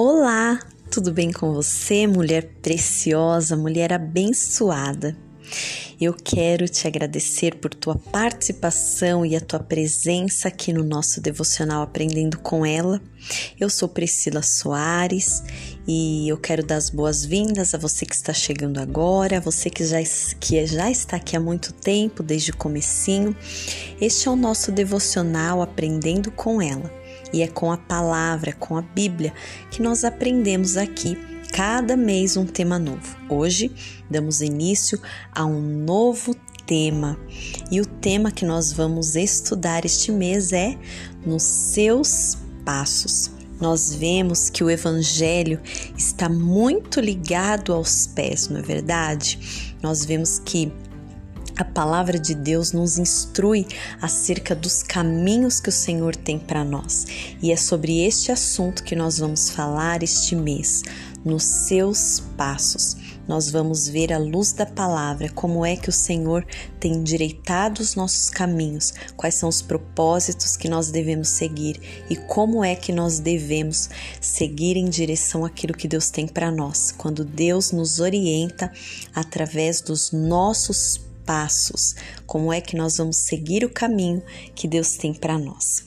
Olá, 0.00 0.60
tudo 0.92 1.10
bem 1.10 1.32
com 1.32 1.52
você, 1.52 2.06
mulher 2.06 2.52
preciosa, 2.62 3.56
mulher 3.56 3.92
abençoada? 3.92 5.16
Eu 6.00 6.14
quero 6.14 6.68
te 6.68 6.86
agradecer 6.86 7.56
por 7.56 7.74
tua 7.74 7.96
participação 7.96 9.26
e 9.26 9.34
a 9.34 9.40
tua 9.40 9.58
presença 9.58 10.46
aqui 10.46 10.72
no 10.72 10.84
nosso 10.84 11.20
devocional 11.20 11.82
Aprendendo 11.82 12.38
com 12.38 12.64
Ela. 12.64 13.02
Eu 13.58 13.68
sou 13.68 13.88
Priscila 13.88 14.40
Soares 14.40 15.42
e 15.84 16.28
eu 16.28 16.36
quero 16.36 16.64
dar 16.64 16.76
as 16.76 16.90
boas-vindas 16.90 17.74
a 17.74 17.78
você 17.78 18.06
que 18.06 18.14
está 18.14 18.32
chegando 18.32 18.78
agora, 18.78 19.38
a 19.38 19.40
você 19.40 19.68
que 19.68 19.84
já, 19.84 19.98
que 20.38 20.64
já 20.64 20.88
está 20.88 21.16
aqui 21.16 21.36
há 21.36 21.40
muito 21.40 21.72
tempo, 21.72 22.22
desde 22.22 22.52
o 22.52 22.56
comecinho. 22.56 23.36
Este 24.00 24.28
é 24.28 24.30
o 24.30 24.36
nosso 24.36 24.70
devocional 24.70 25.60
Aprendendo 25.60 26.30
com 26.30 26.62
Ela 26.62 26.97
e 27.32 27.42
é 27.42 27.48
com 27.48 27.70
a 27.70 27.76
palavra, 27.76 28.52
com 28.52 28.76
a 28.76 28.82
Bíblia, 28.82 29.32
que 29.70 29.82
nós 29.82 30.04
aprendemos 30.04 30.76
aqui 30.76 31.16
cada 31.52 31.96
mês 31.96 32.36
um 32.36 32.46
tema 32.46 32.78
novo. 32.78 33.16
Hoje 33.28 33.70
damos 34.10 34.40
início 34.40 35.00
a 35.32 35.44
um 35.44 35.60
novo 35.60 36.34
tema 36.66 37.18
e 37.70 37.80
o 37.80 37.86
tema 37.86 38.30
que 38.30 38.44
nós 38.44 38.72
vamos 38.72 39.16
estudar 39.16 39.84
este 39.84 40.12
mês 40.12 40.52
é 40.52 40.76
Nos 41.24 41.42
Seus 41.42 42.36
Passos. 42.64 43.30
Nós 43.60 43.92
vemos 43.92 44.50
que 44.50 44.62
o 44.62 44.70
Evangelho 44.70 45.60
está 45.96 46.28
muito 46.28 47.00
ligado 47.00 47.72
aos 47.72 48.06
pés, 48.06 48.48
não 48.48 48.60
é 48.60 48.62
verdade? 48.62 49.74
Nós 49.82 50.04
vemos 50.04 50.38
que 50.38 50.70
a 51.58 51.64
palavra 51.64 52.20
de 52.20 52.36
Deus 52.36 52.72
nos 52.72 52.98
instrui 52.98 53.66
acerca 54.00 54.54
dos 54.54 54.84
caminhos 54.84 55.58
que 55.58 55.68
o 55.68 55.72
Senhor 55.72 56.14
tem 56.14 56.38
para 56.38 56.64
nós. 56.64 57.04
E 57.42 57.50
é 57.50 57.56
sobre 57.56 58.06
este 58.06 58.30
assunto 58.30 58.84
que 58.84 58.94
nós 58.94 59.18
vamos 59.18 59.50
falar 59.50 60.04
este 60.04 60.36
mês, 60.36 60.84
nos 61.24 61.42
seus 61.42 62.20
passos. 62.36 62.96
Nós 63.26 63.50
vamos 63.50 63.88
ver 63.88 64.12
à 64.12 64.18
luz 64.18 64.52
da 64.52 64.64
palavra 64.64 65.28
como 65.30 65.66
é 65.66 65.76
que 65.76 65.88
o 65.88 65.92
Senhor 65.92 66.46
tem 66.78 66.94
endireitado 66.94 67.82
os 67.82 67.96
nossos 67.96 68.30
caminhos, 68.30 68.94
quais 69.16 69.34
são 69.34 69.48
os 69.48 69.60
propósitos 69.60 70.56
que 70.56 70.68
nós 70.68 70.92
devemos 70.92 71.28
seguir 71.28 72.06
e 72.08 72.14
como 72.14 72.64
é 72.64 72.76
que 72.76 72.92
nós 72.92 73.18
devemos 73.18 73.90
seguir 74.20 74.76
em 74.76 74.88
direção 74.88 75.44
àquilo 75.44 75.74
que 75.74 75.88
Deus 75.88 76.08
tem 76.08 76.26
para 76.26 76.52
nós, 76.52 76.94
quando 76.96 77.24
Deus 77.24 77.72
nos 77.72 77.98
orienta 77.98 78.72
através 79.12 79.82
dos 79.82 80.12
nossos 80.12 81.07
passos, 81.28 81.94
como 82.26 82.50
é 82.50 82.58
que 82.58 82.74
nós 82.74 82.96
vamos 82.96 83.18
seguir 83.18 83.62
o 83.62 83.68
caminho 83.68 84.22
que 84.54 84.66
Deus 84.66 84.96
tem 84.96 85.12
para 85.12 85.38
nós. 85.38 85.84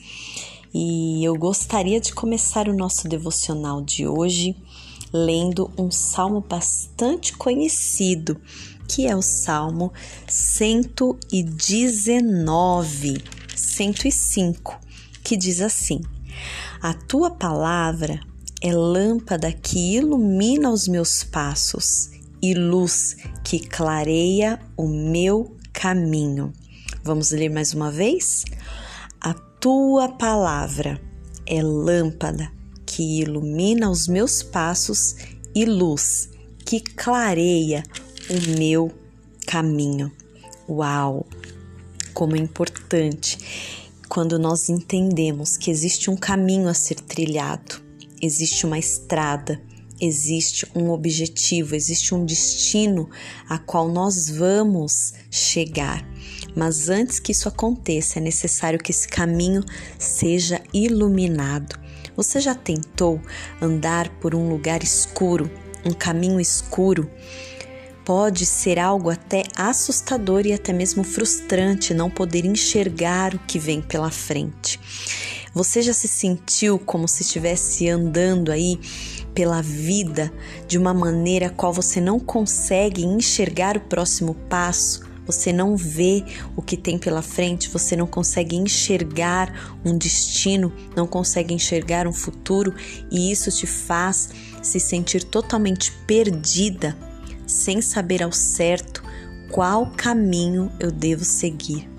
E 0.72 1.24
eu 1.24 1.34
gostaria 1.34 2.00
de 2.00 2.14
começar 2.14 2.68
o 2.68 2.76
nosso 2.76 3.08
devocional 3.08 3.82
de 3.82 4.06
hoje 4.06 4.54
lendo 5.12 5.68
um 5.76 5.90
salmo 5.90 6.40
bastante 6.40 7.36
conhecido, 7.36 8.40
que 8.86 9.08
é 9.08 9.16
o 9.16 9.22
Salmo 9.22 9.92
119, 10.28 13.24
105, 13.56 14.78
que 15.24 15.36
diz 15.36 15.60
assim: 15.60 16.00
A 16.80 16.94
tua 16.94 17.32
palavra 17.32 18.20
é 18.62 18.72
lâmpada 18.72 19.52
que 19.52 19.96
ilumina 19.96 20.70
os 20.70 20.86
meus 20.86 21.24
passos 21.24 22.12
e 22.42 22.54
luz 22.54 23.16
que 23.44 23.60
clareia 23.60 24.58
o 24.76 24.88
meu 24.88 25.56
caminho. 25.72 26.52
Vamos 27.04 27.30
ler 27.30 27.48
mais 27.48 27.72
uma 27.72 27.90
vez? 27.90 28.44
A 29.20 29.32
tua 29.32 30.08
palavra 30.08 31.00
é 31.46 31.62
lâmpada 31.62 32.50
que 32.84 33.20
ilumina 33.20 33.90
os 33.90 34.08
meus 34.08 34.42
passos 34.42 35.16
e 35.54 35.64
luz 35.64 36.28
que 36.64 36.80
clareia 36.80 37.82
o 38.28 38.58
meu 38.58 38.90
caminho. 39.46 40.10
Uau! 40.68 41.26
Como 42.12 42.36
é 42.36 42.38
importante 42.38 43.38
quando 44.08 44.38
nós 44.38 44.68
entendemos 44.68 45.56
que 45.56 45.70
existe 45.70 46.10
um 46.10 46.16
caminho 46.16 46.68
a 46.68 46.74
ser 46.74 46.96
trilhado, 46.96 47.80
existe 48.20 48.66
uma 48.66 48.78
estrada, 48.78 49.58
existe 50.02 50.66
um 50.74 50.90
objetivo, 50.90 51.76
existe 51.76 52.12
um 52.12 52.26
destino 52.26 53.08
a 53.48 53.56
qual 53.56 53.88
nós 53.88 54.28
vamos 54.28 55.14
chegar. 55.30 56.04
Mas 56.56 56.88
antes 56.88 57.20
que 57.20 57.30
isso 57.30 57.48
aconteça, 57.48 58.18
é 58.18 58.22
necessário 58.22 58.80
que 58.80 58.90
esse 58.90 59.06
caminho 59.06 59.62
seja 59.98 60.60
iluminado. 60.74 61.80
Você 62.16 62.40
já 62.40 62.54
tentou 62.54 63.20
andar 63.60 64.08
por 64.18 64.34
um 64.34 64.48
lugar 64.48 64.82
escuro, 64.82 65.50
um 65.84 65.92
caminho 65.92 66.40
escuro? 66.40 67.08
Pode 68.04 68.44
ser 68.44 68.80
algo 68.80 69.08
até 69.08 69.44
assustador 69.56 70.44
e 70.44 70.52
até 70.52 70.72
mesmo 70.72 71.04
frustrante 71.04 71.94
não 71.94 72.10
poder 72.10 72.44
enxergar 72.44 73.32
o 73.34 73.38
que 73.38 73.58
vem 73.60 73.80
pela 73.80 74.10
frente. 74.10 74.78
Você 75.54 75.82
já 75.82 75.92
se 75.92 76.08
sentiu 76.08 76.78
como 76.78 77.06
se 77.06 77.22
estivesse 77.22 77.88
andando 77.88 78.50
aí 78.50 78.80
pela 79.34 79.62
vida 79.62 80.32
de 80.66 80.78
uma 80.78 80.92
maneira 80.92 81.46
a 81.46 81.50
qual 81.50 81.72
você 81.72 82.00
não 82.00 82.18
consegue 82.18 83.04
enxergar 83.04 83.76
o 83.76 83.80
próximo 83.80 84.34
passo, 84.48 85.12
você 85.26 85.52
não 85.52 85.76
vê 85.76 86.24
o 86.56 86.62
que 86.62 86.76
tem 86.76 86.98
pela 86.98 87.22
frente, 87.22 87.68
você 87.68 87.94
não 87.94 88.06
consegue 88.06 88.56
enxergar 88.56 89.78
um 89.84 89.96
destino, 89.96 90.72
não 90.96 91.06
consegue 91.06 91.54
enxergar 91.54 92.06
um 92.06 92.12
futuro 92.12 92.74
e 93.10 93.30
isso 93.30 93.50
te 93.50 93.66
faz 93.66 94.30
se 94.60 94.80
sentir 94.80 95.24
totalmente 95.24 95.92
perdida, 96.06 96.96
sem 97.46 97.80
saber 97.80 98.22
ao 98.22 98.32
certo 98.32 99.02
qual 99.50 99.90
caminho 99.96 100.72
eu 100.80 100.90
devo 100.90 101.24
seguir. 101.24 101.91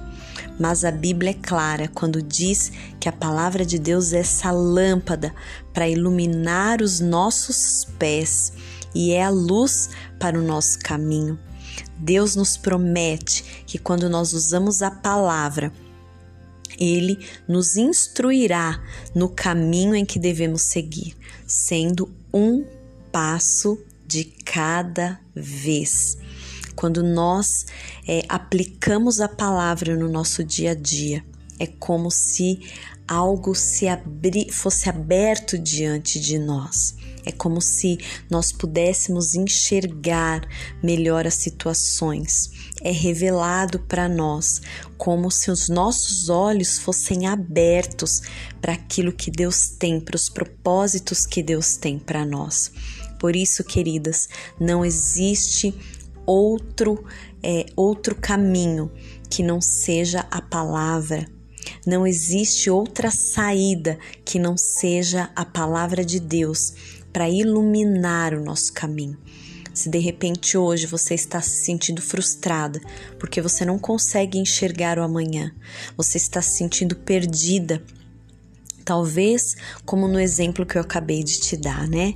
Mas 0.60 0.86
a 0.86 0.92
Bíblia 0.92 1.32
é 1.32 1.34
clara 1.34 1.90
quando 1.94 2.22
diz 2.22 2.72
que 3.00 3.10
a 3.10 3.12
palavra 3.12 3.66
de 3.66 3.80
Deus 3.80 4.14
é 4.14 4.20
essa 4.20 4.52
lâmpada 4.52 5.34
para 5.74 5.90
iluminar 5.90 6.82
os 6.82 7.00
nossos 7.00 7.86
pés 7.98 8.54
e 8.94 9.12
é 9.12 9.24
a 9.24 9.30
luz 9.30 9.90
para 10.20 10.38
o 10.38 10.44
nosso 10.44 10.80
caminho. 10.80 11.40
Deus 11.98 12.36
nos 12.36 12.58
promete 12.58 13.64
que 13.66 13.78
quando 13.78 14.10
nós 14.10 14.34
usamos 14.34 14.82
a 14.82 14.92
palavra, 14.92 15.72
ele 16.78 17.18
nos 17.48 17.78
instruirá 17.78 18.82
no 19.16 19.30
caminho 19.30 19.96
em 19.96 20.06
que 20.06 20.20
devemos 20.20 20.64
seguir, 20.64 21.16
sendo 21.48 22.14
um 22.34 22.66
passo 23.12 23.80
de 24.06 24.26
cada 24.26 25.20
vez. 25.36 26.18
Quando 26.76 27.04
nós 27.04 27.66
é, 28.08 28.24
aplicamos 28.28 29.20
a 29.20 29.28
palavra 29.28 29.96
no 29.96 30.10
nosso 30.10 30.44
dia 30.44 30.72
a 30.72 30.76
dia, 30.76 31.24
é 31.60 31.68
como 31.68 32.10
se 32.10 32.60
algo 33.08 33.54
se 33.54 33.88
abri, 33.88 34.52
fosse 34.52 34.90
aberto 34.90 35.58
diante 35.58 36.20
de 36.20 36.40
nós. 36.40 36.96
É 37.26 37.32
como 37.32 37.62
se 37.62 37.98
nós 38.30 38.52
pudéssemos 38.52 39.34
enxergar 39.34 40.42
melhor 40.82 41.26
as 41.26 41.36
situações. 41.36 42.52
É 42.82 42.92
revelado 42.92 43.80
para 43.80 44.10
nós, 44.10 44.62
como 44.98 45.32
se 45.32 45.50
os 45.50 45.70
nossos 45.70 46.28
olhos 46.28 46.78
fossem 46.78 47.28
abertos 47.28 48.22
para 48.62 48.74
aquilo 48.74 49.14
que 49.14 49.32
Deus 49.32 49.70
tem, 49.70 50.02
para 50.02 50.18
os 50.18 50.28
propósitos 50.28 51.26
que 51.26 51.42
Deus 51.42 51.78
tem 51.78 51.98
para 51.98 52.26
nós. 52.26 52.72
Por 53.20 53.38
isso, 53.38 53.64
queridas, 53.64 54.28
não 54.60 54.84
existe 54.84 55.74
outro 56.26 57.04
é, 57.42 57.66
outro 57.76 58.16
caminho 58.16 58.92
que 59.30 59.44
não 59.44 59.60
seja 59.60 60.26
a 60.32 60.42
palavra. 60.42 61.28
Não 61.86 62.06
existe 62.08 62.70
outra 62.70 63.12
saída 63.12 63.98
que 64.24 64.40
não 64.40 64.56
seja 64.58 65.30
a 65.36 65.46
palavra 65.46 66.04
de 66.04 66.20
Deus 66.20 66.74
para 67.12 67.30
iluminar 67.30 68.34
o 68.34 68.44
nosso 68.44 68.74
caminho. 68.74 69.18
Se 69.74 69.90
de 69.90 69.98
repente 69.98 70.58
hoje 70.58 70.86
você 70.86 71.16
está 71.16 71.42
se 71.42 71.64
sentindo 71.64 72.02
frustrada 72.02 72.80
porque 73.20 73.42
você 73.42 73.66
não 73.66 73.80
consegue 73.80 74.38
enxergar 74.38 75.00
o 75.00 75.04
amanhã, 75.04 75.52
você 75.98 76.18
está 76.18 76.42
se 76.42 76.58
sentindo 76.58 76.96
perdida 76.96 77.84
Talvez, 78.86 79.56
como 79.86 80.08
no 80.08 80.20
exemplo 80.20 80.66
que 80.66 80.78
eu 80.78 80.82
acabei 80.82 81.24
de 81.24 81.40
te 81.40 81.56
dar, 81.56 81.88
né? 81.88 82.16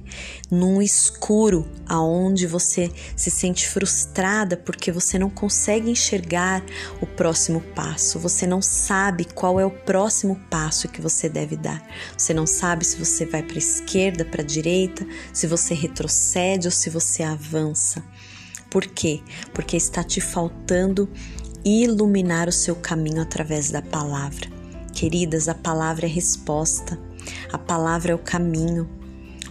Num 0.51 0.81
escuro, 0.81 1.65
aonde 1.87 2.45
você 2.45 2.91
se 3.15 3.31
sente 3.31 3.67
frustrada 3.67 4.57
porque 4.57 4.91
você 4.91 5.17
não 5.17 5.29
consegue 5.29 5.89
enxergar 5.89 6.61
o 7.01 7.05
próximo 7.05 7.61
passo, 7.73 8.19
você 8.19 8.45
não 8.45 8.61
sabe 8.61 9.23
qual 9.23 9.59
é 9.59 9.65
o 9.65 9.71
próximo 9.71 10.35
passo 10.49 10.89
que 10.89 11.01
você 11.01 11.29
deve 11.29 11.55
dar. 11.55 11.81
Você 12.17 12.33
não 12.33 12.45
sabe 12.45 12.85
se 12.85 12.97
você 12.97 13.25
vai 13.25 13.43
para 13.43 13.55
a 13.55 13.59
esquerda, 13.59 14.25
para 14.25 14.41
a 14.41 14.45
direita, 14.45 15.07
se 15.31 15.47
você 15.47 15.73
retrocede 15.73 16.67
ou 16.67 16.71
se 16.71 16.89
você 16.89 17.23
avança. 17.23 18.03
Por 18.69 18.85
quê? 18.85 19.21
Porque 19.53 19.77
está 19.77 20.03
te 20.03 20.19
faltando 20.19 21.09
iluminar 21.63 22.49
o 22.49 22.51
seu 22.51 22.75
caminho 22.75 23.21
através 23.21 23.71
da 23.71 23.81
palavra. 23.81 24.56
Queridas, 24.97 25.47
a 25.47 25.53
palavra 25.53 26.07
é 26.07 26.09
resposta, 26.09 26.99
a 27.53 27.57
palavra 27.59 28.13
é 28.13 28.15
o 28.15 28.17
caminho. 28.17 28.89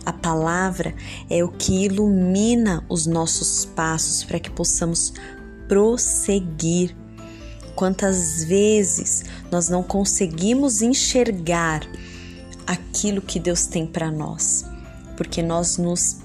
A 0.04 0.12
palavra 0.12 0.92
é 1.30 1.44
o 1.44 1.48
que 1.48 1.84
ilumina 1.84 2.84
os 2.88 3.06
nossos 3.06 3.64
passos 3.64 4.24
para 4.24 4.40
que 4.40 4.50
possamos 4.50 5.12
prosseguir. 5.68 6.96
Quantas 7.76 8.42
vezes 8.42 9.24
nós 9.48 9.68
não 9.68 9.84
conseguimos 9.84 10.82
enxergar 10.82 11.82
aquilo 12.66 13.22
que 13.22 13.38
Deus 13.38 13.66
tem 13.66 13.86
para 13.86 14.10
nós, 14.10 14.64
porque 15.16 15.44
nós 15.44 15.78
nos 15.78 16.16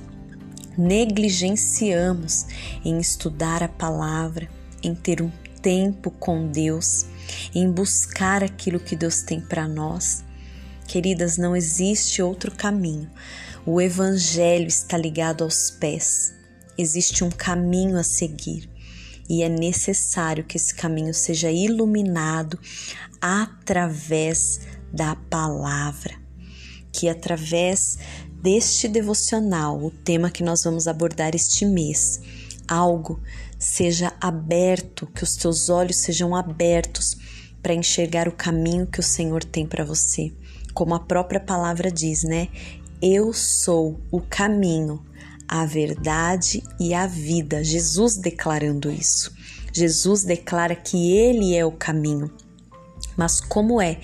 negligenciamos 0.75 2.47
em 2.83 2.99
estudar 2.99 3.61
a 3.61 3.67
palavra, 3.67 4.49
em 4.81 4.95
ter 4.95 5.21
um 5.21 5.29
tempo 5.61 6.09
com 6.09 6.47
Deus, 6.47 7.05
em 7.53 7.71
buscar 7.71 8.43
aquilo 8.43 8.79
que 8.79 8.95
Deus 8.95 9.21
tem 9.21 9.39
para 9.39 9.67
nós. 9.67 10.23
Queridas, 10.87 11.37
não 11.37 11.55
existe 11.55 12.21
outro 12.21 12.51
caminho. 12.51 13.09
O 13.65 13.79
Evangelho 13.79 14.67
está 14.67 14.97
ligado 14.97 15.43
aos 15.43 15.69
pés. 15.71 16.33
Existe 16.77 17.23
um 17.23 17.29
caminho 17.29 17.97
a 17.97 18.03
seguir 18.03 18.71
e 19.31 19.43
é 19.43 19.47
necessário 19.47 20.43
que 20.43 20.57
esse 20.57 20.75
caminho 20.75 21.13
seja 21.13 21.49
iluminado 21.49 22.59
através 23.21 24.59
da 24.91 25.15
palavra. 25.15 26.15
Que 26.91 27.07
através 27.07 27.97
deste 28.41 28.89
devocional, 28.89 29.81
o 29.81 29.89
tema 29.89 30.29
que 30.29 30.43
nós 30.43 30.65
vamos 30.65 30.85
abordar 30.85 31.33
este 31.33 31.65
mês, 31.65 32.19
algo 32.67 33.21
seja 33.57 34.11
aberto, 34.19 35.07
que 35.07 35.23
os 35.23 35.37
teus 35.37 35.69
olhos 35.69 35.97
sejam 35.97 36.35
abertos 36.35 37.15
para 37.61 37.73
enxergar 37.73 38.27
o 38.27 38.31
caminho 38.31 38.87
que 38.87 38.99
o 38.99 39.03
Senhor 39.03 39.43
tem 39.43 39.65
para 39.65 39.85
você. 39.85 40.31
Como 40.73 40.95
a 40.95 40.99
própria 40.99 41.39
palavra 41.39 41.91
diz, 41.91 42.23
né? 42.23 42.47
Eu 43.01 43.33
sou 43.33 43.99
o 44.11 44.21
caminho, 44.21 45.03
a 45.47 45.65
verdade 45.65 46.63
e 46.79 46.93
a 46.93 47.07
vida. 47.07 47.63
Jesus 47.63 48.15
declarando 48.15 48.91
isso. 48.91 49.33
Jesus 49.73 50.23
declara 50.23 50.75
que 50.75 51.11
Ele 51.11 51.55
é 51.55 51.65
o 51.65 51.71
caminho. 51.71 52.31
Mas 53.17 53.41
como 53.41 53.81
é 53.81 53.95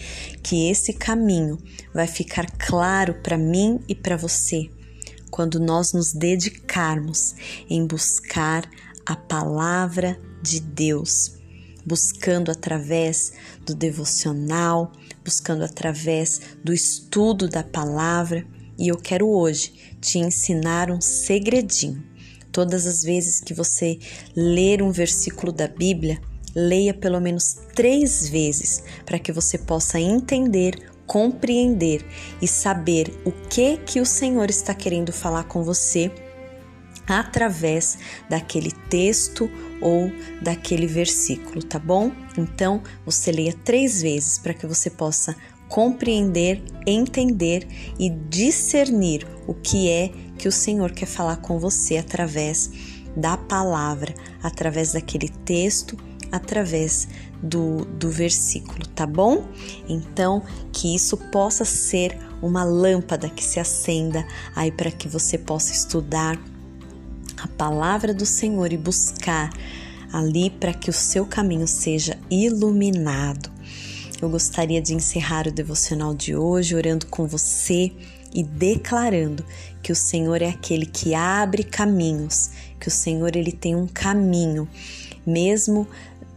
que 0.44 0.70
esse 0.70 0.94
caminho 0.94 1.58
vai 1.94 2.08
ficar 2.08 2.46
claro 2.58 3.16
para 3.22 3.38
mim 3.38 3.80
e 3.88 3.96
para 3.96 4.18
você? 4.18 4.70
Quando 5.32 5.60
nós 5.60 5.94
nos 5.94 6.14
dedicarmos 6.14 7.36
em 7.70 7.86
buscar 7.86 8.70
a 9.06 9.16
palavra 9.16 10.20
de 10.42 10.60
Deus, 10.60 11.37
buscando 11.88 12.52
através 12.52 13.32
do 13.66 13.74
devocional, 13.74 14.92
buscando 15.24 15.64
através 15.64 16.42
do 16.62 16.74
estudo 16.74 17.48
da 17.48 17.64
palavra 17.64 18.46
e 18.78 18.90
eu 18.90 18.98
quero 18.98 19.30
hoje 19.30 19.96
te 20.02 20.20
ensinar 20.20 20.92
um 20.92 21.00
segredinho. 21.00 22.04
Todas 22.52 22.86
as 22.86 23.04
vezes 23.04 23.40
que 23.40 23.54
você 23.54 23.98
ler 24.36 24.82
um 24.82 24.92
versículo 24.92 25.52
da 25.52 25.68
Bíblia, 25.68 26.20
leia 26.54 26.94
pelo 26.94 27.22
menos 27.22 27.58
três 27.74 28.28
vezes 28.28 28.84
para 29.06 29.18
que 29.18 29.32
você 29.32 29.58
possa 29.58 29.98
entender, 29.98 30.92
compreender 31.06 32.06
e 32.42 32.48
saber 32.48 33.18
o 33.24 33.32
que 33.32 33.78
que 33.78 34.02
o 34.02 34.06
Senhor 34.06 34.50
está 34.50 34.74
querendo 34.74 35.14
falar 35.14 35.46
com 35.46 35.64
você 35.64 36.12
através 37.08 37.98
daquele 38.30 38.72
texto 38.90 39.50
ou 39.82 40.12
daquele 40.42 40.88
versículo, 40.88 41.64
tá 41.64 41.80
bom? 41.80 42.12
Então, 42.38 42.82
você 43.06 43.32
leia 43.32 43.54
três 43.54 44.02
vezes 44.02 44.38
para 44.40 44.54
que 44.54 44.66
você 44.66 44.90
possa 44.90 45.36
compreender, 45.70 46.64
entender 46.86 47.68
e 48.00 48.10
discernir 48.10 49.28
o 49.48 49.54
que 49.54 49.90
é 49.90 50.12
que 50.38 50.48
o 50.48 50.52
Senhor 50.52 50.92
quer 50.92 51.06
falar 51.06 51.38
com 51.38 51.60
você 51.60 51.98
através 51.98 52.72
da 53.16 53.36
palavra, 53.36 54.14
através 54.42 54.94
daquele 54.94 55.30
texto, 55.30 55.98
através 56.32 57.08
do, 57.42 57.86
do 57.86 58.10
versículo, 58.10 58.86
tá 58.88 59.06
bom? 59.06 59.46
Então, 59.88 60.44
que 60.72 60.94
isso 60.96 61.18
possa 61.32 61.66
ser 61.66 62.18
uma 62.42 62.64
lâmpada 62.64 63.30
que 63.30 63.44
se 63.44 63.60
acenda 63.60 64.26
aí 64.56 64.72
para 64.72 64.92
que 64.92 65.08
você 65.08 65.38
possa 65.38 65.74
estudar 65.74 66.40
a 67.38 67.48
palavra 67.48 68.14
do 68.14 68.26
Senhor 68.26 68.72
e 68.74 68.78
buscar 68.78 69.50
ali 70.12 70.50
para 70.50 70.74
que 70.74 70.90
o 70.90 70.94
seu 70.94 71.26
caminho 71.26 71.68
seja 71.68 72.18
iluminado. 72.30 73.52
Eu 74.22 74.30
gostaria 74.30 74.82
de 74.82 74.94
encerrar 74.94 75.48
o 75.48 75.52
devocional 75.52 76.14
de 76.16 76.36
hoje 76.36 76.76
orando 76.76 77.06
com 77.08 77.28
você 77.28 77.92
e 78.34 78.44
declarando 78.44 79.46
que 79.82 79.92
o 79.92 79.96
Senhor 79.96 80.42
é 80.42 80.50
aquele 80.50 80.86
que 80.86 81.14
abre 81.14 81.64
caminhos, 81.64 82.50
que 82.80 82.88
o 82.88 82.92
Senhor 82.92 83.36
ele 83.36 83.52
tem 83.52 83.76
um 83.76 83.88
caminho, 83.88 84.68
mesmo 85.26 85.88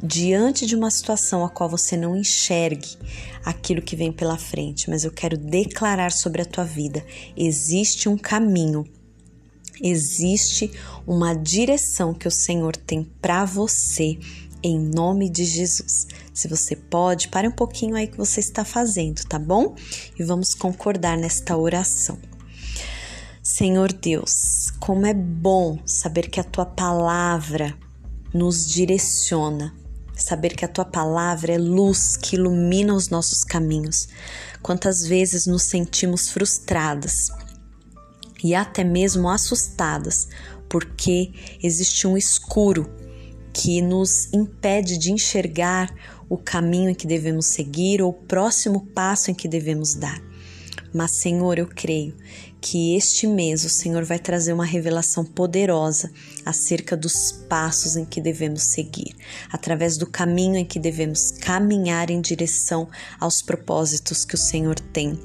diante 0.02 0.66
de 0.66 0.74
uma 0.74 0.90
situação 0.90 1.44
a 1.44 1.50
qual 1.50 1.68
você 1.68 1.96
não 1.96 2.16
enxergue 2.16 2.96
aquilo 3.44 3.82
que 3.82 3.96
vem 3.96 4.12
pela 4.12 4.36
frente, 4.36 4.88
mas 4.88 5.04
eu 5.04 5.10
quero 5.10 5.36
declarar 5.36 6.12
sobre 6.12 6.42
a 6.42 6.46
tua 6.46 6.64
vida: 6.64 7.04
existe 7.36 8.08
um 8.08 8.16
caminho, 8.16 8.84
existe 9.82 10.70
uma 11.06 11.34
direção 11.34 12.14
que 12.14 12.28
o 12.28 12.30
Senhor 12.30 12.76
tem 12.76 13.04
para 13.20 13.44
você 13.44 14.18
em 14.62 14.78
nome 14.78 15.28
de 15.28 15.44
Jesus. 15.44 16.06
Se 16.32 16.48
você 16.48 16.76
pode, 16.76 17.28
pare 17.28 17.48
um 17.48 17.52
pouquinho 17.52 17.96
aí 17.96 18.06
que 18.06 18.16
você 18.16 18.40
está 18.40 18.64
fazendo, 18.64 19.24
tá 19.24 19.38
bom? 19.38 19.74
E 20.18 20.22
vamos 20.22 20.54
concordar 20.54 21.16
nesta 21.16 21.56
oração. 21.56 22.18
Senhor 23.42 23.92
Deus, 23.92 24.70
como 24.78 25.06
é 25.06 25.14
bom 25.14 25.78
saber 25.84 26.28
que 26.28 26.38
a 26.38 26.44
tua 26.44 26.66
palavra 26.66 27.74
nos 28.32 28.66
direciona, 28.66 29.74
saber 30.14 30.54
que 30.54 30.64
a 30.64 30.68
tua 30.68 30.84
palavra 30.84 31.54
é 31.54 31.58
luz 31.58 32.16
que 32.16 32.36
ilumina 32.36 32.94
os 32.94 33.08
nossos 33.08 33.42
caminhos. 33.42 34.08
Quantas 34.62 35.02
vezes 35.06 35.46
nos 35.46 35.62
sentimos 35.62 36.28
frustradas 36.28 37.28
e 38.42 38.54
até 38.54 38.84
mesmo 38.84 39.28
assustadas 39.28 40.28
porque 40.70 41.32
existe 41.62 42.06
um 42.06 42.16
escuro 42.16 42.88
que 43.52 43.82
nos 43.82 44.32
impede 44.32 44.96
de 44.96 45.12
enxergar 45.12 45.92
o 46.28 46.38
caminho 46.38 46.90
em 46.90 46.94
que 46.94 47.08
devemos 47.08 47.46
seguir 47.46 48.00
ou 48.00 48.10
o 48.10 48.14
próximo 48.14 48.86
passo 48.94 49.32
em 49.32 49.34
que 49.34 49.48
devemos 49.48 49.94
dar. 49.94 50.22
Mas, 50.94 51.10
Senhor, 51.12 51.58
eu 51.58 51.66
creio 51.66 52.16
que 52.60 52.94
este 52.94 53.26
mês 53.26 53.64
o 53.64 53.68
Senhor 53.68 54.04
vai 54.04 54.18
trazer 54.18 54.52
uma 54.52 54.64
revelação 54.64 55.24
poderosa 55.24 56.12
acerca 56.44 56.96
dos 56.96 57.32
passos 57.48 57.96
em 57.96 58.04
que 58.04 58.20
devemos 58.20 58.62
seguir, 58.62 59.16
através 59.50 59.96
do 59.96 60.06
caminho 60.06 60.56
em 60.56 60.64
que 60.64 60.78
devemos 60.78 61.32
caminhar 61.32 62.10
em 62.10 62.20
direção 62.20 62.88
aos 63.18 63.42
propósitos 63.42 64.24
que 64.24 64.34
o 64.34 64.38
Senhor 64.38 64.78
tem 64.78 65.18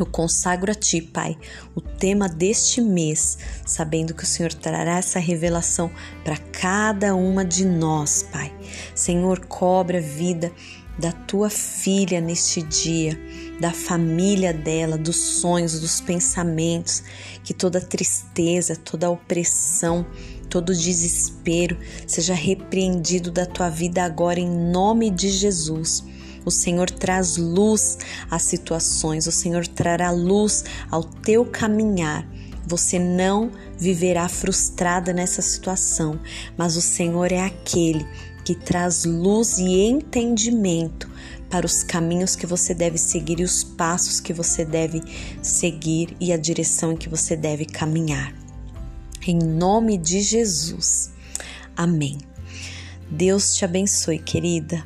eu 0.00 0.06
consagro 0.06 0.70
a 0.70 0.74
Ti, 0.74 1.00
Pai, 1.00 1.36
o 1.74 1.80
tema 1.80 2.28
deste 2.28 2.80
mês, 2.80 3.38
sabendo 3.66 4.14
que 4.14 4.24
o 4.24 4.26
Senhor 4.26 4.52
trará 4.52 4.98
essa 4.98 5.18
revelação 5.18 5.90
para 6.24 6.36
cada 6.36 7.14
uma 7.14 7.44
de 7.44 7.64
nós, 7.64 8.22
Pai. 8.22 8.52
Senhor, 8.94 9.46
cobre 9.46 9.98
a 9.98 10.00
vida 10.00 10.52
da 10.98 11.12
tua 11.12 11.48
filha 11.48 12.20
neste 12.20 12.60
dia, 12.60 13.18
da 13.60 13.72
família 13.72 14.52
dela, 14.52 14.98
dos 14.98 15.16
sonhos, 15.16 15.80
dos 15.80 16.00
pensamentos, 16.00 17.04
que 17.44 17.54
toda 17.54 17.80
tristeza, 17.80 18.74
toda 18.74 19.08
opressão, 19.08 20.04
todo 20.50 20.74
desespero 20.74 21.78
seja 22.06 22.34
repreendido 22.34 23.30
da 23.30 23.46
tua 23.46 23.68
vida 23.68 24.02
agora 24.02 24.40
em 24.40 24.50
nome 24.50 25.10
de 25.10 25.28
Jesus. 25.28 26.04
O 26.48 26.50
Senhor 26.50 26.90
traz 26.90 27.36
luz 27.36 27.98
às 28.30 28.40
situações, 28.44 29.26
o 29.26 29.30
Senhor 29.30 29.66
trará 29.66 30.10
luz 30.10 30.64
ao 30.90 31.04
teu 31.04 31.44
caminhar. 31.44 32.26
Você 32.66 32.98
não 32.98 33.50
viverá 33.76 34.26
frustrada 34.30 35.12
nessa 35.12 35.42
situação, 35.42 36.18
mas 36.56 36.74
o 36.74 36.80
Senhor 36.80 37.32
é 37.32 37.40
aquele 37.40 38.08
que 38.46 38.54
traz 38.54 39.04
luz 39.04 39.58
e 39.58 39.90
entendimento 39.90 41.10
para 41.50 41.66
os 41.66 41.82
caminhos 41.82 42.34
que 42.34 42.46
você 42.46 42.72
deve 42.72 42.96
seguir 42.96 43.40
e 43.40 43.44
os 43.44 43.62
passos 43.62 44.18
que 44.18 44.32
você 44.32 44.64
deve 44.64 45.02
seguir 45.42 46.16
e 46.18 46.32
a 46.32 46.38
direção 46.38 46.92
em 46.92 46.96
que 46.96 47.10
você 47.10 47.36
deve 47.36 47.66
caminhar. 47.66 48.32
Em 49.26 49.38
nome 49.38 49.98
de 49.98 50.22
Jesus. 50.22 51.10
Amém. 51.76 52.16
Deus 53.10 53.54
te 53.54 53.66
abençoe, 53.66 54.18
querida 54.18 54.82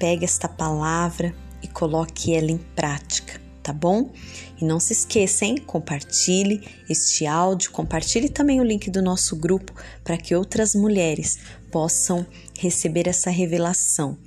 pegue 0.00 0.24
esta 0.24 0.48
palavra 0.48 1.32
e 1.62 1.68
coloque 1.68 2.34
ela 2.34 2.50
em 2.50 2.58
prática, 2.74 3.38
tá 3.62 3.70
bom? 3.70 4.10
E 4.58 4.64
não 4.64 4.80
se 4.80 4.94
esqueça, 4.94 5.44
hein? 5.44 5.58
Compartilhe 5.58 6.66
este 6.88 7.26
áudio, 7.26 7.70
compartilhe 7.70 8.30
também 8.30 8.60
o 8.60 8.64
link 8.64 8.90
do 8.90 9.02
nosso 9.02 9.36
grupo 9.36 9.74
para 10.02 10.16
que 10.16 10.34
outras 10.34 10.74
mulheres 10.74 11.38
possam 11.70 12.26
receber 12.58 13.06
essa 13.06 13.30
revelação. 13.30 14.18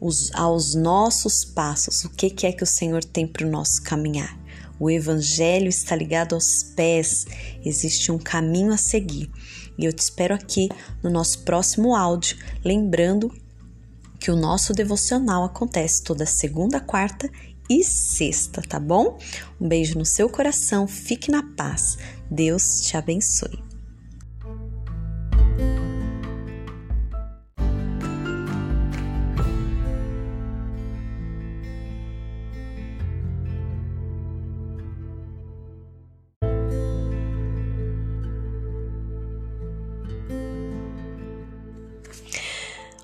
Os, 0.00 0.32
aos 0.34 0.74
nossos 0.74 1.44
passos, 1.44 2.04
o 2.04 2.10
que, 2.10 2.30
que 2.30 2.46
é 2.46 2.52
que 2.52 2.62
o 2.62 2.66
Senhor 2.66 3.04
tem 3.04 3.26
para 3.26 3.46
o 3.46 3.50
nosso 3.50 3.82
caminhar? 3.82 4.40
O 4.78 4.90
Evangelho 4.90 5.68
está 5.68 5.94
ligado 5.94 6.34
aos 6.34 6.62
pés, 6.62 7.26
existe 7.64 8.10
um 8.10 8.18
caminho 8.18 8.72
a 8.72 8.76
seguir. 8.76 9.30
E 9.78 9.84
eu 9.84 9.92
te 9.92 10.00
espero 10.00 10.34
aqui 10.34 10.68
no 11.02 11.10
nosso 11.10 11.40
próximo 11.44 11.94
áudio, 11.94 12.36
lembrando 12.64 13.32
que 14.22 14.30
o 14.30 14.36
nosso 14.36 14.72
devocional 14.72 15.42
acontece 15.42 16.04
toda 16.04 16.24
segunda, 16.24 16.78
quarta 16.78 17.28
e 17.68 17.82
sexta, 17.82 18.62
tá 18.62 18.78
bom? 18.78 19.18
Um 19.60 19.66
beijo 19.66 19.98
no 19.98 20.06
seu 20.06 20.28
coração, 20.28 20.86
fique 20.86 21.28
na 21.28 21.42
paz. 21.56 21.98
Deus 22.30 22.82
te 22.82 22.96
abençoe. 22.96 23.60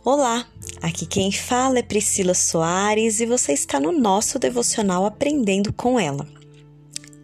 Olá, 0.04 0.46
aqui 0.82 1.06
quem 1.06 1.30
fala 1.32 1.78
é 1.78 1.82
Priscila 1.82 2.34
Soares 2.34 3.20
e 3.20 3.26
você 3.26 3.52
está 3.52 3.78
no 3.78 3.92
nosso 3.92 4.38
devocional 4.38 5.06
Aprendendo 5.06 5.72
com 5.72 5.98
ela. 5.98 6.26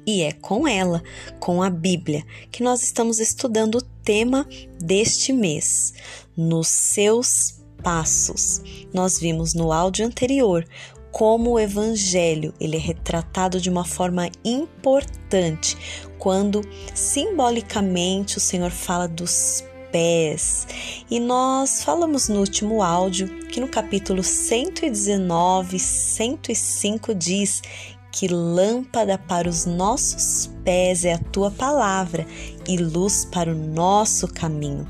E 0.06 0.22
é 0.22 0.32
com 0.32 0.68
ela, 0.68 1.02
com 1.40 1.62
a 1.62 1.70
Bíblia, 1.70 2.24
que 2.50 2.62
nós 2.62 2.82
estamos 2.82 3.20
estudando 3.20 3.76
o 3.76 3.82
tema 3.82 4.46
deste 4.78 5.32
mês, 5.32 5.94
nos 6.36 6.68
seus 6.68 7.60
passos. 7.82 8.60
Nós 8.92 9.18
vimos 9.18 9.54
no 9.54 9.72
áudio 9.72 10.06
anterior 10.06 10.66
como 11.10 11.52
o 11.52 11.60
evangelho 11.60 12.52
ele 12.58 12.76
é 12.76 12.80
retratado 12.80 13.60
de 13.60 13.70
uma 13.70 13.84
forma 13.84 14.28
importante 14.44 15.76
quando 16.18 16.60
simbolicamente 16.92 18.36
o 18.36 18.40
Senhor 18.40 18.70
fala 18.70 19.06
dos 19.06 19.62
pés. 19.94 20.66
E 21.08 21.20
nós 21.20 21.84
falamos 21.84 22.28
no 22.28 22.40
último 22.40 22.82
áudio 22.82 23.28
que 23.46 23.60
no 23.60 23.68
capítulo 23.68 24.24
119, 24.24 25.78
105 25.78 27.14
diz 27.14 27.62
que 28.10 28.26
lâmpada 28.26 29.16
para 29.16 29.48
os 29.48 29.64
nossos 29.66 30.50
pés 30.64 31.04
é 31.04 31.12
a 31.12 31.18
tua 31.18 31.48
palavra 31.48 32.26
e 32.66 32.76
luz 32.76 33.24
para 33.24 33.52
o 33.52 33.54
nosso 33.54 34.26
caminho. 34.26 34.84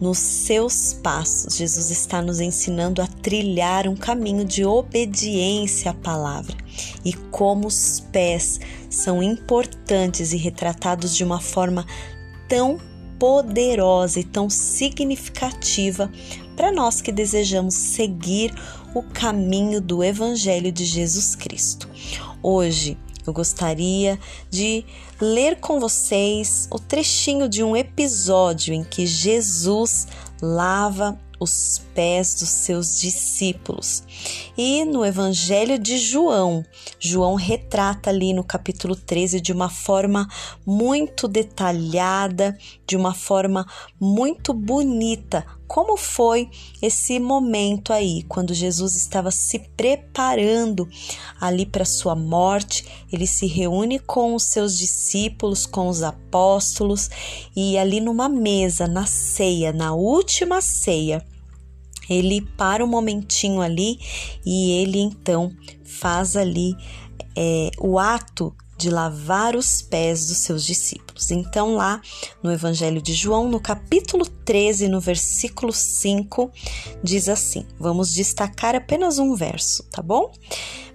Nos 0.00 0.18
seus 0.18 0.94
passos, 0.94 1.56
Jesus 1.56 1.92
está 1.92 2.20
nos 2.20 2.40
ensinando 2.40 3.00
a 3.00 3.06
trilhar 3.06 3.86
um 3.86 3.94
caminho 3.94 4.44
de 4.44 4.64
obediência 4.64 5.92
à 5.92 5.94
palavra 5.94 6.56
e 7.04 7.12
como 7.12 7.68
os 7.68 8.00
pés 8.10 8.58
são 8.90 9.22
importantes 9.22 10.32
e 10.32 10.36
retratados 10.36 11.14
de 11.14 11.22
uma 11.22 11.40
forma 11.40 11.86
tão 12.48 12.80
poderosa 13.18 14.20
e 14.20 14.24
tão 14.24 14.48
significativa 14.50 16.10
para 16.56 16.72
nós 16.72 17.00
que 17.00 17.12
desejamos 17.12 17.74
seguir 17.74 18.54
o 18.94 19.02
caminho 19.02 19.80
do 19.80 20.04
Evangelho 20.04 20.70
de 20.70 20.84
Jesus 20.84 21.34
Cristo. 21.34 21.88
Hoje 22.42 22.96
eu 23.26 23.32
gostaria 23.32 24.18
de 24.50 24.84
ler 25.20 25.56
com 25.56 25.80
vocês 25.80 26.68
o 26.70 26.78
trechinho 26.78 27.48
de 27.48 27.64
um 27.64 27.74
episódio 27.74 28.74
em 28.74 28.84
que 28.84 29.06
Jesus 29.06 30.06
lava 30.42 31.18
os 31.44 31.80
pés 31.94 32.34
dos 32.34 32.48
seus 32.48 33.00
discípulos. 33.00 34.02
E 34.56 34.84
no 34.84 35.04
Evangelho 35.04 35.78
de 35.78 35.98
João, 35.98 36.64
João 36.98 37.34
retrata 37.34 38.10
ali 38.10 38.32
no 38.32 38.42
capítulo 38.42 38.96
13 38.96 39.40
de 39.40 39.52
uma 39.52 39.68
forma 39.68 40.28
muito 40.66 41.28
detalhada, 41.28 42.58
de 42.86 42.96
uma 42.96 43.14
forma 43.14 43.66
muito 44.00 44.52
bonita, 44.52 45.46
como 45.66 45.96
foi 45.96 46.50
esse 46.80 47.18
momento 47.18 47.92
aí, 47.92 48.22
quando 48.28 48.52
Jesus 48.54 48.94
estava 48.94 49.30
se 49.30 49.58
preparando 49.58 50.88
ali 51.40 51.64
para 51.64 51.84
sua 51.84 52.14
morte, 52.14 52.84
ele 53.10 53.26
se 53.26 53.46
reúne 53.46 53.98
com 53.98 54.34
os 54.34 54.44
seus 54.44 54.78
discípulos, 54.78 55.66
com 55.66 55.88
os 55.88 56.02
apóstolos, 56.02 57.10
e 57.56 57.78
ali 57.78 58.00
numa 58.00 58.28
mesa, 58.28 58.86
na 58.86 59.06
ceia, 59.06 59.72
na 59.72 59.94
última 59.94 60.60
ceia, 60.60 61.24
ele 62.08 62.40
para 62.56 62.84
um 62.84 62.88
momentinho 62.88 63.60
ali 63.60 63.98
e 64.44 64.82
ele 64.82 65.00
então 65.00 65.54
faz 65.84 66.36
ali 66.36 66.76
é, 67.36 67.70
o 67.78 67.98
ato 67.98 68.54
de 68.76 68.90
lavar 68.90 69.54
os 69.56 69.80
pés 69.80 70.26
dos 70.26 70.38
seus 70.38 70.64
discípulos. 70.64 71.30
Então, 71.30 71.76
lá 71.76 72.00
no 72.42 72.52
Evangelho 72.52 73.00
de 73.00 73.14
João, 73.14 73.48
no 73.48 73.60
capítulo 73.60 74.26
13, 74.26 74.88
no 74.88 75.00
versículo 75.00 75.72
5, 75.72 76.50
diz 77.02 77.28
assim: 77.28 77.64
vamos 77.78 78.12
destacar 78.12 78.74
apenas 78.74 79.18
um 79.18 79.34
verso, 79.34 79.84
tá 79.84 80.02
bom? 80.02 80.32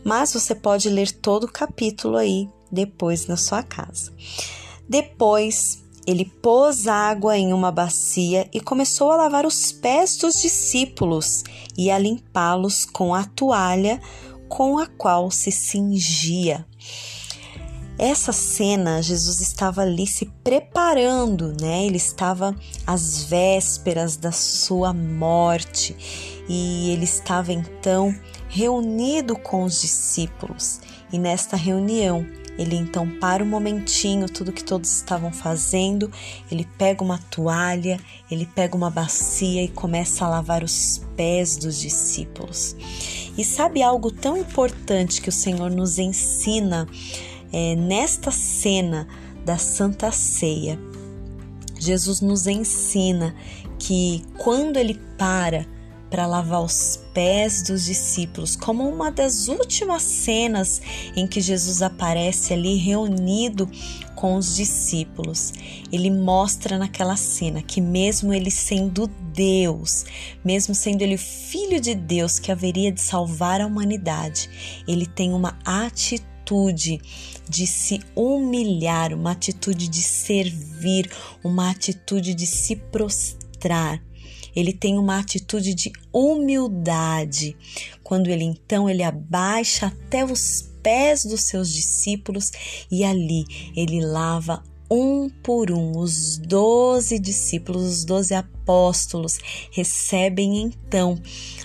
Mas 0.04 0.34
você 0.34 0.54
pode 0.54 0.90
ler 0.90 1.12
todo 1.12 1.46
o 1.46 1.52
capítulo 1.52 2.18
aí 2.18 2.50
depois 2.72 3.28
na 3.28 3.38
sua 3.38 3.64
casa. 3.64 4.14
Depois 4.88 5.84
ele 6.10 6.26
pôs 6.26 6.88
água 6.88 7.38
em 7.38 7.54
uma 7.54 7.72
bacia 7.72 8.50
e 8.52 8.60
começou 8.60 9.12
a 9.12 9.16
lavar 9.16 9.46
os 9.46 9.72
pés 9.72 10.18
dos 10.18 10.42
discípulos 10.42 11.44
e 11.78 11.92
a 11.92 12.00
limpá-los 12.00 12.84
com 12.84 13.14
a 13.14 13.26
toalha 13.26 14.02
com 14.48 14.80
a 14.80 14.88
qual 14.88 15.30
se 15.30 15.52
cingia. 15.52 16.66
Essa 17.96 18.32
cena, 18.32 19.04
Jesus 19.04 19.40
estava 19.40 19.82
ali 19.82 20.08
se 20.08 20.26
preparando, 20.44 21.54
né? 21.62 21.86
Ele 21.86 21.98
estava 21.98 22.56
às 22.88 23.26
vésperas 23.26 24.18
da 24.18 24.32
sua 24.32 24.92
morte 24.92 25.96
e 26.50 26.90
ele 26.90 27.04
estava 27.04 27.54
então 27.54 28.16
reunido 28.48 29.36
com 29.36 29.64
os 29.64 29.80
discípulos. 29.82 30.80
E 31.12 31.20
nesta 31.20 31.56
reunião, 31.56 32.26
ele 32.60 32.76
então 32.76 33.10
para 33.20 33.42
um 33.42 33.48
momentinho 33.48 34.28
tudo 34.28 34.52
que 34.52 34.64
todos 34.64 34.94
estavam 34.94 35.32
fazendo, 35.32 36.12
ele 36.52 36.68
pega 36.78 37.02
uma 37.02 37.18
toalha, 37.18 37.98
ele 38.30 38.46
pega 38.46 38.76
uma 38.76 38.90
bacia 38.90 39.64
e 39.64 39.70
começa 39.70 40.26
a 40.26 40.30
lavar 40.30 40.62
os 40.62 41.02
pés 41.16 41.56
dos 41.56 41.80
discípulos. 41.80 42.76
E 43.38 43.46
sabe 43.46 43.82
algo 43.82 44.12
tão 44.12 44.36
importante 44.36 45.22
que 45.22 45.30
o 45.30 45.32
Senhor 45.32 45.72
nos 45.72 45.98
ensina 45.98 46.86
é, 47.54 47.78
nesta 47.78 48.30
cena 48.30 49.08
da 49.46 49.58
Santa 49.58 50.12
Ceia? 50.12 50.78
Jesus 51.80 52.20
nos 52.20 52.46
ensina 52.46 53.34
que 53.80 54.22
quando 54.38 54.76
ele 54.76 55.00
para 55.18 55.66
para 56.10 56.26
lavar 56.26 56.62
os 56.62 57.00
pés 57.14 57.62
dos 57.62 57.86
discípulos, 57.86 58.56
como 58.56 58.88
uma 58.88 59.12
das 59.12 59.48
últimas 59.48 60.02
cenas 60.02 60.82
em 61.16 61.28
que 61.28 61.40
Jesus 61.40 61.82
aparece 61.82 62.54
ali 62.54 62.76
reunido 62.76 63.70
com 64.16 64.36
os 64.36 64.56
discípulos. 64.56 65.54
Ele 65.92 66.10
mostra 66.10 66.78
naquela 66.78 67.16
cena 67.16 67.62
que, 67.62 67.80
mesmo 67.80 68.34
ele 68.34 68.52
sendo 68.52 69.08
Deus, 69.34 70.06
mesmo 70.44 70.76
sendo 70.76 71.02
ele 71.02 71.18
filho 71.18 71.80
de 71.80 71.96
Deus 71.96 72.40
que 72.40 72.52
haveria 72.52 72.92
de 72.92 73.00
salvar 73.00 73.62
a 73.62 73.68
humanidade, 73.68 74.50
ele 74.88 75.06
tem 75.06 75.34
uma 75.34 75.58
atitude 75.64 77.00
de 77.48 77.66
se 77.66 78.02
humilhar, 78.16 79.14
uma 79.14 79.32
atitude 79.32 79.88
de 79.88 80.02
servir, 80.02 81.10
uma 81.44 81.72
atitude 81.72 82.34
de 82.34 82.46
se 82.46 82.76
prostrar 82.76 84.02
ele 84.56 84.74
tem 84.74 84.98
uma 84.98 85.20
atitude 85.20 85.74
de 85.74 85.92
humildade. 86.12 87.56
Quando 88.04 88.30
ele 88.30 88.44
então 88.44 88.90
ele 88.90 89.04
abaixa 89.04 89.88
até 89.88 90.26
os 90.26 90.70
pés 90.82 91.26
dos 91.26 91.42
seus 91.42 91.72
discípulos 91.74 92.52
e 92.92 93.04
ali 93.04 93.46
ele 93.76 94.02
lava 94.02 94.64
um 94.90 95.30
por 95.30 95.72
um. 95.72 95.98
Os 95.98 96.38
doze 96.38 97.20
discípulos, 97.20 97.84
os 97.84 98.06
doze 98.06 98.34
apóstolos 98.34 99.38
recebem 99.72 100.62
então 100.62 101.22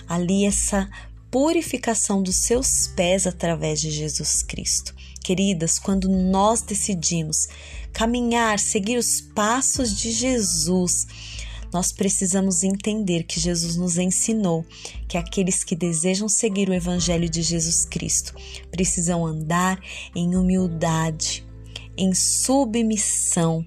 ali 0.07 0.45
essa 0.45 0.89
purificação 1.31 2.21
dos 2.21 2.35
seus 2.35 2.87
pés 2.95 3.25
através 3.27 3.81
de 3.81 3.89
Jesus 3.91 4.43
Cristo. 4.43 4.95
Queridas, 5.23 5.79
quando 5.79 6.07
nós 6.07 6.61
decidimos 6.61 7.47
caminhar, 7.91 8.59
seguir 8.59 8.97
os 8.97 9.21
passos 9.21 9.97
de 9.97 10.11
Jesus, 10.11 11.07
nós 11.75 11.91
precisamos 11.91 12.63
entender 12.63 13.23
que 13.23 13.37
Jesus 13.37 13.75
nos 13.75 13.97
ensinou 13.97 14.65
que 15.09 15.17
aqueles 15.17 15.61
que 15.61 15.75
desejam 15.75 16.29
seguir 16.29 16.69
o 16.69 16.73
Evangelho 16.73 17.29
de 17.29 17.41
Jesus 17.41 17.83
Cristo 17.83 18.33
precisam 18.71 19.25
andar 19.25 19.77
em 20.15 20.37
humildade, 20.37 21.45
em 21.97 22.13
submissão. 22.13 23.65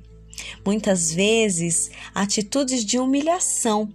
Muitas 0.65 1.13
vezes, 1.13 1.91
atitudes 2.15 2.83
de 2.83 2.99
humilhação, 2.99 3.93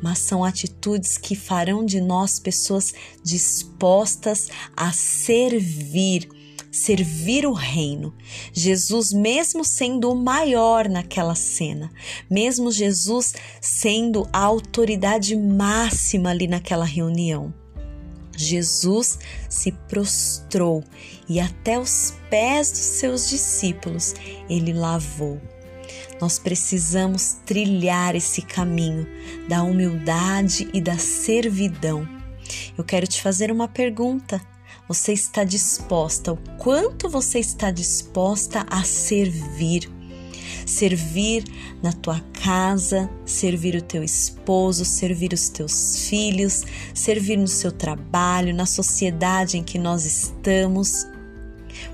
mas 0.00 0.20
são 0.20 0.44
atitudes 0.44 1.18
que 1.18 1.34
farão 1.34 1.84
de 1.84 2.00
nós 2.00 2.38
pessoas 2.38 2.94
dispostas 3.24 4.48
a 4.76 4.92
servir 4.92 6.28
servir 6.76 7.46
o 7.46 7.52
reino. 7.52 8.14
Jesus, 8.52 9.12
mesmo 9.12 9.64
sendo 9.64 10.10
o 10.10 10.14
maior 10.14 10.88
naquela 10.88 11.34
cena, 11.34 11.90
mesmo 12.30 12.70
Jesus 12.70 13.34
sendo 13.60 14.28
a 14.32 14.40
autoridade 14.40 15.34
máxima 15.34 16.30
ali 16.30 16.46
naquela 16.46 16.84
reunião, 16.84 17.52
Jesus 18.36 19.18
se 19.48 19.72
prostrou 19.72 20.84
e 21.28 21.40
até 21.40 21.78
os 21.78 22.12
pés 22.28 22.70
dos 22.70 22.80
seus 22.80 23.30
discípulos 23.30 24.14
ele 24.48 24.72
lavou. 24.72 25.40
Nós 26.20 26.38
precisamos 26.38 27.38
trilhar 27.44 28.14
esse 28.14 28.42
caminho 28.42 29.06
da 29.48 29.62
humildade 29.62 30.68
e 30.72 30.80
da 30.80 30.98
servidão. 30.98 32.06
Eu 32.76 32.84
quero 32.84 33.06
te 33.06 33.20
fazer 33.20 33.50
uma 33.50 33.68
pergunta. 33.68 34.40
Você 34.88 35.12
está 35.12 35.42
disposta? 35.42 36.32
O 36.32 36.36
quanto 36.58 37.08
você 37.08 37.40
está 37.40 37.72
disposta 37.72 38.64
a 38.70 38.84
servir? 38.84 39.90
Servir 40.64 41.42
na 41.82 41.92
tua 41.92 42.20
casa, 42.40 43.10
servir 43.24 43.74
o 43.74 43.82
teu 43.82 44.04
esposo, 44.04 44.84
servir 44.84 45.32
os 45.32 45.48
teus 45.48 46.06
filhos, 46.08 46.62
servir 46.94 47.36
no 47.36 47.48
seu 47.48 47.72
trabalho, 47.72 48.54
na 48.54 48.64
sociedade 48.64 49.58
em 49.58 49.64
que 49.64 49.76
nós 49.76 50.04
estamos. 50.04 51.04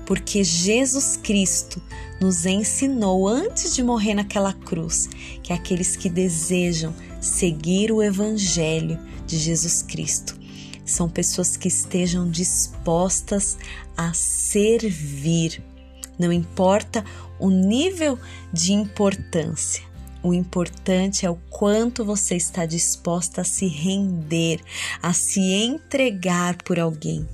Porque 0.05 0.43
Jesus 0.43 1.17
Cristo 1.17 1.81
nos 2.21 2.45
ensinou 2.45 3.27
antes 3.27 3.73
de 3.73 3.83
morrer 3.83 4.13
naquela 4.13 4.53
cruz 4.53 5.09
que 5.41 5.51
aqueles 5.51 5.95
que 5.95 6.09
desejam 6.09 6.93
seguir 7.19 7.91
o 7.91 8.03
Evangelho 8.03 8.99
de 9.25 9.39
Jesus 9.39 9.81
Cristo 9.81 10.42
são 10.85 11.09
pessoas 11.09 11.55
que 11.55 11.67
estejam 11.67 12.29
dispostas 12.29 13.57
a 13.95 14.13
servir. 14.13 15.63
Não 16.17 16.31
importa 16.31 17.03
o 17.39 17.49
nível 17.49 18.19
de 18.51 18.73
importância. 18.73 19.83
O 20.21 20.33
importante 20.33 21.25
é 21.25 21.29
o 21.29 21.35
quanto 21.49 22.05
você 22.05 22.35
está 22.35 22.65
disposta 22.65 23.41
a 23.41 23.43
se 23.43 23.67
render, 23.67 24.61
a 25.01 25.11
se 25.11 25.41
entregar 25.41 26.55
por 26.63 26.79
alguém, 26.79 27.27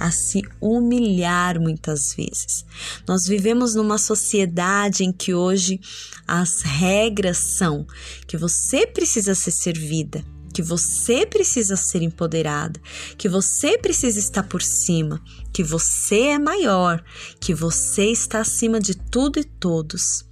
a 0.00 0.10
se 0.10 0.42
humilhar 0.60 1.60
muitas 1.60 2.14
vezes. 2.14 2.64
Nós 3.06 3.26
vivemos 3.26 3.76
numa 3.76 3.96
sociedade 3.96 5.04
em 5.04 5.12
que 5.12 5.32
hoje 5.32 5.80
as 6.26 6.62
regras 6.62 7.38
são 7.38 7.86
que 8.26 8.36
você 8.36 8.88
precisa 8.88 9.36
ser 9.36 9.52
servida, 9.52 10.24
que 10.52 10.62
você 10.62 11.26
precisa 11.26 11.76
ser 11.76 12.02
empoderada, 12.02 12.80
que 13.16 13.28
você 13.28 13.78
precisa 13.78 14.18
estar 14.18 14.42
por 14.42 14.62
cima, 14.62 15.22
que 15.52 15.62
você 15.62 16.28
é 16.28 16.38
maior, 16.38 17.02
que 17.40 17.54
você 17.54 18.06
está 18.06 18.40
acima 18.40 18.78
de 18.78 18.94
tudo 18.94 19.38
e 19.38 19.44
todos. 19.44 20.24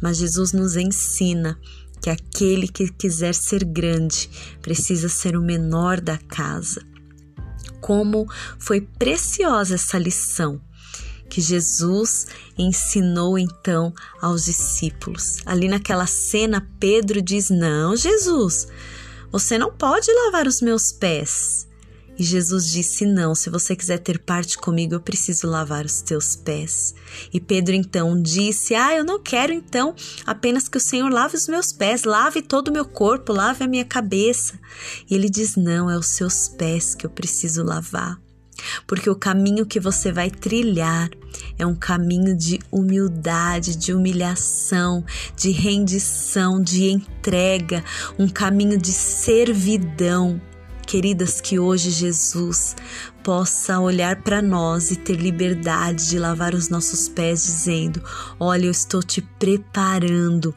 Mas 0.00 0.18
Jesus 0.18 0.52
nos 0.52 0.76
ensina 0.76 1.58
que 2.00 2.10
aquele 2.10 2.68
que 2.68 2.88
quiser 2.92 3.34
ser 3.34 3.64
grande 3.64 4.30
precisa 4.62 5.08
ser 5.08 5.36
o 5.36 5.42
menor 5.42 6.00
da 6.00 6.18
casa. 6.18 6.84
Como 7.80 8.26
foi 8.58 8.80
preciosa 8.80 9.74
essa 9.74 9.98
lição 9.98 10.60
que 11.28 11.40
Jesus 11.40 12.28
ensinou 12.56 13.38
então 13.38 13.92
aos 14.20 14.44
discípulos. 14.44 15.38
Ali 15.44 15.68
naquela 15.68 16.06
cena, 16.06 16.66
Pedro 16.78 17.20
diz: 17.20 17.50
Não, 17.50 17.96
Jesus, 17.96 18.68
você 19.38 19.58
não 19.58 19.70
pode 19.70 20.10
lavar 20.10 20.46
os 20.46 20.62
meus 20.62 20.90
pés. 20.90 21.68
E 22.18 22.24
Jesus 22.24 22.70
disse: 22.70 23.04
Não, 23.04 23.34
se 23.34 23.50
você 23.50 23.76
quiser 23.76 23.98
ter 23.98 24.18
parte 24.18 24.56
comigo, 24.56 24.94
eu 24.94 25.00
preciso 25.00 25.46
lavar 25.46 25.84
os 25.84 26.00
teus 26.00 26.34
pés. 26.34 26.94
E 27.30 27.38
Pedro 27.38 27.74
então 27.74 28.18
disse: 28.20 28.74
Ah, 28.74 28.96
eu 28.96 29.04
não 29.04 29.22
quero 29.22 29.52
então 29.52 29.94
apenas 30.24 30.70
que 30.70 30.78
o 30.78 30.80
Senhor 30.80 31.10
lave 31.12 31.36
os 31.36 31.48
meus 31.48 31.70
pés, 31.70 32.04
lave 32.04 32.40
todo 32.40 32.68
o 32.68 32.72
meu 32.72 32.86
corpo, 32.86 33.34
lave 33.34 33.64
a 33.64 33.68
minha 33.68 33.84
cabeça. 33.84 34.58
E 35.10 35.14
ele 35.14 35.28
diz: 35.28 35.54
Não, 35.54 35.90
é 35.90 35.98
os 35.98 36.06
seus 36.06 36.48
pés 36.48 36.94
que 36.94 37.04
eu 37.04 37.10
preciso 37.10 37.62
lavar. 37.62 38.18
Porque 38.86 39.08
o 39.08 39.16
caminho 39.16 39.66
que 39.66 39.80
você 39.80 40.12
vai 40.12 40.30
trilhar 40.30 41.10
é 41.58 41.66
um 41.66 41.74
caminho 41.74 42.36
de 42.36 42.58
humildade, 42.70 43.76
de 43.76 43.92
humilhação, 43.92 45.04
de 45.36 45.50
rendição, 45.50 46.60
de 46.62 46.90
entrega, 46.90 47.84
um 48.18 48.28
caminho 48.28 48.78
de 48.78 48.92
servidão. 48.92 50.40
Queridas, 50.86 51.40
que 51.40 51.58
hoje 51.58 51.90
Jesus 51.90 52.76
possa 53.24 53.80
olhar 53.80 54.22
para 54.22 54.40
nós 54.40 54.92
e 54.92 54.96
ter 54.96 55.16
liberdade 55.16 56.08
de 56.08 56.18
lavar 56.18 56.54
os 56.54 56.68
nossos 56.68 57.08
pés, 57.08 57.44
dizendo: 57.44 58.00
Olha, 58.38 58.66
eu 58.66 58.70
estou 58.70 59.02
te 59.02 59.20
preparando 59.20 60.54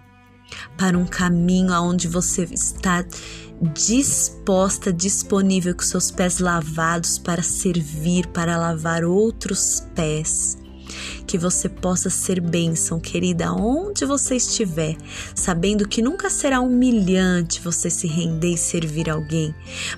para 0.77 0.97
um 0.97 1.05
caminho 1.05 1.73
aonde 1.73 2.07
você 2.07 2.43
está 2.43 3.03
disposta, 3.61 4.91
disponível 4.91 5.75
com 5.75 5.83
seus 5.83 6.11
pés 6.11 6.39
lavados 6.39 7.17
para 7.17 7.43
servir, 7.43 8.27
para 8.27 8.57
lavar 8.57 9.03
outros 9.03 9.83
pés 9.93 10.57
que 11.27 11.37
você 11.37 11.69
possa 11.69 12.09
ser 12.09 12.41
bênção, 12.41 12.99
querida, 12.99 13.53
onde 13.53 14.03
você 14.03 14.35
estiver, 14.35 14.97
sabendo 15.35 15.87
que 15.87 16.01
nunca 16.01 16.27
será 16.27 16.59
humilhante 16.59 17.61
você 17.61 17.87
se 17.87 18.07
render 18.07 18.53
e 18.53 18.57
servir 18.57 19.09
alguém, 19.09 19.53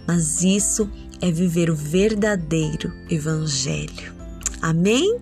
mas 0.05 0.43
isso 0.43 0.89
é 1.21 1.31
viver 1.31 1.69
o 1.69 1.75
verdadeiro 1.75 2.91
Evangelho. 3.09 4.13
Amém? 4.61 5.19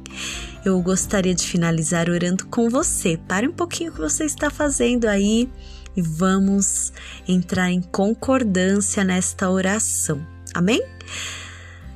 Eu 0.65 0.82
gostaria 0.82 1.34
de 1.36 1.45
finalizar 1.45 2.10
orando 2.10 2.45
com 2.47 2.69
você. 2.69 3.17
Pare 3.28 3.47
um 3.47 3.54
pouquinho 3.54 3.91
o 3.91 3.93
que 3.93 4.02
você 4.02 4.25
está 4.25 4.49
fazendo 4.49 5.06
aí 5.06 5.47
e 5.95 6.02
vamos 6.02 6.91
entrar 7.28 7.71
em 7.71 7.82
concordância 7.82 9.04
nesta 9.04 9.49
oração. 9.49 10.25
Amém? 10.54 10.84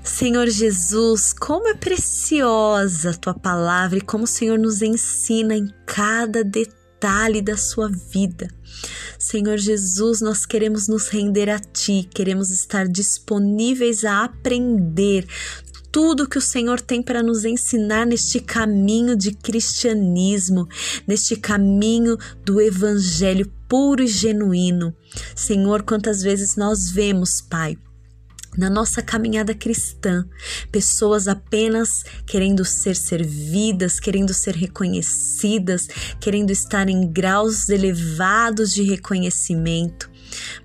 Senhor 0.04 0.50
Jesus, 0.50 1.32
como 1.32 1.68
é 1.70 1.74
preciosa 1.74 3.12
a 3.12 3.14
tua 3.14 3.34
palavra 3.34 3.98
e 3.98 4.02
como 4.02 4.26
o 4.26 4.28
Senhor 4.28 4.60
nos 4.60 4.82
ensina 4.82 5.56
em 5.56 5.74
cada 5.86 6.44
detalhe 6.44 7.42
da 7.42 7.56
sua 7.56 7.90
vida. 7.90 8.50
Senhor 9.18 9.58
Jesus, 9.58 10.20
nós 10.20 10.46
queremos 10.46 10.90
nos 10.90 11.08
render 11.08 11.50
a 11.50 11.58
Ti, 11.58 12.08
queremos 12.14 12.50
estar 12.52 12.88
disponíveis 12.88 14.04
a 14.04 14.26
aprender 14.26 15.26
tudo 15.94 16.28
que 16.28 16.40
o 16.40 16.42
Senhor 16.42 16.82
tem 16.82 17.02
para 17.02 17.22
nos 17.22 17.46
ensinar 17.46 18.06
neste 18.06 18.40
caminho 18.40 19.16
de 19.16 19.32
cristianismo, 19.32 20.68
neste 21.08 21.36
caminho 21.36 22.18
do 22.44 22.60
Evangelho 22.60 23.50
puro 23.74 24.04
e 24.04 24.08
genuíno. 24.08 24.96
Senhor, 25.36 25.82
quantas 25.82 26.22
vezes 26.22 26.56
nós 26.56 26.92
vemos, 26.92 27.42
Pai, 27.42 27.76
na 28.56 28.70
nossa 28.70 29.02
caminhada 29.02 29.56
cristã, 29.56 30.30
pessoas 30.72 31.28
apenas 31.28 32.04
querendo 32.28 32.64
ser 32.64 32.96
servidas, 32.96 34.00
querendo 34.00 34.32
ser 34.32 34.56
reconhecidas, 34.56 35.88
querendo 36.20 36.52
estar 36.52 36.88
em 36.88 37.12
graus 37.12 37.68
elevados 37.68 38.76
de 38.76 38.84
reconhecimento. 38.84 40.08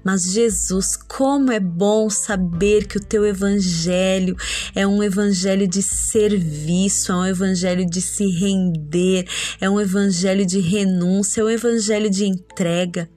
Mas 0.03 0.33
Jesus, 0.33 0.97
como 0.97 1.53
é 1.53 1.61
bom 1.61 2.09
saber 2.09 2.87
que 2.87 2.97
o 2.97 3.05
teu 3.05 3.27
evangelho 3.27 4.37
é 4.75 4.87
um 4.87 5.03
evangelho 5.03 5.67
de 5.67 5.83
serviço, 5.83 7.13
é 7.13 7.17
um 7.17 7.27
evangelho 7.27 7.89
de 7.89 8.01
se 8.01 8.27
render, 8.27 9.27
é 9.61 9.69
um 9.69 9.81
evangelho 9.81 10.47
de 10.47 10.61
renúncia, 10.61 11.41
é 11.41 11.45
um 11.45 11.51
evangelho 11.51 12.11
de 12.11 12.25
entrega. 12.25 13.09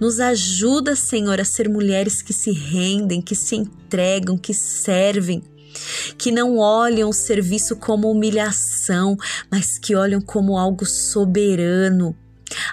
Nos 0.00 0.18
ajuda, 0.18 0.96
Senhor, 0.96 1.40
a 1.40 1.44
ser 1.44 1.68
mulheres 1.68 2.20
que 2.20 2.32
se 2.32 2.50
rendem, 2.50 3.22
que 3.22 3.34
se 3.34 3.56
entregam, 3.56 4.36
que 4.36 4.52
servem, 4.52 5.42
que 6.18 6.30
não 6.30 6.58
olham 6.58 7.08
o 7.08 7.12
serviço 7.14 7.76
como 7.76 8.10
humilhação, 8.10 9.16
mas 9.50 9.78
que 9.78 9.94
olham 9.94 10.20
como 10.20 10.58
algo 10.58 10.84
soberano, 10.84 12.16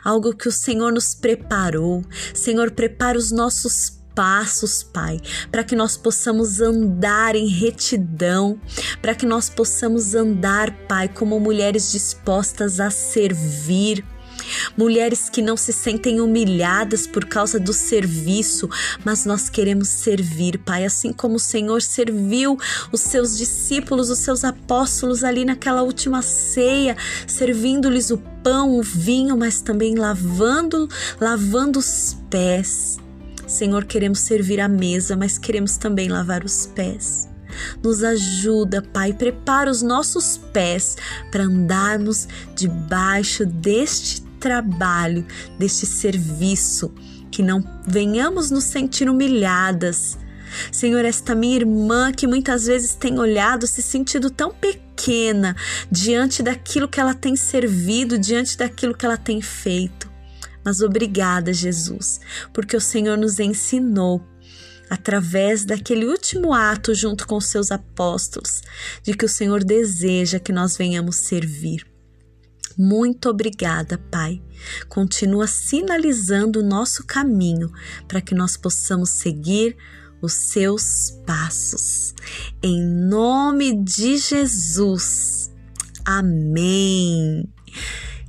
algo 0.04 0.36
que 0.36 0.48
o 0.48 0.52
Senhor 0.52 0.92
nos 0.92 1.14
preparou. 1.16 2.04
Senhor, 2.34 2.72
prepara 2.72 3.18
os 3.18 3.32
nossos 3.32 4.00
passos, 4.14 4.84
Pai, 4.84 5.22
para 5.50 5.64
que 5.64 5.76
nós 5.76 5.96
possamos 5.96 6.60
andar 6.60 7.36
em 7.36 7.48
retidão, 7.48 8.60
para 9.02 9.16
que 9.16 9.26
nós 9.26 9.50
possamos 9.50 10.14
andar, 10.14 10.72
Pai, 10.88 11.08
como 11.08 11.40
mulheres 11.40 11.92
dispostas 11.92 12.80
a 12.80 12.90
servir 12.90 14.04
mulheres 14.78 15.30
que 15.30 15.42
não 15.42 15.58
se 15.58 15.74
sentem 15.74 16.22
humilhadas 16.22 17.08
por 17.08 17.26
causa 17.26 17.60
do 17.60 17.74
serviço, 17.74 18.70
mas 19.04 19.26
nós 19.26 19.50
queremos 19.50 19.88
servir, 19.88 20.60
Pai, 20.60 20.86
assim 20.86 21.12
como 21.12 21.36
o 21.36 21.40
Senhor 21.40 21.82
serviu 21.82 22.58
os 22.92 23.02
seus 23.02 23.38
discípulos, 23.38 24.10
os 24.10 24.20
seus 24.20 24.44
apóstolos 24.44 25.24
ali 25.24 25.46
naquela 25.46 25.82
última 25.82 26.22
ceia, 26.22 26.96
servindo-lhes 27.28 28.12
o 28.12 28.18
pão, 28.44 28.78
o 28.78 28.82
vinho, 28.82 29.38
mas 29.38 29.62
também 29.62 29.96
lavando, 29.96 30.88
lavando 31.20 31.80
os 31.80 32.18
pés. 32.30 32.98
Senhor, 33.48 33.86
queremos 33.86 34.20
servir 34.20 34.60
a 34.60 34.68
mesa, 34.68 35.16
mas 35.18 35.38
queremos 35.38 35.78
também 35.78 36.08
lavar 36.08 36.44
os 36.44 36.68
pés. 36.68 37.28
Nos 37.84 38.04
ajuda, 38.04 38.82
Pai, 38.82 39.12
prepara 39.12 39.70
os 39.72 39.82
nossos 39.82 40.38
pés 40.54 40.96
para 41.32 41.44
andarmos 41.44 42.28
debaixo 42.56 43.46
deste 43.46 44.29
trabalho, 44.40 45.26
deste 45.58 45.86
serviço, 45.86 46.94
que 47.32 47.44
não 47.44 47.64
venhamos 47.88 48.50
nos 48.50 48.64
sentir 48.64 49.10
humilhadas. 49.10 50.18
Senhor, 50.72 51.06
esta 51.06 51.36
minha 51.36 51.58
irmã 51.58 52.12
que 52.12 52.26
muitas 52.26 52.66
vezes 52.66 52.96
tem 52.96 53.20
olhado, 53.20 53.68
se 53.68 53.82
sentido 53.82 54.30
tão 54.30 54.52
pequena 54.52 55.56
diante 55.92 56.42
daquilo 56.42 56.88
que 56.88 57.00
ela 57.00 57.14
tem 57.14 57.36
servido, 57.36 58.18
diante 58.18 58.58
daquilo 58.58 58.96
que 58.96 59.06
ela 59.06 59.18
tem 59.18 59.42
feito. 59.42 60.10
Mas 60.64 60.82
obrigada, 60.82 61.54
Jesus, 61.54 62.20
porque 62.54 62.76
o 62.76 62.82
Senhor 62.82 63.18
nos 63.18 63.40
ensinou 63.40 64.26
através 64.90 65.64
daquele 65.66 66.06
último 66.06 66.52
ato 66.54 66.96
junto 66.96 67.28
com 67.28 67.38
os 67.38 67.46
seus 67.46 67.72
apóstolos, 67.72 68.62
de 69.04 69.14
que 69.14 69.26
o 69.26 69.30
Senhor 69.30 69.64
deseja 69.64 70.40
que 70.40 70.52
nós 70.52 70.76
venhamos 70.76 71.18
servir. 71.18 71.89
Muito 72.82 73.28
obrigada, 73.28 73.98
Pai. 73.98 74.42
Continua 74.88 75.48
sinalizando 75.48 76.62
o 76.62 76.66
nosso 76.66 77.04
caminho 77.04 77.70
para 78.08 78.22
que 78.22 78.34
nós 78.34 78.56
possamos 78.56 79.10
seguir 79.10 79.76
os 80.22 80.32
seus 80.32 81.12
passos. 81.26 82.14
Em 82.64 82.82
nome 82.82 83.84
de 83.84 84.18
Jesus. 84.18 85.52
Amém. 86.06 87.50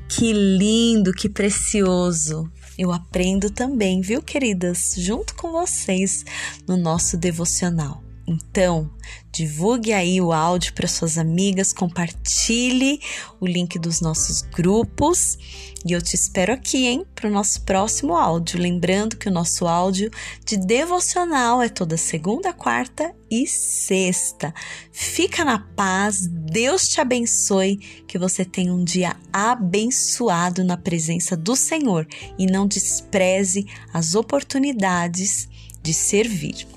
Que 0.09 0.33
lindo, 0.33 1.13
que 1.13 1.29
precioso. 1.29 2.51
Eu 2.77 2.91
aprendo 2.91 3.51
também, 3.51 4.01
viu, 4.01 4.21
queridas, 4.21 4.95
junto 4.97 5.37
com 5.37 5.53
vocês 5.53 6.25
no 6.67 6.77
nosso 6.77 7.17
devocional. 7.17 8.10
Então, 8.31 8.89
divulgue 9.33 9.93
aí 9.93 10.21
o 10.21 10.33
áudio 10.33 10.73
para 10.73 10.87
suas 10.87 11.19
amigas, 11.19 11.73
compartilhe 11.73 13.01
o 13.41 13.47
link 13.47 13.77
dos 13.77 14.01
nossos 14.01 14.43
grupos 14.43 15.37
e 15.85 15.91
eu 15.91 16.01
te 16.01 16.15
espero 16.15 16.53
aqui, 16.53 16.87
hein, 16.87 17.05
para 17.13 17.29
o 17.29 17.33
nosso 17.33 17.63
próximo 17.63 18.15
áudio. 18.15 18.61
Lembrando 18.61 19.17
que 19.17 19.29
o 19.29 19.33
nosso 19.33 19.67
áudio 19.67 20.13
de 20.47 20.57
devocional 20.57 21.61
é 21.61 21.69
toda 21.69 21.97
segunda, 21.97 22.53
quarta 22.53 23.13
e 23.29 23.49
sexta. 23.49 24.55
Fica 24.93 25.45
na 25.45 25.59
paz, 25.59 26.29
Deus 26.29 26.89
te 26.89 27.01
abençoe, 27.01 27.79
que 28.07 28.17
você 28.17 28.45
tenha 28.45 28.73
um 28.73 28.85
dia 28.85 29.17
abençoado 29.33 30.63
na 30.63 30.77
presença 30.77 31.37
do 31.37 31.57
Senhor 31.57 32.07
e 32.39 32.47
não 32.47 32.65
despreze 32.65 33.67
as 33.93 34.15
oportunidades 34.15 35.49
de 35.83 35.93
servir. 35.93 36.70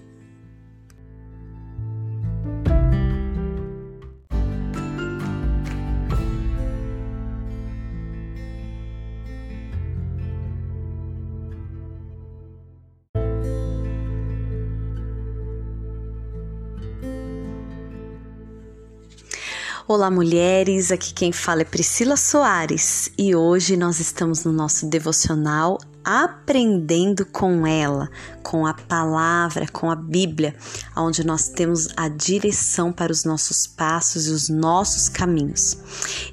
Olá, 19.95 20.10
mulheres. 20.10 20.91
Aqui 20.91 21.13
quem 21.13 21.32
fala 21.32 21.62
é 21.62 21.65
Priscila 21.65 22.17
Soares 22.17 23.12
e 23.15 23.36
hoje 23.36 23.77
nós 23.77 23.99
estamos 23.99 24.43
no 24.43 24.51
nosso 24.51 24.88
devocional 24.88 25.77
aprendendo 26.03 27.23
com 27.27 27.67
ela, 27.67 28.10
com 28.41 28.65
a 28.65 28.73
palavra, 28.73 29.67
com 29.71 29.91
a 29.91 29.95
Bíblia, 29.95 30.56
onde 30.97 31.23
nós 31.23 31.47
temos 31.49 31.89
a 31.95 32.08
direção 32.08 32.91
para 32.91 33.12
os 33.12 33.23
nossos 33.23 33.67
passos 33.67 34.25
e 34.25 34.32
os 34.32 34.49
nossos 34.49 35.08
caminhos. 35.08 35.77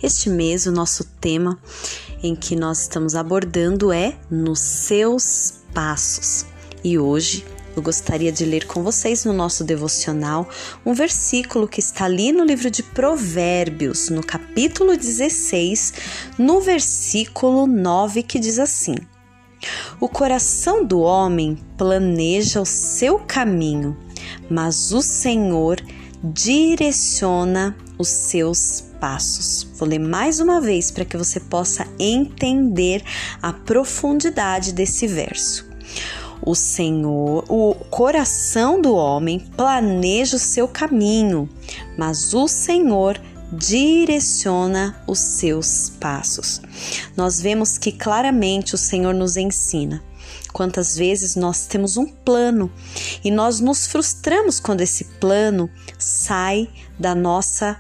Este 0.02 0.30
mês, 0.30 0.64
o 0.64 0.72
nosso 0.72 1.04
tema 1.20 1.58
em 2.22 2.34
que 2.34 2.56
nós 2.56 2.80
estamos 2.80 3.14
abordando 3.14 3.92
é 3.92 4.18
nos 4.30 4.58
seus 4.58 5.60
passos. 5.74 6.46
E 6.82 6.98
hoje 6.98 7.44
eu 7.76 7.82
gostaria 7.82 8.32
de 8.32 8.44
ler 8.44 8.66
com 8.66 8.82
vocês 8.82 9.24
no 9.24 9.32
nosso 9.32 9.62
devocional 9.62 10.48
um 10.84 10.92
versículo 10.92 11.68
que 11.68 11.80
está 11.80 12.04
ali 12.04 12.32
no 12.32 12.44
livro 12.44 12.70
de 12.70 12.82
Provérbios, 12.82 14.08
no 14.08 14.22
capítulo 14.22 14.96
16, 14.96 15.92
no 16.38 16.60
versículo 16.60 17.66
9, 17.66 18.22
que 18.22 18.38
diz 18.38 18.58
assim: 18.58 18.96
O 20.00 20.08
coração 20.08 20.84
do 20.84 21.00
homem 21.00 21.58
planeja 21.76 22.60
o 22.60 22.66
seu 22.66 23.18
caminho, 23.20 23.96
mas 24.50 24.92
o 24.92 25.00
Senhor 25.00 25.80
direciona 26.22 27.76
os 27.98 28.08
seus 28.08 28.84
passos. 29.00 29.66
Vou 29.76 29.88
ler 29.88 29.98
mais 29.98 30.40
uma 30.40 30.60
vez 30.60 30.90
para 30.90 31.04
que 31.04 31.16
você 31.16 31.40
possa 31.40 31.86
entender 31.98 33.02
a 33.40 33.52
profundidade 33.52 34.72
desse 34.72 35.06
verso. 35.06 35.69
O 36.42 36.54
Senhor, 36.54 37.44
o 37.48 37.74
coração 37.90 38.80
do 38.80 38.94
homem 38.94 39.38
planeja 39.56 40.36
o 40.36 40.40
seu 40.40 40.66
caminho, 40.66 41.48
mas 41.98 42.32
o 42.32 42.48
Senhor 42.48 43.20
direciona 43.52 45.02
os 45.06 45.18
seus 45.18 45.90
passos. 46.00 46.60
Nós 47.16 47.40
vemos 47.40 47.76
que 47.76 47.92
claramente 47.92 48.74
o 48.74 48.78
Senhor 48.78 49.12
nos 49.12 49.36
ensina. 49.36 50.02
Quantas 50.52 50.96
vezes 50.96 51.36
nós 51.36 51.66
temos 51.66 51.96
um 51.96 52.06
plano 52.06 52.70
e 53.24 53.30
nós 53.30 53.60
nos 53.60 53.86
frustramos 53.86 54.58
quando 54.58 54.80
esse 54.80 55.04
plano 55.04 55.70
sai 55.98 56.68
da 56.98 57.14
nossa 57.14 57.78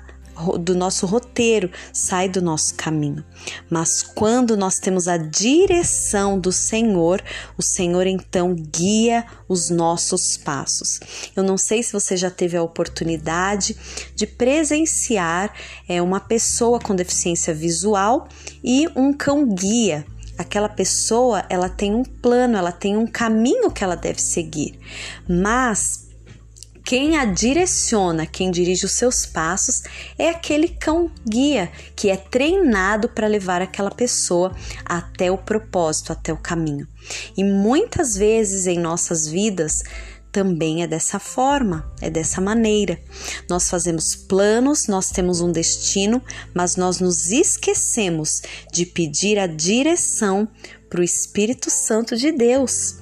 do 0.60 0.74
nosso 0.74 1.06
roteiro, 1.06 1.70
sai 1.92 2.28
do 2.28 2.40
nosso 2.40 2.74
caminho. 2.74 3.24
Mas 3.68 4.02
quando 4.02 4.56
nós 4.56 4.78
temos 4.78 5.08
a 5.08 5.16
direção 5.16 6.38
do 6.38 6.52
Senhor, 6.52 7.22
o 7.56 7.62
Senhor 7.62 8.06
então 8.06 8.54
guia 8.54 9.26
os 9.48 9.70
nossos 9.70 10.36
passos. 10.36 11.00
Eu 11.36 11.42
não 11.42 11.56
sei 11.56 11.82
se 11.82 11.92
você 11.92 12.16
já 12.16 12.30
teve 12.30 12.56
a 12.56 12.62
oportunidade 12.62 13.76
de 14.14 14.26
presenciar 14.26 15.52
é, 15.88 16.00
uma 16.00 16.20
pessoa 16.20 16.78
com 16.78 16.94
deficiência 16.94 17.54
visual 17.54 18.28
e 18.62 18.88
um 18.96 19.12
cão 19.12 19.46
guia 19.54 20.06
aquela 20.38 20.70
pessoa 20.70 21.44
ela 21.50 21.68
tem 21.68 21.94
um 21.94 22.02
plano, 22.02 22.56
ela 22.56 22.72
tem 22.72 22.96
um 22.96 23.06
caminho 23.06 23.70
que 23.70 23.84
ela 23.84 23.94
deve 23.94 24.22
seguir, 24.22 24.78
mas 25.28 26.09
quem 26.84 27.16
a 27.16 27.24
direciona, 27.24 28.26
quem 28.26 28.50
dirige 28.50 28.84
os 28.84 28.92
seus 28.92 29.26
passos, 29.26 29.82
é 30.18 30.30
aquele 30.30 30.68
cão 30.68 31.10
guia 31.26 31.70
que 31.94 32.10
é 32.10 32.16
treinado 32.16 33.08
para 33.08 33.26
levar 33.26 33.62
aquela 33.62 33.90
pessoa 33.90 34.54
até 34.84 35.30
o 35.30 35.38
propósito, 35.38 36.12
até 36.12 36.32
o 36.32 36.36
caminho. 36.36 36.86
E 37.36 37.44
muitas 37.44 38.16
vezes 38.16 38.66
em 38.66 38.78
nossas 38.78 39.26
vidas 39.26 39.82
também 40.32 40.82
é 40.82 40.86
dessa 40.86 41.18
forma, 41.18 41.90
é 42.00 42.08
dessa 42.08 42.40
maneira. 42.40 43.00
Nós 43.48 43.68
fazemos 43.68 44.14
planos, 44.14 44.86
nós 44.86 45.10
temos 45.10 45.40
um 45.40 45.50
destino, 45.50 46.22
mas 46.54 46.76
nós 46.76 47.00
nos 47.00 47.30
esquecemos 47.30 48.42
de 48.72 48.86
pedir 48.86 49.38
a 49.38 49.46
direção 49.46 50.48
para 50.88 51.00
o 51.00 51.04
Espírito 51.04 51.70
Santo 51.70 52.16
de 52.16 52.32
Deus. 52.32 52.96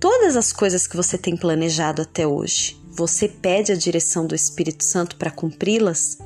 Todas 0.00 0.36
as 0.36 0.52
coisas 0.52 0.86
que 0.86 0.96
você 0.96 1.16
tem 1.16 1.36
planejado 1.36 2.02
até 2.02 2.26
hoje, 2.26 2.81
você 2.94 3.26
pede 3.26 3.72
a 3.72 3.76
direção 3.76 4.26
do 4.26 4.34
Espírito 4.34 4.84
Santo 4.84 5.16
para 5.16 5.30
cumpri-las? 5.30 6.18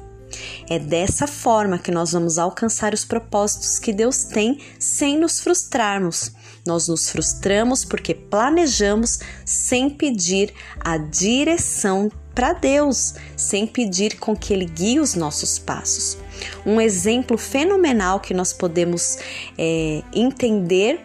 É 0.68 0.78
dessa 0.78 1.26
forma 1.26 1.78
que 1.78 1.92
nós 1.92 2.12
vamos 2.12 2.38
alcançar 2.38 2.92
os 2.92 3.04
propósitos 3.04 3.78
que 3.78 3.92
Deus 3.92 4.24
tem 4.24 4.60
sem 4.78 5.18
nos 5.18 5.38
frustrarmos. 5.38 6.32
Nós 6.66 6.88
nos 6.88 7.08
frustramos 7.08 7.84
porque 7.84 8.12
planejamos 8.12 9.20
sem 9.44 9.88
pedir 9.88 10.52
a 10.80 10.98
direção 10.98 12.10
para 12.34 12.52
Deus, 12.52 13.14
sem 13.36 13.66
pedir 13.66 14.18
com 14.18 14.36
que 14.36 14.52
Ele 14.52 14.66
guie 14.66 14.98
os 14.98 15.14
nossos 15.14 15.58
passos. 15.58 16.18
Um 16.66 16.80
exemplo 16.80 17.38
fenomenal 17.38 18.20
que 18.20 18.34
nós 18.34 18.52
podemos 18.52 19.18
é, 19.56 20.02
entender 20.12 21.00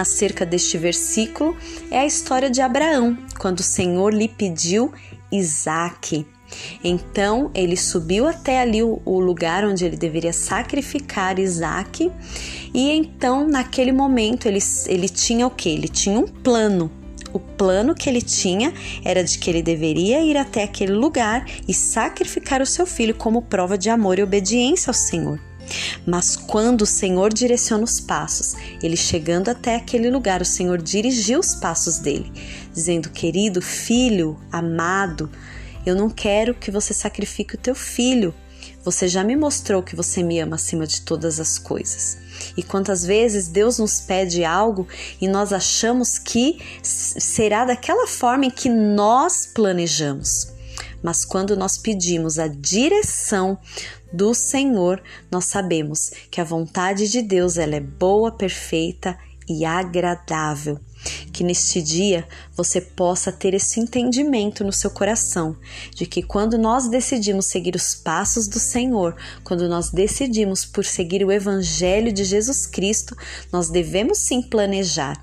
acerca 0.00 0.44
deste 0.44 0.78
versículo 0.78 1.56
é 1.90 2.00
a 2.00 2.06
história 2.06 2.50
de 2.50 2.60
Abraão, 2.60 3.16
quando 3.38 3.60
o 3.60 3.64
Senhor 3.64 4.12
lhe 4.12 4.28
pediu 4.28 4.92
Isaque. 5.30 6.26
Então 6.82 7.50
ele 7.54 7.76
subiu 7.76 8.26
até 8.26 8.60
ali 8.60 8.82
o, 8.82 9.18
lugar 9.20 9.64
onde 9.64 9.84
ele 9.84 9.96
deveria 9.96 10.32
sacrificar 10.32 11.38
Isaque, 11.38 12.10
e 12.72 12.90
então 12.90 13.46
naquele 13.46 13.92
momento 13.92 14.46
ele, 14.46 14.60
ele 14.86 15.08
tinha 15.08 15.46
o 15.46 15.50
que? 15.50 15.68
Ele 15.68 15.88
tinha 15.88 16.18
um 16.18 16.26
plano. 16.26 16.90
O 17.32 17.40
plano 17.40 17.96
que 17.96 18.08
ele 18.08 18.22
tinha 18.22 18.72
era 19.04 19.24
de 19.24 19.38
que 19.38 19.50
ele 19.50 19.62
deveria 19.62 20.20
ir 20.20 20.36
até 20.36 20.62
aquele 20.62 20.92
lugar 20.92 21.44
e 21.66 21.74
sacrificar 21.74 22.62
o 22.62 22.66
seu 22.66 22.86
filho 22.86 23.14
como 23.14 23.42
prova 23.42 23.76
de 23.76 23.90
amor 23.90 24.20
e 24.20 24.22
obediência 24.22 24.90
ao 24.90 24.94
Senhor. 24.94 25.40
Mas 26.06 26.36
quando 26.36 26.82
o 26.82 26.86
Senhor 26.86 27.32
direciona 27.32 27.84
os 27.84 28.00
passos, 28.00 28.54
ele 28.82 28.96
chegando 28.96 29.48
até 29.48 29.76
aquele 29.76 30.10
lugar, 30.10 30.42
o 30.42 30.44
Senhor 30.44 30.80
dirigiu 30.80 31.40
os 31.40 31.54
passos 31.54 31.98
dele, 31.98 32.32
dizendo: 32.72 33.10
Querido 33.10 33.60
filho, 33.62 34.38
amado, 34.50 35.30
Eu 35.86 35.94
não 35.94 36.08
quero 36.08 36.54
que 36.54 36.70
você 36.70 36.94
sacrifique 36.94 37.56
o 37.56 37.58
teu 37.58 37.74
filho. 37.74 38.34
Você 38.82 39.08
já 39.08 39.24
me 39.24 39.36
mostrou 39.36 39.82
que 39.82 39.96
você 39.96 40.22
me 40.22 40.38
ama 40.40 40.56
acima 40.56 40.86
de 40.86 41.02
todas 41.02 41.40
as 41.40 41.58
coisas. 41.58 42.18
E 42.56 42.62
quantas 42.62 43.04
vezes 43.04 43.48
Deus 43.48 43.78
nos 43.78 44.00
pede 44.00 44.44
algo 44.44 44.86
e 45.20 45.28
nós 45.28 45.52
achamos 45.52 46.18
que 46.18 46.58
será 46.82 47.64
daquela 47.64 48.06
forma 48.06 48.46
em 48.46 48.50
que 48.50 48.68
nós 48.68 49.46
planejamos. 49.46 50.48
Mas 51.02 51.24
quando 51.24 51.56
nós 51.56 51.76
pedimos 51.76 52.38
a 52.38 52.46
direção 52.46 53.58
do 54.14 54.32
Senhor, 54.32 55.02
nós 55.28 55.46
sabemos 55.46 56.12
que 56.30 56.40
a 56.40 56.44
vontade 56.44 57.10
de 57.10 57.20
Deus 57.20 57.58
ela 57.58 57.74
é 57.74 57.80
boa, 57.80 58.30
perfeita 58.30 59.18
e 59.48 59.64
agradável. 59.64 60.78
Que 61.32 61.42
neste 61.42 61.82
dia 61.82 62.26
você 62.56 62.80
possa 62.80 63.32
ter 63.32 63.54
esse 63.54 63.80
entendimento 63.80 64.62
no 64.62 64.72
seu 64.72 64.88
coração 64.88 65.56
de 65.94 66.06
que 66.06 66.22
quando 66.22 66.56
nós 66.56 66.88
decidimos 66.88 67.46
seguir 67.46 67.74
os 67.74 67.96
passos 67.96 68.46
do 68.46 68.60
Senhor, 68.60 69.16
quando 69.42 69.68
nós 69.68 69.90
decidimos 69.90 70.64
por 70.64 70.84
seguir 70.84 71.24
o 71.24 71.32
Evangelho 71.32 72.12
de 72.12 72.22
Jesus 72.22 72.66
Cristo, 72.66 73.16
nós 73.52 73.68
devemos 73.68 74.18
sim 74.18 74.40
planejar, 74.40 75.22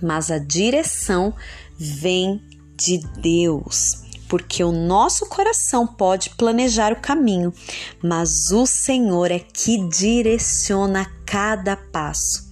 mas 0.00 0.30
a 0.30 0.38
direção 0.38 1.34
vem 1.78 2.40
de 2.76 2.98
Deus 3.20 4.01
porque 4.32 4.64
o 4.64 4.72
nosso 4.72 5.26
coração 5.26 5.86
pode 5.86 6.30
planejar 6.30 6.90
o 6.90 7.02
caminho, 7.02 7.52
mas 8.02 8.50
o 8.50 8.64
Senhor 8.64 9.30
é 9.30 9.38
que 9.38 9.86
direciona 9.88 11.04
cada 11.26 11.76
passo. 11.76 12.50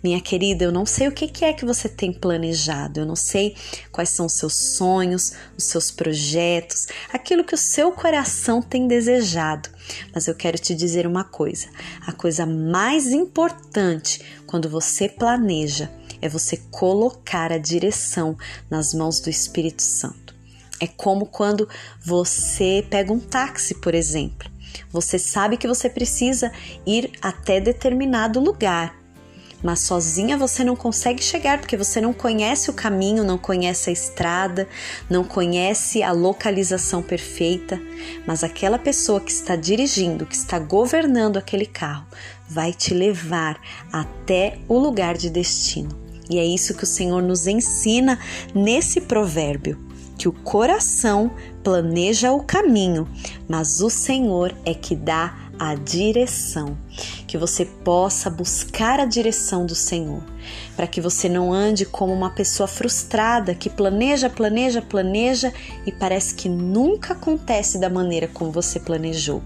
Minha 0.00 0.20
querida, 0.20 0.62
eu 0.62 0.70
não 0.70 0.86
sei 0.86 1.08
o 1.08 1.12
que 1.12 1.44
é 1.44 1.52
que 1.52 1.64
você 1.64 1.88
tem 1.88 2.12
planejado, 2.12 3.00
eu 3.00 3.04
não 3.04 3.16
sei 3.16 3.56
quais 3.90 4.10
são 4.10 4.26
os 4.26 4.34
seus 4.34 4.54
sonhos, 4.54 5.32
os 5.56 5.64
seus 5.64 5.90
projetos, 5.90 6.86
aquilo 7.12 7.42
que 7.42 7.56
o 7.56 7.58
seu 7.58 7.90
coração 7.90 8.62
tem 8.62 8.86
desejado. 8.86 9.68
Mas 10.14 10.28
eu 10.28 10.36
quero 10.36 10.56
te 10.56 10.72
dizer 10.72 11.04
uma 11.04 11.24
coisa: 11.24 11.66
a 12.06 12.12
coisa 12.12 12.46
mais 12.46 13.08
importante 13.08 14.20
quando 14.46 14.68
você 14.68 15.08
planeja 15.08 15.90
é 16.22 16.28
você 16.28 16.58
colocar 16.70 17.50
a 17.50 17.58
direção 17.58 18.38
nas 18.70 18.94
mãos 18.94 19.18
do 19.18 19.28
Espírito 19.28 19.82
Santo. 19.82 20.27
É 20.80 20.86
como 20.86 21.26
quando 21.26 21.68
você 22.04 22.84
pega 22.88 23.12
um 23.12 23.18
táxi, 23.18 23.74
por 23.74 23.94
exemplo. 23.94 24.48
Você 24.90 25.18
sabe 25.18 25.56
que 25.56 25.66
você 25.66 25.90
precisa 25.90 26.52
ir 26.86 27.12
até 27.20 27.60
determinado 27.60 28.40
lugar, 28.40 28.94
mas 29.62 29.80
sozinha 29.80 30.36
você 30.36 30.62
não 30.62 30.76
consegue 30.76 31.22
chegar 31.22 31.58
porque 31.58 31.76
você 31.76 32.00
não 32.00 32.12
conhece 32.12 32.70
o 32.70 32.72
caminho, 32.72 33.24
não 33.24 33.36
conhece 33.36 33.90
a 33.90 33.92
estrada, 33.92 34.68
não 35.10 35.24
conhece 35.24 36.02
a 36.02 36.12
localização 36.12 37.02
perfeita. 37.02 37.80
Mas 38.24 38.44
aquela 38.44 38.78
pessoa 38.78 39.20
que 39.20 39.32
está 39.32 39.56
dirigindo, 39.56 40.26
que 40.26 40.36
está 40.36 40.58
governando 40.60 41.38
aquele 41.38 41.66
carro, 41.66 42.06
vai 42.48 42.72
te 42.72 42.94
levar 42.94 43.60
até 43.92 44.58
o 44.68 44.78
lugar 44.78 45.16
de 45.16 45.28
destino. 45.28 46.06
E 46.30 46.38
é 46.38 46.44
isso 46.44 46.74
que 46.74 46.84
o 46.84 46.86
Senhor 46.86 47.22
nos 47.22 47.46
ensina 47.46 48.18
nesse 48.54 49.00
provérbio 49.00 49.87
que 50.18 50.28
o 50.28 50.32
coração 50.32 51.30
planeja 51.62 52.32
o 52.32 52.42
caminho, 52.42 53.08
mas 53.48 53.80
o 53.80 53.88
Senhor 53.88 54.52
é 54.64 54.74
que 54.74 54.96
dá 54.96 55.48
a 55.58 55.74
direção. 55.74 56.76
Que 57.26 57.38
você 57.38 57.64
possa 57.64 58.28
buscar 58.28 59.00
a 59.00 59.04
direção 59.04 59.64
do 59.64 59.74
Senhor, 59.74 60.22
para 60.76 60.86
que 60.86 61.00
você 61.00 61.28
não 61.28 61.52
ande 61.52 61.86
como 61.86 62.12
uma 62.12 62.30
pessoa 62.30 62.66
frustrada 62.66 63.54
que 63.54 63.70
planeja, 63.70 64.28
planeja, 64.28 64.82
planeja 64.82 65.52
e 65.86 65.92
parece 65.92 66.34
que 66.34 66.48
nunca 66.48 67.12
acontece 67.12 67.78
da 67.78 67.88
maneira 67.88 68.28
como 68.28 68.50
você 68.50 68.80
planejou. 68.80 69.42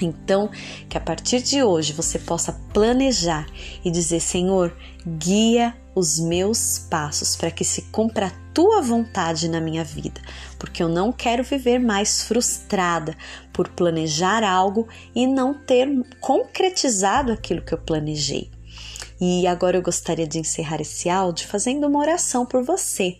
Então, 0.00 0.48
que 0.88 0.96
a 0.96 1.00
partir 1.00 1.42
de 1.42 1.62
hoje 1.62 1.92
você 1.92 2.18
possa 2.20 2.52
planejar 2.72 3.46
e 3.84 3.90
dizer: 3.90 4.20
Senhor, 4.20 4.72
guia 5.04 5.74
os 5.98 6.18
meus 6.20 6.78
passos 6.90 7.34
para 7.34 7.50
que 7.50 7.64
se 7.64 7.82
cumpra 7.90 8.26
a 8.26 8.32
tua 8.54 8.80
vontade 8.80 9.48
na 9.48 9.60
minha 9.60 9.84
vida, 9.84 10.20
porque 10.58 10.82
eu 10.82 10.88
não 10.88 11.12
quero 11.12 11.42
viver 11.42 11.78
mais 11.78 12.22
frustrada 12.22 13.16
por 13.52 13.68
planejar 13.68 14.42
algo 14.44 14.88
e 15.14 15.26
não 15.26 15.52
ter 15.52 15.88
concretizado 16.20 17.32
aquilo 17.32 17.62
que 17.62 17.74
eu 17.74 17.78
planejei. 17.78 18.50
E 19.20 19.46
agora 19.46 19.76
eu 19.76 19.82
gostaria 19.82 20.26
de 20.26 20.38
encerrar 20.38 20.80
esse 20.80 21.08
áudio 21.08 21.48
fazendo 21.48 21.86
uma 21.86 21.98
oração 21.98 22.46
por 22.46 22.62
você, 22.64 23.16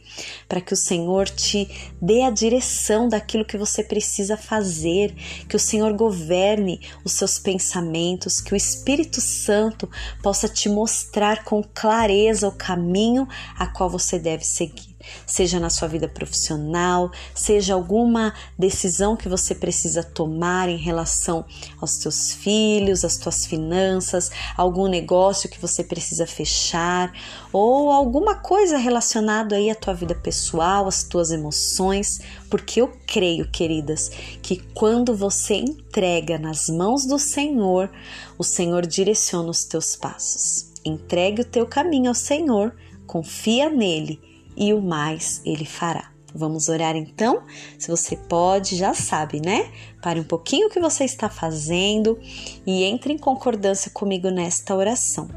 para 0.49 0.61
que 0.61 0.73
o 0.73 0.77
Senhor 0.77 1.29
te 1.29 1.69
dê 2.01 2.23
a 2.23 2.31
direção 2.31 3.09
daquilo 3.09 3.45
que 3.45 3.59
você 3.59 3.83
precisa 3.83 4.37
fazer, 4.37 5.13
que 5.49 5.57
o 5.57 5.61
Senhor 5.61 5.93
governe 5.93 6.81
os 7.05 7.13
seus 7.13 7.39
pensamentos, 7.39 8.41
que 8.41 8.53
o 8.53 8.57
Espírito 8.57 9.21
Santo 9.21 9.91
possa 10.23 10.49
te 10.49 10.69
mostrar 10.69 11.43
com 11.43 11.63
clareza 11.75 12.47
o 12.47 12.53
caminho 12.53 13.27
a 13.57 13.67
qual 13.67 13.91
você 13.91 14.19
deve 14.19 14.45
seguir 14.45 14.98
seja 15.27 15.61
na 15.61 15.71
sua 15.71 15.89
vida 15.89 16.09
profissional, 16.09 17.11
seja 17.35 17.75
alguma 17.75 18.35
decisão 18.59 19.17
que 19.17 19.29
você 19.29 19.55
precisa 19.55 20.03
tomar 20.03 20.69
em 20.69 20.77
relação 20.77 21.45
aos 21.81 21.93
seus 21.93 22.33
filhos, 22.33 23.05
às 23.05 23.15
suas 23.15 23.47
finanças, 23.47 24.31
algum 24.57 24.87
negócio 24.87 25.49
que 25.49 25.61
você 25.61 25.85
precisa 25.85 26.27
fechar 26.27 27.13
ou 27.53 27.91
alguma 27.91 28.37
coisa 28.37 28.79
relacionada 28.79 29.57
aí 29.57 29.71
à 29.71 29.75
tua 29.75 29.95
vida 29.95 30.15
pessoal, 30.15 30.87
às 30.87 31.05
tuas 31.05 31.31
emoções, 31.31 32.21
porque 32.51 32.81
eu 32.81 32.93
creio, 33.07 33.51
queridas, 33.51 34.11
que 34.43 34.57
quando 34.75 35.15
você 35.15 35.55
entrega 35.55 36.39
nas 36.39 36.69
mãos 36.69 37.07
do 37.07 37.19
Senhor, 37.19 37.91
o 38.39 38.45
Senhor 38.45 38.87
direciona 38.87 39.51
os 39.51 39.65
teus 39.65 39.97
passos. 39.97 40.73
Entregue 40.85 41.43
o 41.43 41.45
teu 41.45 41.67
caminho 41.67 42.09
ao 42.09 42.15
Senhor, 42.15 42.75
confia 43.07 43.69
nele 43.69 44.28
e 44.59 44.75
o 44.75 44.83
mais 44.83 45.41
ele 45.45 45.65
fará. 45.65 46.11
Vamos 46.35 46.69
orar 46.69 46.95
então? 46.95 47.43
Se 47.79 47.89
você 47.89 48.15
pode, 48.17 48.77
já 48.77 48.93
sabe, 48.93 49.41
né? 49.41 49.71
Pare 50.03 50.21
um 50.21 50.25
pouquinho 50.25 50.67
o 50.67 50.71
que 50.71 50.81
você 50.81 51.05
está 51.05 51.29
fazendo 51.29 52.19
e 52.67 52.85
entre 52.85 53.13
em 53.13 53.19
concordância 53.19 53.91
comigo 53.91 54.29
nesta 54.29 54.75
oração. 54.75 55.29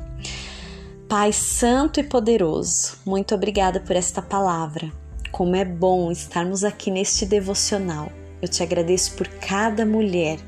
Pai 1.08 1.32
Santo 1.32 2.00
e 2.00 2.04
Poderoso, 2.04 2.98
muito 3.06 3.36
obrigada 3.36 3.80
por 3.80 3.96
esta 3.96 4.22
palavra. 4.22 4.92
Como 5.32 5.56
é 5.56 5.64
bom 5.64 6.12
estarmos 6.12 6.64
aqui 6.64 6.92
neste 6.92 7.26
devocional. 7.26 8.12
Eu 8.42 8.48
te 8.48 8.64
agradeço 8.64 9.14
por 9.14 9.28
cada 9.28 9.86
mulher 9.86 10.40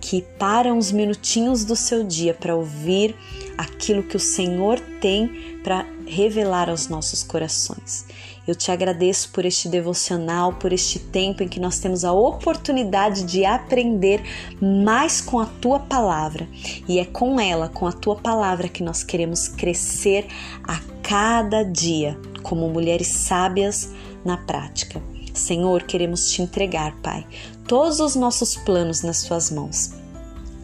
que 0.00 0.22
para 0.38 0.72
uns 0.72 0.92
minutinhos 0.92 1.64
do 1.64 1.74
seu 1.74 2.04
dia 2.04 2.34
para 2.34 2.54
ouvir 2.54 3.14
aquilo 3.56 4.02
que 4.02 4.16
o 4.16 4.20
Senhor 4.20 4.80
tem 5.00 5.60
para 5.62 5.86
revelar 6.06 6.68
aos 6.68 6.88
nossos 6.88 7.22
corações. 7.22 8.06
Eu 8.46 8.54
te 8.54 8.70
agradeço 8.70 9.30
por 9.30 9.44
este 9.46 9.68
devocional, 9.68 10.52
por 10.54 10.72
este 10.72 10.98
tempo 10.98 11.42
em 11.42 11.48
que 11.48 11.58
nós 11.58 11.78
temos 11.78 12.04
a 12.04 12.12
oportunidade 12.12 13.24
de 13.24 13.44
aprender 13.44 14.22
mais 14.60 15.20
com 15.20 15.40
a 15.40 15.46
tua 15.46 15.80
palavra. 15.80 16.46
E 16.86 16.98
é 16.98 17.06
com 17.06 17.40
ela, 17.40 17.68
com 17.68 17.86
a 17.86 17.92
tua 17.92 18.16
palavra, 18.16 18.68
que 18.68 18.82
nós 18.82 19.02
queremos 19.02 19.48
crescer 19.48 20.26
a 20.62 20.78
cada 21.02 21.62
dia 21.62 22.18
como 22.42 22.68
mulheres 22.68 23.08
sábias 23.08 23.90
na 24.24 24.36
prática. 24.36 25.02
Senhor, 25.32 25.82
queremos 25.82 26.30
te 26.30 26.42
entregar, 26.42 26.94
Pai, 27.02 27.26
todos 27.66 27.98
os 27.98 28.14
nossos 28.14 28.56
planos 28.56 29.02
nas 29.02 29.22
tuas 29.22 29.50
mãos. 29.50 30.03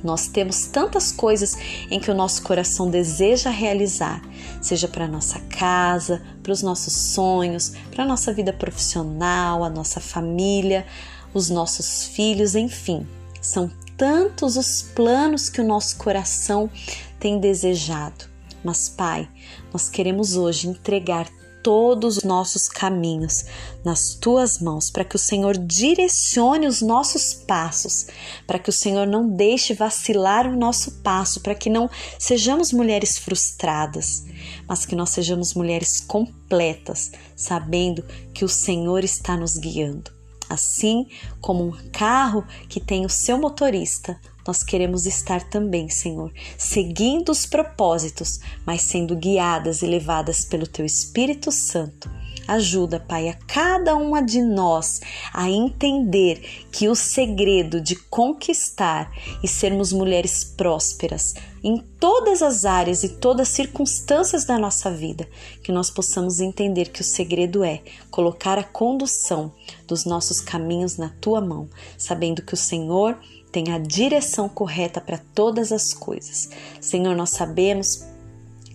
Nós 0.03 0.27
temos 0.27 0.67
tantas 0.67 1.13
coisas 1.13 1.57
em 1.91 2.01
que 2.01 2.11
o 2.11 2.15
nosso 2.15 2.43
coração 2.43 2.91
deseja 2.91 3.51
realizar, 3.51 4.23
seja 4.61 4.89
para 4.89 5.07
nossa 5.07 5.39
casa, 5.41 6.23
para 6.43 6.53
os 6.53 6.63
nossos 6.63 6.93
sonhos, 6.93 7.73
para 7.95 8.05
nossa 8.05 8.33
vida 8.33 8.53
profissional, 8.53 9.63
a 9.63 9.71
nossa 9.71 10.01
família, 10.01 10.87
os 11.35 11.51
nossos 11.51 12.05
filhos, 12.05 12.55
enfim. 12.55 13.07
São 13.41 13.71
tantos 13.97 14.57
os 14.57 14.83
planos 14.83 15.49
que 15.49 15.61
o 15.61 15.67
nosso 15.67 15.97
coração 15.97 16.71
tem 17.19 17.39
desejado. 17.39 18.25
Mas, 18.65 18.89
Pai, 18.89 19.29
nós 19.73 19.89
queremos 19.89 20.37
hoje 20.37 20.69
entregar 20.69 21.27
todos 21.63 22.19
os 22.19 22.25
nossos 22.25 22.69
caminhos 22.69 23.45
nas 23.85 24.15
tuas 24.15 24.59
mãos, 24.59 24.91
para 24.91 25.05
que 25.05 25.17
o 25.17 25.19
Senhor 25.19 25.57
direcione 25.57 26.67
os 26.67 26.83
nossos 26.83 27.35
passos, 27.35 28.07
para 28.47 28.59
que 28.59 28.71
o 28.71 28.73
Senhor 28.73 29.07
não 29.07 29.29
deixe 29.29 29.75
vacilar 29.75 30.47
o 30.47 30.57
nosso 30.57 30.93
passo, 31.03 31.41
para 31.41 31.55
que 31.55 31.71
não 31.71 31.89
sejamos 32.19 32.73
mulheres 32.73 33.19
frustradas, 33.19 34.25
mas 34.69 34.85
que 34.85 34.97
nós 34.97 35.11
sejamos 35.11 35.55
mulheres 35.55 36.01
completas, 36.01 37.11
sabendo 37.37 38.05
que 38.35 38.45
o 38.45 38.49
Senhor 38.49 39.05
está 39.05 39.37
nos 39.37 39.57
guiando. 39.57 40.11
Assim 40.49 41.07
como 41.41 41.65
um 41.65 41.91
carro 41.93 42.45
que 42.69 42.81
tem 42.81 43.07
o 43.07 43.11
seu 43.11 43.39
motorista, 43.39 44.21
nós 44.47 44.63
queremos 44.63 45.07
estar 45.07 45.43
também, 45.43 45.89
Senhor, 45.89 46.33
seguindo 46.57 47.31
os 47.31 47.47
propósitos, 47.47 48.41
mas 48.67 48.83
sendo 48.83 49.17
guiadas 49.17 49.83
e 49.83 49.87
levadas 49.87 50.45
pelo 50.45 50.67
Teu 50.67 50.85
Espírito 50.85 51.53
Santo. 51.53 52.11
Ajuda, 52.51 52.99
Pai, 52.99 53.29
a 53.29 53.35
cada 53.35 53.95
uma 53.95 54.21
de 54.21 54.43
nós 54.43 55.01
a 55.33 55.49
entender 55.49 56.67
que 56.73 56.89
o 56.89 56.97
segredo 56.97 57.81
de 57.81 57.95
conquistar 57.95 59.09
e 59.41 59.47
sermos 59.47 59.93
mulheres 59.93 60.43
prósperas 60.43 61.35
em 61.63 61.79
todas 62.01 62.43
as 62.43 62.65
áreas 62.65 63.05
e 63.05 63.09
todas 63.09 63.49
as 63.49 63.55
circunstâncias 63.55 64.45
da 64.45 64.59
nossa 64.59 64.91
vida, 64.91 65.29
que 65.63 65.71
nós 65.71 65.91
possamos 65.91 66.41
entender 66.41 66.89
que 66.89 67.03
o 67.03 67.05
segredo 67.05 67.63
é 67.63 67.83
colocar 68.11 68.59
a 68.59 68.65
condução 68.65 69.53
dos 69.87 70.05
nossos 70.05 70.41
caminhos 70.41 70.97
na 70.97 71.11
tua 71.21 71.41
mão, 71.41 71.69
sabendo 71.97 72.43
que 72.43 72.55
o 72.55 72.57
Senhor 72.57 73.17
tem 73.53 73.73
a 73.73 73.79
direção 73.79 74.49
correta 74.49 75.01
para 75.01 75.19
todas 75.35 75.73
as 75.73 75.93
coisas. 75.93 76.51
Senhor, 76.81 77.17
nós 77.17 77.31
sabemos 77.31 78.05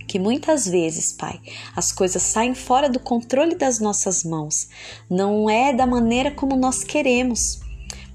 que 0.06 0.18
muitas 0.18 0.66
vezes, 0.66 1.12
Pai, 1.12 1.40
as 1.74 1.92
coisas 1.92 2.22
saem 2.22 2.54
fora 2.54 2.88
do 2.88 3.00
controle 3.00 3.54
das 3.54 3.80
nossas 3.80 4.22
mãos. 4.22 4.68
Não 5.10 5.50
é 5.50 5.72
da 5.72 5.86
maneira 5.86 6.30
como 6.30 6.56
nós 6.56 6.84
queremos, 6.84 7.60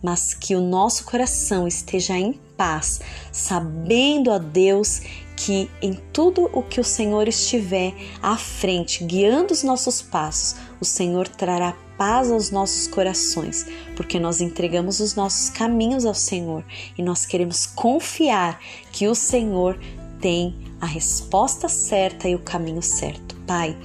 mas 0.01 0.33
que 0.33 0.55
o 0.55 0.61
nosso 0.61 1.03
coração 1.03 1.67
esteja 1.67 2.17
em 2.17 2.33
paz, 2.55 3.01
sabendo, 3.31 4.31
a 4.31 4.37
Deus, 4.37 5.01
que 5.43 5.71
em 5.81 5.93
tudo 6.13 6.51
o 6.53 6.61
que 6.61 6.79
o 6.79 6.83
Senhor 6.83 7.27
estiver 7.27 7.93
à 8.21 8.37
frente, 8.37 9.03
guiando 9.03 9.51
os 9.51 9.63
nossos 9.63 9.99
passos, 9.99 10.55
o 10.79 10.85
Senhor 10.85 11.27
trará 11.27 11.75
paz 11.97 12.31
aos 12.31 12.51
nossos 12.51 12.85
corações, 12.85 13.65
porque 13.95 14.19
nós 14.19 14.39
entregamos 14.39 14.99
os 14.99 15.15
nossos 15.15 15.49
caminhos 15.49 16.05
ao 16.05 16.13
Senhor 16.13 16.63
e 16.95 17.01
nós 17.01 17.25
queremos 17.25 17.65
confiar 17.65 18.59
que 18.91 19.07
o 19.07 19.15
Senhor 19.15 19.79
tem 20.19 20.55
a 20.79 20.85
resposta 20.85 21.67
certa 21.67 22.29
e 22.29 22.35
o 22.35 22.39
caminho 22.39 22.83
certo. 22.83 23.35
Pai, 23.47 23.75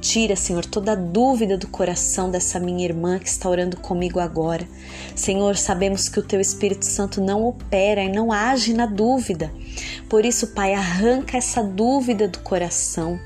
Tira, 0.00 0.36
Senhor, 0.36 0.64
toda 0.64 0.94
dúvida 0.94 1.58
do 1.58 1.66
coração 1.66 2.30
dessa 2.30 2.60
minha 2.60 2.84
irmã 2.84 3.18
que 3.18 3.28
está 3.28 3.48
orando 3.48 3.76
comigo 3.78 4.20
agora. 4.20 4.66
Senhor, 5.16 5.56
sabemos 5.56 6.08
que 6.08 6.20
o 6.20 6.22
Teu 6.22 6.40
Espírito 6.40 6.84
Santo 6.84 7.20
não 7.20 7.44
opera 7.44 8.02
e 8.02 8.08
não 8.08 8.30
age 8.30 8.72
na 8.72 8.86
dúvida. 8.86 9.50
Por 10.08 10.24
isso, 10.24 10.48
Pai, 10.48 10.74
arranca 10.74 11.36
essa 11.36 11.62
dúvida 11.62 12.26
do 12.28 12.38
coração. 12.40 13.18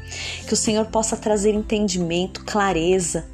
Que 0.46 0.52
o 0.52 0.56
Senhor 0.56 0.86
possa 0.86 1.16
trazer 1.16 1.54
entendimento, 1.54 2.44
clareza. 2.44 3.26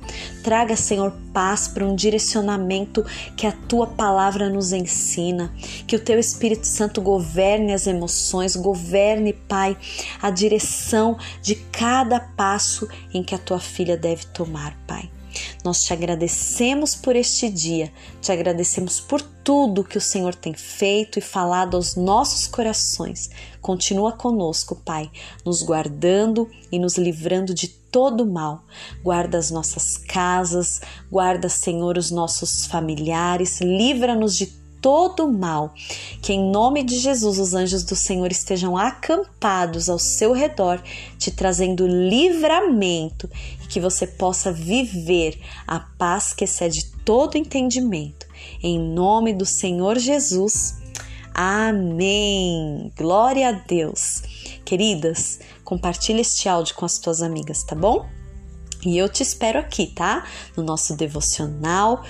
Traga, 0.43 0.77
Senhor, 0.77 1.13
paz 1.33 1.69
para 1.69 1.85
um 1.85 1.95
direcionamento 1.95 3.05
que 3.37 3.47
a 3.47 3.53
Tua 3.53 3.87
palavra 3.87 4.49
nos 4.49 4.73
ensina. 4.73 5.53
Que 5.87 5.97
o 5.97 6.01
Teu 6.01 6.19
Espírito 6.19 6.67
Santo 6.67 7.01
governe 7.01 7.73
as 7.73 7.87
emoções, 7.87 8.57
governe, 8.57 9.33
Pai, 9.33 9.77
a 10.21 10.31
direção 10.31 11.17
de 11.43 11.55
cada 11.55 12.21
passo 12.21 12.89
em 13.13 13.23
que 13.23 13.35
a 13.35 13.39
tua 13.39 13.61
filha 13.61 13.97
deve 13.97 14.27
tomar, 14.27 14.77
Pai. 14.87 15.11
Nós 15.65 15.83
te 15.85 15.93
agradecemos 15.93 16.95
por 16.95 17.17
este 17.17 17.49
dia, 17.49 17.93
te 18.21 18.33
agradecemos 18.33 19.01
por 19.01 19.21
tudo 19.21 19.85
que 19.85 19.99
o 19.99 20.01
Senhor 20.01 20.35
tem 20.35 20.55
feito 20.55 21.19
e 21.19 21.23
falado 21.23 21.77
aos 21.77 21.97
nossos 21.97 22.47
corações. 22.47 23.31
Continua 23.61 24.13
conosco, 24.13 24.77
Pai, 24.77 25.11
nos 25.45 25.63
guardando 25.63 26.49
e 26.71 26.79
nos 26.79 26.97
livrando 26.97 27.55
de 27.55 27.69
todo 27.69 28.27
mal. 28.27 28.63
Guarda 29.03 29.39
as 29.39 29.51
nossas 29.51 29.97
casas, 29.97 30.81
guarda, 31.11 31.49
Senhor, 31.49 31.97
os 31.97 32.11
nossos 32.11 32.67
familiares, 32.67 33.61
livra-nos 33.61 34.37
de 34.37 34.47
todo 34.81 35.31
mal. 35.31 35.73
Que 36.23 36.33
em 36.33 36.51
nome 36.51 36.83
de 36.83 36.99
Jesus 36.99 37.39
os 37.39 37.55
anjos 37.55 37.83
do 37.83 37.97
Senhor 37.97 38.31
estejam 38.31 38.77
acampados 38.77 39.89
ao 39.89 39.99
seu 39.99 40.33
redor, 40.33 40.83
te 41.19 41.31
trazendo 41.31 41.87
livramento 41.87 43.29
que 43.69 43.81
você 43.81 44.07
possa 44.07 44.53
viver 44.53 45.41
a 45.67 45.81
paz 45.81 46.33
que 46.33 46.45
excede 46.45 46.87
todo 47.05 47.37
entendimento. 47.37 48.27
Em 48.63 48.79
nome 48.79 49.33
do 49.33 49.45
Senhor 49.45 49.99
Jesus. 49.99 50.77
Amém. 51.35 52.93
Glória 52.97 53.49
a 53.49 53.53
Deus. 53.53 54.23
Queridas, 54.65 55.41
compartilhe 55.65 56.21
este 56.21 56.49
áudio 56.49 56.75
com 56.75 56.85
as 56.85 56.99
tuas 56.99 57.23
amigas, 57.23 57.63
tá 57.63 57.75
bom? 57.75 58.09
E 58.85 58.97
eu 58.97 59.09
te 59.09 59.23
espero 59.23 59.59
aqui, 59.59 59.87
tá? 59.87 60.25
No 60.57 60.63
nosso 60.63 60.97
devocional 60.97 62.05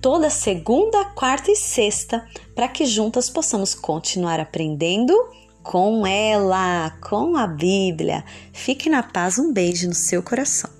toda 0.00 0.30
segunda, 0.30 1.04
quarta 1.04 1.50
e 1.50 1.56
sexta, 1.56 2.26
para 2.54 2.68
que 2.68 2.86
juntas 2.86 3.28
possamos 3.28 3.74
continuar 3.74 4.40
aprendendo 4.40 5.14
com 5.62 6.06
ela, 6.06 6.90
com 7.02 7.36
a 7.36 7.46
Bíblia. 7.46 8.24
Fique 8.52 8.88
na 8.88 9.02
paz, 9.02 9.38
um 9.38 9.52
beijo 9.52 9.88
no 9.88 9.94
seu 9.94 10.22
coração. 10.22 10.79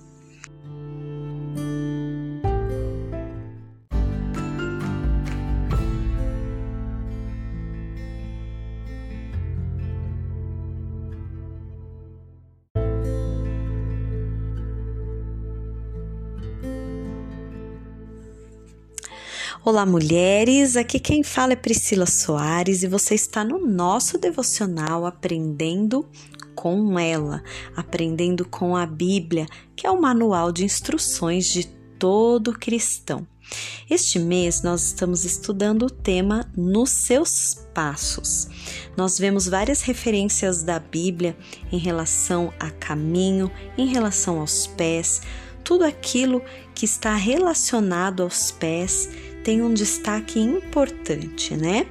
Olá, 19.62 19.84
mulheres! 19.84 20.74
Aqui 20.74 20.98
quem 20.98 21.22
fala 21.22 21.52
é 21.52 21.56
Priscila 21.56 22.06
Soares 22.06 22.82
e 22.82 22.88
você 22.88 23.14
está 23.14 23.44
no 23.44 23.58
nosso 23.58 24.16
devocional 24.16 25.04
Aprendendo 25.04 26.08
com 26.54 26.98
ela, 26.98 27.42
aprendendo 27.76 28.48
com 28.48 28.74
a 28.74 28.86
Bíblia, 28.86 29.44
que 29.76 29.86
é 29.86 29.90
o 29.90 30.00
manual 30.00 30.50
de 30.50 30.64
instruções 30.64 31.44
de 31.46 31.66
todo 31.98 32.58
cristão. 32.58 33.26
Este 33.88 34.18
mês 34.18 34.62
nós 34.62 34.82
estamos 34.82 35.26
estudando 35.26 35.82
o 35.82 35.90
tema 35.90 36.50
Nos 36.56 36.88
seus 36.88 37.66
passos. 37.74 38.48
Nós 38.96 39.18
vemos 39.18 39.46
várias 39.46 39.82
referências 39.82 40.62
da 40.62 40.78
Bíblia 40.78 41.36
em 41.70 41.78
relação 41.78 42.50
a 42.58 42.70
caminho, 42.70 43.50
em 43.76 43.88
relação 43.88 44.40
aos 44.40 44.66
pés, 44.66 45.20
tudo 45.62 45.84
aquilo 45.84 46.42
que 46.74 46.86
está 46.86 47.14
relacionado 47.14 48.22
aos 48.22 48.50
pés 48.50 49.10
tem 49.44 49.62
um 49.62 49.72
destaque 49.72 50.38
importante, 50.38 51.56
né? 51.56 51.86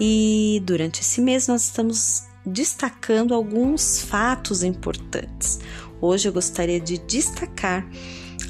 E 0.00 0.62
durante 0.64 1.00
esse 1.00 1.20
mês 1.20 1.48
nós 1.48 1.64
estamos 1.64 2.24
destacando 2.44 3.34
alguns 3.34 4.00
fatos 4.02 4.62
importantes. 4.62 5.60
Hoje 6.00 6.28
eu 6.28 6.32
gostaria 6.32 6.80
de 6.80 6.98
destacar 6.98 7.86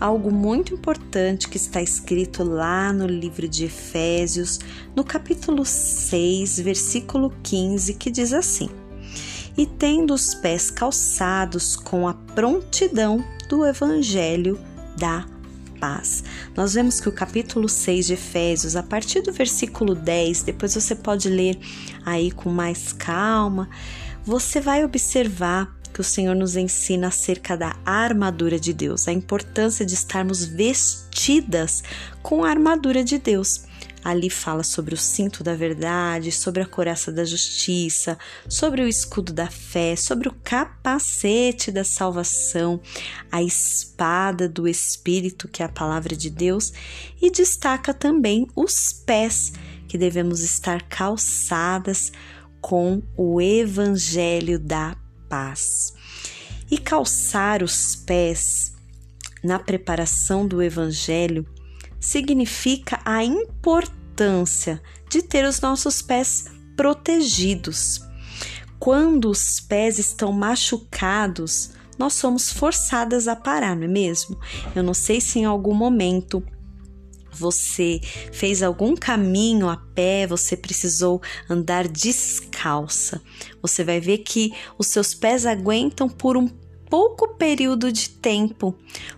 algo 0.01 0.31
muito 0.31 0.75
importante 0.75 1.49
que 1.49 1.57
está 1.57 1.83
escrito 1.83 2.45
lá 2.45 2.93
no 2.93 3.07
livro 3.07 3.49
de 3.49 3.65
Efésios, 3.65 4.61
no 4.95 5.03
capítulo 5.03 5.65
6, 5.65 6.61
versículo 6.61 7.33
15, 7.43 7.95
que 7.95 8.11
diz 8.11 8.33
assim: 8.33 8.69
E 9.57 9.67
tendo 9.67 10.15
os 10.15 10.35
pés 10.35 10.71
calçados 10.71 11.75
com 11.75 12.07
a 12.07 12.15
prontidão 12.15 13.25
do 13.49 13.65
evangelho 13.65 14.59
da 14.97 15.27
paz. 15.79 16.25
Nós 16.57 16.75
vemos 16.75 17.01
que 17.01 17.09
o 17.09 17.13
capítulo 17.13 17.69
6 17.69 18.07
de 18.07 18.15
Efésios, 18.15 18.77
a 18.77 18.83
partir 18.83 19.23
do 19.23 19.33
versículo 19.33 19.95
10, 19.95 20.43
depois 20.43 20.75
você 20.75 20.95
pode 20.95 21.29
ler 21.29 21.59
aí 22.05 22.31
com 22.31 22.51
mais 22.51 22.93
calma, 22.93 23.69
você 24.25 24.61
vai 24.61 24.85
observar 24.85 25.77
que 25.93 26.01
o 26.01 26.05
Senhor 26.05 26.37
nos 26.37 26.55
ensina 26.57 27.09
acerca 27.09 27.57
da 27.57 27.75
armadura 27.85 28.59
de 28.59 28.73
Deus, 28.73 29.09
a 29.09 29.13
importância 29.13 29.85
de 29.85 29.95
estarmos 29.95 30.45
vestidas 30.45 31.83
com 32.23 32.45
a 32.45 32.51
armadura 32.51 33.03
de 33.03 33.19
Deus. 33.19 33.68
Ali 34.09 34.31
fala 34.31 34.63
sobre 34.63 34.95
o 34.95 34.97
cinto 34.97 35.45
da 35.45 35.55
verdade, 35.55 36.33
sobre 36.33 36.63
a 36.63 36.67
coraça 36.67 37.13
da 37.13 37.27
justiça, 37.27 38.19
sobre 38.49 38.81
o 38.81 38.89
escudo 38.89 39.35
da 39.35 39.51
fé, 39.51 39.97
sobre 39.97 40.31
o 40.31 40.35
capacete 40.43 41.71
da 41.71 41.85
salvação, 41.85 42.81
a 43.31 43.43
espada 43.43 44.49
do 44.49 44.67
Espírito, 44.67 45.47
que 45.47 45.63
é 45.63 45.67
a 45.67 45.69
palavra 45.69 46.17
de 46.17 46.31
Deus, 46.31 46.73
e 47.21 47.31
destaca 47.31 47.93
também 47.93 48.47
os 48.57 48.95
pés, 48.95 49.53
que 49.87 49.99
devemos 49.99 50.41
estar 50.41 50.89
calçadas 50.89 52.11
com 52.63 53.03
o 53.15 53.43
evangelho 53.43 54.59
da 54.59 54.97
paz. 55.29 55.93
E 56.71 56.79
calçar 56.79 57.63
os 57.63 57.95
pés 57.95 58.73
na 59.45 59.59
preparação 59.59 60.47
do 60.47 60.63
evangelho 60.63 61.47
significa 62.01 63.01
a 63.05 63.23
importância 63.23 63.98
de 65.11 65.23
ter 65.23 65.45
os 65.45 65.61
nossos 65.61 66.03
pés 66.03 66.47
protegidos. 66.77 68.01
Quando 68.79 69.31
os 69.31 69.61
pés 69.61 69.99
estão 69.99 70.33
machucados, 70.33 71.71
nós 71.99 72.15
somos 72.15 72.53
forçadas 72.53 73.27
a 73.27 73.35
parar, 73.35 73.75
não 73.75 73.85
é 73.85 73.89
mesmo? 73.89 74.39
Eu 74.75 74.83
não 74.83 74.95
sei 74.95 75.21
se 75.21 75.41
em 75.41 75.45
algum 75.45 75.75
momento 75.75 76.43
você 77.33 78.01
fez 78.33 78.63
algum 78.63 78.95
caminho 78.95 79.69
a 79.69 79.77
pé, 79.77 80.27
você 80.27 80.57
precisou 80.57 81.21
andar 81.49 81.87
descalça. 81.87 83.21
Você 83.63 83.85
vai 83.85 84.01
ver 84.01 84.19
que 84.19 84.53
os 84.77 84.89
seus 84.89 85.15
pés 85.15 85.47
aguentam 85.47 86.09
por 86.09 86.37
um 86.37 86.49
pouco 86.89 87.35
período 87.35 87.93
de 87.93 88.09
tempo, 88.11 88.75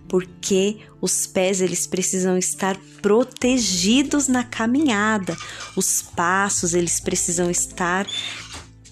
porque 0.09 0.81
os 1.01 1.27
pés 1.27 1.61
eles 1.61 1.87
precisam 1.87 2.37
estar 2.37 2.77
protegidos 3.01 4.29
na 4.29 4.45
caminhada. 4.45 5.37
Os 5.77 6.03
passos 6.03 6.75
eles 6.75 7.01
precisam 7.01 7.51
estar 7.51 8.07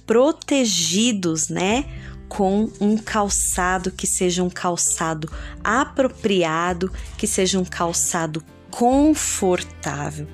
protegidos, 0.07 1.49
né? 1.49 1.85
Com 2.29 2.70
um 2.81 2.97
calçado 2.97 3.91
que 3.91 4.07
seja 4.07 4.43
um 4.43 4.51
calçado 4.51 5.31
apropriado, 5.62 6.93
que 7.16 7.26
seja 7.26 7.59
um 7.59 7.64
calçado 7.64 8.43
confortável. 8.71 10.27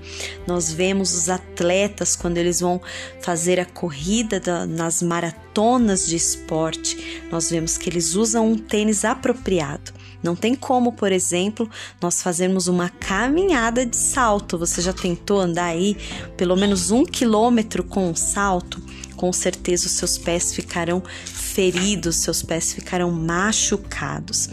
Nós 0.47 0.73
vemos 0.73 1.15
os 1.15 1.29
atletas 1.29 2.17
quando 2.17 2.39
eles 2.39 2.61
vão 2.61 2.81
fazer 3.21 3.61
a 3.61 3.65
corrida 3.65 4.41
da, 4.41 4.67
nas 4.67 5.03
maratonas 5.03 6.07
de 6.07 6.17
esporte, 6.17 7.23
nós 7.31 7.51
vemos 7.51 7.79
que 7.79 7.89
eles 7.89 8.15
usam 8.15 8.53
um 8.53 8.59
tênis 8.59 9.05
apropriado. 9.05 9.93
Não 10.23 10.35
tem 10.35 10.55
como, 10.55 10.93
por 10.93 11.13
exemplo, 11.13 11.69
nós 12.01 12.23
fazermos 12.23 12.67
uma 12.67 12.89
caminhada 12.89 13.85
de 13.85 13.97
salto. 13.97 14.57
Você 14.57 14.81
já 14.81 14.93
tentou 14.93 15.39
andar 15.39 15.67
aí 15.67 15.99
pelo 16.35 16.57
menos 16.57 16.91
um 16.91 17.05
quilômetro 17.05 17.85
com 17.85 18.09
um 18.09 18.17
salto? 18.17 18.83
Com 19.17 19.31
certeza 19.35 19.87
os 19.87 19.93
seus 19.93 20.17
pés 20.17 20.55
ficarão 20.55 21.03
feridos, 21.27 22.17
seus 22.17 22.43
pés 22.43 22.73
ficarão 22.73 23.11
machucados. 23.11 24.49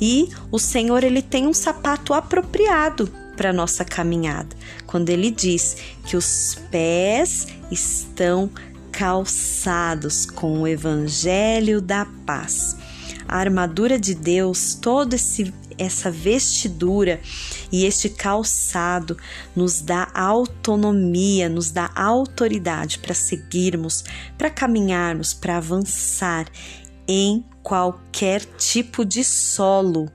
E 0.00 0.28
o 0.50 0.58
Senhor 0.58 1.04
ele 1.04 1.22
tem 1.22 1.46
um 1.46 1.54
sapato 1.54 2.12
apropriado 2.12 3.21
para 3.36 3.52
nossa 3.52 3.84
caminhada, 3.84 4.54
quando 4.86 5.10
ele 5.10 5.30
diz 5.30 5.76
que 6.04 6.16
os 6.16 6.58
pés 6.70 7.46
estão 7.70 8.50
calçados 8.90 10.26
com 10.26 10.60
o 10.60 10.68
evangelho 10.68 11.80
da 11.80 12.06
paz. 12.26 12.76
A 13.26 13.38
armadura 13.38 13.98
de 13.98 14.14
Deus, 14.14 14.74
todo 14.74 15.14
esse 15.14 15.52
essa 15.78 16.10
vestidura 16.10 17.20
e 17.70 17.84
este 17.84 18.08
calçado 18.08 19.16
nos 19.56 19.80
dá 19.80 20.08
autonomia, 20.14 21.48
nos 21.48 21.70
dá 21.70 21.90
autoridade 21.94 22.98
para 22.98 23.14
seguirmos, 23.14 24.04
para 24.36 24.50
caminharmos, 24.50 25.32
para 25.32 25.56
avançar 25.56 26.46
em 27.08 27.44
qualquer 27.62 28.44
tipo 28.58 29.04
de 29.04 29.24
solo. 29.24 30.10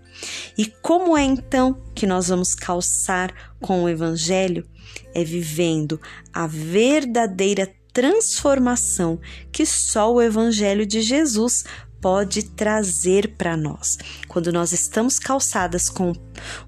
E 0.58 0.66
como 0.82 1.18
é 1.18 1.24
então 1.24 1.82
que 1.94 2.08
nós 2.08 2.28
vamos 2.28 2.56
calçar 2.56 3.34
com 3.60 3.84
o 3.84 3.90
Evangelho? 3.90 4.68
É 5.14 5.24
vivendo 5.24 6.00
a 6.34 6.48
verdadeira 6.48 7.72
transformação 7.94 9.20
que 9.52 9.66
só 9.66 10.14
o 10.14 10.22
Evangelho 10.22 10.86
de 10.86 11.02
Jesus 11.02 11.64
pode 12.02 12.44
trazer 12.44 13.36
para 13.38 13.58
nós. 13.58 13.98
Quando 14.28 14.52
nós 14.52 14.72
estamos 14.72 15.20
calçadas 15.20 15.90
com 15.90 16.14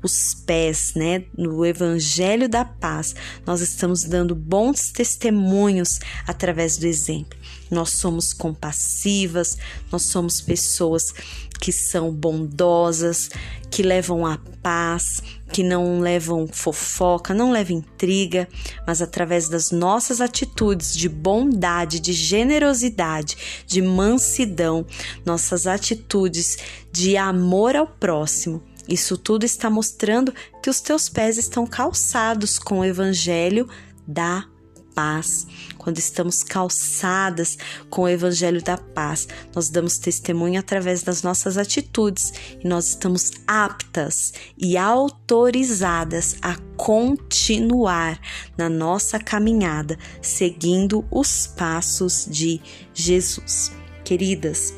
os 0.01 0.33
pés, 0.33 0.93
né, 0.95 1.23
no 1.37 1.65
evangelho 1.65 2.49
da 2.49 2.65
paz, 2.65 3.15
nós 3.45 3.61
estamos 3.61 4.03
dando 4.03 4.35
bons 4.35 4.91
testemunhos 4.91 5.99
através 6.27 6.77
do 6.77 6.85
exemplo. 6.85 7.38
Nós 7.69 7.91
somos 7.91 8.33
compassivas, 8.33 9.57
nós 9.91 10.03
somos 10.03 10.41
pessoas 10.41 11.13
que 11.59 11.71
são 11.71 12.11
bondosas, 12.11 13.29
que 13.69 13.83
levam 13.83 14.25
a 14.25 14.39
paz, 14.63 15.21
que 15.51 15.63
não 15.63 15.99
levam 15.99 16.47
fofoca, 16.47 17.33
não 17.33 17.51
levam 17.51 17.77
intriga, 17.77 18.47
mas 18.87 19.01
através 19.01 19.49
das 19.49 19.71
nossas 19.71 20.21
atitudes 20.21 20.95
de 20.95 21.09
bondade, 21.09 21.99
de 21.99 22.13
generosidade, 22.13 23.37
de 23.67 23.81
mansidão, 23.81 24.85
nossas 25.25 25.67
atitudes 25.67 26.57
de 26.91 27.17
amor 27.17 27.75
ao 27.75 27.87
próximo. 27.87 28.63
Isso 28.87 29.17
tudo 29.17 29.43
está 29.43 29.69
mostrando 29.69 30.33
que 30.63 30.69
os 30.69 30.81
teus 30.81 31.07
pés 31.07 31.37
estão 31.37 31.67
calçados 31.67 32.57
com 32.57 32.79
o 32.79 32.85
evangelho 32.85 33.69
da 34.07 34.45
paz, 34.95 35.45
quando 35.79 35.97
estamos 35.97 36.43
calçadas 36.43 37.57
com 37.89 38.03
o 38.03 38.07
Evangelho 38.07 38.61
da 38.61 38.77
paz, 38.77 39.27
nós 39.55 39.69
damos 39.69 39.97
testemunho 39.97 40.59
através 40.59 41.01
das 41.01 41.23
nossas 41.23 41.57
atitudes 41.57 42.31
e 42.63 42.67
nós 42.67 42.89
estamos 42.89 43.31
aptas 43.47 44.33
e 44.57 44.77
autorizadas 44.77 46.35
a 46.41 46.55
continuar 46.77 48.19
na 48.57 48.69
nossa 48.69 49.17
caminhada, 49.17 49.97
seguindo 50.21 51.05
os 51.09 51.47
passos 51.47 52.27
de 52.29 52.61
Jesus. 52.93 53.71
Queridas, 54.03 54.73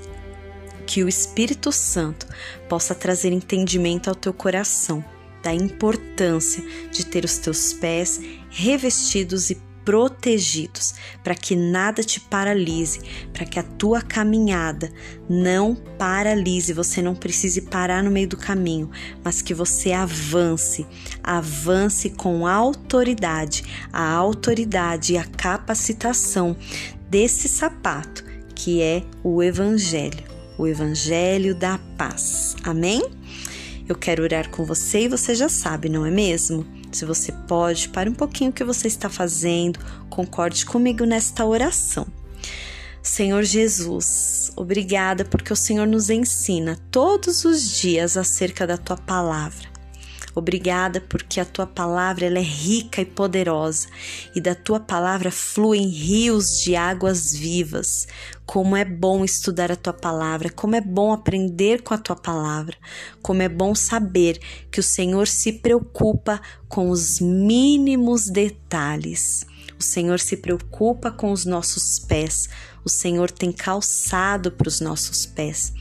que 0.86 1.04
o 1.04 1.10
Espírito 1.10 1.72
Santo 1.72 2.28
possa 2.70 2.94
trazer 2.94 3.32
entendimento 3.32 4.08
ao 4.10 4.16
teu 4.16 4.34
coração 4.34 5.04
da 5.42 5.54
importância 5.54 6.64
de 6.92 7.06
ter 7.06 7.26
os 7.26 7.38
teus 7.38 7.74
pés 7.74 8.22
revestidos 8.50 9.50
e 9.50 9.71
protegidos, 9.84 10.94
para 11.24 11.36
que 11.36 11.56
nada 11.56 12.04
te 12.04 12.20
paralise, 12.20 13.02
para 13.34 13.46
que 13.46 13.60
a 13.60 13.64
tua 13.64 14.02
caminhada 14.02 14.92
não 15.30 15.76
paralise, 15.98 16.74
você 16.74 17.02
não 17.02 17.16
precise 17.16 17.62
parar 17.62 18.04
no 18.04 18.12
meio 18.12 18.28
do 18.28 18.38
caminho, 18.38 18.90
mas 19.24 19.42
que 19.42 19.54
você 19.54 19.92
avance, 19.92 20.86
avance 21.24 22.10
com 22.10 22.48
autoridade, 22.48 23.64
a 23.92 24.12
autoridade 24.12 25.14
e 25.14 25.18
a 25.18 25.24
capacitação 25.24 26.56
desse 27.10 27.48
sapato 27.48 28.32
que 28.64 28.80
é 28.80 29.04
o 29.24 29.42
evangelho, 29.42 30.24
o 30.56 30.68
evangelho 30.68 31.56
da 31.56 31.80
paz. 31.98 32.56
Amém? 32.64 33.02
Eu 33.90 33.96
quero 33.96 34.22
orar 34.22 34.50
com 34.50 34.64
você 34.64 35.02
e 35.02 35.08
você 35.08 35.34
já 35.34 35.50
sabe, 35.50 35.90
não 35.90 36.06
é 36.06 36.12
mesmo? 36.12 36.64
Se 36.92 37.06
você 37.06 37.32
pode, 37.32 37.90
pare 37.90 38.10
um 38.10 38.14
pouquinho 38.14 38.52
o 38.52 38.54
que 38.54 38.64
você 38.64 38.88
está 38.88 39.10
fazendo, 39.10 39.80
concorde 40.10 40.66
comigo 40.66 41.06
nesta 41.06 41.46
oração. 41.46 42.06
Senhor 43.02 43.44
Jesus, 43.44 44.52
obrigada 44.56 45.26
porque 45.26 45.52
o 45.52 45.56
Senhor 45.56 45.88
nos 45.88 46.10
ensina 46.10 46.78
todos 46.92 47.46
os 47.46 47.80
dias 47.80 48.16
acerca 48.18 48.68
da 48.68 48.78
tua 48.78 48.98
palavra. 48.98 49.71
Obrigada 50.34 51.02
porque 51.02 51.40
a 51.40 51.46
tua 51.46 51.68
palavra 51.68 52.26
ela 52.26 52.40
é 52.40 52.44
rica 52.44 53.02
e 53.02 53.06
poderosa 53.06 53.88
e 54.34 54.40
da 54.40 54.56
tua 54.56 54.80
palavra 54.80 55.30
fluem 55.30 55.88
rios 55.88 56.60
de 56.60 56.76
águas 56.76 57.34
vivas. 57.34 58.08
Como 58.46 58.76
é 58.76 58.86
bom 58.86 59.26
estudar 59.26 59.72
a 59.72 59.76
tua 59.76 59.94
palavra, 59.94 60.50
como 60.50 60.76
é 60.76 60.82
bom 60.82 61.12
aprender 61.12 61.82
com 61.82 61.94
a 61.94 61.98
tua 61.98 62.16
palavra, 62.16 62.78
como 63.22 63.42
é 63.42 63.50
bom 63.50 63.76
saber 63.76 64.40
que 64.72 64.80
o 64.80 64.84
Senhor 64.84 65.28
se 65.28 65.54
preocupa 65.54 66.42
com 66.68 66.90
os 66.90 67.20
mínimos 67.20 68.30
detalhes. 68.30 69.46
O 69.78 69.84
Senhor 69.84 70.20
se 70.20 70.38
preocupa 70.38 71.12
com 71.12 71.32
os 71.32 71.44
nossos 71.44 71.98
pés, 72.00 72.48
o 72.86 72.90
Senhor 72.90 73.32
tem 73.32 73.52
calçado 73.52 74.52
para 74.52 74.68
os 74.68 74.80
nossos 74.80 75.26
pés. 75.26 75.74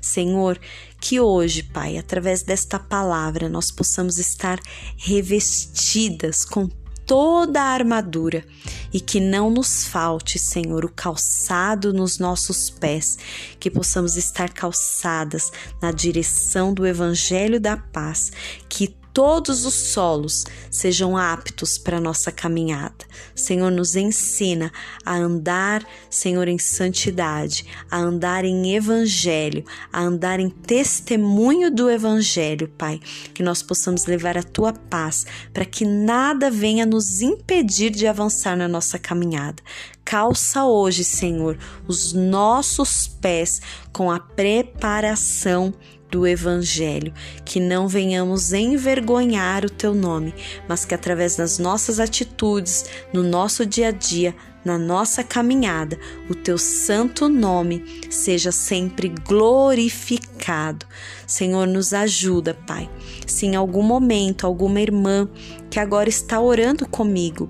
Senhor, 0.00 0.58
que 1.00 1.20
hoje, 1.20 1.62
Pai, 1.62 1.96
através 1.96 2.42
desta 2.42 2.78
palavra, 2.78 3.48
nós 3.48 3.70
possamos 3.70 4.18
estar 4.18 4.58
revestidas 4.96 6.44
com 6.44 6.68
toda 7.08 7.62
a 7.62 7.72
armadura 7.72 8.44
e 8.92 9.00
que 9.00 9.18
não 9.18 9.50
nos 9.50 9.84
falte, 9.86 10.38
Senhor, 10.38 10.84
o 10.84 10.92
calçado 10.92 11.90
nos 11.90 12.18
nossos 12.18 12.68
pés, 12.68 13.16
que 13.58 13.70
possamos 13.70 14.16
estar 14.16 14.52
calçadas 14.52 15.50
na 15.80 15.90
direção 15.90 16.74
do 16.74 16.86
Evangelho 16.86 17.58
da 17.58 17.78
Paz, 17.78 18.30
que 18.68 18.97
todos 19.12 19.64
os 19.64 19.74
solos 19.74 20.44
sejam 20.70 21.16
aptos 21.16 21.78
para 21.78 22.00
nossa 22.00 22.30
caminhada. 22.30 23.06
Senhor, 23.34 23.70
nos 23.70 23.96
ensina 23.96 24.72
a 25.04 25.16
andar, 25.16 25.86
Senhor, 26.08 26.48
em 26.48 26.58
santidade, 26.58 27.66
a 27.90 27.98
andar 27.98 28.44
em 28.44 28.74
evangelho, 28.74 29.64
a 29.92 30.00
andar 30.00 30.40
em 30.40 30.48
testemunho 30.48 31.70
do 31.70 31.90
evangelho, 31.90 32.68
Pai. 32.68 33.00
Que 33.34 33.42
nós 33.42 33.62
possamos 33.62 34.06
levar 34.06 34.36
a 34.36 34.42
tua 34.42 34.72
paz 34.72 35.26
para 35.52 35.64
que 35.64 35.84
nada 35.84 36.50
venha 36.50 36.86
nos 36.86 37.20
impedir 37.20 37.90
de 37.90 38.06
avançar 38.06 38.56
na 38.56 38.68
nossa 38.68 38.98
caminhada. 38.98 39.62
Calça 40.04 40.64
hoje, 40.64 41.04
Senhor, 41.04 41.58
os 41.86 42.14
nossos 42.14 43.06
pés 43.06 43.60
com 43.92 44.10
a 44.10 44.18
preparação 44.18 45.74
do 46.10 46.26
Evangelho, 46.26 47.12
que 47.44 47.60
não 47.60 47.88
venhamos 47.88 48.52
envergonhar 48.52 49.64
o 49.64 49.70
teu 49.70 49.94
nome, 49.94 50.34
mas 50.68 50.84
que 50.84 50.94
através 50.94 51.36
das 51.36 51.58
nossas 51.58 52.00
atitudes, 52.00 52.86
no 53.12 53.22
nosso 53.22 53.64
dia 53.66 53.88
a 53.88 53.90
dia, 53.90 54.34
na 54.64 54.76
nossa 54.76 55.22
caminhada, 55.24 55.98
o 56.28 56.34
teu 56.34 56.58
santo 56.58 57.28
nome 57.28 57.84
seja 58.10 58.52
sempre 58.52 59.08
glorificado. 59.08 60.84
Senhor, 61.26 61.66
nos 61.66 61.92
ajuda, 61.92 62.54
Pai. 62.66 62.90
Se 63.26 63.46
em 63.46 63.56
algum 63.56 63.82
momento 63.82 64.46
alguma 64.46 64.80
irmã 64.80 65.28
que 65.70 65.78
agora 65.78 66.08
está 66.08 66.40
orando 66.40 66.86
comigo, 66.86 67.48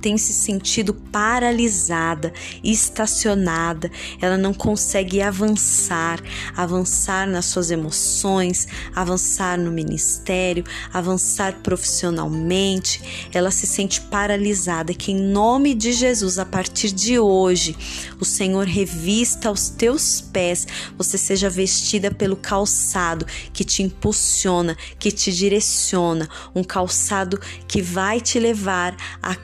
tem 0.00 0.16
se 0.16 0.32
sentido 0.32 0.94
paralisada, 0.94 2.32
estacionada, 2.62 3.90
ela 4.20 4.36
não 4.36 4.54
consegue 4.54 5.20
avançar, 5.20 6.20
avançar 6.56 7.26
nas 7.26 7.46
suas 7.46 7.70
emoções, 7.70 8.66
avançar 8.94 9.58
no 9.58 9.70
ministério, 9.70 10.64
avançar 10.92 11.54
profissionalmente, 11.62 13.28
ela 13.32 13.50
se 13.50 13.66
sente 13.66 14.00
paralisada, 14.00 14.94
que 14.94 15.12
em 15.12 15.20
nome 15.20 15.74
de 15.74 15.92
Jesus, 15.92 16.38
a 16.38 16.44
partir 16.44 16.92
de 16.92 17.18
hoje, 17.18 17.76
o 18.20 18.24
Senhor 18.24 18.66
revista 18.66 19.50
os 19.50 19.68
teus 19.68 20.20
pés, 20.20 20.66
você 20.96 21.18
seja 21.18 21.50
vestida 21.50 22.10
pelo 22.10 22.36
calçado 22.36 23.26
que 23.52 23.64
te 23.64 23.82
impulsiona, 23.82 24.76
que 24.98 25.10
te 25.10 25.32
direciona, 25.32 26.28
um 26.54 26.62
calçado 26.62 27.40
que 27.66 27.82
vai 27.82 28.20
te 28.20 28.38
levar 28.38 28.96
a 29.22 29.34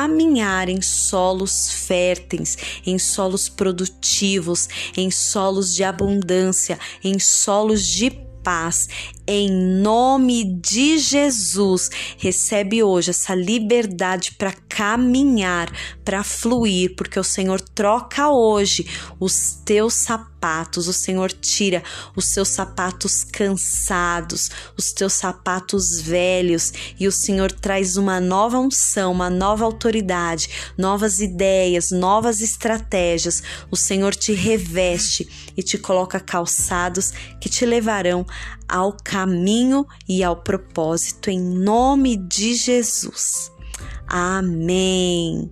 caminhar 0.00 0.70
em 0.70 0.80
solos 0.80 1.70
férteis, 1.86 2.56
em 2.86 2.98
solos 2.98 3.50
produtivos, 3.50 4.66
em 4.96 5.10
solos 5.10 5.74
de 5.74 5.84
abundância, 5.84 6.78
em 7.04 7.18
solos 7.18 7.84
de 7.84 8.10
paz. 8.42 8.88
Em 9.32 9.48
nome 9.48 10.42
de 10.42 10.98
Jesus, 10.98 11.88
recebe 12.18 12.82
hoje 12.82 13.10
essa 13.10 13.32
liberdade 13.32 14.32
para 14.32 14.52
caminhar, 14.68 15.70
para 16.04 16.24
fluir, 16.24 16.96
porque 16.96 17.16
o 17.16 17.22
Senhor 17.22 17.60
troca 17.60 18.28
hoje 18.28 18.88
os 19.20 19.56
teus 19.64 19.94
sapatos, 19.94 20.88
o 20.88 20.92
Senhor 20.92 21.30
tira 21.30 21.80
os 22.16 22.24
seus 22.24 22.48
sapatos 22.48 23.22
cansados, 23.22 24.50
os 24.76 24.90
teus 24.90 25.12
sapatos 25.12 26.00
velhos 26.00 26.72
e 26.98 27.06
o 27.06 27.12
Senhor 27.12 27.52
traz 27.52 27.96
uma 27.96 28.18
nova 28.18 28.58
unção, 28.58 29.12
uma 29.12 29.30
nova 29.30 29.64
autoridade, 29.64 30.48
novas 30.76 31.20
ideias, 31.20 31.92
novas 31.92 32.40
estratégias. 32.40 33.44
O 33.70 33.76
Senhor 33.76 34.12
te 34.12 34.32
reveste 34.32 35.52
e 35.56 35.62
te 35.62 35.78
coloca 35.78 36.18
calçados 36.18 37.12
que 37.40 37.48
te 37.48 37.64
levarão 37.64 38.26
ao 38.70 38.96
caminho 39.02 39.86
e 40.08 40.22
ao 40.22 40.36
propósito 40.36 41.28
em 41.28 41.40
nome 41.40 42.16
de 42.16 42.54
Jesus. 42.54 43.50
Amém. 44.06 45.50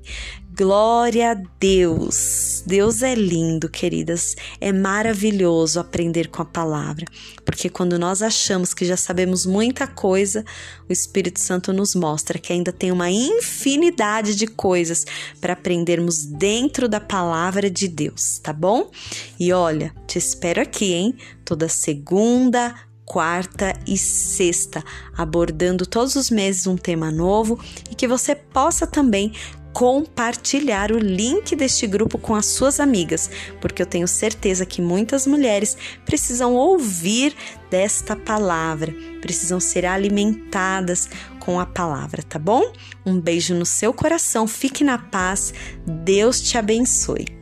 Glória 0.58 1.30
a 1.30 1.34
Deus. 1.60 2.64
Deus 2.66 3.00
é 3.04 3.14
lindo, 3.14 3.68
queridas. 3.68 4.34
É 4.60 4.72
maravilhoso 4.72 5.78
aprender 5.78 6.26
com 6.26 6.42
a 6.42 6.44
palavra, 6.44 7.06
porque 7.44 7.68
quando 7.68 7.96
nós 7.96 8.22
achamos 8.22 8.74
que 8.74 8.84
já 8.84 8.96
sabemos 8.96 9.46
muita 9.46 9.86
coisa, 9.86 10.44
o 10.88 10.92
Espírito 10.92 11.38
Santo 11.38 11.72
nos 11.72 11.94
mostra 11.94 12.40
que 12.40 12.52
ainda 12.52 12.72
tem 12.72 12.90
uma 12.90 13.08
infinidade 13.08 14.34
de 14.34 14.48
coisas 14.48 15.06
para 15.40 15.52
aprendermos 15.52 16.24
dentro 16.24 16.88
da 16.88 16.98
palavra 16.98 17.70
de 17.70 17.86
Deus, 17.86 18.40
tá 18.40 18.52
bom? 18.52 18.90
E 19.38 19.52
olha, 19.52 19.94
te 20.08 20.18
espero 20.18 20.60
aqui, 20.60 20.92
hein? 20.92 21.14
Toda 21.44 21.68
segunda, 21.68 22.74
quarta 23.08 23.74
e 23.86 23.96
sexta, 23.96 24.84
abordando 25.16 25.86
todos 25.86 26.14
os 26.14 26.30
meses 26.30 26.66
um 26.66 26.76
tema 26.76 27.10
novo 27.10 27.58
e 27.90 27.94
que 27.94 28.06
você 28.06 28.34
possa 28.34 28.86
também 28.86 29.32
compartilhar 29.72 30.92
o 30.92 30.98
link 30.98 31.54
deste 31.56 31.86
grupo 31.86 32.18
com 32.18 32.34
as 32.34 32.46
suas 32.46 32.80
amigas, 32.80 33.30
porque 33.60 33.80
eu 33.80 33.86
tenho 33.86 34.08
certeza 34.08 34.66
que 34.66 34.82
muitas 34.82 35.26
mulheres 35.26 35.76
precisam 36.04 36.54
ouvir 36.54 37.34
desta 37.70 38.16
palavra, 38.16 38.92
precisam 39.20 39.60
ser 39.60 39.86
alimentadas 39.86 41.08
com 41.38 41.60
a 41.60 41.66
palavra, 41.66 42.22
tá 42.22 42.38
bom? 42.38 42.72
Um 43.06 43.20
beijo 43.20 43.54
no 43.54 43.64
seu 43.64 43.92
coração, 43.92 44.46
fique 44.46 44.84
na 44.84 44.98
paz, 44.98 45.54
Deus 45.86 46.40
te 46.40 46.58
abençoe. 46.58 47.37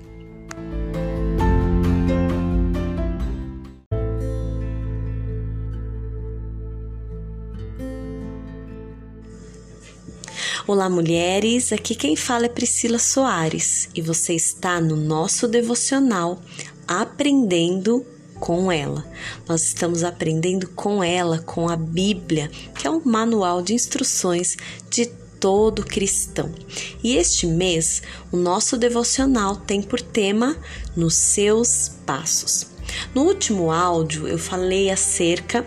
Olá, 10.69 10.91
mulheres. 10.91 11.73
Aqui 11.73 11.95
quem 11.95 12.17
fala 12.17 12.47
é 12.47 12.49
Priscila 12.49 12.99
Soares 12.99 13.89
e 13.95 14.03
você 14.03 14.35
está 14.35 14.81
no 14.81 14.97
nosso 14.97 15.47
devocional 15.47 16.43
Aprendendo 16.89 18.05
com 18.41 18.73
ela. 18.73 19.07
Nós 19.49 19.63
estamos 19.63 20.03
aprendendo 20.03 20.69
com 20.71 21.05
ela, 21.05 21.39
com 21.39 21.69
a 21.69 21.77
Bíblia, 21.77 22.51
que 22.77 22.85
é 22.85 22.91
um 22.91 23.01
manual 23.05 23.63
de 23.63 23.75
instruções 23.75 24.57
de 24.91 25.07
todo 25.39 25.87
cristão. 25.87 26.53
E 27.01 27.15
este 27.15 27.47
mês, 27.47 28.03
o 28.33 28.37
nosso 28.37 28.77
devocional 28.77 29.55
tem 29.55 29.81
por 29.81 30.01
tema 30.01 30.57
Nos 30.97 31.15
seus 31.15 31.93
passos. 32.05 32.76
No 33.15 33.23
último 33.23 33.71
áudio 33.71 34.29
eu 34.29 34.39
falei 34.39 34.91
acerca 34.91 35.65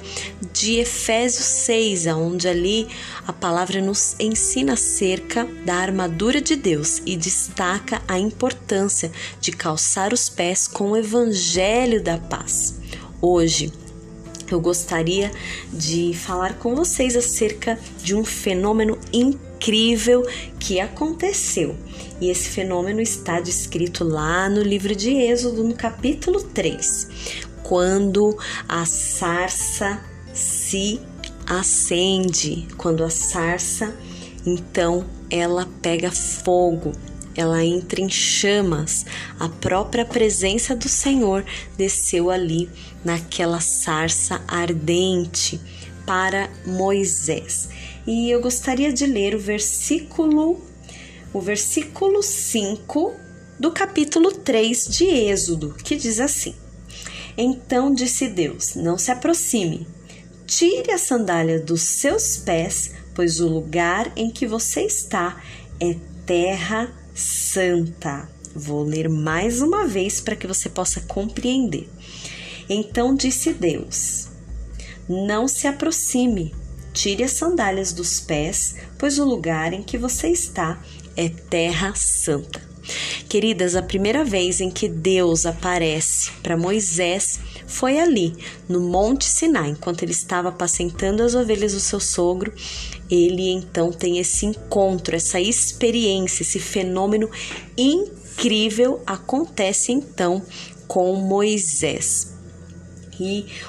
de 0.54 0.76
Efésios 0.76 1.46
6, 1.46 2.08
onde 2.08 2.48
ali 2.48 2.88
a 3.28 3.34
palavra 3.34 3.82
nos 3.82 4.16
ensina 4.20 4.74
acerca 4.74 5.46
da 5.66 5.76
armadura 5.76 6.42
de 6.42 6.56
Deus 6.56 7.02
e 7.06 7.16
destaca 7.16 8.02
a 8.08 8.18
importância 8.18 9.12
de 9.40 9.52
calçar 9.52 10.14
os 10.14 10.30
pés 10.30 10.68
com 10.68 10.92
o 10.92 10.98
evangelho 10.98 12.02
da 12.04 12.18
paz. 12.18 12.76
Hoje 13.22 13.72
eu 14.52 14.60
gostaria 14.60 15.32
de 15.72 16.14
falar 16.14 16.56
com 16.56 16.76
vocês 16.76 17.16
acerca 17.16 17.78
de 18.04 18.16
um 18.16 18.26
fenômeno 18.26 18.98
incrível 19.60 20.26
que 20.58 20.80
aconteceu. 20.80 21.76
E 22.22 22.30
esse 22.30 22.50
fenômeno 22.50 23.02
está 23.02 23.42
descrito 23.42 24.06
lá 24.06 24.50
no 24.50 24.62
livro 24.62 24.96
de 24.96 25.12
Êxodo, 25.12 25.64
no 25.64 25.76
capítulo 25.76 26.42
3, 26.42 27.44
quando 27.62 28.38
a 28.68 28.86
sarça 28.86 30.02
se 30.34 31.00
acende, 31.46 32.68
quando 32.78 33.04
a 33.04 33.10
sarça 33.10 33.94
então 34.46 35.06
ela 35.30 35.68
pega 35.82 36.12
fogo, 36.12 36.94
ela 37.36 37.64
entra 37.64 38.02
em 38.02 38.10
chamas. 38.10 39.06
A 39.40 39.50
própria 39.50 40.06
presença 40.06 40.76
do 40.76 40.88
Senhor 40.88 41.46
desceu 41.78 42.30
ali 42.30 42.70
naquela 43.04 43.60
sarça 43.60 44.42
ardente 44.48 45.60
para 46.06 46.50
Moisés. 46.66 47.70
E 48.12 48.32
eu 48.32 48.42
gostaria 48.42 48.92
de 48.92 49.06
ler 49.06 49.36
o 49.36 49.40
versículo 49.40 50.60
o 51.32 51.40
versículo 51.40 52.24
5 52.24 53.14
do 53.60 53.72
capítulo 53.72 54.32
3 54.32 54.88
de 54.88 55.06
Êxodo, 55.06 55.76
que 55.84 55.96
diz 55.96 56.20
assim: 56.20 56.56
Então 57.38 57.94
disse 57.94 58.28
Deus: 58.28 58.74
Não 58.74 58.98
se 58.98 59.12
aproxime, 59.12 59.86
tire 60.48 60.92
a 60.92 60.98
sandália 60.98 61.60
dos 61.60 61.84
seus 61.84 62.36
pés, 62.38 62.94
pois 63.14 63.40
o 63.40 63.48
lugar 63.48 64.12
em 64.16 64.32
que 64.32 64.48
você 64.48 64.82
está 64.82 65.40
é 65.80 65.96
terra 66.26 66.92
santa. 67.14 68.28
Vou 68.56 68.82
ler 68.82 69.08
mais 69.08 69.62
uma 69.62 69.86
vez 69.86 70.20
para 70.20 70.36
que 70.36 70.48
você 70.48 70.68
possa 70.68 71.00
compreender. 71.02 71.88
Então 72.68 73.14
disse 73.14 73.54
Deus: 73.54 74.30
Não 75.08 75.48
se 75.48 75.68
aproxime, 75.68 76.56
tire 77.00 77.24
as 77.24 77.32
sandálias 77.32 77.94
dos 77.94 78.20
pés, 78.20 78.76
pois 78.98 79.20
o 79.20 79.24
lugar 79.24 79.72
em 79.72 79.82
que 79.82 79.98
você 79.98 80.28
está 80.28 80.84
é 81.16 81.30
terra 81.30 81.94
santa. 81.96 82.62
Queridas, 83.30 83.78
a 83.78 83.82
primeira 83.82 84.26
vez 84.26 84.60
em 84.60 84.70
que 84.70 84.90
Deus 84.90 85.46
aparece 85.46 86.32
para 86.44 86.58
Moisés 86.58 87.40
foi 87.66 88.00
ali, 88.00 88.36
no 88.68 88.82
Monte 88.82 89.24
Sinai, 89.24 89.70
enquanto 89.70 90.04
ele 90.04 90.12
estava 90.12 90.50
apacentando 90.50 91.24
as 91.24 91.36
ovelhas 91.36 91.72
do 91.74 91.80
seu 91.80 92.02
sogro. 92.02 92.52
Ele 93.10 93.50
então 93.50 93.94
tem 93.94 94.18
esse 94.18 94.46
encontro, 94.46 95.16
essa 95.16 95.40
experiência, 95.40 96.44
esse 96.44 96.60
fenômeno 96.60 97.30
incrível 97.78 99.02
acontece 99.06 99.94
então 99.94 100.44
com 100.86 101.16
Moisés. 101.16 102.39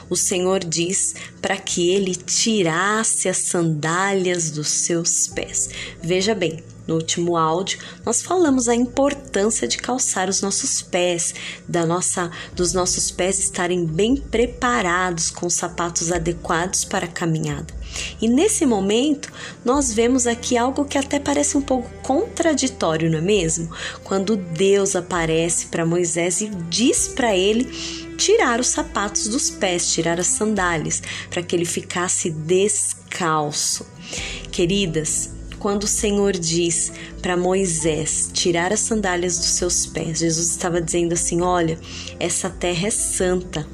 O 0.09 0.17
Senhor 0.17 0.61
diz 0.61 1.15
para 1.41 1.57
que 1.57 1.91
ele 1.91 2.15
tirasse 2.15 3.29
as 3.29 3.39
sandálias 3.39 4.51
dos 4.51 4.69
seus 4.69 5.27
pés. 5.29 5.71
Veja 6.03 6.35
bem, 6.35 6.63
no 6.87 6.97
último 6.97 7.37
áudio, 7.37 7.79
nós 8.05 8.21
falamos 8.21 8.69
a 8.69 8.75
importância 8.75 9.69
de 9.69 9.79
calçar 9.79 10.29
os 10.29 10.43
nossos 10.43 10.83
pés, 10.83 11.35
da 11.69 11.87
nossa, 11.87 12.31
dos 12.55 12.73
nossos 12.73 13.11
pés 13.11 13.39
estarem 13.39 13.87
bem 13.87 14.17
preparados 14.17 15.31
com 15.31 15.49
sapatos 15.49 16.11
adequados 16.11 16.85
para 16.85 17.07
a 17.07 17.09
caminhada. 17.09 17.80
E 18.21 18.29
nesse 18.29 18.67
momento, 18.67 19.33
nós 19.65 19.93
vemos 19.93 20.27
aqui 20.27 20.57
algo 20.57 20.85
que 20.85 20.99
até 20.99 21.19
parece 21.19 21.57
um 21.57 21.63
pouco 21.63 21.89
contraditório, 22.03 23.11
não 23.11 23.19
é 23.19 23.23
mesmo? 23.23 23.71
Quando 24.05 24.37
Deus 24.37 24.95
aparece 24.95 25.67
para 25.67 25.87
Moisés 25.87 26.41
e 26.41 26.49
diz 26.69 27.09
para 27.09 27.37
ele 27.37 27.65
tirar 28.17 28.61
os 28.61 28.69
sapatos 28.69 29.29
dos 29.29 29.49
pés, 29.49 29.93
tirar 29.93 30.21
as 30.21 30.27
sandálias, 30.27 31.03
para 31.31 31.43
que 31.43 31.57
ele 31.57 31.65
ficasse 31.65 32.31
descalço. 32.31 33.87
Queridas, 34.53 35.31
quando 35.61 35.85
o 35.85 35.89
Senhor 35.89 36.33
diz 36.33 36.91
para 37.23 37.37
Moisés 37.37 38.31
tirar 38.33 38.73
as 38.73 38.81
sandálias 38.81 39.37
dos 39.39 39.51
seus 39.51 39.87
pés, 39.87 40.19
Jesus 40.19 40.49
estava 40.49 40.81
dizendo 40.81 41.13
assim: 41.13 41.43
Olha, 41.43 41.79
essa 42.19 42.51
terra 42.51 42.89
é 42.89 42.91
santa 42.91 43.67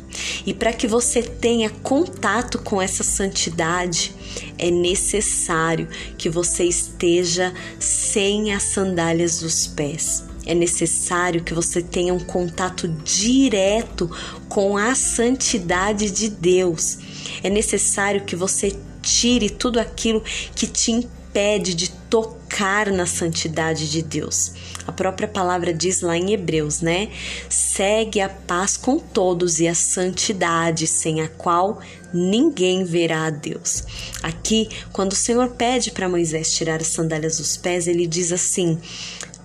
e 0.45 0.53
para 0.53 0.73
que 0.73 0.87
você 0.87 1.23
tenha 1.23 1.71
contato 1.71 2.59
com 2.59 2.83
essa 2.83 3.05
santidade, 3.05 4.13
é 4.59 4.71
necessário 4.71 5.89
que 6.19 6.29
você 6.29 6.65
esteja 6.65 7.55
sem 7.79 8.53
as 8.53 8.65
sandálias 8.65 9.41
dos 9.41 9.67
pés. 9.67 10.25
É 10.45 10.55
necessário 10.55 11.43
que 11.43 11.53
você 11.53 11.83
tenha 11.83 12.15
um 12.15 12.21
contato 12.21 12.87
direto 12.89 14.09
com 14.49 14.77
a 14.77 14.95
santidade 14.95 16.11
de 16.11 16.29
Deus. 16.29 16.99
É 17.43 17.51
necessário 17.51 18.25
que 18.25 18.37
você 18.37 18.77
tire 19.03 19.51
tudo 19.51 19.79
aquilo 19.79 20.23
que 20.55 20.67
te 20.67 20.93
impede 20.93 21.16
de 21.37 21.91
tocar 22.09 22.91
na 22.91 23.05
santidade 23.05 23.91
de 23.91 24.01
Deus. 24.01 24.55
A 24.87 24.93
própria 24.93 25.29
palavra 25.29 25.75
diz 25.75 26.01
lá 26.01 26.17
em 26.17 26.33
Hebreus, 26.33 26.81
né? 26.81 27.11
Segue 27.51 28.23
a 28.23 28.29
paz 28.31 28.79
com 28.79 28.99
todos 28.99 29.61
e 29.61 29.69
a 29.69 29.75
santidade, 29.75 30.87
sem 30.87 31.21
a 31.21 31.29
qual 31.29 31.79
ninguém 32.11 32.85
verá 32.85 33.27
a 33.27 33.31
Deus. 33.31 33.85
Aqui, 34.23 34.71
quando 34.93 35.13
o 35.13 35.17
Senhor 35.17 35.51
pede 35.51 35.91
para 35.91 36.09
Moisés 36.09 36.53
tirar 36.53 36.81
as 36.81 36.87
sandálias 36.87 37.37
dos 37.37 37.59
pés, 37.59 37.87
ele 37.87 38.07
diz 38.07 38.33
assim: 38.33 38.79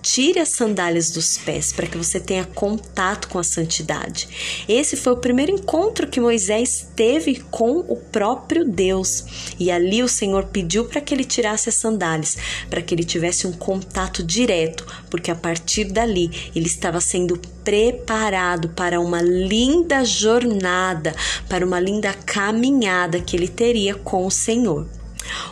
Tire 0.02 0.40
as 0.40 0.48
sandálias 0.48 1.12
dos 1.12 1.38
pés 1.38 1.72
para 1.72 1.86
que 1.86 1.96
você 1.96 2.18
tenha 2.18 2.44
contato 2.44 3.28
com 3.28 3.38
a 3.38 3.44
santidade. 3.44 4.64
Esse 4.68 4.96
foi 4.96 5.12
o 5.12 5.18
primeiro 5.18 5.52
encontro 5.52 6.08
que 6.08 6.20
Moisés 6.20 6.88
teve 6.96 7.36
com 7.52 7.78
o 7.78 7.94
próprio 7.96 8.64
Deus. 8.64 9.24
E 9.60 9.70
ali 9.70 10.02
o 10.02 10.08
Senhor 10.08 10.46
pediu 10.46 10.86
para 10.86 11.00
que 11.00 11.14
ele 11.14 11.24
tirasse 11.24 11.68
as 11.68 11.76
sandálias, 11.76 12.36
para 12.68 12.82
que 12.82 12.92
ele 12.92 13.04
tivesse 13.04 13.46
um 13.46 13.52
contato 13.52 14.24
direto, 14.24 14.84
porque 15.08 15.30
a 15.30 15.36
partir 15.36 15.84
dali 15.84 16.50
ele 16.54 16.66
estava 16.66 17.00
sendo 17.00 17.38
preparado 17.62 18.70
para 18.70 19.00
uma 19.00 19.22
linda 19.22 20.04
jornada, 20.04 21.14
para 21.48 21.64
uma 21.64 21.78
linda 21.78 22.12
caminhada 22.12 23.20
que 23.20 23.36
ele 23.36 23.46
teria 23.46 23.94
com 23.94 24.26
o 24.26 24.30
Senhor. 24.30 24.88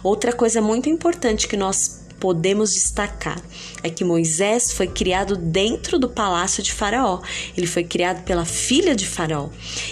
Outra 0.03 0.33
coisa 0.33 0.61
muito 0.61 0.89
importante 0.89 1.47
que 1.47 1.57
nós 1.57 2.01
podemos 2.21 2.75
destacar 2.75 3.43
é 3.83 3.89
que 3.89 4.05
Moisés 4.05 4.73
foi 4.73 4.87
criado 4.87 5.37
dentro 5.37 5.99
do 5.99 6.09
palácio 6.09 6.63
de 6.63 6.73
Faraó. 6.73 7.23
Ele 7.57 7.67
foi 7.67 7.83
criado 7.83 8.23
pela 8.25 8.45
filha 8.45 8.95
de 8.95 9.07
Faraó. 9.07 9.49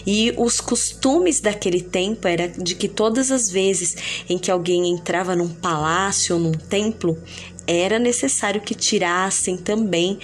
E 0.06 0.32
os 0.36 0.60
costumes 0.60 1.40
daquele 1.40 1.80
tempo 1.80 2.28
era 2.28 2.48
de 2.48 2.74
que 2.74 2.86
todas 2.86 3.30
as 3.30 3.50
vezes 3.50 3.96
em 4.28 4.38
que 4.38 4.50
alguém 4.50 4.88
entrava 4.88 5.34
num 5.34 5.48
palácio 5.48 6.36
ou 6.36 6.40
num 6.40 6.52
templo, 6.52 7.18
era 7.66 7.98
necessário 7.98 8.60
que 8.60 8.74
tirassem 8.74 9.56
também 9.56 10.18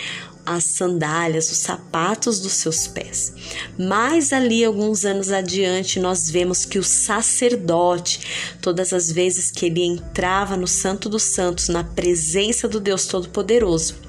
as 0.45 0.65
sandálias, 0.65 1.51
os 1.51 1.59
sapatos 1.59 2.41
dos 2.41 2.53
seus 2.53 2.87
pés. 2.87 3.33
Mais 3.79 4.33
ali, 4.33 4.65
alguns 4.65 5.05
anos 5.05 5.31
adiante, 5.31 5.99
nós 5.99 6.31
vemos 6.31 6.65
que 6.65 6.79
o 6.79 6.85
sacerdote, 6.85 8.57
todas 8.61 8.93
as 8.93 9.11
vezes 9.11 9.51
que 9.51 9.67
ele 9.67 9.83
entrava 9.83 10.57
no 10.57 10.67
Santo 10.67 11.09
dos 11.09 11.23
Santos, 11.23 11.69
na 11.69 11.83
presença 11.83 12.69
do 12.69 12.81
Deus 12.81 13.07
Todo-Poderoso, 13.07 14.04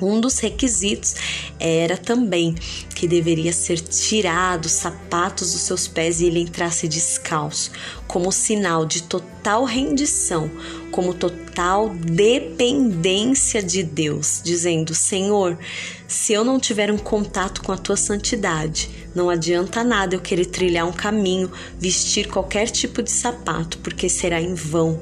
um 0.00 0.20
dos 0.20 0.38
requisitos 0.38 1.14
era 1.58 1.96
também 1.96 2.54
que 2.94 3.06
deveria 3.06 3.52
ser 3.52 3.80
tirado 3.80 4.66
os 4.66 4.72
sapatos 4.72 5.52
dos 5.52 5.62
seus 5.62 5.86
pés 5.86 6.20
e 6.20 6.26
ele 6.26 6.40
entrasse 6.40 6.88
descalço, 6.88 7.70
como 8.06 8.32
sinal 8.32 8.84
de 8.84 9.02
total 9.04 9.64
rendição, 9.64 10.50
como 10.90 11.14
total 11.14 11.90
dependência 11.90 13.62
de 13.62 13.82
Deus, 13.82 14.40
dizendo: 14.44 14.94
Senhor, 14.94 15.58
se 16.06 16.32
eu 16.32 16.44
não 16.44 16.58
tiver 16.58 16.90
um 16.90 16.98
contato 16.98 17.62
com 17.62 17.72
a 17.72 17.78
tua 17.78 17.96
santidade, 17.96 18.90
não 19.14 19.30
adianta 19.30 19.84
nada 19.84 20.14
eu 20.14 20.20
querer 20.20 20.46
trilhar 20.46 20.86
um 20.86 20.92
caminho, 20.92 21.50
vestir 21.78 22.28
qualquer 22.28 22.70
tipo 22.70 23.02
de 23.02 23.10
sapato, 23.10 23.78
porque 23.78 24.08
será 24.08 24.40
em 24.40 24.54
vão. 24.54 25.00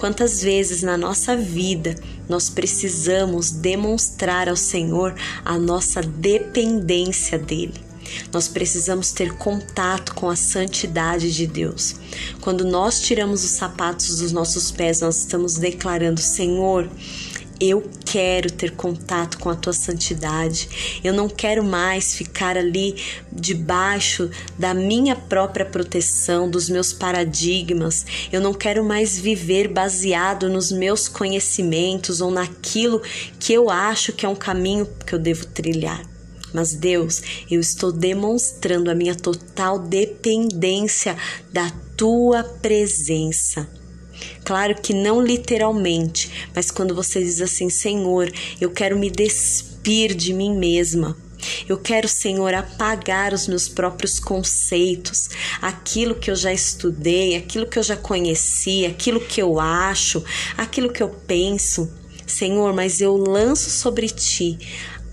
Quantas 0.00 0.42
vezes 0.42 0.80
na 0.80 0.96
nossa 0.96 1.36
vida 1.36 1.94
nós 2.26 2.48
precisamos 2.48 3.50
demonstrar 3.50 4.48
ao 4.48 4.56
Senhor 4.56 5.14
a 5.44 5.58
nossa 5.58 6.00
dependência 6.00 7.38
dele. 7.38 7.74
Nós 8.32 8.48
precisamos 8.48 9.12
ter 9.12 9.36
contato 9.36 10.14
com 10.14 10.30
a 10.30 10.34
santidade 10.34 11.30
de 11.30 11.46
Deus. 11.46 11.96
Quando 12.40 12.64
nós 12.64 13.02
tiramos 13.02 13.44
os 13.44 13.50
sapatos 13.50 14.20
dos 14.20 14.32
nossos 14.32 14.70
pés, 14.70 15.02
nós 15.02 15.18
estamos 15.18 15.56
declarando: 15.56 16.18
Senhor, 16.18 16.88
eu 17.60 17.88
quero 18.06 18.50
ter 18.50 18.70
contato 18.70 19.38
com 19.38 19.50
a 19.50 19.54
tua 19.54 19.74
santidade. 19.74 21.00
Eu 21.04 21.12
não 21.12 21.28
quero 21.28 21.62
mais 21.62 22.14
ficar 22.14 22.56
ali 22.56 22.96
debaixo 23.30 24.30
da 24.58 24.72
minha 24.72 25.14
própria 25.14 25.66
proteção, 25.66 26.48
dos 26.50 26.70
meus 26.70 26.92
paradigmas. 26.92 28.06
Eu 28.32 28.40
não 28.40 28.54
quero 28.54 28.82
mais 28.82 29.18
viver 29.18 29.68
baseado 29.68 30.48
nos 30.48 30.72
meus 30.72 31.06
conhecimentos 31.06 32.20
ou 32.20 32.30
naquilo 32.30 33.02
que 33.38 33.52
eu 33.52 33.68
acho 33.68 34.12
que 34.12 34.24
é 34.24 34.28
um 34.28 34.34
caminho 34.34 34.88
que 35.06 35.14
eu 35.14 35.18
devo 35.18 35.44
trilhar. 35.46 36.02
Mas 36.52 36.74
Deus, 36.74 37.22
eu 37.50 37.60
estou 37.60 37.92
demonstrando 37.92 38.90
a 38.90 38.94
minha 38.94 39.14
total 39.14 39.78
dependência 39.78 41.16
da 41.52 41.70
tua 41.96 42.42
presença. 42.42 43.79
Claro 44.50 44.74
que 44.74 44.92
não 44.92 45.22
literalmente, 45.22 46.48
mas 46.52 46.72
quando 46.72 46.92
você 46.92 47.22
diz 47.22 47.40
assim, 47.40 47.70
Senhor, 47.70 48.32
eu 48.60 48.68
quero 48.68 48.98
me 48.98 49.08
despir 49.08 50.12
de 50.12 50.32
mim 50.32 50.58
mesma. 50.58 51.16
Eu 51.68 51.78
quero, 51.78 52.08
Senhor, 52.08 52.52
apagar 52.52 53.32
os 53.32 53.46
meus 53.46 53.68
próprios 53.68 54.18
conceitos, 54.18 55.30
aquilo 55.62 56.16
que 56.16 56.32
eu 56.32 56.34
já 56.34 56.52
estudei, 56.52 57.36
aquilo 57.36 57.64
que 57.64 57.78
eu 57.78 57.82
já 57.84 57.96
conheci, 57.96 58.84
aquilo 58.84 59.20
que 59.20 59.40
eu 59.40 59.60
acho, 59.60 60.20
aquilo 60.56 60.92
que 60.92 61.00
eu 61.00 61.10
penso. 61.10 61.88
Senhor, 62.26 62.72
mas 62.72 63.00
eu 63.00 63.16
lanço 63.16 63.70
sobre 63.70 64.08
ti 64.08 64.58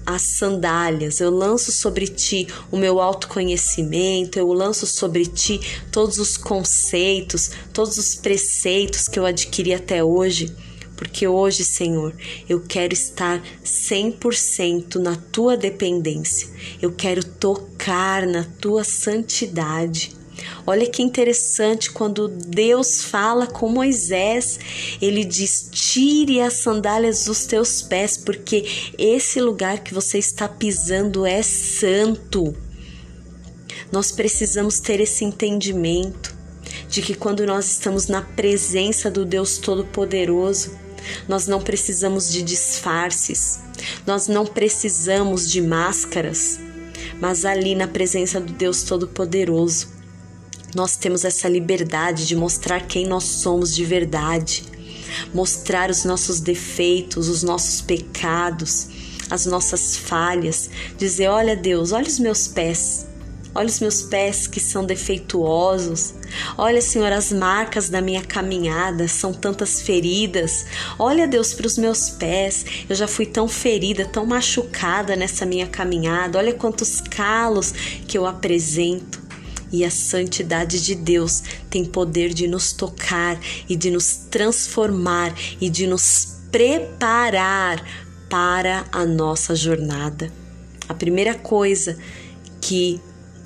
as 0.08 0.22
sandálias, 0.22 1.20
eu 1.20 1.30
lanço 1.30 1.70
sobre 1.70 2.08
ti 2.08 2.48
o 2.72 2.78
meu 2.78 3.02
autoconhecimento, 3.02 4.40
eu 4.40 4.54
lanço 4.54 4.88
sobre 4.88 5.26
ti 5.26 5.60
todos 5.92 6.18
os 6.18 6.38
conceitos, 6.38 7.52
todos 7.74 7.98
os 7.98 8.16
preceitos 8.16 9.10
que 9.10 9.20
eu 9.20 9.26
adquiri 9.26 9.74
até 9.74 10.02
hoje, 10.02 10.56
porque 10.96 11.28
hoje, 11.28 11.66
Senhor, 11.66 12.16
eu 12.48 12.62
quero 12.62 12.94
estar 12.94 13.44
100% 13.66 14.96
na 14.96 15.18
tua 15.18 15.58
dependência, 15.58 16.48
eu 16.82 16.94
quero 16.94 17.22
tocar 17.22 18.26
na 18.26 18.46
tua 18.46 18.86
santidade. 18.86 20.17
Olha 20.70 20.86
que 20.86 21.02
interessante 21.02 21.90
quando 21.90 22.28
Deus 22.28 23.02
fala 23.02 23.48
com 23.48 23.70
Moisés, 23.70 24.60
ele 25.02 25.24
diz: 25.24 25.70
Tire 25.72 26.42
as 26.42 26.56
sandálias 26.56 27.24
dos 27.24 27.46
teus 27.46 27.82
pés, 27.82 28.18
porque 28.18 28.66
esse 28.98 29.40
lugar 29.40 29.80
que 29.80 29.94
você 29.94 30.18
está 30.18 30.46
pisando 30.46 31.26
é 31.26 31.42
santo. 31.42 32.54
Nós 33.94 34.12
precisamos 34.12 34.82
ter 34.82 35.00
esse 35.00 35.24
entendimento 35.24 36.36
de 36.90 37.02
que 37.02 37.16
quando 37.16 37.46
nós 37.46 37.72
estamos 37.72 38.08
na 38.08 38.22
presença 38.22 39.10
do 39.10 39.24
Deus 39.24 39.60
Todo-Poderoso, 39.60 40.78
nós 41.30 41.48
não 41.48 41.62
precisamos 41.62 42.30
de 42.30 42.42
disfarces, 42.42 43.62
nós 44.06 44.28
não 44.28 44.46
precisamos 44.46 45.50
de 45.50 45.62
máscaras, 45.62 46.60
mas 47.22 47.46
ali 47.46 47.74
na 47.74 47.88
presença 47.88 48.42
do 48.42 48.52
Deus 48.52 48.84
Todo-Poderoso, 48.84 49.96
nós 50.76 50.98
temos 50.98 51.24
essa 51.24 51.48
liberdade 51.48 52.28
de 52.28 52.36
mostrar 52.36 52.82
quem 52.82 53.08
nós 53.08 53.24
somos 53.24 53.74
de 53.74 53.86
verdade, 53.86 54.64
mostrar 55.34 55.90
os 55.90 56.04
nossos 56.04 56.40
defeitos, 56.40 57.30
os 57.30 57.42
nossos 57.44 57.82
pecados, 57.82 58.90
as 59.30 59.46
nossas 59.46 59.96
falhas, 59.96 60.70
dizer: 60.98 61.30
Olha, 61.30 61.56
Deus, 61.56 61.92
olha 61.92 62.08
os 62.08 62.20
meus 62.20 62.48
pés. 62.48 63.06
Olha 63.56 63.70
os 63.70 63.80
meus 63.80 64.04
pés 64.04 64.46
que 64.46 64.60
são 64.60 64.86
defeituosos. 64.86 66.14
Olha, 66.56 66.80
Senhor, 66.80 67.12
as 67.12 67.32
marcas 67.32 67.90
da 67.90 68.02
minha 68.02 68.22
caminhada, 68.22 69.08
são 69.08 69.34
tantas 69.34 69.82
feridas. 69.82 70.68
Olha, 71.00 71.28
Deus, 71.28 71.56
para 71.56 71.66
os 71.66 71.76
meus 71.76 72.08
pés. 72.08 72.64
Eu 72.88 72.96
já 72.96 73.08
fui 73.08 73.26
tão 73.26 73.48
ferida, 73.48 74.06
tão 74.06 74.28
machucada 74.28 75.16
nessa 75.16 75.44
minha 75.44 75.66
caminhada. 75.66 76.38
Olha 76.38 76.54
quantos 76.54 77.02
calos 77.02 77.72
que 78.08 78.16
eu 78.16 78.28
apresento 78.28 79.27
e 79.72 79.84
a 79.84 79.92
santidade 79.92 80.84
de 80.84 80.96
Deus 80.96 81.44
tem 81.70 81.84
poder 81.86 82.34
de 82.34 82.48
nos 82.48 82.72
tocar 82.72 83.40
e 83.68 83.76
de 83.76 83.92
nos 83.92 84.14
transformar 84.30 85.34
e 85.60 85.70
de 85.70 85.88
nos 85.88 86.38
preparar 86.52 87.84
para 88.30 88.86
a 88.92 89.06
nossa 89.06 89.56
jornada. 89.56 90.32
A 90.88 90.94
primeira 90.94 91.34
coisa 91.34 91.98
que 92.62 93.02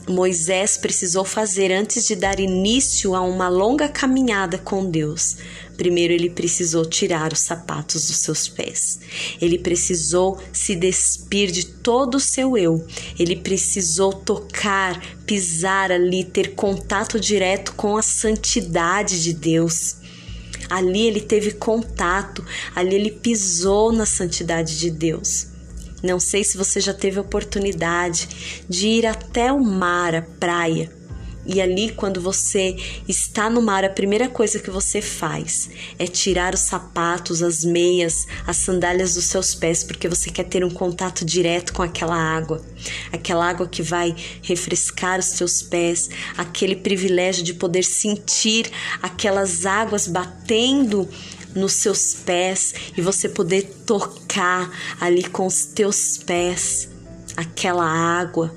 Moisés 0.07 0.77
precisou 0.77 1.23
fazer 1.23 1.71
antes 1.71 2.07
de 2.07 2.15
dar 2.15 2.39
início 2.39 3.15
a 3.15 3.21
uma 3.21 3.47
longa 3.49 3.87
caminhada 3.87 4.57
com 4.57 4.89
Deus. 4.89 5.37
Primeiro, 5.81 6.13
ele 6.13 6.29
precisou 6.29 6.85
tirar 6.85 7.33
os 7.33 7.39
sapatos 7.39 8.05
dos 8.05 8.17
seus 8.17 8.47
pés. 8.47 8.99
Ele 9.41 9.57
precisou 9.57 10.37
se 10.53 10.75
despir 10.75 11.49
de 11.49 11.65
todo 11.65 12.17
o 12.17 12.19
seu 12.19 12.55
eu. 12.55 12.85
Ele 13.17 13.35
precisou 13.35 14.13
tocar, 14.13 15.03
pisar 15.25 15.91
ali, 15.91 16.23
ter 16.23 16.53
contato 16.53 17.19
direto 17.19 17.73
com 17.73 17.97
a 17.97 18.03
santidade 18.03 19.23
de 19.23 19.33
Deus. 19.33 19.95
Ali 20.69 21.07
ele 21.07 21.19
teve 21.19 21.53
contato, 21.53 22.45
ali 22.75 22.93
ele 22.93 23.09
pisou 23.09 23.91
na 23.91 24.05
santidade 24.05 24.77
de 24.77 24.91
Deus. 24.91 25.47
Não 26.03 26.19
sei 26.19 26.43
se 26.43 26.59
você 26.59 26.79
já 26.79 26.93
teve 26.93 27.17
a 27.17 27.23
oportunidade 27.23 28.29
de 28.69 28.87
ir 28.87 29.07
até 29.07 29.51
o 29.51 29.59
mar, 29.59 30.13
a 30.13 30.21
praia, 30.21 30.91
e 31.45 31.59
ali, 31.59 31.91
quando 31.91 32.21
você 32.21 32.75
está 33.07 33.49
no 33.49 33.61
mar, 33.61 33.83
a 33.83 33.89
primeira 33.89 34.29
coisa 34.29 34.59
que 34.59 34.69
você 34.69 35.01
faz 35.01 35.69
é 35.97 36.05
tirar 36.05 36.53
os 36.53 36.61
sapatos, 36.61 37.41
as 37.41 37.65
meias, 37.65 38.27
as 38.45 38.57
sandálias 38.57 39.15
dos 39.15 39.25
seus 39.25 39.55
pés, 39.55 39.83
porque 39.83 40.07
você 40.07 40.29
quer 40.29 40.43
ter 40.43 40.63
um 40.63 40.69
contato 40.69 41.25
direto 41.25 41.73
com 41.73 41.81
aquela 41.81 42.15
água, 42.15 42.63
aquela 43.11 43.49
água 43.49 43.67
que 43.67 43.81
vai 43.81 44.15
refrescar 44.43 45.19
os 45.19 45.25
seus 45.25 45.63
pés, 45.63 46.09
aquele 46.37 46.75
privilégio 46.75 47.43
de 47.43 47.55
poder 47.55 47.83
sentir 47.83 48.71
aquelas 49.01 49.65
águas 49.65 50.07
batendo 50.07 51.09
nos 51.55 51.73
seus 51.73 52.13
pés 52.13 52.73
e 52.95 53.01
você 53.01 53.27
poder 53.27 53.63
tocar 53.85 54.71
ali 54.99 55.23
com 55.23 55.45
os 55.45 55.65
teus 55.65 56.17
pés 56.17 56.87
aquela 57.35 57.85
água 57.85 58.53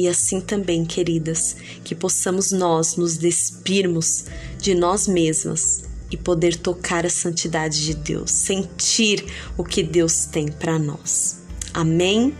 e 0.00 0.08
assim 0.08 0.40
também, 0.40 0.82
queridas, 0.82 1.54
que 1.84 1.94
possamos 1.94 2.52
nós 2.52 2.96
nos 2.96 3.18
despirmos 3.18 4.24
de 4.58 4.74
nós 4.74 5.06
mesmas 5.06 5.82
e 6.10 6.16
poder 6.16 6.56
tocar 6.56 7.04
a 7.04 7.10
santidade 7.10 7.84
de 7.84 7.92
Deus, 7.92 8.30
sentir 8.30 9.26
o 9.58 9.62
que 9.62 9.82
Deus 9.82 10.24
tem 10.24 10.50
para 10.50 10.78
nós. 10.78 11.40
Amém? 11.74 12.34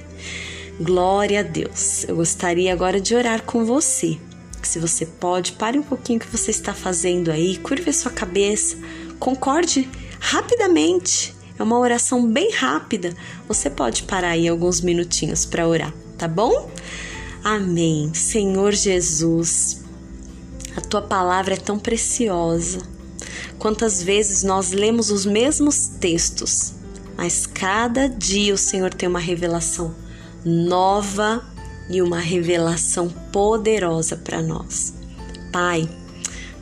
Glória 0.81 1.41
a 1.41 1.43
Deus. 1.43 2.05
Eu 2.09 2.17
gostaria 2.17 2.73
agora 2.73 2.99
de 2.99 3.15
orar 3.15 3.43
com 3.43 3.63
você. 3.67 4.19
Se 4.63 4.79
você 4.79 5.05
pode, 5.05 5.53
pare 5.53 5.79
um 5.79 5.83
pouquinho 5.83 6.19
o 6.19 6.23
que 6.23 6.35
você 6.35 6.51
está 6.51 6.73
fazendo 6.73 7.31
aí, 7.31 7.59
curve 7.59 7.91
a 7.91 7.93
sua 7.93 8.11
cabeça, 8.11 8.79
concorde 9.19 9.87
rapidamente. 10.19 11.35
É 11.59 11.63
uma 11.63 11.79
oração 11.79 12.27
bem 12.27 12.53
rápida. 12.53 13.15
Você 13.47 13.69
pode 13.69 14.05
parar 14.05 14.31
aí 14.31 14.49
alguns 14.49 14.81
minutinhos 14.81 15.45
para 15.45 15.69
orar, 15.69 15.93
tá 16.17 16.27
bom? 16.27 16.71
Amém. 17.43 18.13
Senhor 18.13 18.73
Jesus, 18.73 19.83
a 20.77 20.81
tua 20.81 21.01
palavra 21.01 21.55
é 21.55 21.57
tão 21.57 21.79
preciosa. 21.79 22.81
Quantas 23.59 24.03
vezes 24.03 24.43
nós 24.43 24.73
lemos 24.73 25.11
os 25.11 25.25
mesmos 25.25 25.89
textos, 26.01 26.75
mas 27.17 27.47
cada 27.47 28.09
dia 28.09 28.55
o 28.55 28.59
Senhor 28.59 28.93
tem 28.93 29.09
uma 29.09 29.19
revelação 29.19 29.95
nova 30.45 31.45
e 31.89 32.01
uma 32.01 32.19
revelação 32.19 33.09
poderosa 33.33 34.17
para 34.17 34.43
nós. 34.43 34.95
Pai, 35.53 35.89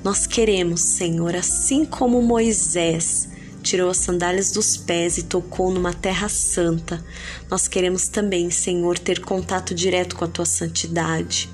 nós 0.03 0.27
queremos, 0.27 0.81
Senhor, 0.81 1.35
assim 1.37 1.85
como 1.85 2.23
Moisés 2.23 3.28
tirou 3.63 3.91
as 3.91 3.99
sandálias 3.99 4.53
dos 4.53 4.77
pés 4.77 5.19
e 5.19 5.23
tocou 5.25 5.71
numa 5.71 5.93
terra 5.93 6.29
santa. 6.29 7.05
Nós 7.51 7.69
queremos 7.69 8.09
também, 8.09 8.51
Senhor, 8.51 8.99
ter 8.99 9.21
contato 9.21 9.75
direto 9.75 10.17
com 10.17 10.25
a 10.25 10.29
tua 10.29 10.47
santidade. 10.47 11.51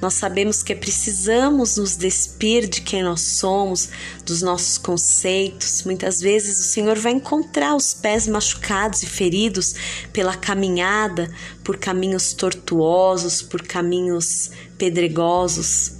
Nós 0.00 0.14
sabemos 0.14 0.62
que 0.62 0.74
precisamos 0.74 1.76
nos 1.76 1.96
despir 1.96 2.68
de 2.68 2.80
quem 2.80 3.02
nós 3.02 3.20
somos, 3.20 3.88
dos 4.24 4.42
nossos 4.42 4.78
conceitos. 4.78 5.82
Muitas 5.84 6.20
vezes 6.20 6.58
o 6.58 6.64
Senhor 6.64 6.98
vai 6.98 7.12
encontrar 7.12 7.74
os 7.74 7.94
pés 7.94 8.26
machucados 8.26 9.02
e 9.02 9.06
feridos 9.06 9.74
pela 10.12 10.36
caminhada, 10.36 11.30
por 11.62 11.76
caminhos 11.76 12.32
tortuosos, 12.32 13.42
por 13.42 13.62
caminhos 13.62 14.50
pedregosos. 14.78 15.92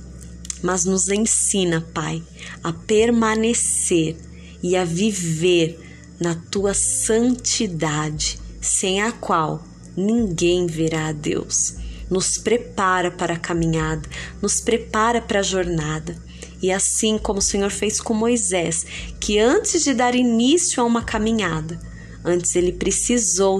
Mas 0.63 0.85
nos 0.85 1.09
ensina, 1.09 1.81
Pai, 1.95 2.23
a 2.63 2.73
permanecer 2.73 4.17
e 4.63 4.77
a 4.77 4.85
viver 4.85 5.79
na 6.21 6.35
tua 6.35 6.75
santidade, 6.75 8.39
sem 8.61 9.01
a 9.01 9.11
qual 9.11 9.65
ninguém 9.97 10.67
verá 10.67 11.09
a 11.09 11.13
Deus. 11.13 11.75
Nos 12.11 12.37
prepara 12.37 13.11
para 13.11 13.35
a 13.35 13.39
caminhada, 13.39 14.09
nos 14.43 14.61
prepara 14.61 15.21
para 15.21 15.41
a 15.41 15.45
jornada. 15.45 16.17
E 16.63 16.71
assim 16.71 17.17
como 17.17 17.39
o 17.39 17.43
Senhor 17.43 17.71
fez 17.71 18.01
com 18.01 18.13
Moisés, 18.13 18.85
que 19.19 19.39
antes 19.39 19.83
de 19.83 19.95
dar 19.95 20.15
início 20.15 20.83
a 20.83 20.87
uma 20.87 21.03
caminhada, 21.03 21.81
antes 22.25 22.55
ele 22.55 22.73
precisou 22.73 23.59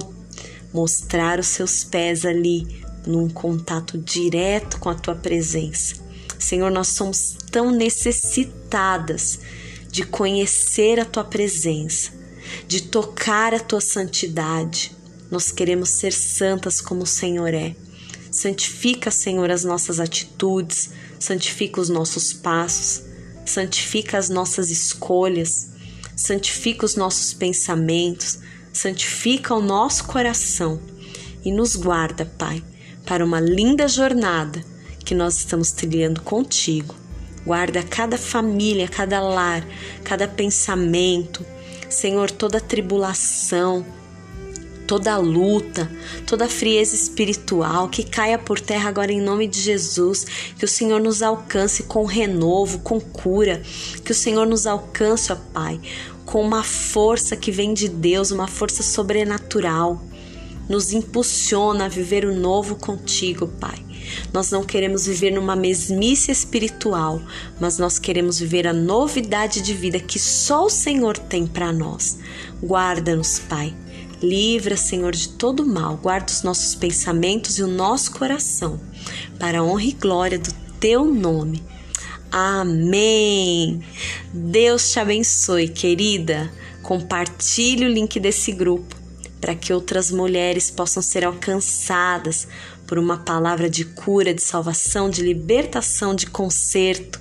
mostrar 0.73 1.39
os 1.39 1.47
seus 1.47 1.83
pés 1.83 2.27
ali 2.27 2.85
num 3.07 3.29
contato 3.29 3.97
direto 3.97 4.79
com 4.79 4.91
a 4.91 4.95
tua 4.95 5.15
presença. 5.15 5.97
Senhor, 6.39 6.71
nós 6.71 6.89
somos 6.89 7.37
tão 7.51 7.71
necessitadas 7.71 9.41
de 9.91 10.05
conhecer 10.05 11.01
a 11.01 11.05
tua 11.05 11.25
presença, 11.25 12.13
de 12.67 12.83
tocar 12.83 13.53
a 13.53 13.59
tua 13.59 13.81
santidade. 13.81 14.97
Nós 15.31 15.51
queremos 15.51 15.91
ser 15.91 16.13
santas 16.13 16.81
como 16.81 17.03
o 17.03 17.07
Senhor 17.07 17.53
é. 17.53 17.75
Santifica, 18.31 19.11
Senhor, 19.11 19.51
as 19.51 19.65
nossas 19.65 19.99
atitudes, 19.99 20.91
santifica 21.19 21.81
os 21.81 21.89
nossos 21.89 22.33
passos, 22.33 23.03
santifica 23.45 24.17
as 24.17 24.29
nossas 24.29 24.71
escolhas, 24.71 25.71
santifica 26.15 26.87
os 26.87 26.95
nossos 26.95 27.35
pensamentos, 27.35 28.39
santifica 28.73 29.55
o 29.55 29.61
nosso 29.61 30.05
coração 30.05 30.81
e 31.45 31.53
nos 31.53 31.75
guarda, 31.75 32.25
Pai, 32.39 32.63
para 33.05 33.25
uma 33.25 33.41
linda 33.41 33.89
jornada 33.89 34.65
que 35.05 35.15
nós 35.15 35.39
estamos 35.39 35.73
trilhando 35.73 36.21
contigo. 36.23 37.00
Guarda 37.45 37.83
cada 37.83 38.19
família, 38.19 38.89
cada 38.89 39.21
lar, 39.21 39.67
cada 40.05 40.29
pensamento. 40.29 41.45
Senhor, 41.89 42.31
toda 42.31 42.61
tribulação, 42.61 43.85
toda 44.91 45.17
luta, 45.19 45.91
toda 46.27 46.49
frieza 46.49 46.97
espiritual 46.97 47.89
que 47.89 48.03
caia 48.03 48.37
por 48.37 48.59
terra 48.59 48.89
agora 48.89 49.13
em 49.13 49.21
nome 49.21 49.47
de 49.47 49.61
Jesus, 49.61 50.27
que 50.59 50.65
o 50.65 50.69
Senhor 50.69 51.01
nos 51.01 51.23
alcance 51.23 51.85
com 51.85 52.05
renovo, 52.05 52.81
com 52.81 53.01
cura, 53.01 53.63
que 54.05 54.11
o 54.11 54.15
Senhor 54.15 54.47
nos 54.47 54.67
alcance, 54.67 55.33
ó 55.33 55.37
Pai, 55.37 55.81
com 56.25 56.43
uma 56.43 56.65
força 56.65 57.37
que 57.37 57.53
vem 57.53 57.73
de 57.73 57.89
Deus, 57.89 58.33
uma 58.33 58.49
força 58.49 58.83
sobrenatural. 58.83 60.03
Nos 60.69 60.93
impulsiona 60.93 61.85
a 61.87 61.89
viver 61.89 62.25
o 62.25 62.35
novo 62.35 62.75
contigo, 62.77 63.47
Pai. 63.47 63.90
Nós 64.33 64.51
não 64.51 64.65
queremos 64.65 65.07
viver 65.07 65.31
numa 65.31 65.57
mesmice 65.57 66.31
espiritual, 66.31 67.21
mas 67.61 67.79
nós 67.79 67.99
queremos 67.99 68.39
viver 68.39 68.67
a 68.67 68.73
novidade 68.73 69.61
de 69.61 69.75
vida 69.75 69.99
que 69.99 70.19
só 70.19 70.67
o 70.67 70.71
Senhor 70.71 71.17
tem 71.17 71.47
para 71.47 71.73
nós. 71.73 72.19
Guarda-nos, 72.63 73.39
Pai. 73.39 73.75
Livra, 74.23 74.77
Senhor, 74.77 75.13
de 75.13 75.31
todo 75.31 75.65
mal. 75.65 75.97
Guarda 75.97 76.31
os 76.31 76.43
nossos 76.43 76.75
pensamentos 76.75 77.59
e 77.59 77.63
o 77.63 77.67
nosso 77.67 78.13
coração, 78.13 78.79
para 79.39 79.61
a 79.61 79.65
honra 79.65 79.85
e 79.85 79.93
glória 79.93 80.39
do 80.39 80.53
teu 80.79 81.05
nome. 81.05 81.63
Amém. 82.31 83.81
Deus 84.33 84.93
te 84.93 85.01
abençoe, 85.01 85.69
querida. 85.69 86.53
Compartilhe 86.83 87.87
o 87.87 87.89
link 87.89 88.21
desse 88.21 88.53
grupo 88.53 89.01
para 89.41 89.55
que 89.55 89.73
outras 89.73 90.11
mulheres 90.11 90.71
possam 90.71 91.03
ser 91.03 91.25
alcançadas 91.25 92.47
por 92.91 92.99
uma 92.99 93.19
palavra 93.19 93.71
de 93.71 93.85
cura, 93.85 94.35
de 94.35 94.43
salvação, 94.43 95.09
de 95.09 95.23
libertação, 95.23 96.13
de 96.13 96.27
conserto. 96.27 97.21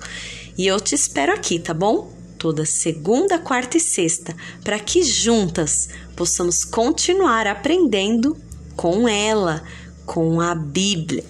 E 0.58 0.66
eu 0.66 0.80
te 0.80 0.96
espero 0.96 1.32
aqui, 1.32 1.60
tá 1.60 1.72
bom? 1.72 2.12
Toda 2.36 2.66
segunda, 2.66 3.38
quarta 3.38 3.76
e 3.76 3.80
sexta, 3.80 4.34
para 4.64 4.80
que 4.80 5.04
juntas 5.04 5.88
possamos 6.16 6.64
continuar 6.64 7.46
aprendendo 7.46 8.36
com 8.74 9.08
ela, 9.08 9.62
com 10.04 10.40
a 10.40 10.56
Bíblia. 10.56 11.24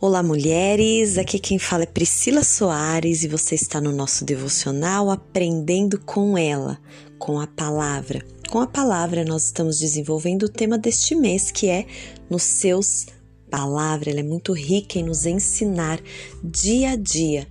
Olá, 0.00 0.22
mulheres! 0.22 1.18
Aqui 1.18 1.40
quem 1.40 1.58
fala 1.58 1.82
é 1.82 1.86
Priscila 1.86 2.44
Soares 2.44 3.24
e 3.24 3.28
você 3.28 3.56
está 3.56 3.80
no 3.80 3.90
nosso 3.90 4.24
devocional 4.24 5.10
Aprendendo 5.10 5.98
com 5.98 6.38
ela, 6.38 6.78
com 7.18 7.40
a 7.40 7.48
palavra. 7.48 8.24
Com 8.48 8.60
a 8.60 8.66
palavra, 8.68 9.24
nós 9.24 9.46
estamos 9.46 9.76
desenvolvendo 9.80 10.44
o 10.44 10.48
tema 10.48 10.78
deste 10.78 11.16
mês 11.16 11.50
que 11.50 11.68
é 11.68 11.84
nos 12.30 12.44
seus 12.44 13.06
palavra 13.50 14.10
é 14.10 14.22
muito 14.22 14.52
rica 14.52 15.00
em 15.00 15.02
nos 15.02 15.26
ensinar 15.26 16.00
dia 16.44 16.90
a 16.90 16.96
dia 16.96 17.48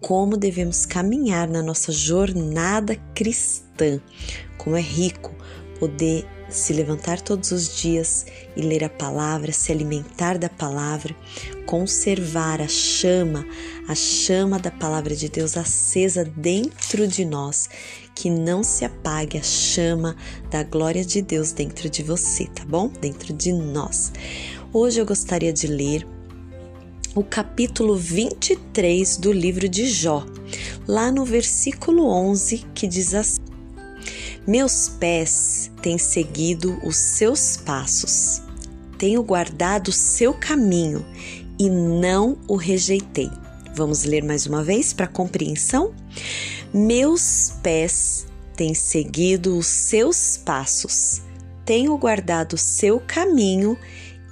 como 0.00 0.38
devemos 0.38 0.86
caminhar 0.86 1.48
na 1.48 1.62
nossa 1.62 1.92
jornada 1.92 2.96
cristã. 3.14 4.00
Como 4.56 4.74
é 4.74 4.80
rico 4.80 5.36
poder 5.78 6.24
se 6.50 6.72
levantar 6.72 7.20
todos 7.20 7.50
os 7.52 7.80
dias 7.80 8.26
e 8.56 8.62
ler 8.62 8.84
a 8.84 8.88
palavra, 8.88 9.52
se 9.52 9.70
alimentar 9.70 10.36
da 10.38 10.48
palavra, 10.48 11.14
conservar 11.64 12.60
a 12.60 12.68
chama, 12.68 13.46
a 13.88 13.94
chama 13.94 14.58
da 14.58 14.70
palavra 14.70 15.14
de 15.14 15.28
Deus 15.28 15.56
acesa 15.56 16.24
dentro 16.24 17.06
de 17.06 17.24
nós, 17.24 17.68
que 18.14 18.28
não 18.28 18.62
se 18.62 18.84
apague 18.84 19.38
a 19.38 19.42
chama 19.42 20.16
da 20.50 20.62
glória 20.62 21.04
de 21.04 21.22
Deus 21.22 21.52
dentro 21.52 21.88
de 21.88 22.02
você, 22.02 22.46
tá 22.46 22.64
bom? 22.64 22.88
Dentro 22.88 23.32
de 23.32 23.52
nós. 23.52 24.12
Hoje 24.72 25.00
eu 25.00 25.06
gostaria 25.06 25.52
de 25.52 25.66
ler 25.66 26.06
o 27.14 27.24
capítulo 27.24 27.96
23 27.96 29.16
do 29.16 29.32
livro 29.32 29.68
de 29.68 29.86
Jó, 29.86 30.24
lá 30.86 31.10
no 31.10 31.24
versículo 31.24 32.06
11, 32.06 32.66
que 32.72 32.86
diz 32.86 33.14
assim: 33.14 33.39
Meus 34.50 34.88
pés 34.88 35.70
têm 35.80 35.96
seguido 35.96 36.76
os 36.84 36.96
seus 36.96 37.56
passos, 37.56 38.42
tenho 38.98 39.22
guardado 39.22 39.86
o 39.86 39.92
seu 39.92 40.34
caminho 40.34 41.06
e 41.56 41.70
não 41.70 42.36
o 42.48 42.56
rejeitei. 42.56 43.30
Vamos 43.76 44.02
ler 44.02 44.24
mais 44.24 44.46
uma 44.46 44.64
vez 44.64 44.92
para 44.92 45.06
compreensão? 45.06 45.94
Meus 46.74 47.52
pés 47.62 48.26
têm 48.56 48.74
seguido 48.74 49.56
os 49.56 49.68
seus 49.68 50.38
passos, 50.38 51.22
tenho 51.64 51.96
guardado 51.96 52.54
o 52.54 52.58
seu 52.58 52.98
caminho 52.98 53.78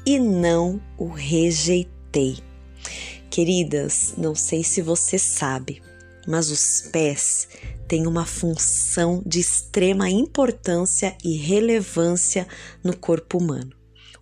e 0.05 0.19
não 0.19 0.81
o 0.97 1.07
rejeitei. 1.07 2.39
Queridas, 3.31 4.15
não 4.19 4.35
sei 4.35 4.65
se 4.65 4.83
você 4.83 5.17
sabe, 5.17 5.81
mas 6.27 6.51
os 6.51 6.89
pés 6.91 7.47
têm 7.89 8.07
uma 8.07 8.27
função 8.27 9.23
de 9.25 9.41
extrema 9.41 10.11
importância 10.11 11.17
e 11.25 11.37
relevância 11.37 12.47
no 12.85 12.95
corpo 12.95 13.39
humano. 13.39 13.73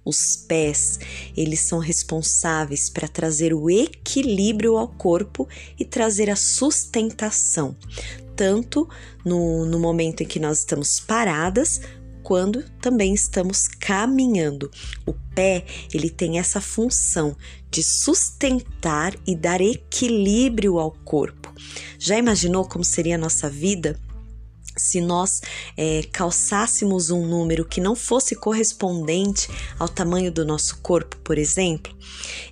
Os 0.04 0.36
pés, 0.36 1.00
eles 1.36 1.62
são 1.62 1.80
responsáveis 1.80 2.88
para 2.88 3.08
trazer 3.08 3.52
o 3.52 3.68
equilíbrio 3.68 4.76
ao 4.76 4.86
corpo 4.86 5.48
e 5.76 5.84
trazer 5.84 6.30
a 6.30 6.36
sustentação, 6.36 7.76
tanto 8.36 8.88
no, 9.24 9.66
no 9.66 9.80
momento 9.80 10.22
em 10.22 10.26
que 10.26 10.38
nós 10.38 10.60
estamos 10.60 11.00
paradas, 11.00 11.80
quando 12.26 12.64
também 12.80 13.14
estamos 13.14 13.68
caminhando. 13.68 14.68
O 15.06 15.12
pé, 15.32 15.64
ele 15.94 16.10
tem 16.10 16.40
essa 16.40 16.60
função 16.60 17.36
de 17.70 17.84
sustentar 17.84 19.14
e 19.24 19.36
dar 19.36 19.60
equilíbrio 19.60 20.80
ao 20.80 20.90
corpo. 20.90 21.54
Já 22.00 22.18
imaginou 22.18 22.64
como 22.64 22.82
seria 22.82 23.14
a 23.14 23.18
nossa 23.18 23.48
vida 23.48 23.96
se 24.76 25.00
nós 25.00 25.40
é, 25.76 26.02
calçássemos 26.12 27.10
um 27.10 27.26
número 27.26 27.64
que 27.64 27.80
não 27.80 27.96
fosse 27.96 28.36
correspondente 28.36 29.48
ao 29.78 29.88
tamanho 29.88 30.30
do 30.30 30.44
nosso 30.44 30.78
corpo, 30.78 31.16
por 31.18 31.38
exemplo, 31.38 31.96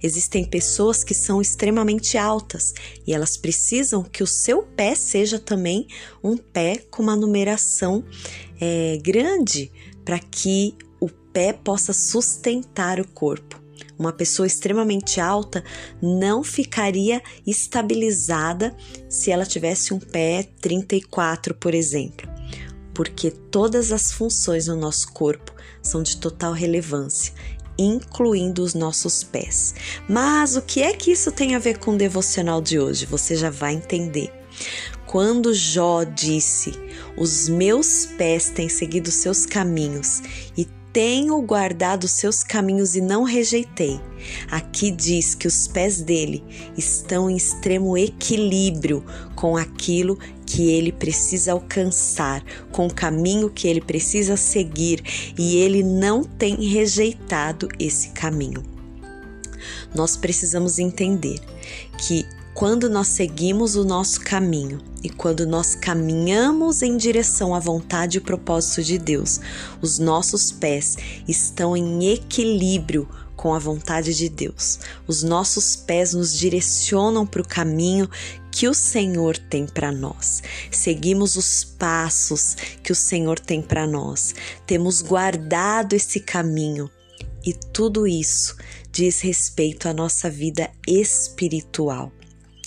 existem 0.03 0.45
pessoas 0.45 1.05
que 1.05 1.15
são 1.15 1.41
extremamente 1.41 2.17
altas 2.17 2.73
e 3.07 3.13
elas 3.13 3.37
precisam 3.37 4.03
que 4.03 4.23
o 4.23 4.27
seu 4.27 4.63
pé 4.63 4.95
seja 4.95 5.39
também 5.39 5.87
um 6.23 6.37
pé 6.37 6.79
com 6.91 7.03
uma 7.03 7.17
numeração 7.17 8.05
é, 8.61 8.99
grande 9.03 9.71
para 10.05 10.19
que 10.19 10.75
o 11.01 11.09
pé 11.09 11.53
possa 11.53 11.93
sustentar 11.93 13.01
o 13.01 13.09
corpo. 13.09 13.63
Uma 13.99 14.13
pessoa 14.13 14.47
extremamente 14.47 15.21
alta 15.21 15.65
não 16.03 16.43
ficaria 16.43 17.23
estabilizada 17.47 18.77
se 19.09 19.31
ela 19.31 19.47
tivesse 19.47 19.95
um 19.95 20.01
pé 20.01 20.49
34, 20.61 21.55
por 21.55 21.75
exemplo, 21.75 22.29
porque 22.93 23.31
todas 23.31 23.93
as 23.93 24.11
funções 24.11 24.67
no 24.67 24.77
nosso 24.77 25.13
corpo 25.13 25.53
são 25.81 26.03
de 26.03 26.17
total 26.17 26.53
relevância, 26.53 27.33
incluindo 27.79 28.63
os 28.63 28.75
nossos 28.75 29.23
pés. 29.23 29.75
Mas 30.09 30.57
o 30.57 30.63
que 30.63 30.83
é 30.83 30.93
que 30.93 31.13
isso 31.13 31.31
tem 31.31 31.55
a 31.55 31.59
ver 31.59 31.79
com 31.79 31.93
o 31.93 31.99
devocional 31.99 32.61
de 32.61 32.79
hoje? 32.79 33.07
Você 33.07 33.37
já 33.37 33.51
vai 33.51 33.75
entender. 33.75 34.33
Quando 35.07 35.55
Jó 35.55 36.03
disse: 36.03 36.73
Os 37.17 37.49
meus 37.49 38.07
pés 38.19 38.51
têm 38.51 38.69
seguido 38.69 39.11
seus 39.11 39.47
caminhos 39.47 40.23
e 40.57 40.67
tenho 40.95 41.41
guardado 41.43 42.07
seus 42.07 42.45
caminhos 42.45 42.95
e 42.95 43.01
não 43.01 43.25
rejeitei. 43.25 44.01
Aqui 44.49 44.93
diz 44.93 45.35
que 45.35 45.49
os 45.49 45.67
pés 45.67 46.01
dele 46.01 46.43
estão 46.77 47.29
em 47.29 47.37
extremo 47.37 47.99
equilíbrio 47.99 49.05
com 49.35 49.57
aquilo 49.57 50.17
que 50.47 50.71
ele 50.71 50.93
precisa 50.93 51.51
alcançar, 51.51 52.45
com 52.71 52.87
o 52.87 52.95
caminho 52.95 53.51
que 53.51 53.67
ele 53.67 53.81
precisa 53.81 54.37
seguir, 54.37 55.03
e 55.37 55.57
ele 55.57 55.83
não 55.83 56.23
tem 56.23 56.65
rejeitado 56.65 57.69
esse 57.77 58.11
caminho. 58.11 58.63
Nós 59.93 60.17
precisamos 60.17 60.79
entender 60.79 61.41
que 61.99 62.25
quando 62.55 62.89
nós 62.89 63.09
seguimos 63.09 63.75
o 63.75 63.85
nosso 63.85 64.21
caminho 64.21 64.81
e 65.03 65.11
quando 65.11 65.45
nós 65.45 65.75
caminhamos 65.75 66.83
em 66.83 66.97
direção 66.97 67.53
à 67.53 67.59
vontade 67.59 68.19
e 68.19 68.21
propósito 68.21 68.81
de 68.81 68.97
Deus, 68.97 69.41
os 69.83 69.99
nossos 69.99 70.53
pés 70.53 70.97
estão 71.27 71.77
em 71.77 72.13
equilíbrio 72.13 73.09
com 73.35 73.53
a 73.53 73.59
vontade 73.59 74.15
de 74.15 74.29
Deus. 74.29 74.79
Os 75.09 75.25
nossos 75.25 75.75
pés 75.75 76.15
nos 76.15 76.33
direcionam 76.33 77.27
para 77.27 77.43
o 77.43 77.47
caminho 77.47 78.09
que 78.53 78.69
o 78.69 78.73
Senhor 78.73 79.37
tem 79.37 79.67
para 79.67 79.91
nós. 79.91 80.41
Seguimos 80.71 81.35
os 81.35 81.65
passos 81.65 82.55
que 82.85 82.93
o 82.93 82.95
Senhor 82.95 83.41
tem 83.41 83.61
para 83.61 83.85
nós. 83.85 84.33
Temos 84.65 85.03
guardado 85.03 85.95
esse 85.95 86.21
caminho 86.21 86.89
e 87.45 87.53
tudo 87.53 88.07
isso 88.07 88.57
diz 88.93 89.21
respeito 89.21 89.89
à 89.89 89.93
nossa 89.93 90.31
vida 90.31 90.71
espiritual. 90.87 92.13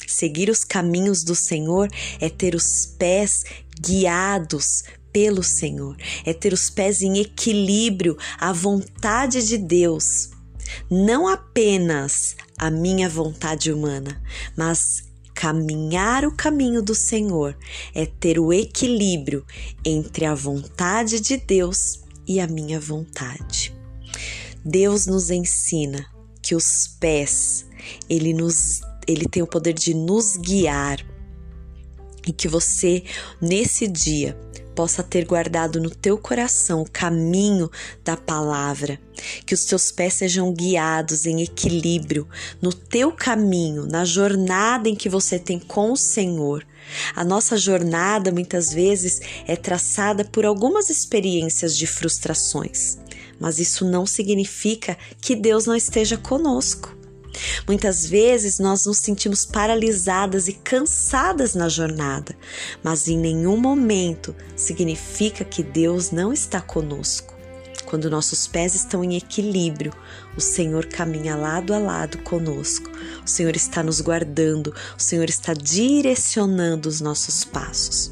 Seguir 0.07 0.49
os 0.49 0.63
caminhos 0.63 1.21
do 1.21 1.35
Senhor 1.35 1.89
é 2.21 2.29
ter 2.29 2.55
os 2.55 2.85
pés 2.97 3.43
guiados 3.79 4.85
pelo 5.11 5.43
Senhor, 5.43 5.97
é 6.25 6.33
ter 6.33 6.53
os 6.53 6.69
pés 6.69 7.01
em 7.01 7.17
equilíbrio 7.17 8.17
à 8.39 8.53
vontade 8.53 9.45
de 9.45 9.57
Deus. 9.57 10.29
Não 10.89 11.27
apenas 11.27 12.35
a 12.57 12.71
minha 12.71 13.09
vontade 13.09 13.71
humana, 13.71 14.21
mas 14.55 15.03
caminhar 15.33 16.25
o 16.25 16.31
caminho 16.31 16.81
do 16.81 16.95
Senhor 16.95 17.57
é 17.93 18.05
ter 18.05 18.39
o 18.39 18.53
equilíbrio 18.53 19.45
entre 19.83 20.25
a 20.25 20.33
vontade 20.33 21.19
de 21.19 21.35
Deus 21.35 21.99
e 22.25 22.39
a 22.39 22.47
minha 22.47 22.79
vontade. 22.79 23.75
Deus 24.63 25.05
nos 25.05 25.29
ensina 25.29 26.05
que 26.41 26.55
os 26.55 26.87
pés, 26.99 27.65
ele 28.09 28.33
nos 28.33 28.81
ele 29.07 29.25
tem 29.25 29.41
o 29.41 29.47
poder 29.47 29.73
de 29.73 29.93
nos 29.93 30.35
guiar 30.35 31.05
e 32.27 32.33
que 32.33 32.47
você 32.47 33.03
nesse 33.41 33.87
dia 33.87 34.37
possa 34.75 35.01
ter 35.01 35.25
guardado 35.25 35.81
no 35.81 35.89
teu 35.89 36.19
coração 36.19 36.83
o 36.83 36.91
caminho 36.91 37.67
da 38.03 38.15
palavra, 38.15 38.99
que 39.43 39.55
os 39.55 39.65
teus 39.65 39.91
pés 39.91 40.13
sejam 40.13 40.53
guiados 40.53 41.25
em 41.25 41.41
equilíbrio 41.41 42.27
no 42.61 42.71
teu 42.71 43.11
caminho, 43.11 43.87
na 43.87 44.05
jornada 44.05 44.87
em 44.87 44.93
que 44.93 45.09
você 45.09 45.39
tem 45.39 45.57
com 45.57 45.91
o 45.91 45.97
Senhor. 45.97 46.63
A 47.15 47.25
nossa 47.25 47.57
jornada 47.57 48.31
muitas 48.31 48.71
vezes 48.71 49.19
é 49.47 49.55
traçada 49.55 50.23
por 50.23 50.45
algumas 50.45 50.91
experiências 50.91 51.75
de 51.75 51.87
frustrações, 51.87 52.99
mas 53.39 53.57
isso 53.57 53.83
não 53.83 54.05
significa 54.05 54.95
que 55.19 55.35
Deus 55.35 55.65
não 55.65 55.75
esteja 55.75 56.17
conosco. 56.17 56.96
Muitas 57.67 58.05
vezes 58.05 58.59
nós 58.59 58.85
nos 58.85 58.97
sentimos 58.97 59.45
paralisadas 59.45 60.47
e 60.47 60.53
cansadas 60.53 61.53
na 61.53 61.69
jornada, 61.69 62.35
mas 62.83 63.07
em 63.07 63.17
nenhum 63.17 63.57
momento 63.57 64.35
significa 64.55 65.43
que 65.43 65.63
Deus 65.63 66.11
não 66.11 66.31
está 66.31 66.61
conosco. 66.61 67.35
Quando 67.85 68.09
nossos 68.09 68.47
pés 68.47 68.75
estão 68.75 69.01
em 69.01 69.15
equilíbrio, 69.15 69.93
o 70.35 70.41
Senhor 70.41 70.87
caminha 70.87 71.37
lado 71.37 71.73
a 71.73 71.79
lado 71.79 72.17
conosco. 72.17 72.91
O 73.25 73.29
Senhor 73.29 73.55
está 73.55 73.81
nos 73.81 74.01
guardando, 74.01 74.75
o 74.97 75.01
Senhor 75.01 75.29
está 75.29 75.53
direcionando 75.53 76.89
os 76.89 76.99
nossos 76.99 77.45
passos. 77.45 78.11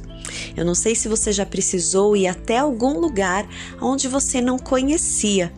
Eu 0.56 0.64
não 0.64 0.74
sei 0.74 0.96
se 0.96 1.10
você 1.10 1.34
já 1.34 1.46
precisou 1.46 2.16
ir 2.16 2.28
até 2.28 2.58
algum 2.58 3.00
lugar 3.00 3.48
onde 3.82 4.08
você 4.08 4.40
não 4.40 4.58
conhecia. 4.58 5.52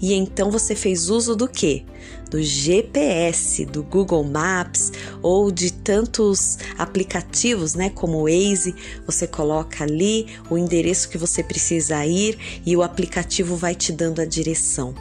E 0.00 0.12
então 0.12 0.50
você 0.50 0.74
fez 0.74 1.08
uso 1.08 1.34
do 1.34 1.48
que? 1.48 1.86
Do 2.34 2.42
GPS, 2.42 3.64
do 3.64 3.84
Google 3.84 4.24
Maps 4.24 4.92
ou 5.22 5.52
de 5.52 5.72
tantos 5.72 6.58
aplicativos, 6.76 7.76
né, 7.76 7.90
como 7.90 8.18
o 8.18 8.24
Waze, 8.24 8.74
você 9.06 9.24
coloca 9.24 9.84
ali 9.84 10.26
o 10.50 10.58
endereço 10.58 11.08
que 11.08 11.16
você 11.16 11.44
precisa 11.44 12.04
ir 12.04 12.36
e 12.66 12.76
o 12.76 12.82
aplicativo 12.82 13.54
vai 13.54 13.76
te 13.76 13.92
dando 13.92 14.20
a 14.20 14.24
direção. 14.24 14.96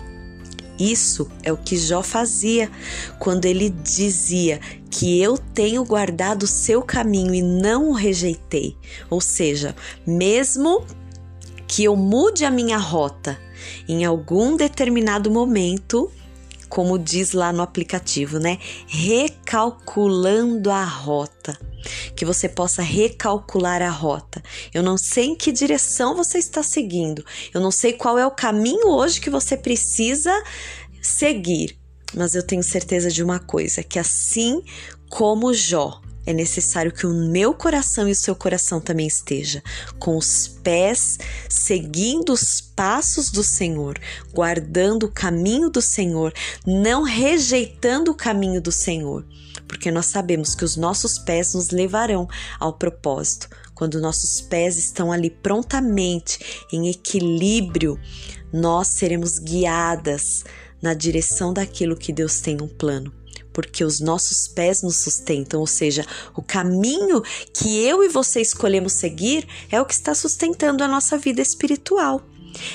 Isso 0.77 1.27
é 1.41 1.51
o 1.51 1.57
que 1.57 1.75
Jó 1.75 2.03
fazia 2.03 2.69
quando 3.17 3.45
ele 3.45 3.71
dizia 3.71 4.59
que 4.91 5.19
eu 5.19 5.35
tenho 5.35 5.83
guardado 5.83 6.43
o 6.43 6.47
seu 6.47 6.83
caminho 6.83 7.33
e 7.33 7.41
não 7.41 7.89
o 7.89 7.93
rejeitei. 7.93 8.77
Ou 9.09 9.19
seja, 9.19 9.75
mesmo 10.05 10.85
que 11.67 11.83
eu 11.83 11.95
mude 11.95 12.45
a 12.45 12.51
minha 12.51 12.77
rota 12.77 13.39
em 13.87 14.05
algum 14.05 14.55
determinado 14.55 15.31
momento, 15.31 16.11
como 16.73 16.97
diz 16.97 17.33
lá 17.33 17.53
no 17.53 17.61
aplicativo, 17.61 18.39
né? 18.39 18.57
Recalculando 18.87 20.71
a 20.71 20.83
rota. 20.83 21.55
Que 22.15 22.25
você 22.25 22.49
possa 22.49 22.81
recalcular 22.81 23.79
a 23.83 23.91
rota. 23.91 24.41
Eu 24.73 24.81
não 24.81 24.97
sei 24.97 25.25
em 25.25 25.35
que 25.35 25.51
direção 25.51 26.15
você 26.15 26.39
está 26.39 26.63
seguindo. 26.63 27.23
Eu 27.53 27.61
não 27.61 27.69
sei 27.69 27.93
qual 27.93 28.17
é 28.17 28.25
o 28.25 28.31
caminho 28.31 28.87
hoje 28.87 29.21
que 29.21 29.29
você 29.29 29.55
precisa 29.55 30.33
seguir. 30.99 31.77
Mas 32.11 32.33
eu 32.33 32.41
tenho 32.41 32.63
certeza 32.63 33.11
de 33.11 33.21
uma 33.21 33.37
coisa: 33.37 33.83
que 33.83 33.99
assim 33.99 34.59
como 35.11 35.53
Jó, 35.53 36.01
é 36.25 36.33
necessário 36.33 36.91
que 36.91 37.05
o 37.05 37.13
meu 37.13 37.53
coração 37.53 38.07
e 38.07 38.11
o 38.11 38.15
seu 38.15 38.35
coração 38.35 38.79
também 38.79 39.07
esteja 39.07 39.61
com 39.99 40.17
os 40.17 40.47
pés 40.47 41.19
seguindo 41.49 42.31
os 42.31 42.61
passos 42.61 43.29
do 43.29 43.43
Senhor, 43.43 43.99
guardando 44.33 45.03
o 45.03 45.11
caminho 45.11 45.69
do 45.69 45.81
Senhor, 45.81 46.33
não 46.65 47.03
rejeitando 47.03 48.11
o 48.11 48.15
caminho 48.15 48.61
do 48.61 48.71
Senhor, 48.71 49.25
porque 49.67 49.91
nós 49.91 50.05
sabemos 50.05 50.55
que 50.55 50.63
os 50.63 50.77
nossos 50.77 51.19
pés 51.19 51.53
nos 51.53 51.69
levarão 51.69 52.27
ao 52.59 52.73
propósito. 52.73 53.49
Quando 53.75 53.99
nossos 53.99 54.39
pés 54.39 54.77
estão 54.77 55.11
ali 55.11 55.29
prontamente 55.29 56.65
em 56.71 56.89
equilíbrio, 56.89 57.99
nós 58.51 58.87
seremos 58.87 59.39
guiadas 59.39 60.45
na 60.81 60.93
direção 60.93 61.51
daquilo 61.51 61.97
que 61.97 62.13
Deus 62.13 62.39
tem 62.39 62.61
um 62.61 62.67
plano 62.67 63.11
porque 63.53 63.83
os 63.83 63.99
nossos 63.99 64.47
pés 64.47 64.81
nos 64.81 64.97
sustentam, 64.97 65.59
ou 65.59 65.67
seja, 65.67 66.05
o 66.35 66.41
caminho 66.41 67.21
que 67.53 67.79
eu 67.79 68.03
e 68.03 68.09
você 68.09 68.41
escolhemos 68.41 68.93
seguir 68.93 69.47
é 69.71 69.79
o 69.79 69.85
que 69.85 69.93
está 69.93 70.13
sustentando 70.15 70.83
a 70.83 70.87
nossa 70.87 71.17
vida 71.17 71.41
espiritual. 71.41 72.21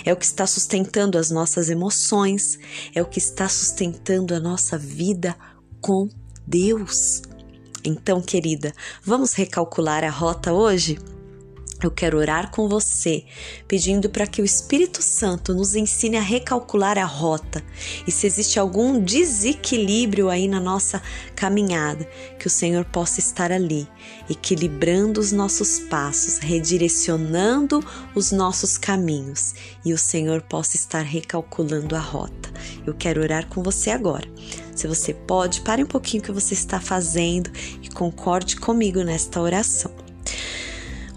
É 0.04 0.12
o 0.12 0.16
que 0.16 0.24
está 0.24 0.46
sustentando 0.46 1.18
as 1.18 1.30
nossas 1.30 1.68
emoções, 1.68 2.58
é 2.94 3.02
o 3.02 3.06
que 3.06 3.18
está 3.18 3.48
sustentando 3.48 4.34
a 4.34 4.40
nossa 4.40 4.76
vida 4.76 5.36
com 5.80 6.08
Deus. 6.46 7.22
Então, 7.84 8.20
querida, 8.20 8.72
vamos 9.02 9.34
recalcular 9.34 10.02
a 10.04 10.10
rota 10.10 10.52
hoje? 10.52 10.98
Eu 11.80 11.92
quero 11.92 12.18
orar 12.18 12.50
com 12.50 12.68
você, 12.68 13.24
pedindo 13.68 14.10
para 14.10 14.26
que 14.26 14.42
o 14.42 14.44
Espírito 14.44 15.00
Santo 15.00 15.54
nos 15.54 15.76
ensine 15.76 16.16
a 16.16 16.20
recalcular 16.20 16.98
a 16.98 17.04
rota 17.04 17.62
e 18.04 18.10
se 18.10 18.26
existe 18.26 18.58
algum 18.58 19.00
desequilíbrio 19.00 20.28
aí 20.28 20.48
na 20.48 20.58
nossa 20.58 21.00
caminhada, 21.36 22.04
que 22.36 22.48
o 22.48 22.50
Senhor 22.50 22.84
possa 22.84 23.20
estar 23.20 23.52
ali, 23.52 23.86
equilibrando 24.28 25.20
os 25.20 25.30
nossos 25.30 25.78
passos, 25.78 26.38
redirecionando 26.38 27.84
os 28.12 28.32
nossos 28.32 28.76
caminhos 28.76 29.54
e 29.84 29.92
o 29.92 29.98
Senhor 29.98 30.42
possa 30.42 30.74
estar 30.74 31.02
recalculando 31.02 31.94
a 31.94 32.00
rota. 32.00 32.52
Eu 32.84 32.92
quero 32.92 33.22
orar 33.22 33.46
com 33.46 33.62
você 33.62 33.90
agora. 33.90 34.28
Se 34.74 34.88
você 34.88 35.14
pode, 35.14 35.60
pare 35.60 35.84
um 35.84 35.86
pouquinho 35.86 36.24
o 36.24 36.26
que 36.26 36.32
você 36.32 36.54
está 36.54 36.80
fazendo 36.80 37.50
e 37.80 37.88
concorde 37.88 38.56
comigo 38.56 39.02
nesta 39.04 39.40
oração. 39.40 40.07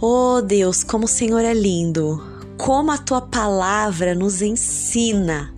Oh 0.04 0.42
Deus, 0.42 0.84
como 0.84 1.06
o 1.06 1.08
Senhor 1.08 1.46
é 1.46 1.54
lindo, 1.54 2.20
como 2.58 2.90
a 2.90 2.98
tua 2.98 3.22
palavra 3.22 4.16
nos 4.16 4.42
ensina, 4.42 5.54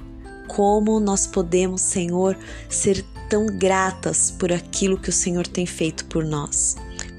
como 0.49 0.99
nós 0.99 1.25
podemos, 1.25 1.79
Senhor, 1.79 2.37
ser 2.67 3.05
tão 3.29 3.45
gratas 3.45 4.31
por 4.31 4.51
aquilo 4.51 4.97
que 4.97 5.07
o 5.07 5.13
Senhor 5.13 5.47
tem 5.47 5.65
feito 5.65 6.03
por 6.07 6.25
nós. 6.25 6.75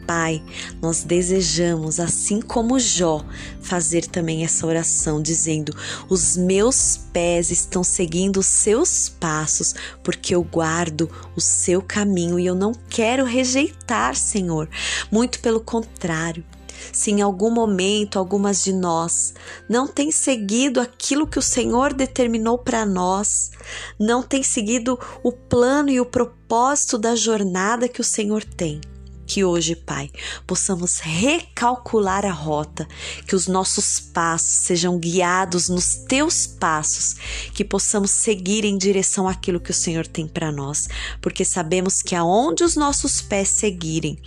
Pai, 0.06 0.42
nós 0.82 1.02
desejamos, 1.02 1.98
assim 1.98 2.42
como 2.42 2.78
Jó, 2.78 3.24
fazer 3.62 4.04
também 4.06 4.44
essa 4.44 4.66
oração, 4.66 5.22
dizendo: 5.22 5.74
Os 6.10 6.36
meus 6.36 6.98
pés 7.10 7.50
estão 7.50 7.82
seguindo 7.82 8.40
os 8.40 8.46
seus 8.46 9.08
passos, 9.08 9.74
porque 10.02 10.34
eu 10.34 10.42
guardo 10.42 11.10
o 11.34 11.40
seu 11.40 11.80
caminho 11.80 12.38
e 12.38 12.44
eu 12.44 12.54
não 12.54 12.72
quero 12.90 13.24
rejeitar, 13.24 14.14
Senhor. 14.14 14.68
Muito 15.10 15.40
pelo 15.40 15.60
contrário, 15.60 16.44
se 16.92 17.10
em 17.10 17.22
algum 17.22 17.50
momento 17.50 18.18
algumas 18.18 18.62
de 18.62 18.72
nós 18.72 19.34
não 19.68 19.86
têm 19.86 20.10
seguido 20.10 20.80
aquilo 20.80 21.26
que 21.26 21.38
o 21.38 21.42
Senhor 21.42 21.92
determinou 21.92 22.58
para 22.58 22.84
nós, 22.86 23.50
não 23.98 24.22
têm 24.22 24.42
seguido 24.42 24.98
o 25.22 25.32
plano 25.32 25.90
e 25.90 26.00
o 26.00 26.06
propósito 26.06 26.98
da 26.98 27.14
jornada 27.14 27.88
que 27.88 28.00
o 28.00 28.04
Senhor 28.04 28.44
tem. 28.44 28.80
Que 29.26 29.42
hoje, 29.42 29.74
Pai, 29.74 30.10
possamos 30.46 30.98
recalcular 30.98 32.26
a 32.26 32.30
rota, 32.30 32.86
que 33.26 33.34
os 33.34 33.46
nossos 33.46 33.98
passos 33.98 34.52
sejam 34.66 34.98
guiados 34.98 35.68
nos 35.68 35.96
teus 35.96 36.46
passos, 36.46 37.16
que 37.54 37.64
possamos 37.64 38.10
seguir 38.10 38.64
em 38.64 38.76
direção 38.76 39.26
àquilo 39.26 39.60
que 39.60 39.70
o 39.70 39.74
Senhor 39.74 40.06
tem 40.06 40.28
para 40.28 40.52
nós, 40.52 40.88
porque 41.22 41.44
sabemos 41.44 42.02
que 42.02 42.14
aonde 42.14 42.64
os 42.64 42.76
nossos 42.76 43.22
pés 43.22 43.48
seguirem, 43.48 44.18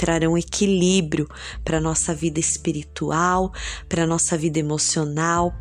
trarão 0.00 0.38
equilíbrio 0.38 1.28
para 1.62 1.78
nossa 1.78 2.14
vida 2.14 2.40
espiritual, 2.40 3.52
para 3.86 4.06
nossa 4.06 4.34
vida 4.34 4.58
emocional, 4.58 5.54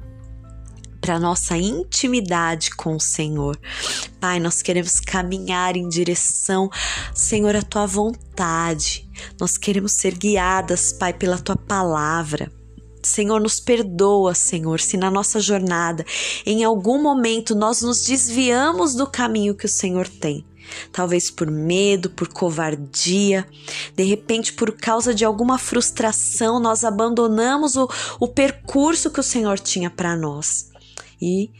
para 1.01 1.19
nossa 1.19 1.57
intimidade 1.57 2.73
com 2.73 2.95
o 2.95 3.01
Senhor. 3.01 3.59
Pai, 4.17 4.39
nós 4.39 4.61
queremos 4.61 5.01
caminhar 5.01 5.75
em 5.75 5.89
direção, 5.89 6.69
Senhor, 7.13 7.53
à 7.53 7.61
tua 7.61 7.85
vontade. 7.85 9.05
Nós 9.37 9.57
queremos 9.57 9.91
ser 9.91 10.17
guiadas, 10.17 10.93
Pai, 10.93 11.11
pela 11.11 11.37
tua 11.37 11.57
palavra. 11.57 12.49
Senhor, 13.03 13.41
nos 13.41 13.59
perdoa, 13.59 14.33
Senhor, 14.33 14.79
se 14.79 14.95
na 14.95 15.11
nossa 15.11 15.41
jornada, 15.41 16.05
em 16.45 16.63
algum 16.63 17.01
momento, 17.01 17.53
nós 17.55 17.81
nos 17.81 18.05
desviamos 18.05 18.95
do 18.95 19.05
caminho 19.05 19.53
que 19.53 19.65
o 19.65 19.69
Senhor 19.69 20.07
tem 20.07 20.45
talvez 20.91 21.29
por 21.29 21.49
medo, 21.49 22.09
por 22.09 22.27
covardia, 22.27 23.47
de 23.95 24.03
repente 24.03 24.53
por 24.53 24.71
causa 24.73 25.13
de 25.13 25.25
alguma 25.25 25.57
frustração, 25.57 26.59
nós 26.59 26.83
abandonamos 26.83 27.75
o, 27.75 27.89
o 28.19 28.27
percurso 28.27 29.11
que 29.11 29.19
o 29.19 29.23
Senhor 29.23 29.59
tinha 29.59 29.89
para 29.89 30.15
nós. 30.15 30.69
E 31.21 31.51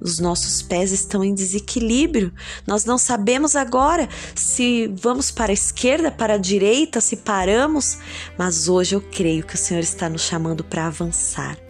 os 0.00 0.18
nossos 0.18 0.60
pés 0.60 0.92
estão 0.92 1.24
em 1.24 1.34
desequilíbrio. 1.34 2.32
Nós 2.66 2.84
não 2.84 2.98
sabemos 2.98 3.56
agora 3.56 4.08
se 4.34 4.88
vamos 4.88 5.30
para 5.30 5.50
a 5.50 5.54
esquerda, 5.54 6.10
para 6.10 6.34
a 6.34 6.38
direita, 6.38 7.00
se 7.00 7.16
paramos, 7.16 7.98
mas 8.36 8.68
hoje 8.68 8.94
eu 8.94 9.00
creio 9.00 9.44
que 9.44 9.54
o 9.54 9.58
Senhor 9.58 9.80
está 9.80 10.08
nos 10.08 10.22
chamando 10.22 10.62
para 10.62 10.86
avançar. 10.86 11.63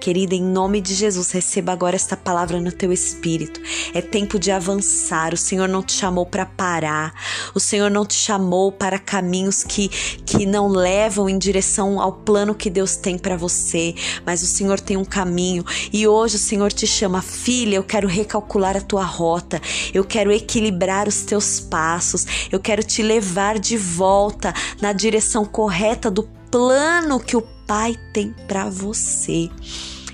Querida, 0.00 0.34
em 0.34 0.42
nome 0.42 0.80
de 0.80 0.94
Jesus, 0.94 1.32
receba 1.32 1.72
agora 1.72 1.96
esta 1.96 2.16
palavra 2.16 2.60
no 2.60 2.70
teu 2.70 2.92
espírito. 2.92 3.60
É 3.92 4.00
tempo 4.00 4.38
de 4.38 4.52
avançar. 4.52 5.34
O 5.34 5.36
Senhor 5.36 5.68
não 5.68 5.82
te 5.82 5.94
chamou 5.94 6.24
para 6.24 6.46
parar. 6.46 7.12
O 7.54 7.60
Senhor 7.60 7.90
não 7.90 8.06
te 8.06 8.14
chamou 8.14 8.70
para 8.70 8.98
caminhos 8.98 9.64
que, 9.64 9.88
que 10.24 10.46
não 10.46 10.68
levam 10.68 11.28
em 11.28 11.36
direção 11.36 12.00
ao 12.00 12.12
plano 12.12 12.54
que 12.54 12.70
Deus 12.70 12.96
tem 12.96 13.18
para 13.18 13.36
você. 13.36 13.94
Mas 14.24 14.42
o 14.42 14.46
Senhor 14.46 14.78
tem 14.78 14.96
um 14.96 15.04
caminho. 15.04 15.64
E 15.92 16.06
hoje 16.06 16.36
o 16.36 16.38
Senhor 16.38 16.72
te 16.72 16.86
chama, 16.86 17.20
filha, 17.20 17.76
eu 17.76 17.82
quero 17.82 18.06
recalcular 18.06 18.76
a 18.76 18.80
tua 18.80 19.04
rota. 19.04 19.60
Eu 19.92 20.04
quero 20.04 20.30
equilibrar 20.30 21.08
os 21.08 21.22
teus 21.22 21.58
passos. 21.58 22.48
Eu 22.52 22.60
quero 22.60 22.84
te 22.84 23.02
levar 23.02 23.58
de 23.58 23.76
volta 23.76 24.54
na 24.80 24.92
direção 24.92 25.44
correta 25.44 26.10
do 26.10 26.22
plano 26.50 27.18
que 27.18 27.36
o 27.36 27.55
Pai 27.66 27.98
tem 28.12 28.34
para 28.46 28.70
você. 28.70 29.50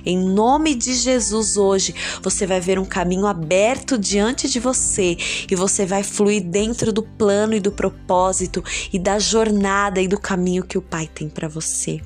Em 0.04 0.18
nome 0.18 0.74
de 0.74 0.94
Jesus, 0.94 1.56
hoje 1.56 1.94
você 2.22 2.46
vai 2.46 2.60
ver 2.60 2.78
um 2.78 2.84
caminho 2.84 3.26
aberto 3.26 3.96
diante 3.96 4.48
de 4.48 4.58
você 4.58 5.16
e 5.48 5.54
você 5.54 5.86
vai 5.86 6.02
fluir 6.02 6.42
dentro 6.42 6.92
do 6.92 7.02
plano 7.02 7.54
e 7.54 7.60
do 7.60 7.70
propósito 7.70 8.64
e 8.92 8.98
da 8.98 9.18
jornada 9.18 10.00
e 10.00 10.08
do 10.08 10.18
caminho 10.18 10.64
que 10.64 10.78
o 10.78 10.82
Pai 10.82 11.08
tem 11.12 11.28
para 11.28 11.46
você. 11.46 12.00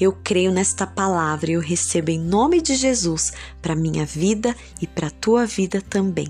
Eu 0.00 0.12
creio 0.12 0.50
nesta 0.50 0.86
palavra 0.86 1.50
e 1.50 1.54
eu 1.54 1.60
recebo 1.60 2.10
em 2.10 2.18
nome 2.18 2.60
de 2.60 2.74
Jesus 2.74 3.32
para 3.60 3.76
minha 3.76 4.06
vida 4.06 4.56
e 4.80 4.86
para 4.86 5.10
tua 5.10 5.44
vida 5.44 5.80
também. 5.80 6.28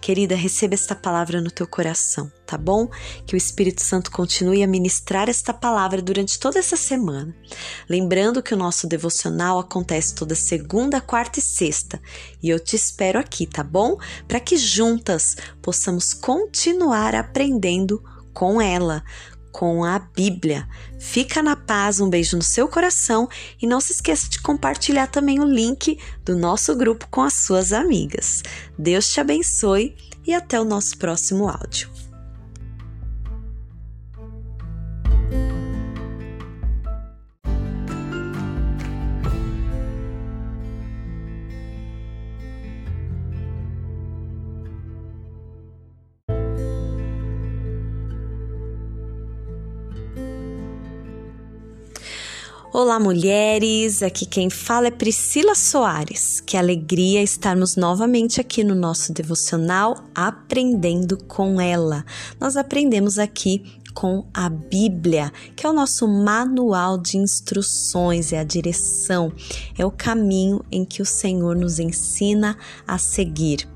Querida, 0.00 0.34
receba 0.34 0.74
esta 0.74 0.94
palavra 0.94 1.40
no 1.40 1.50
teu 1.50 1.66
coração, 1.66 2.30
tá 2.46 2.56
bom? 2.56 2.88
Que 3.26 3.34
o 3.34 3.36
Espírito 3.36 3.82
Santo 3.82 4.10
continue 4.10 4.62
a 4.62 4.66
ministrar 4.66 5.28
esta 5.28 5.52
palavra 5.52 6.00
durante 6.00 6.38
toda 6.38 6.58
essa 6.58 6.76
semana. 6.76 7.34
Lembrando 7.88 8.42
que 8.42 8.54
o 8.54 8.56
nosso 8.56 8.86
devocional 8.86 9.58
acontece 9.58 10.14
toda 10.14 10.34
segunda, 10.34 11.00
quarta 11.00 11.38
e 11.38 11.42
sexta. 11.42 12.00
E 12.42 12.48
eu 12.48 12.60
te 12.60 12.76
espero 12.76 13.18
aqui, 13.18 13.46
tá 13.46 13.62
bom? 13.62 13.96
Para 14.26 14.40
que 14.40 14.56
juntas 14.56 15.36
possamos 15.60 16.12
continuar 16.12 17.14
aprendendo 17.14 18.02
com 18.32 18.60
ela 18.60 19.02
com 19.56 19.82
a 19.84 19.98
Bíblia. 19.98 20.68
Fica 20.98 21.42
na 21.42 21.56
paz, 21.56 21.98
um 21.98 22.10
beijo 22.10 22.36
no 22.36 22.42
seu 22.42 22.68
coração 22.68 23.26
e 23.60 23.66
não 23.66 23.80
se 23.80 23.92
esqueça 23.92 24.28
de 24.28 24.38
compartilhar 24.42 25.06
também 25.06 25.40
o 25.40 25.44
link 25.44 25.98
do 26.26 26.36
nosso 26.36 26.76
grupo 26.76 27.08
com 27.10 27.22
as 27.22 27.32
suas 27.32 27.72
amigas. 27.72 28.42
Deus 28.78 29.08
te 29.10 29.18
abençoe 29.18 29.96
e 30.26 30.34
até 30.34 30.60
o 30.60 30.64
nosso 30.64 30.98
próximo 30.98 31.48
áudio. 31.48 31.95
Olá, 52.78 53.00
mulheres! 53.00 54.02
Aqui 54.02 54.26
quem 54.26 54.50
fala 54.50 54.88
é 54.88 54.90
Priscila 54.90 55.54
Soares. 55.54 56.40
Que 56.40 56.58
alegria 56.58 57.22
estarmos 57.22 57.74
novamente 57.74 58.38
aqui 58.38 58.62
no 58.62 58.74
nosso 58.74 59.14
devocional 59.14 60.04
Aprendendo 60.14 61.16
com 61.24 61.58
ela. 61.58 62.04
Nós 62.38 62.54
aprendemos 62.54 63.18
aqui 63.18 63.80
com 63.94 64.26
a 64.34 64.50
Bíblia, 64.50 65.32
que 65.56 65.66
é 65.66 65.70
o 65.70 65.72
nosso 65.72 66.06
manual 66.06 66.98
de 66.98 67.16
instruções, 67.16 68.30
é 68.30 68.40
a 68.40 68.44
direção, 68.44 69.32
é 69.78 69.86
o 69.86 69.90
caminho 69.90 70.62
em 70.70 70.84
que 70.84 71.00
o 71.00 71.06
Senhor 71.06 71.56
nos 71.56 71.78
ensina 71.78 72.58
a 72.86 72.98
seguir. 72.98 73.66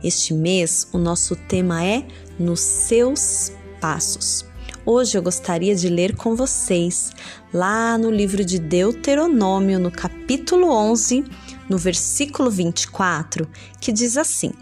Este 0.00 0.32
mês, 0.32 0.86
o 0.92 0.98
nosso 0.98 1.34
tema 1.34 1.84
é 1.84 2.06
Nos 2.38 2.60
Seus 2.60 3.50
Passos. 3.80 4.53
Hoje 4.86 5.16
eu 5.16 5.22
gostaria 5.22 5.74
de 5.74 5.88
ler 5.88 6.14
com 6.14 6.36
vocês 6.36 7.10
lá 7.50 7.96
no 7.96 8.10
livro 8.10 8.44
de 8.44 8.58
Deuteronômio, 8.58 9.78
no 9.78 9.90
capítulo 9.90 10.70
11, 10.70 11.24
no 11.70 11.78
versículo 11.78 12.50
24, 12.50 13.48
que 13.80 13.90
diz 13.90 14.18
assim: 14.18 14.52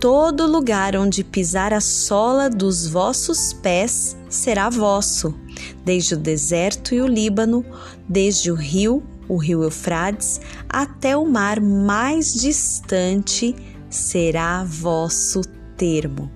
Todo 0.00 0.44
lugar 0.44 0.96
onde 0.96 1.22
pisar 1.22 1.72
a 1.72 1.80
sola 1.80 2.50
dos 2.50 2.88
vossos 2.88 3.52
pés 3.52 4.16
será 4.28 4.68
vosso, 4.68 5.32
desde 5.84 6.14
o 6.14 6.18
deserto 6.18 6.92
e 6.92 7.00
o 7.00 7.06
Líbano, 7.06 7.64
desde 8.08 8.50
o 8.50 8.56
rio, 8.56 9.04
o 9.28 9.36
rio 9.36 9.62
Eufrates, 9.62 10.40
até 10.68 11.16
o 11.16 11.24
mar 11.24 11.60
mais 11.60 12.34
distante 12.34 13.54
será 13.88 14.64
vosso 14.64 15.42
termo. 15.76 16.28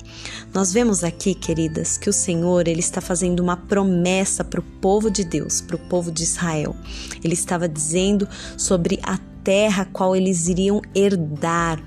Nós 0.57 0.73
vemos 0.73 1.05
aqui, 1.05 1.35
queridas, 1.35 1.99
que 1.99 2.09
o 2.09 2.13
Senhor 2.15 2.67
ele 2.67 2.81
está 2.81 3.03
fazendo 3.03 3.41
uma 3.41 3.59
promessa 3.59 4.43
para 4.43 4.59
o 4.59 4.63
povo 4.63 5.11
de 5.11 5.23
Deus, 5.23 5.61
para 5.61 5.77
o 5.77 5.79
povo 5.79 6.11
de 6.11 6.23
Israel. 6.23 6.75
Ele 7.23 7.35
estava 7.35 7.69
dizendo 7.69 8.27
sobre 8.57 8.99
a 9.03 9.19
terra 9.45 9.87
qual 9.93 10.17
eles 10.17 10.49
iriam 10.49 10.81
herdar. 10.95 11.79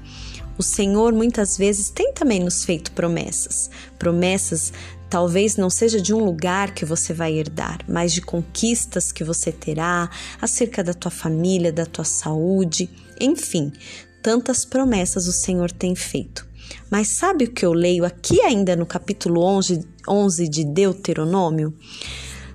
O 0.56 0.62
Senhor 0.62 1.12
muitas 1.14 1.58
vezes 1.58 1.90
tem 1.90 2.14
também 2.14 2.44
nos 2.44 2.64
feito 2.64 2.92
promessas, 2.92 3.72
promessas 3.98 4.72
talvez 5.10 5.58
não 5.58 5.72
seja 5.72 6.00
de 6.00 6.14
um 6.14 6.24
lugar 6.24 6.76
que 6.76 6.86
você 6.86 7.12
vai 7.12 7.34
herdar, 7.34 7.80
mas 7.88 8.14
de 8.14 8.22
conquistas 8.22 9.12
que 9.12 9.24
você 9.24 9.52
terá 9.52 10.12
acerca 10.40 10.84
da 10.84 10.94
tua 10.94 11.10
família, 11.10 11.74
da 11.74 11.88
tua 11.88 12.06
saúde, 12.06 12.88
enfim, 13.20 13.74
tantas 14.22 14.64
promessas 14.64 15.28
o 15.28 15.34
Senhor 15.34 15.72
tem 15.72 15.96
feito. 15.96 16.49
Mas 16.90 17.10
sabe 17.10 17.46
o 17.46 17.52
que 17.52 17.66
eu 17.66 17.74
leio 17.74 18.06
aqui 18.06 18.42
ainda 18.42 18.76
no 18.76 18.86
capítulo 18.86 19.44
11, 19.44 19.88
11 20.08 20.50
de 20.50 20.66
Deuteronômio? 20.66 21.74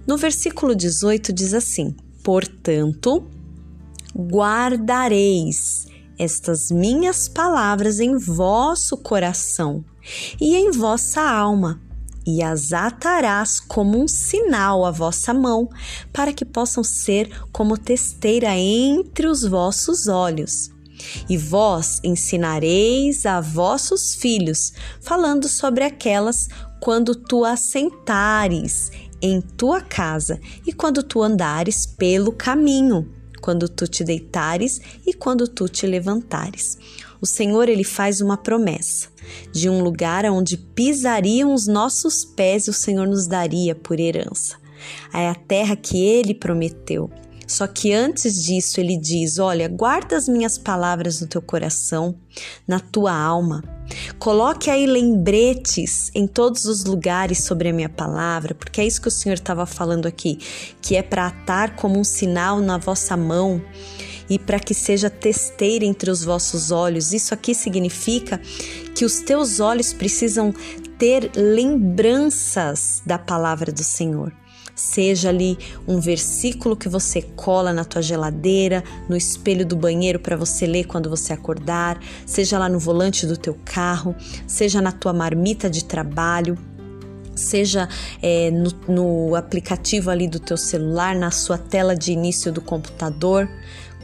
No 0.06 0.16
versículo 0.16 0.74
18 0.74 1.32
diz 1.32 1.54
assim: 1.54 1.94
Portanto, 2.22 3.26
guardareis 4.16 5.86
estas 6.18 6.70
minhas 6.70 7.28
palavras 7.28 8.00
em 8.00 8.16
vosso 8.16 8.96
coração 8.96 9.84
e 10.40 10.54
em 10.54 10.70
vossa 10.70 11.20
alma, 11.20 11.80
e 12.26 12.42
as 12.42 12.72
atarás 12.72 13.60
como 13.60 14.02
um 14.02 14.08
sinal 14.08 14.84
à 14.84 14.90
vossa 14.90 15.34
mão, 15.34 15.68
para 16.12 16.32
que 16.32 16.44
possam 16.44 16.82
ser 16.82 17.30
como 17.52 17.76
testeira 17.76 18.56
entre 18.56 19.26
os 19.26 19.42
vossos 19.42 20.06
olhos. 20.06 20.73
E 21.28 21.36
vós 21.36 22.00
ensinareis 22.02 23.26
a 23.26 23.40
vossos 23.40 24.14
filhos, 24.14 24.72
falando 25.00 25.48
sobre 25.48 25.84
aquelas 25.84 26.48
quando 26.80 27.14
tu 27.14 27.44
assentares 27.44 28.90
em 29.22 29.40
tua 29.40 29.80
casa 29.80 30.38
e 30.66 30.72
quando 30.72 31.02
tu 31.02 31.22
andares 31.22 31.86
pelo 31.86 32.32
caminho, 32.32 33.10
quando 33.40 33.68
tu 33.68 33.86
te 33.86 34.04
deitares 34.04 34.80
e 35.06 35.14
quando 35.14 35.48
tu 35.48 35.68
te 35.68 35.86
levantares. 35.86 36.76
O 37.20 37.26
Senhor 37.26 37.68
ele 37.68 37.84
faz 37.84 38.20
uma 38.20 38.36
promessa 38.36 39.08
de 39.50 39.68
um 39.68 39.82
lugar 39.82 40.24
onde 40.26 40.56
pisariam 40.56 41.54
os 41.54 41.66
nossos 41.66 42.24
pés, 42.24 42.68
o 42.68 42.72
Senhor 42.72 43.06
nos 43.06 43.26
daria 43.26 43.74
por 43.74 43.98
herança. 43.98 44.56
É 45.12 45.28
a 45.28 45.34
terra 45.34 45.76
que 45.76 45.98
ele 45.98 46.34
prometeu. 46.34 47.10
Só 47.46 47.66
que 47.66 47.92
antes 47.92 48.42
disso, 48.42 48.80
ele 48.80 48.96
diz: 48.96 49.38
Olha, 49.38 49.68
guarda 49.68 50.16
as 50.16 50.28
minhas 50.28 50.58
palavras 50.58 51.20
no 51.20 51.26
teu 51.26 51.42
coração, 51.42 52.14
na 52.66 52.80
tua 52.80 53.14
alma. 53.14 53.62
Coloque 54.18 54.70
aí 54.70 54.86
lembretes 54.86 56.10
em 56.14 56.26
todos 56.26 56.64
os 56.64 56.84
lugares 56.84 57.44
sobre 57.44 57.68
a 57.68 57.72
minha 57.72 57.88
palavra, 57.88 58.54
porque 58.54 58.80
é 58.80 58.86
isso 58.86 59.00
que 59.00 59.08
o 59.08 59.10
Senhor 59.10 59.34
estava 59.34 59.66
falando 59.66 60.06
aqui, 60.06 60.38
que 60.80 60.96
é 60.96 61.02
para 61.02 61.26
atar 61.26 61.76
como 61.76 61.98
um 61.98 62.04
sinal 62.04 62.60
na 62.60 62.78
vossa 62.78 63.16
mão 63.16 63.60
e 64.28 64.38
para 64.38 64.58
que 64.58 64.72
seja 64.72 65.10
testeira 65.10 65.84
entre 65.84 66.10
os 66.10 66.24
vossos 66.24 66.70
olhos. 66.70 67.12
Isso 67.12 67.34
aqui 67.34 67.54
significa 67.54 68.40
que 68.94 69.04
os 69.04 69.20
teus 69.20 69.60
olhos 69.60 69.92
precisam 69.92 70.52
ter 70.98 71.30
lembranças 71.36 73.02
da 73.04 73.18
palavra 73.18 73.70
do 73.70 73.84
Senhor 73.84 74.32
seja 74.74 75.28
ali 75.28 75.58
um 75.86 76.00
versículo 76.00 76.76
que 76.76 76.88
você 76.88 77.22
cola 77.22 77.72
na 77.72 77.84
tua 77.84 78.02
geladeira, 78.02 78.82
no 79.08 79.16
espelho 79.16 79.64
do 79.64 79.76
banheiro 79.76 80.18
para 80.18 80.36
você 80.36 80.66
ler 80.66 80.84
quando 80.84 81.08
você 81.08 81.32
acordar, 81.32 81.98
seja 82.26 82.58
lá 82.58 82.68
no 82.68 82.78
volante 82.78 83.26
do 83.26 83.36
teu 83.36 83.56
carro, 83.64 84.14
seja 84.46 84.80
na 84.80 84.92
tua 84.92 85.12
marmita 85.12 85.70
de 85.70 85.84
trabalho, 85.84 86.58
seja 87.34 87.88
é, 88.22 88.50
no, 88.50 88.70
no 88.88 89.36
aplicativo 89.36 90.10
ali 90.10 90.28
do 90.28 90.38
teu 90.38 90.56
celular, 90.56 91.14
na 91.14 91.30
sua 91.30 91.58
tela 91.58 91.94
de 91.94 92.12
início 92.12 92.52
do 92.52 92.60
computador, 92.60 93.48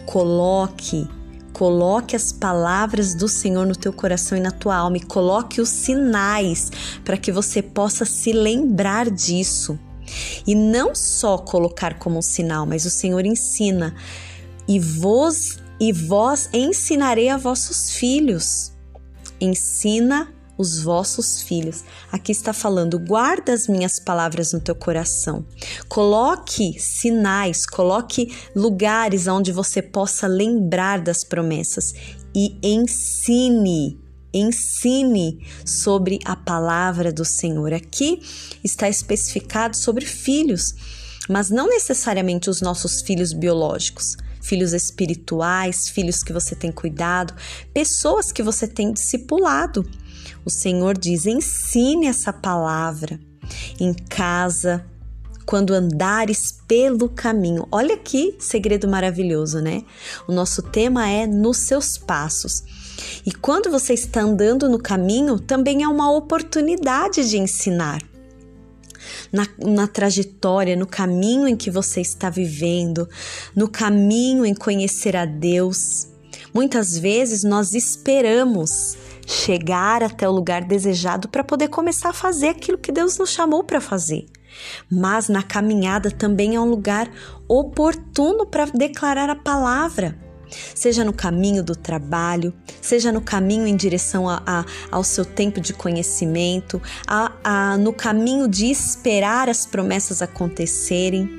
coloque 0.06 1.06
Coloque 1.52 2.16
as 2.16 2.32
palavras 2.32 3.14
do 3.14 3.28
Senhor 3.28 3.66
no 3.66 3.76
teu 3.76 3.92
coração 3.92 4.38
e 4.38 4.40
na 4.40 4.50
tua 4.50 4.76
alma 4.76 4.96
e 4.96 5.00
coloque 5.00 5.60
os 5.60 5.68
sinais 5.68 6.70
para 7.04 7.18
que 7.18 7.30
você 7.30 7.60
possa 7.60 8.06
se 8.06 8.32
lembrar 8.32 9.10
disso. 9.10 9.78
E 10.46 10.54
não 10.54 10.94
só 10.94 11.38
colocar 11.38 11.98
como 11.98 12.18
um 12.18 12.22
sinal, 12.22 12.66
mas 12.66 12.84
o 12.84 12.90
Senhor 12.90 13.24
ensina: 13.24 13.94
e 14.66 14.78
vos 14.78 15.58
e 15.78 15.92
vós 15.92 16.48
ensinarei 16.52 17.28
a 17.28 17.36
vossos 17.36 17.90
filhos. 17.92 18.72
Ensina 19.40 20.32
os 20.58 20.82
vossos 20.82 21.40
filhos. 21.40 21.84
Aqui 22.12 22.32
está 22.32 22.52
falando: 22.52 22.98
guarda 22.98 23.52
as 23.52 23.66
minhas 23.66 23.98
palavras 23.98 24.52
no 24.52 24.60
teu 24.60 24.74
coração. 24.74 25.44
Coloque 25.88 26.78
sinais, 26.78 27.66
coloque 27.66 28.34
lugares 28.54 29.26
onde 29.26 29.52
você 29.52 29.80
possa 29.80 30.26
lembrar 30.26 31.00
das 31.00 31.24
promessas 31.24 31.94
e 32.34 32.58
ensine 32.62 33.99
ensine 34.32 35.44
sobre 35.64 36.18
a 36.24 36.36
palavra 36.36 37.12
do 37.12 37.24
Senhor. 37.24 37.72
Aqui 37.72 38.20
está 38.62 38.88
especificado 38.88 39.76
sobre 39.76 40.06
filhos, 40.06 40.74
mas 41.28 41.50
não 41.50 41.68
necessariamente 41.68 42.50
os 42.50 42.60
nossos 42.60 43.00
filhos 43.02 43.32
biológicos. 43.32 44.16
Filhos 44.42 44.72
espirituais, 44.72 45.88
filhos 45.88 46.22
que 46.22 46.32
você 46.32 46.54
tem 46.54 46.72
cuidado, 46.72 47.34
pessoas 47.74 48.32
que 48.32 48.42
você 48.42 48.66
tem 48.66 48.92
discipulado. 48.92 49.88
O 50.44 50.50
Senhor 50.50 50.96
diz: 50.96 51.26
ensine 51.26 52.06
essa 52.06 52.32
palavra 52.32 53.20
em 53.78 53.92
casa, 53.92 54.84
quando 55.50 55.74
andares 55.74 56.60
pelo 56.68 57.08
caminho. 57.08 57.66
Olha 57.72 57.96
que 57.96 58.36
segredo 58.38 58.86
maravilhoso, 58.86 59.60
né? 59.60 59.82
O 60.28 60.32
nosso 60.32 60.62
tema 60.62 61.08
é 61.08 61.26
nos 61.26 61.56
seus 61.56 61.98
passos. 61.98 62.62
E 63.24 63.32
quando 63.32 63.70
você 63.70 63.94
está 63.94 64.22
andando 64.22 64.68
no 64.68 64.78
caminho, 64.78 65.38
também 65.38 65.82
é 65.82 65.88
uma 65.88 66.10
oportunidade 66.10 67.28
de 67.28 67.38
ensinar. 67.38 68.02
Na, 69.32 69.46
na, 69.58 69.86
trajetória, 69.86 70.76
no 70.76 70.86
caminho 70.86 71.48
em 71.48 71.56
que 71.56 71.70
você 71.70 72.00
está 72.00 72.28
vivendo, 72.28 73.08
no 73.54 73.68
caminho 73.68 74.44
em 74.44 74.54
conhecer 74.54 75.16
a 75.16 75.24
Deus. 75.24 76.08
Muitas 76.52 76.98
vezes 76.98 77.42
nós 77.42 77.74
esperamos 77.74 78.96
chegar 79.26 80.02
até 80.02 80.28
o 80.28 80.32
lugar 80.32 80.64
desejado 80.64 81.28
para 81.28 81.44
poder 81.44 81.68
começar 81.68 82.10
a 82.10 82.14
fazer 82.14 82.48
aquilo 82.48 82.78
que 82.78 82.92
Deus 82.92 83.16
nos 83.18 83.30
chamou 83.30 83.62
para 83.62 83.80
fazer. 83.80 84.26
mas 84.90 85.28
na 85.28 85.42
caminhada 85.44 86.10
também 86.10 86.56
é 86.56 86.60
um 86.60 86.68
lugar 86.68 87.08
oportuno 87.48 88.44
para 88.44 88.66
declarar 88.66 89.30
a 89.30 89.36
palavra. 89.36 90.18
Seja 90.74 91.04
no 91.04 91.12
caminho 91.12 91.62
do 91.62 91.74
trabalho, 91.74 92.52
seja 92.80 93.12
no 93.12 93.20
caminho 93.20 93.66
em 93.66 93.76
direção 93.76 94.28
a, 94.28 94.42
a, 94.46 94.64
ao 94.90 95.04
seu 95.04 95.24
tempo 95.24 95.60
de 95.60 95.72
conhecimento, 95.72 96.80
a, 97.06 97.76
no 97.78 97.92
caminho 97.92 98.48
de 98.48 98.66
esperar 98.66 99.48
as 99.48 99.66
promessas 99.66 100.22
acontecerem. 100.22 101.38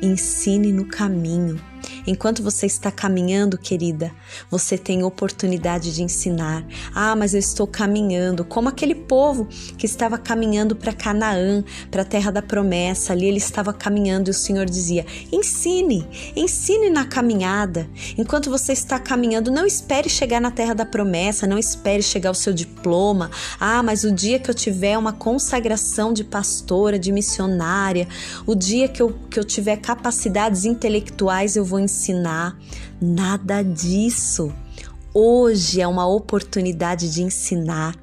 Ensine 0.00 0.72
no 0.72 0.86
caminho 0.86 1.60
Enquanto 2.06 2.40
você 2.40 2.66
está 2.66 2.90
caminhando, 2.90 3.58
querida, 3.58 4.12
você 4.48 4.78
tem 4.78 5.02
oportunidade 5.02 5.92
de 5.92 6.04
ensinar. 6.04 6.64
Ah, 6.94 7.16
mas 7.16 7.34
eu 7.34 7.40
estou 7.40 7.66
caminhando, 7.66 8.44
como 8.44 8.68
aquele 8.68 8.94
povo 8.94 9.48
que 9.76 9.86
estava 9.86 10.16
caminhando 10.16 10.76
para 10.76 10.92
Canaã, 10.92 11.64
para 11.90 12.02
a 12.02 12.04
terra 12.04 12.30
da 12.30 12.40
promessa. 12.40 13.12
Ali 13.12 13.26
ele 13.26 13.38
estava 13.38 13.72
caminhando 13.72 14.28
e 14.28 14.30
o 14.30 14.34
Senhor 14.34 14.66
dizia: 14.66 15.04
ensine, 15.32 16.06
ensine 16.36 16.90
na 16.90 17.04
caminhada. 17.04 17.90
Enquanto 18.16 18.50
você 18.50 18.72
está 18.72 19.00
caminhando, 19.00 19.50
não 19.50 19.66
espere 19.66 20.08
chegar 20.08 20.40
na 20.40 20.52
terra 20.52 20.74
da 20.74 20.86
promessa, 20.86 21.44
não 21.44 21.58
espere 21.58 22.02
chegar 22.04 22.30
ao 22.30 22.34
seu 22.34 22.52
diploma. 22.52 23.32
Ah, 23.58 23.82
mas 23.82 24.04
o 24.04 24.12
dia 24.12 24.38
que 24.38 24.48
eu 24.48 24.54
tiver 24.54 24.96
uma 24.96 25.12
consagração 25.12 26.12
de 26.12 26.22
pastora, 26.22 27.00
de 27.00 27.10
missionária, 27.10 28.06
o 28.46 28.54
dia 28.54 28.86
que 28.86 29.02
eu, 29.02 29.12
que 29.28 29.40
eu 29.40 29.44
tiver 29.44 29.78
capacidades 29.78 30.64
intelectuais, 30.64 31.56
eu 31.56 31.64
vou 31.64 31.80
ensinar 31.80 31.95
ensinar, 31.96 32.58
nada 33.00 33.62
disso. 33.62 34.52
Hoje 35.14 35.80
é 35.80 35.88
uma 35.88 36.06
oportunidade 36.06 37.10
de 37.10 37.22
ensinar, 37.22 37.96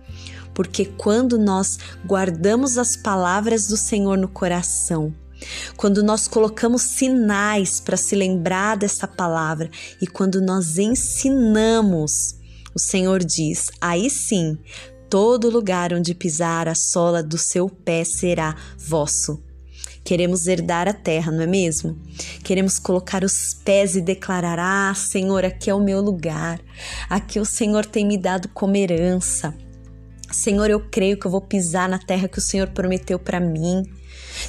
porque 0.55 0.85
quando 0.85 1.37
nós 1.37 1.77
guardamos 2.03 2.79
as 2.79 2.97
palavras 2.97 3.67
do 3.67 3.77
Senhor 3.77 4.17
no 4.17 4.27
coração, 4.27 5.13
quando 5.77 6.01
nós 6.01 6.27
colocamos 6.27 6.81
sinais 6.81 7.79
para 7.79 7.97
se 7.97 8.15
lembrar 8.15 8.77
dessa 8.77 9.07
palavra 9.07 9.69
e 10.01 10.07
quando 10.07 10.41
nós 10.41 10.79
ensinamos, 10.79 12.35
o 12.73 12.79
Senhor 12.79 13.23
diz: 13.23 13.69
aí 13.79 14.09
sim, 14.09 14.57
todo 15.07 15.51
lugar 15.51 15.93
onde 15.93 16.15
pisar 16.15 16.67
a 16.67 16.73
sola 16.73 17.21
do 17.21 17.37
seu 17.37 17.69
pé 17.69 18.03
será 18.03 18.55
vosso. 18.77 19.52
Queremos 20.03 20.47
herdar 20.47 20.89
a 20.89 20.93
terra, 20.93 21.31
não 21.31 21.43
é 21.43 21.47
mesmo? 21.47 21.97
Queremos 22.43 22.77
colocar 22.77 23.23
os 23.23 23.53
pés 23.53 23.95
e 23.95 24.01
declarar: 24.01 24.59
Ah, 24.59 24.93
Senhor, 24.93 25.45
aqui 25.45 25.69
é 25.69 25.73
o 25.73 25.79
meu 25.79 26.01
lugar, 26.01 26.59
aqui 27.09 27.39
o 27.39 27.45
Senhor 27.45 27.85
tem 27.85 28.05
me 28.05 28.17
dado 28.17 28.49
como 28.49 28.75
herança. 28.75 29.55
Senhor, 30.29 30.69
eu 30.69 30.81
creio 30.89 31.17
que 31.17 31.25
eu 31.25 31.31
vou 31.31 31.39
pisar 31.39 31.87
na 31.87 31.99
terra 31.99 32.27
que 32.27 32.39
o 32.39 32.41
Senhor 32.41 32.67
prometeu 32.69 33.17
para 33.17 33.39
mim. 33.39 33.83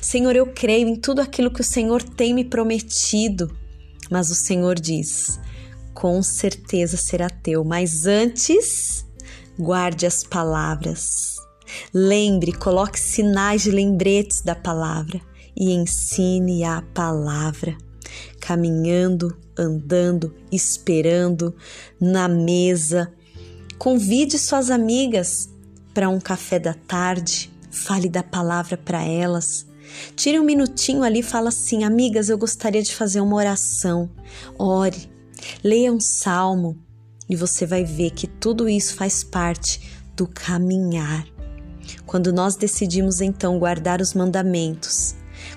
Senhor, 0.02 0.34
eu 0.34 0.46
creio 0.46 0.88
em 0.88 0.96
tudo 0.96 1.20
aquilo 1.20 1.52
que 1.52 1.60
o 1.60 1.64
Senhor 1.64 2.02
tem 2.02 2.34
me 2.34 2.44
prometido. 2.44 3.54
Mas 4.10 4.30
o 4.30 4.34
Senhor 4.34 4.74
diz: 4.74 5.38
com 5.92 6.20
certeza 6.20 6.96
será 6.96 7.30
teu, 7.30 7.62
mas 7.62 8.06
antes, 8.06 9.06
guarde 9.56 10.04
as 10.04 10.24
palavras. 10.24 11.36
Lembre, 11.92 12.52
coloque 12.52 12.98
sinais 12.98 13.62
de 13.62 13.70
lembretes 13.70 14.40
da 14.40 14.56
palavra 14.56 15.20
e 15.56 15.72
ensine 15.72 16.64
a 16.64 16.82
palavra, 16.94 17.76
caminhando, 18.40 19.36
andando, 19.58 20.34
esperando 20.50 21.54
na 22.00 22.28
mesa. 22.28 23.12
Convide 23.78 24.38
suas 24.38 24.70
amigas 24.70 25.48
para 25.92 26.08
um 26.08 26.20
café 26.20 26.58
da 26.58 26.74
tarde, 26.74 27.52
fale 27.70 28.08
da 28.08 28.22
palavra 28.22 28.76
para 28.76 29.02
elas. 29.02 29.66
Tire 30.16 30.40
um 30.40 30.44
minutinho 30.44 31.02
ali 31.02 31.20
e 31.20 31.22
fala 31.22 31.48
assim: 31.48 31.84
"Amigas, 31.84 32.28
eu 32.28 32.38
gostaria 32.38 32.82
de 32.82 32.94
fazer 32.94 33.20
uma 33.20 33.36
oração". 33.36 34.10
Ore, 34.58 35.10
leia 35.62 35.92
um 35.92 36.00
salmo 36.00 36.76
e 37.28 37.36
você 37.36 37.66
vai 37.66 37.84
ver 37.84 38.10
que 38.10 38.26
tudo 38.26 38.68
isso 38.68 38.94
faz 38.94 39.22
parte 39.22 39.80
do 40.16 40.26
caminhar. 40.26 41.26
Quando 42.06 42.32
nós 42.32 42.56
decidimos 42.56 43.20
então 43.20 43.58
guardar 43.58 44.00
os 44.00 44.14
mandamentos, 44.14 45.14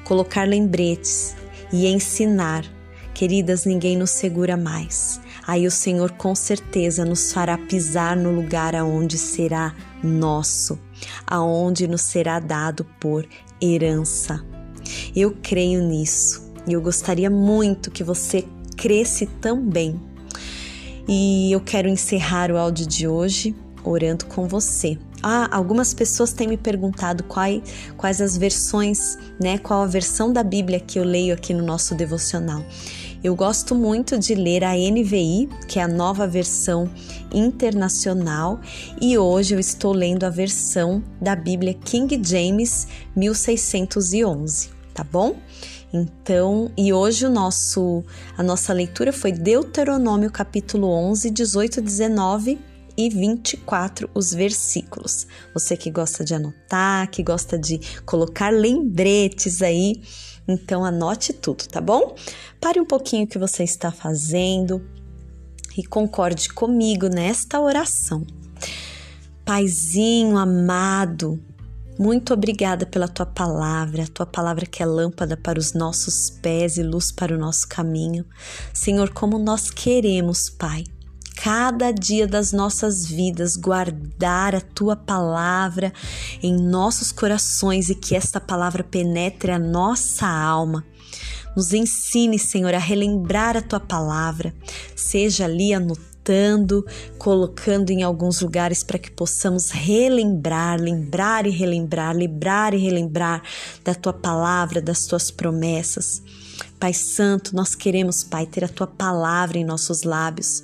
colocar 0.07 0.47
lembretes 0.47 1.35
e 1.71 1.85
ensinar. 1.85 2.63
Queridas, 3.13 3.65
ninguém 3.65 3.97
nos 3.97 4.11
segura 4.11 4.55
mais. 4.55 5.19
Aí 5.45 5.67
o 5.67 5.71
Senhor 5.71 6.11
com 6.11 6.34
certeza 6.34 7.03
nos 7.03 7.34
fará 7.34 7.57
pisar 7.57 8.15
no 8.15 8.31
lugar 8.31 8.73
aonde 8.73 9.17
será 9.17 9.75
nosso, 10.01 10.79
aonde 11.25 11.89
nos 11.89 12.03
será 12.03 12.39
dado 12.39 12.85
por 13.01 13.27
herança. 13.61 14.41
Eu 15.13 15.35
creio 15.43 15.84
nisso 15.84 16.53
e 16.65 16.71
eu 16.71 16.81
gostaria 16.81 17.29
muito 17.29 17.91
que 17.91 18.03
você 18.03 18.45
cresce 18.77 19.25
também. 19.25 19.99
E 21.05 21.51
eu 21.51 21.59
quero 21.59 21.89
encerrar 21.89 22.49
o 22.49 22.57
áudio 22.57 22.88
de 22.88 23.07
hoje 23.07 23.53
orando 23.84 24.25
com 24.25 24.47
você. 24.47 24.97
Ah, 25.23 25.48
algumas 25.52 25.94
pessoas 25.94 26.31
têm 26.31 26.48
me 26.48 26.57
perguntado 26.57 27.23
quais, 27.23 27.61
quais 27.98 28.22
as 28.22 28.38
versões, 28.38 29.18
né? 29.39 29.57
Qual 29.57 29.81
a 29.81 29.88
versão 29.88 30.31
da 30.31 30.44
Bíblia 30.44 30.80
que 30.80 30.99
eu 30.99 31.03
leio 31.03 31.34
aqui 31.34 31.53
no 31.53 31.65
nosso 31.65 31.95
devocional. 31.95 32.64
Eu 33.23 33.35
gosto 33.35 33.73
muito 33.73 34.18
de 34.18 34.35
ler 34.35 34.64
a 34.64 34.76
NVI, 34.76 35.49
que 35.68 35.80
é 35.80 35.84
a 35.84 35.88
nova 35.88 36.27
versão 36.27 36.89
internacional, 37.34 38.60
e 39.02 39.18
hoje 39.18 39.56
eu 39.56 39.60
estou 39.60 39.91
lendo 39.91 40.23
a 40.23 40.30
versão 40.30 41.03
da 41.19 41.35
Bíblia 41.35 41.73
King 41.73 42.22
James 42.23 42.88
1611, 43.15 44.69
tá 44.94 45.03
bom? 45.03 45.35
Então, 45.91 46.72
e 46.77 46.94
hoje 46.94 47.26
o 47.26 47.30
nosso 47.30 48.03
a 48.38 48.44
nossa 48.44 48.72
leitura 48.72 49.11
foi 49.11 49.31
Deuteronômio 49.31 50.30
capítulo 50.30 50.88
11, 50.88 51.31
18 51.31 51.80
e 51.80 51.81
19 51.81 52.60
e 52.98 53.10
24 53.10 54.10
os 54.14 54.34
versículos. 54.34 55.28
Você 55.53 55.78
que 55.78 55.91
gosta 55.91 56.26
de 56.26 56.34
anotar, 56.34 57.10
que 57.11 57.22
gosta 57.22 57.57
de 57.57 57.80
colocar 58.06 58.52
lembretes 58.52 59.61
aí, 59.61 60.02
então 60.48 60.84
anote 60.84 61.34
tudo, 61.34 61.68
tá 61.68 61.80
bom? 61.80 62.15
Pare 62.60 62.80
um 62.80 62.86
pouquinho 62.86 63.26
o 63.26 63.28
que 63.28 63.38
você 63.38 63.64
está 63.64 63.91
fazendo 63.91 64.84
e 65.78 65.86
concorde 65.86 66.49
comigo 66.49 67.07
nesta 67.07 67.60
oração. 67.60 68.26
Paizinho 69.45 70.38
amado, 70.38 71.40
muito 71.99 72.32
obrigada 72.32 72.86
pela 72.86 73.07
tua 73.07 73.26
palavra, 73.26 74.03
a 74.03 74.07
tua 74.07 74.26
palavra 74.26 74.65
que 74.65 74.84
é 74.84 74.86
lâmpada 74.86 75.36
para 75.36 75.57
os 75.57 75.74
nossos 75.74 76.30
pés 76.30 76.78
e 76.78 76.84
luz 76.84 77.11
para 77.11 77.34
o 77.34 77.40
nosso 77.40 77.68
caminho. 77.68 78.26
Senhor, 78.74 79.10
como 79.11 79.40
nós 79.40 79.72
queremos, 79.72 80.49
Pai, 80.49 80.84
cada 81.43 81.91
dia 81.91 82.27
das 82.27 82.51
nossas 82.51 83.05
vidas 83.05 83.55
guardar 83.55 84.55
a 84.55 84.61
tua 84.61 84.95
palavra 84.95 85.93
em 86.41 86.53
nossos 86.53 87.11
corações 87.11 87.89
e 87.89 87.95
que 87.95 88.15
esta 88.15 88.41
palavra 88.41 88.84
penetre 88.84 89.51
a 89.51 89.59
nossa 89.59 90.27
alma. 90.27 90.84
Nos 91.55 91.73
ensine, 91.73 92.38
Senhor, 92.38 92.73
a 92.73 92.80
relembrar 92.80 93.55
a 93.55 93.61
tua 93.61 93.80
palavra, 93.80 94.53
seja 94.95 95.45
ali 95.45 95.73
anotando, 95.73 96.85
colocando 97.18 97.91
em 97.91 98.03
alguns 98.03 98.41
lugares 98.41 98.84
para 98.84 98.99
que 98.99 99.11
possamos 99.11 99.69
relembrar, 99.69 100.80
lembrar 100.80 101.47
e 101.47 101.49
relembrar, 101.49 102.15
lembrar 102.15 102.73
e 102.73 102.77
relembrar 102.77 103.41
da 103.84 103.95
tua 103.95 104.14
palavra, 104.14 104.81
das 104.81 105.05
tuas 105.05 105.31
promessas. 105.31 106.22
Pai 106.79 106.93
Santo, 106.93 107.55
nós 107.55 107.75
queremos, 107.75 108.23
Pai, 108.23 108.45
ter 108.45 108.63
a 108.63 108.69
tua 108.69 108.88
palavra 108.88 109.57
em 109.57 109.65
nossos 109.65 110.03
lábios. 110.03 110.63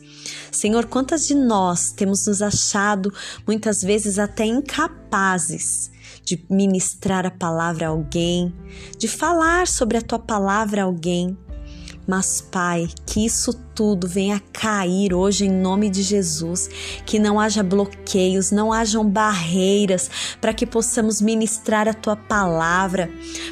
Senhor, 0.51 0.85
quantas 0.85 1.27
de 1.27 1.35
nós 1.35 1.91
temos 1.91 2.27
nos 2.27 2.41
achado 2.41 3.13
muitas 3.47 3.81
vezes 3.81 4.19
até 4.19 4.45
incapazes 4.45 5.91
de 6.23 6.45
ministrar 6.49 7.25
a 7.25 7.31
palavra 7.31 7.87
a 7.87 7.89
alguém, 7.89 8.53
de 8.97 9.07
falar 9.07 9.67
sobre 9.67 9.97
a 9.97 10.01
tua 10.01 10.19
palavra 10.19 10.81
a 10.81 10.85
alguém, 10.85 11.37
mas, 12.05 12.41
Pai, 12.41 12.89
que 13.05 13.25
isso 13.25 13.53
tudo 13.73 14.07
venha 14.07 14.41
cair 14.51 15.13
hoje 15.13 15.45
em 15.45 15.51
nome 15.51 15.89
de 15.89 16.03
Jesus, 16.03 16.69
que 17.05 17.17
não 17.17 17.39
haja 17.39 17.63
bloqueios, 17.63 18.51
não 18.51 18.71
hajam 18.71 19.07
barreiras 19.07 20.09
para 20.39 20.53
que 20.53 20.65
possamos 20.65 21.21
ministrar 21.21 21.87
a 21.87 21.93
tua 21.93 22.15
palavra 22.15 23.09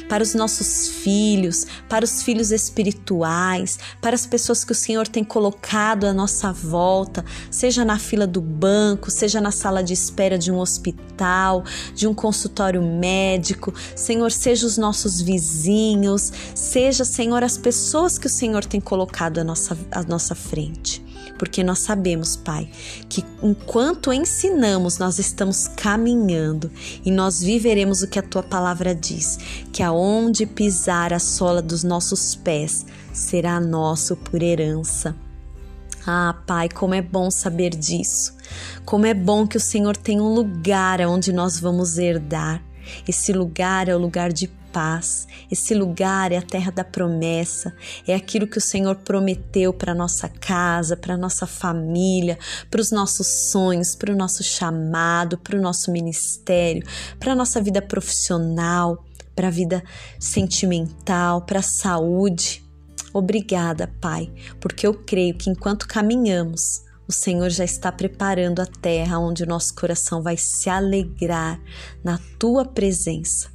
para 0.08 0.22
os 0.22 0.34
nossos 0.34 0.88
filhos, 0.88 1.66
para 1.88 2.04
os 2.04 2.22
filhos 2.22 2.52
espirituais, 2.52 3.78
para 4.00 4.14
as 4.14 4.26
pessoas 4.26 4.64
que 4.64 4.72
o 4.72 4.76
Senhor 4.76 5.08
tem 5.08 5.24
colocado 5.24 6.06
à 6.06 6.12
nossa 6.12 6.52
volta, 6.52 7.24
seja 7.50 7.84
na 7.84 7.98
fila 7.98 8.26
do 8.26 8.40
banco, 8.40 9.10
seja 9.10 9.40
na 9.40 9.50
sala 9.50 9.82
de 9.82 9.92
espera 9.92 10.38
de 10.38 10.52
um 10.52 10.58
hospital, 10.58 11.64
de 11.94 12.06
um 12.06 12.14
consultório 12.14 12.82
médico, 12.82 13.74
Senhor, 13.96 14.30
seja 14.30 14.66
os 14.66 14.78
nossos 14.78 15.20
vizinhos, 15.20 16.32
seja, 16.54 17.04
Senhor, 17.04 17.42
as 17.42 17.56
pessoas 17.56 18.18
que 18.18 18.26
o 18.26 18.30
Senhor 18.30 18.41
tem 18.68 18.80
colocado 18.80 19.38
à 19.38 19.44
nossa, 19.44 19.76
à 19.90 20.02
nossa 20.02 20.34
frente. 20.34 21.02
Porque 21.38 21.62
nós 21.64 21.80
sabemos, 21.80 22.36
Pai, 22.36 22.68
que 23.08 23.24
enquanto 23.42 24.12
ensinamos, 24.12 24.98
nós 24.98 25.18
estamos 25.18 25.68
caminhando 25.68 26.70
e 27.04 27.10
nós 27.10 27.40
viveremos 27.40 28.02
o 28.02 28.08
que 28.08 28.18
a 28.18 28.22
tua 28.22 28.42
palavra 28.42 28.94
diz: 28.94 29.38
que 29.72 29.82
aonde 29.82 30.46
pisar 30.46 31.12
a 31.12 31.18
sola 31.18 31.62
dos 31.62 31.82
nossos 31.82 32.34
pés 32.34 32.86
será 33.12 33.60
nosso 33.60 34.16
por 34.16 34.42
herança. 34.42 35.14
Ah, 36.06 36.34
Pai, 36.46 36.68
como 36.68 36.94
é 36.94 37.02
bom 37.02 37.30
saber 37.30 37.70
disso. 37.70 38.34
Como 38.84 39.06
é 39.06 39.14
bom 39.14 39.46
que 39.46 39.56
o 39.56 39.60
Senhor 39.60 39.96
tem 39.96 40.20
um 40.20 40.34
lugar 40.34 41.00
onde 41.02 41.32
nós 41.32 41.60
vamos 41.60 41.96
herdar. 41.96 42.62
Esse 43.06 43.32
lugar 43.32 43.88
é 43.88 43.94
o 43.94 43.98
lugar 43.98 44.32
de 44.32 44.48
paz. 44.72 45.28
Esse 45.50 45.74
lugar 45.74 46.32
é 46.32 46.38
a 46.38 46.42
terra 46.42 46.72
da 46.72 46.82
promessa, 46.82 47.74
é 48.06 48.14
aquilo 48.14 48.46
que 48.46 48.58
o 48.58 48.60
Senhor 48.60 48.96
prometeu 48.96 49.72
para 49.72 49.94
nossa 49.94 50.28
casa, 50.28 50.96
para 50.96 51.16
nossa 51.16 51.46
família, 51.46 52.38
para 52.70 52.80
os 52.80 52.90
nossos 52.90 53.26
sonhos, 53.26 53.94
para 53.94 54.12
o 54.12 54.16
nosso 54.16 54.42
chamado, 54.42 55.38
para 55.38 55.56
o 55.56 55.60
nosso 55.60 55.92
ministério, 55.92 56.84
para 57.20 57.32
a 57.32 57.36
nossa 57.36 57.60
vida 57.60 57.82
profissional, 57.82 59.04
para 59.36 59.48
a 59.48 59.50
vida 59.50 59.84
sentimental, 60.18 61.42
para 61.42 61.60
a 61.60 61.62
saúde. 61.62 62.64
Obrigada, 63.12 63.92
Pai, 64.00 64.32
porque 64.58 64.86
eu 64.86 64.94
creio 64.94 65.36
que 65.36 65.50
enquanto 65.50 65.86
caminhamos, 65.86 66.82
o 67.06 67.12
Senhor 67.12 67.50
já 67.50 67.64
está 67.64 67.92
preparando 67.92 68.60
a 68.60 68.66
terra 68.66 69.18
onde 69.18 69.42
o 69.42 69.46
nosso 69.46 69.74
coração 69.74 70.22
vai 70.22 70.36
se 70.38 70.70
alegrar 70.70 71.60
na 72.02 72.18
tua 72.38 72.64
presença. 72.64 73.51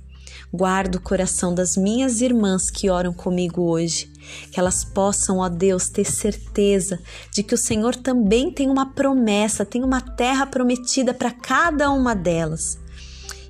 Guarda 0.57 0.97
o 0.97 1.01
coração 1.01 1.53
das 1.53 1.77
minhas 1.77 2.19
irmãs 2.19 2.71
que 2.71 2.89
oram 2.89 3.13
comigo 3.13 3.61
hoje, 3.61 4.11
que 4.51 4.59
elas 4.59 4.84
possam, 4.84 5.38
ó 5.38 5.47
Deus, 5.47 5.88
ter 5.88 6.05
certeza 6.05 6.99
de 7.31 7.43
que 7.43 7.53
o 7.53 7.57
Senhor 7.57 7.95
também 7.95 8.51
tem 8.51 8.67
uma 8.67 8.91
promessa, 8.91 9.63
tem 9.63 9.84
uma 9.84 10.01
terra 10.01 10.47
prometida 10.47 11.13
para 11.13 11.29
cada 11.29 11.91
uma 11.91 12.15
delas. 12.15 12.79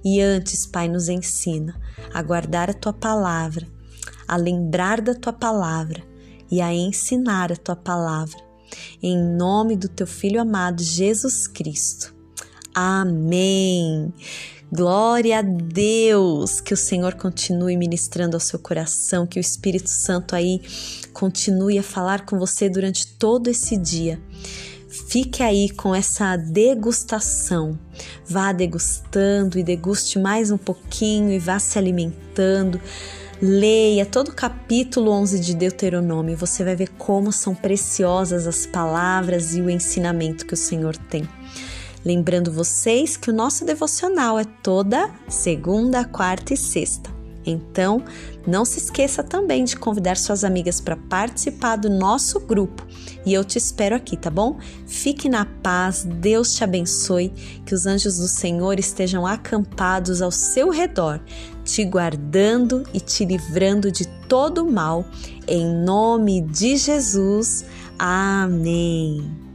E 0.04 0.20
antes, 0.20 0.66
Pai, 0.66 0.90
nos 0.90 1.08
ensina 1.08 1.80
a 2.14 2.22
guardar 2.22 2.70
a 2.70 2.74
tua 2.74 2.92
palavra, 2.92 3.66
a 4.28 4.36
lembrar 4.36 5.00
da 5.00 5.16
tua 5.16 5.32
palavra 5.32 6.04
e 6.52 6.60
a 6.60 6.74
ensinar 6.74 7.54
a 7.54 7.56
tua 7.56 7.78
palavra. 7.78 8.38
Em 9.02 9.18
nome 9.18 9.78
do 9.78 9.88
teu 9.88 10.06
filho 10.06 10.42
amado 10.42 10.84
Jesus 10.84 11.48
Cristo. 11.48 12.14
Amém. 12.76 14.14
Glória 14.70 15.40
a 15.40 15.42
Deus! 15.42 16.60
Que 16.60 16.74
o 16.74 16.78
Senhor 16.78 17.14
continue 17.14 17.78
ministrando 17.78 18.36
ao 18.36 18.42
seu 18.42 18.60
coração, 18.60 19.26
que 19.26 19.40
o 19.40 19.42
Espírito 19.42 19.90
Santo 19.90 20.36
aí 20.36 20.62
continue 21.14 21.80
a 21.80 21.84
falar 21.84 22.26
com 22.26 22.38
você 22.38 22.68
durante 22.68 23.08
todo 23.08 23.48
esse 23.48 23.78
dia. 23.78 24.20
Fique 25.08 25.42
aí 25.42 25.70
com 25.70 25.96
essa 25.96 26.36
degustação. 26.36 27.80
Vá 28.28 28.52
degustando 28.52 29.58
e 29.58 29.64
deguste 29.64 30.20
mais 30.20 30.52
um 30.52 30.58
pouquinho 30.58 31.32
e 31.32 31.40
vá 31.40 31.60
se 31.60 31.80
alimentando. 31.80 32.82
Leia 33.42 34.06
todo 34.06 34.30
o 34.30 34.36
capítulo 34.36 35.12
11 35.12 35.40
de 35.40 35.56
Deuteronômio, 35.56 36.36
você 36.36 36.64
vai 36.64 36.76
ver 36.76 36.90
como 36.98 37.32
são 37.32 37.56
preciosas 37.56 38.48
as 38.48 38.66
palavras 38.66 39.56
e 39.56 39.62
o 39.62 39.70
ensinamento 39.70 40.46
que 40.46 40.56
o 40.56 40.58
Senhor 40.58 40.98
tem. 40.98 41.30
Lembrando 42.08 42.54
vocês 42.54 43.18
que 43.18 43.30
o 43.30 43.34
nosso 43.34 43.66
devocional 43.66 44.40
é 44.40 44.46
toda 44.46 45.14
segunda, 45.28 46.06
quarta 46.06 46.54
e 46.54 46.58
sexta. 46.58 47.14
Então, 47.46 48.02
não 48.48 48.64
se 48.64 48.80
esqueça 48.80 49.22
também 49.22 49.66
de 49.66 49.76
convidar 49.76 50.16
suas 50.16 50.46
amigas 50.46 50.80
para 50.80 50.96
participar 50.96 51.76
do 51.76 51.90
nosso 51.90 52.40
grupo. 52.40 52.88
E 53.26 53.34
eu 53.34 53.44
te 53.44 53.58
espero 53.58 53.94
aqui, 53.94 54.16
tá 54.16 54.30
bom? 54.30 54.58
Fique 54.86 55.28
na 55.28 55.44
paz, 55.44 56.06
Deus 56.06 56.54
te 56.54 56.64
abençoe, 56.64 57.28
que 57.66 57.76
os 57.76 57.86
anjos 57.86 58.20
do 58.20 58.28
Senhor 58.30 58.80
estejam 58.80 59.28
acampados 59.28 60.22
ao 60.22 60.32
seu 60.32 60.70
redor, 60.70 61.20
te 61.66 61.84
guardando 61.84 62.86
e 62.94 63.02
te 63.02 63.26
livrando 63.26 63.92
de 63.92 64.08
todo 64.30 64.66
mal. 64.66 65.04
Em 65.46 65.68
nome 65.68 66.40
de 66.40 66.78
Jesus. 66.78 67.66
Amém. 68.00 69.47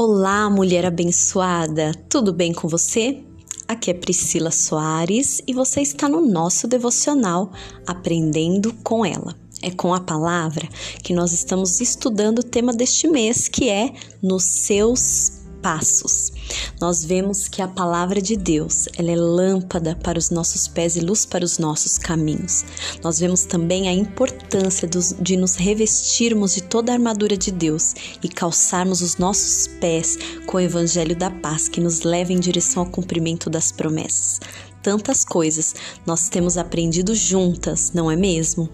Olá, 0.00 0.48
mulher 0.48 0.86
abençoada, 0.86 1.90
tudo 2.08 2.32
bem 2.32 2.52
com 2.52 2.68
você? 2.68 3.20
Aqui 3.66 3.90
é 3.90 3.94
Priscila 3.94 4.52
Soares 4.52 5.42
e 5.44 5.52
você 5.52 5.80
está 5.80 6.08
no 6.08 6.20
nosso 6.20 6.68
devocional 6.68 7.50
Aprendendo 7.84 8.72
com 8.84 9.04
ela. 9.04 9.34
É 9.60 9.72
com 9.72 9.92
a 9.92 9.98
palavra 9.98 10.68
que 11.02 11.12
nós 11.12 11.32
estamos 11.32 11.80
estudando 11.80 12.38
o 12.38 12.44
tema 12.44 12.72
deste 12.72 13.08
mês, 13.08 13.48
que 13.48 13.68
é 13.68 13.92
Nos 14.22 14.44
seus 14.44 15.37
passos. 15.68 16.32
Nós 16.80 17.04
vemos 17.04 17.46
que 17.46 17.60
a 17.60 17.68
palavra 17.68 18.22
de 18.22 18.36
Deus, 18.36 18.88
ela 18.96 19.10
é 19.10 19.16
lâmpada 19.16 19.94
para 20.02 20.18
os 20.18 20.30
nossos 20.30 20.66
pés 20.66 20.96
e 20.96 21.00
luz 21.00 21.26
para 21.26 21.44
os 21.44 21.58
nossos 21.58 21.98
caminhos. 21.98 22.64
Nós 23.04 23.20
vemos 23.20 23.44
também 23.44 23.86
a 23.86 23.92
importância 23.92 24.88
de 24.88 25.36
nos 25.36 25.56
revestirmos 25.56 26.54
de 26.54 26.62
toda 26.62 26.90
a 26.90 26.94
armadura 26.94 27.36
de 27.36 27.50
Deus 27.50 27.92
e 28.22 28.30
calçarmos 28.30 29.02
os 29.02 29.18
nossos 29.18 29.66
pés 29.78 30.16
com 30.46 30.56
o 30.56 30.60
evangelho 30.60 31.14
da 31.14 31.30
paz 31.30 31.68
que 31.68 31.82
nos 31.82 32.00
leva 32.00 32.32
em 32.32 32.40
direção 32.40 32.84
ao 32.84 32.90
cumprimento 32.90 33.50
das 33.50 33.70
promessas 33.70 34.40
tantas 34.80 35.24
coisas 35.24 35.74
nós 36.06 36.28
temos 36.28 36.56
aprendido 36.56 37.12
juntas, 37.14 37.90
não 37.92 38.08
é 38.10 38.16
mesmo? 38.16 38.70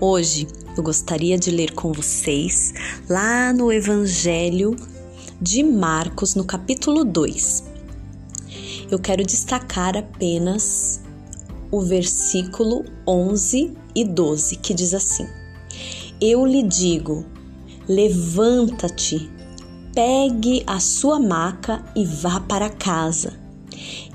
Hoje 0.00 0.48
eu 0.76 0.82
gostaria 0.82 1.38
de 1.38 1.50
ler 1.50 1.74
com 1.74 1.92
vocês 1.92 2.72
lá 3.08 3.52
no 3.52 3.70
Evangelho 3.70 4.74
de 5.40 5.62
Marcos, 5.62 6.34
no 6.34 6.44
capítulo 6.44 7.04
2. 7.04 7.64
Eu 8.90 8.98
quero 8.98 9.24
destacar 9.24 9.96
apenas 9.96 11.00
o 11.70 11.80
versículo 11.80 12.84
11 13.06 13.72
e 13.94 14.04
12, 14.04 14.56
que 14.56 14.72
diz 14.72 14.94
assim: 14.94 15.26
Eu 16.20 16.46
lhe 16.46 16.62
digo, 16.62 17.24
levanta-te, 17.88 19.28
pegue 19.92 20.62
a 20.66 20.78
sua 20.78 21.18
maca 21.18 21.84
e 21.96 22.04
vá 22.04 22.40
para 22.40 22.70
casa. 22.70 23.32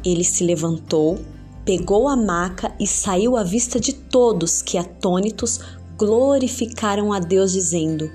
Ele 0.05 0.23
se 0.23 0.43
levantou, 0.43 1.19
pegou 1.65 2.07
a 2.07 2.15
maca 2.15 2.73
e 2.79 2.87
saiu 2.87 3.35
à 3.35 3.43
vista 3.43 3.79
de 3.79 3.93
todos 3.93 4.61
que, 4.61 4.77
atônitos, 4.77 5.59
glorificaram 5.97 7.11
a 7.11 7.19
Deus, 7.19 7.51
dizendo: 7.51 8.09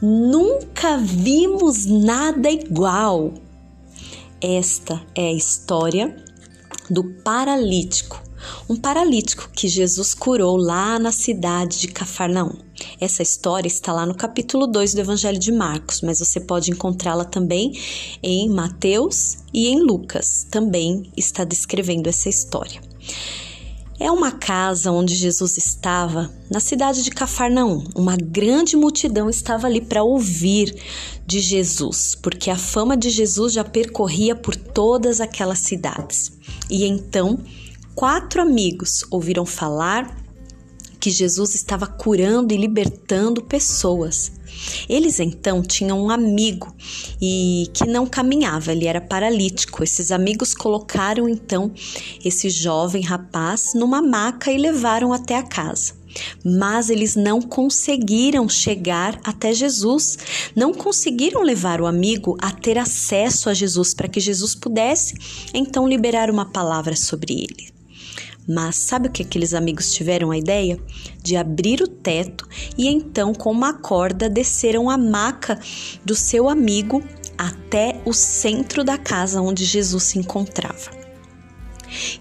Nunca 0.00 0.96
vimos 0.96 1.84
nada 1.86 2.48
igual. 2.48 3.34
Esta 4.40 5.04
é 5.12 5.28
a 5.28 5.32
história 5.32 6.24
do 6.88 7.02
paralítico, 7.24 8.22
um 8.68 8.76
paralítico 8.76 9.50
que 9.52 9.66
Jesus 9.66 10.14
curou 10.14 10.56
lá 10.56 11.00
na 11.00 11.10
cidade 11.10 11.80
de 11.80 11.88
Cafarnaum. 11.88 12.56
Essa 13.00 13.24
história 13.24 13.66
está 13.66 13.92
lá 13.92 14.06
no 14.06 14.14
capítulo 14.14 14.68
2 14.68 14.94
do 14.94 15.00
Evangelho 15.00 15.38
de 15.38 15.50
Marcos, 15.50 16.00
mas 16.00 16.20
você 16.20 16.38
pode 16.38 16.70
encontrá-la 16.70 17.24
também 17.24 17.72
em 18.22 18.48
Mateus 18.48 19.38
e 19.52 19.66
em 19.66 19.80
Lucas. 19.80 20.46
Também 20.48 21.10
está 21.16 21.42
descrevendo 21.42 22.08
essa 22.08 22.28
história. 22.28 22.80
É 24.00 24.12
uma 24.12 24.30
casa 24.30 24.92
onde 24.92 25.16
Jesus 25.16 25.56
estava, 25.58 26.30
na 26.48 26.60
cidade 26.60 27.02
de 27.02 27.10
Cafarnaum. 27.10 27.82
Uma 27.96 28.16
grande 28.16 28.76
multidão 28.76 29.28
estava 29.28 29.66
ali 29.66 29.80
para 29.80 30.04
ouvir 30.04 30.72
de 31.26 31.40
Jesus, 31.40 32.14
porque 32.14 32.48
a 32.48 32.56
fama 32.56 32.96
de 32.96 33.10
Jesus 33.10 33.52
já 33.52 33.64
percorria 33.64 34.36
por 34.36 34.54
todas 34.54 35.20
aquelas 35.20 35.58
cidades. 35.58 36.30
E 36.70 36.84
então, 36.84 37.40
quatro 37.92 38.40
amigos 38.40 39.04
ouviram 39.10 39.44
falar 39.44 40.16
que 41.00 41.10
Jesus 41.10 41.54
estava 41.54 41.86
curando 41.86 42.52
e 42.52 42.56
libertando 42.56 43.42
pessoas. 43.42 44.32
Eles 44.88 45.20
então 45.20 45.62
tinham 45.62 46.02
um 46.02 46.10
amigo 46.10 46.74
e 47.20 47.70
que 47.72 47.86
não 47.86 48.06
caminhava, 48.06 48.72
ele 48.72 48.86
era 48.86 49.00
paralítico. 49.00 49.84
Esses 49.84 50.10
amigos 50.10 50.54
colocaram 50.54 51.28
então 51.28 51.72
esse 52.24 52.50
jovem 52.50 53.02
rapaz 53.02 53.74
numa 53.74 54.02
maca 54.02 54.50
e 54.50 54.58
levaram 54.58 55.12
até 55.12 55.36
a 55.36 55.42
casa. 55.42 55.96
Mas 56.44 56.90
eles 56.90 57.14
não 57.14 57.40
conseguiram 57.40 58.48
chegar 58.48 59.20
até 59.22 59.52
Jesus, 59.52 60.18
não 60.56 60.72
conseguiram 60.72 61.42
levar 61.42 61.80
o 61.80 61.86
amigo 61.86 62.36
a 62.40 62.50
ter 62.50 62.78
acesso 62.78 63.48
a 63.48 63.54
Jesus 63.54 63.94
para 63.94 64.08
que 64.08 64.18
Jesus 64.18 64.54
pudesse 64.54 65.14
então 65.54 65.86
liberar 65.86 66.30
uma 66.30 66.46
palavra 66.46 66.96
sobre 66.96 67.34
ele. 67.34 67.77
Mas 68.48 68.76
sabe 68.76 69.08
o 69.08 69.12
que 69.12 69.22
aqueles 69.22 69.52
amigos 69.52 69.92
tiveram 69.92 70.30
a 70.30 70.38
ideia? 70.38 70.78
De 71.22 71.36
abrir 71.36 71.82
o 71.82 71.86
teto 71.86 72.48
e 72.78 72.88
então, 72.88 73.34
com 73.34 73.50
uma 73.50 73.74
corda, 73.74 74.30
desceram 74.30 74.88
a 74.88 74.96
maca 74.96 75.60
do 76.02 76.14
seu 76.14 76.48
amigo 76.48 77.02
até 77.36 78.00
o 78.06 78.14
centro 78.14 78.82
da 78.82 78.96
casa 78.96 79.42
onde 79.42 79.64
Jesus 79.64 80.04
se 80.04 80.18
encontrava. 80.18 80.98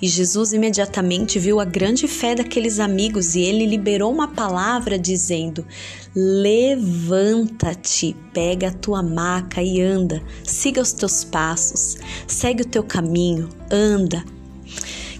E 0.02 0.08
Jesus 0.08 0.54
imediatamente 0.54 1.38
viu 1.40 1.60
a 1.60 1.66
grande 1.66 2.08
fé 2.08 2.34
daqueles 2.36 2.80
amigos 2.80 3.36
e 3.36 3.42
ele 3.42 3.66
liberou 3.66 4.10
uma 4.12 4.30
palavra 4.30 4.98
dizendo: 4.98 5.66
Levanta-te, 6.16 8.16
pega 8.34 8.70
a 8.70 8.74
tua 8.74 9.04
maca 9.04 9.62
e 9.62 9.82
anda, 9.82 10.24
siga 10.44 10.82
os 10.82 10.94
teus 10.94 11.26
passos, 11.26 11.98
segue 12.26 12.64
o 12.64 12.68
teu 12.68 12.84
caminho, 12.84 13.50
anda. 13.70 14.24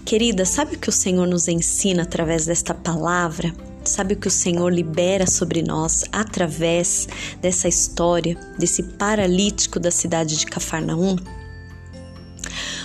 Querida, 0.08 0.46
sabe 0.46 0.74
o 0.74 0.78
que 0.78 0.88
o 0.88 0.92
Senhor 0.92 1.26
nos 1.26 1.48
ensina 1.48 2.04
através 2.04 2.46
desta 2.46 2.72
palavra? 2.72 3.52
Sabe 3.84 4.14
o 4.14 4.16
que 4.16 4.26
o 4.26 4.30
Senhor 4.30 4.72
libera 4.72 5.26
sobre 5.26 5.60
nós 5.60 6.02
através 6.10 7.06
dessa 7.42 7.68
história, 7.68 8.34
desse 8.58 8.82
paralítico 8.82 9.78
da 9.78 9.90
cidade 9.90 10.38
de 10.38 10.46
Cafarnaum? 10.46 11.16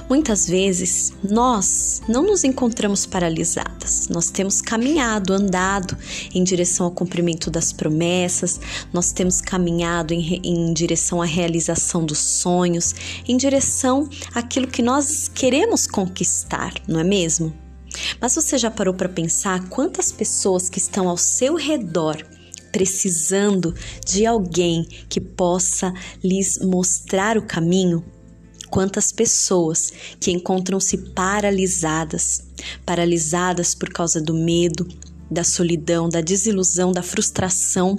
Muitas 0.10 0.48
vezes 0.48 1.14
nós 1.24 2.02
não 2.08 2.24
nos 2.24 2.44
encontramos 2.44 3.06
paralisadas, 3.06 4.08
nós 4.10 4.30
temos 4.30 4.62
caminhado, 4.62 5.34
andado 5.34 5.98
em 6.34 6.44
direção 6.44 6.86
ao 6.86 6.92
cumprimento 6.92 7.50
das 7.50 7.72
promessas, 7.72 8.60
nós 8.92 9.12
temos 9.12 9.42
caminhado 9.42 10.14
em, 10.14 10.42
em 10.44 10.74
direção 10.74 11.22
à 11.22 11.26
realização 11.26 12.06
dos 12.06 12.20
sonhos, 12.20 12.94
em 13.28 13.38
direção 13.38 14.10
àquilo 14.36 14.68
que 14.68 14.82
nós 14.82 15.30
queremos 15.34 15.88
conquistar, 15.88 16.74
não 16.88 17.00
é 17.00 17.04
mesmo? 17.04 17.54
Mas 18.20 18.36
você 18.36 18.58
já 18.58 18.72
parou 18.72 18.94
para 18.94 19.10
pensar 19.10 19.68
quantas 19.70 20.12
pessoas 20.12 20.70
que 20.70 20.80
estão 20.80 21.08
ao 21.08 21.18
seu 21.18 21.56
redor 21.56 22.18
precisando 22.72 23.74
de 24.04 24.26
alguém 24.26 24.84
que 25.08 25.22
possa 25.22 25.94
lhes 26.24 26.58
mostrar 26.60 27.38
o 27.38 27.44
caminho? 27.44 28.04
Quantas 28.74 29.12
pessoas 29.12 29.94
que 30.20 30.32
encontram-se 30.32 30.98
paralisadas, 30.98 32.42
paralisadas 32.84 33.76
por 33.76 33.90
causa 33.90 34.20
do 34.20 34.34
medo, 34.34 34.88
da 35.30 35.44
solidão, 35.44 36.10
da 36.10 36.22
desilusão, 36.22 36.92
da 36.92 37.04
frustração. 37.04 37.96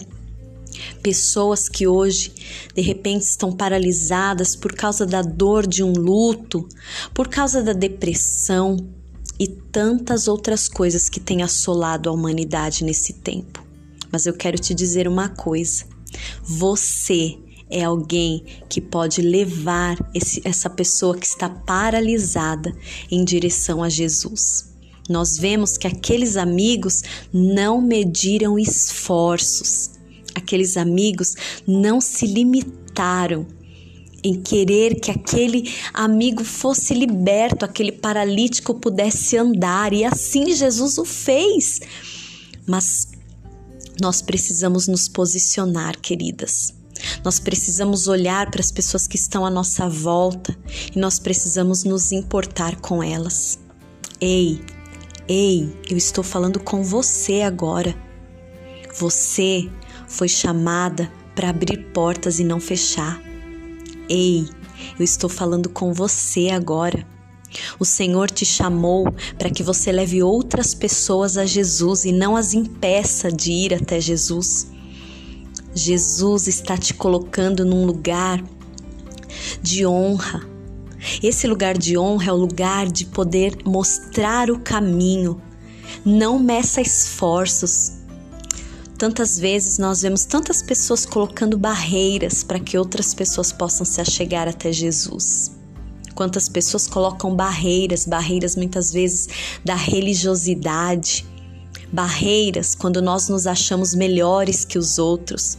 Pessoas 1.00 1.68
que 1.68 1.86
hoje 1.86 2.32
de 2.74 2.82
repente 2.82 3.22
estão 3.22 3.52
paralisadas 3.52 4.56
por 4.56 4.74
causa 4.74 5.06
da 5.06 5.22
dor 5.22 5.64
de 5.64 5.84
um 5.84 5.92
luto, 5.92 6.68
por 7.14 7.28
causa 7.28 7.62
da 7.62 7.72
depressão 7.72 8.76
e 9.38 9.46
tantas 9.46 10.26
outras 10.26 10.68
coisas 10.68 11.08
que 11.08 11.20
têm 11.20 11.44
assolado 11.44 12.08
a 12.08 12.12
humanidade 12.12 12.82
nesse 12.82 13.12
tempo. 13.12 13.64
Mas 14.10 14.26
eu 14.26 14.32
quero 14.32 14.58
te 14.58 14.74
dizer 14.74 15.06
uma 15.06 15.28
coisa: 15.28 15.84
você 16.42 17.38
é 17.70 17.84
alguém 17.84 18.44
que 18.68 18.80
pode 18.80 19.20
levar 19.22 19.96
esse, 20.14 20.40
essa 20.44 20.68
pessoa 20.68 21.16
que 21.16 21.26
está 21.26 21.48
paralisada 21.48 22.74
em 23.10 23.24
direção 23.24 23.82
a 23.82 23.88
Jesus. 23.88 24.72
Nós 25.08 25.36
vemos 25.36 25.76
que 25.76 25.86
aqueles 25.86 26.36
amigos 26.36 27.02
não 27.32 27.80
mediram 27.80 28.58
esforços, 28.58 29.90
aqueles 30.34 30.76
amigos 30.76 31.34
não 31.66 32.00
se 32.00 32.26
limitaram 32.26 33.46
em 34.22 34.40
querer 34.40 34.98
que 34.98 35.10
aquele 35.10 35.70
amigo 35.92 36.42
fosse 36.42 36.94
liberto, 36.94 37.64
aquele 37.64 37.92
paralítico 37.92 38.74
pudesse 38.74 39.36
andar, 39.36 39.92
e 39.92 40.02
assim 40.02 40.54
Jesus 40.54 40.96
o 40.96 41.04
fez. 41.04 41.80
Mas 42.66 43.08
nós 44.00 44.22
precisamos 44.22 44.88
nos 44.88 45.08
posicionar, 45.08 46.00
queridas. 46.00 46.72
Nós 47.24 47.38
precisamos 47.38 48.06
olhar 48.08 48.50
para 48.50 48.60
as 48.60 48.70
pessoas 48.70 49.06
que 49.06 49.16
estão 49.16 49.44
à 49.44 49.50
nossa 49.50 49.88
volta 49.88 50.56
e 50.94 50.98
nós 50.98 51.18
precisamos 51.18 51.84
nos 51.84 52.12
importar 52.12 52.76
com 52.80 53.02
elas. 53.02 53.58
Ei, 54.20 54.62
ei, 55.28 55.74
eu 55.90 55.96
estou 55.96 56.24
falando 56.24 56.60
com 56.60 56.82
você 56.82 57.42
agora. 57.42 57.94
Você 58.96 59.68
foi 60.06 60.28
chamada 60.28 61.10
para 61.34 61.50
abrir 61.50 61.90
portas 61.92 62.38
e 62.38 62.44
não 62.44 62.60
fechar. 62.60 63.20
Ei, 64.08 64.48
eu 64.98 65.04
estou 65.04 65.28
falando 65.28 65.68
com 65.68 65.92
você 65.92 66.50
agora. 66.50 67.06
O 67.78 67.84
Senhor 67.84 68.30
te 68.30 68.44
chamou 68.44 69.12
para 69.38 69.50
que 69.50 69.62
você 69.62 69.92
leve 69.92 70.22
outras 70.22 70.74
pessoas 70.74 71.36
a 71.36 71.46
Jesus 71.46 72.04
e 72.04 72.12
não 72.12 72.36
as 72.36 72.52
impeça 72.52 73.30
de 73.30 73.52
ir 73.52 73.74
até 73.74 74.00
Jesus. 74.00 74.73
Jesus 75.74 76.46
está 76.46 76.76
te 76.76 76.94
colocando 76.94 77.64
num 77.64 77.84
lugar 77.84 78.42
de 79.60 79.84
honra. 79.84 80.46
Esse 81.22 81.46
lugar 81.46 81.76
de 81.76 81.98
honra 81.98 82.30
é 82.30 82.32
o 82.32 82.36
lugar 82.36 82.86
de 82.86 83.06
poder 83.06 83.58
mostrar 83.64 84.50
o 84.50 84.60
caminho. 84.60 85.40
Não 86.04 86.38
meça 86.38 86.80
esforços. 86.80 87.92
Tantas 88.96 89.38
vezes 89.38 89.76
nós 89.78 90.02
vemos 90.02 90.24
tantas 90.24 90.62
pessoas 90.62 91.04
colocando 91.04 91.58
barreiras 91.58 92.44
para 92.44 92.60
que 92.60 92.78
outras 92.78 93.12
pessoas 93.12 93.52
possam 93.52 93.84
se 93.84 94.00
achegar 94.00 94.46
até 94.46 94.72
Jesus. 94.72 95.50
Quantas 96.14 96.48
pessoas 96.48 96.86
colocam 96.86 97.34
barreiras, 97.34 98.06
barreiras 98.06 98.54
muitas 98.54 98.92
vezes 98.92 99.28
da 99.64 99.74
religiosidade, 99.74 101.26
barreiras 101.92 102.74
quando 102.74 103.02
nós 103.02 103.28
nos 103.28 103.48
achamos 103.48 103.94
melhores 103.94 104.64
que 104.64 104.78
os 104.78 104.98
outros, 104.98 105.58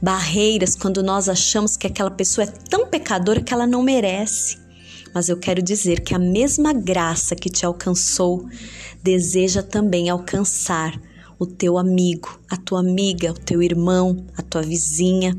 barreiras 0.00 0.74
quando 0.76 1.02
nós 1.02 1.28
achamos 1.28 1.76
que 1.76 1.86
aquela 1.86 2.10
pessoa 2.10 2.44
é 2.44 2.50
tão 2.68 2.86
pecadora 2.86 3.40
que 3.40 3.52
ela 3.52 3.66
não 3.66 3.82
merece. 3.82 4.58
Mas 5.14 5.28
eu 5.28 5.36
quero 5.36 5.62
dizer 5.62 6.00
que 6.00 6.14
a 6.14 6.18
mesma 6.18 6.72
graça 6.72 7.36
que 7.36 7.48
te 7.48 7.64
alcançou 7.64 8.48
deseja 9.02 9.62
também 9.62 10.10
alcançar 10.10 11.00
o 11.38 11.46
teu 11.46 11.78
amigo, 11.78 12.40
a 12.48 12.56
tua 12.56 12.80
amiga, 12.80 13.30
o 13.30 13.38
teu 13.38 13.62
irmão, 13.62 14.24
a 14.36 14.42
tua 14.42 14.62
vizinha 14.62 15.36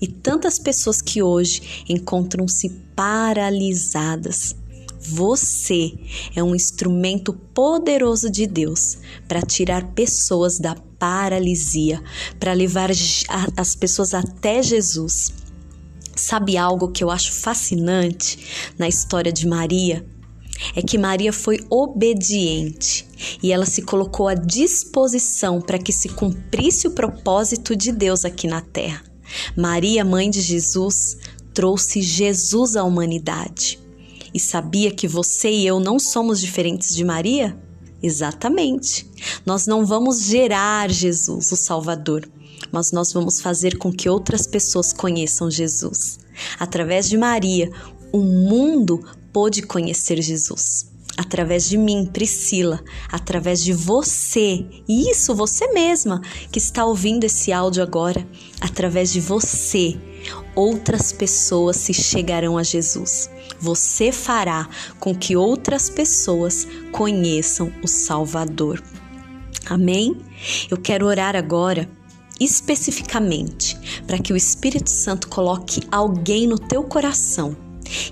e 0.00 0.06
tantas 0.06 0.58
pessoas 0.58 1.00
que 1.00 1.22
hoje 1.22 1.84
encontram-se 1.88 2.68
paralisadas 2.94 4.54
você 5.06 5.92
é 6.34 6.42
um 6.42 6.54
instrumento 6.54 7.32
poderoso 7.32 8.30
de 8.30 8.46
Deus 8.46 8.98
para 9.28 9.42
tirar 9.42 9.92
pessoas 9.92 10.58
da 10.58 10.74
paralisia, 10.98 12.02
para 12.40 12.54
levar 12.54 12.90
as 13.56 13.76
pessoas 13.76 14.14
até 14.14 14.62
Jesus. 14.62 15.32
Sabe 16.16 16.56
algo 16.56 16.90
que 16.90 17.04
eu 17.04 17.10
acho 17.10 17.32
fascinante 17.32 18.72
na 18.78 18.88
história 18.88 19.32
de 19.32 19.46
Maria? 19.46 20.06
É 20.74 20.80
que 20.80 20.96
Maria 20.96 21.32
foi 21.32 21.58
obediente 21.68 23.06
e 23.42 23.52
ela 23.52 23.66
se 23.66 23.82
colocou 23.82 24.28
à 24.28 24.34
disposição 24.34 25.60
para 25.60 25.78
que 25.78 25.92
se 25.92 26.08
cumprisse 26.08 26.86
o 26.86 26.92
propósito 26.92 27.76
de 27.76 27.92
Deus 27.92 28.24
aqui 28.24 28.46
na 28.46 28.60
terra. 28.60 29.02
Maria, 29.56 30.04
mãe 30.04 30.30
de 30.30 30.40
Jesus, 30.40 31.18
trouxe 31.52 32.00
Jesus 32.00 32.76
à 32.76 32.84
humanidade 32.84 33.83
e 34.34 34.40
sabia 34.40 34.90
que 34.90 35.06
você 35.06 35.48
e 35.48 35.66
eu 35.66 35.78
não 35.78 35.98
somos 35.98 36.40
diferentes 36.40 36.94
de 36.94 37.04
Maria? 37.04 37.56
Exatamente. 38.02 39.08
Nós 39.46 39.66
não 39.66 39.86
vamos 39.86 40.24
gerar 40.24 40.90
Jesus, 40.90 41.52
o 41.52 41.56
Salvador, 41.56 42.28
mas 42.70 42.92
nós 42.92 43.12
vamos 43.12 43.40
fazer 43.40 43.78
com 43.78 43.92
que 43.92 44.08
outras 44.08 44.46
pessoas 44.46 44.92
conheçam 44.92 45.50
Jesus. 45.50 46.18
Através 46.58 47.08
de 47.08 47.16
Maria, 47.16 47.70
o 48.12 48.20
mundo 48.20 49.00
pôde 49.32 49.62
conhecer 49.62 50.20
Jesus. 50.20 50.93
Através 51.16 51.68
de 51.68 51.78
mim, 51.78 52.06
Priscila, 52.06 52.82
através 53.10 53.62
de 53.62 53.72
você, 53.72 54.66
e 54.88 55.10
isso 55.10 55.34
você 55.34 55.72
mesma 55.72 56.20
que 56.50 56.58
está 56.58 56.84
ouvindo 56.84 57.24
esse 57.24 57.52
áudio 57.52 57.82
agora, 57.82 58.26
através 58.60 59.12
de 59.12 59.20
você, 59.20 59.96
outras 60.56 61.12
pessoas 61.12 61.76
se 61.76 61.94
chegarão 61.94 62.58
a 62.58 62.64
Jesus. 62.64 63.30
Você 63.60 64.10
fará 64.10 64.68
com 64.98 65.14
que 65.14 65.36
outras 65.36 65.88
pessoas 65.88 66.66
conheçam 66.90 67.72
o 67.82 67.86
Salvador. 67.86 68.82
Amém? 69.66 70.16
Eu 70.68 70.76
quero 70.76 71.06
orar 71.06 71.36
agora 71.36 71.88
especificamente 72.40 73.78
para 74.06 74.18
que 74.18 74.32
o 74.32 74.36
Espírito 74.36 74.90
Santo 74.90 75.28
coloque 75.28 75.80
alguém 75.90 76.46
no 76.46 76.58
teu 76.58 76.82
coração. 76.82 77.63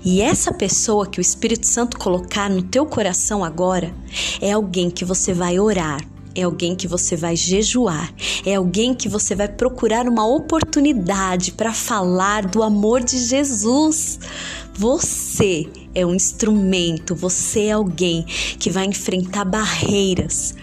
E 0.03 0.21
essa 0.21 0.53
pessoa 0.53 1.07
que 1.07 1.19
o 1.19 1.21
Espírito 1.21 1.65
Santo 1.67 1.97
colocar 1.97 2.49
no 2.49 2.61
teu 2.61 2.85
coração 2.85 3.43
agora 3.43 3.93
é 4.41 4.51
alguém 4.51 4.89
que 4.89 5.05
você 5.05 5.33
vai 5.33 5.59
orar 5.59 6.01
é 6.35 6.43
alguém 6.43 6.75
que 6.75 6.87
você 6.87 7.15
vai 7.15 7.35
jejuar, 7.35 8.11
é 8.45 8.55
alguém 8.55 8.93
que 8.93 9.07
você 9.07 9.35
vai 9.35 9.47
procurar 9.47 10.07
uma 10.07 10.25
oportunidade 10.25 11.51
para 11.51 11.73
falar 11.73 12.47
do 12.47 12.63
amor 12.63 13.03
de 13.03 13.17
Jesus, 13.17 14.19
Você 14.75 15.69
é 15.93 16.03
um 16.03 16.15
instrumento, 16.15 17.13
você 17.13 17.65
é 17.65 17.71
alguém 17.73 18.23
que 18.57 18.71
vai 18.71 18.85
enfrentar 18.85 19.45
barreiras 19.45 20.55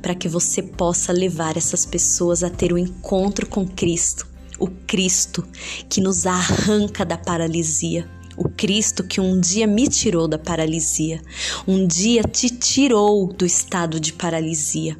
para 0.00 0.14
que 0.14 0.28
você 0.28 0.62
possa 0.62 1.12
levar 1.12 1.56
essas 1.56 1.84
pessoas 1.84 2.44
a 2.44 2.48
ter 2.48 2.72
o 2.72 2.76
um 2.76 2.78
encontro 2.78 3.48
com 3.48 3.66
Cristo, 3.66 4.28
o 4.60 4.68
Cristo 4.68 5.44
que 5.88 6.00
nos 6.00 6.26
arranca 6.26 7.04
da 7.04 7.18
paralisia. 7.18 8.08
O 8.42 8.48
Cristo 8.48 9.04
que 9.04 9.20
um 9.20 9.38
dia 9.38 9.66
me 9.66 9.86
tirou 9.86 10.26
da 10.26 10.38
paralisia, 10.38 11.20
um 11.68 11.86
dia 11.86 12.22
te 12.22 12.48
tirou 12.48 13.30
do 13.30 13.44
estado 13.44 14.00
de 14.00 14.14
paralisia. 14.14 14.96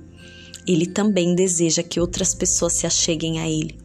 Ele 0.67 0.85
também 0.85 1.35
deseja 1.35 1.83
que 1.83 1.99
outras 1.99 2.35
pessoas 2.35 2.75
se 2.75 2.87
acheguem 2.87 3.41
a 3.41 3.49
Ele. 3.49 3.79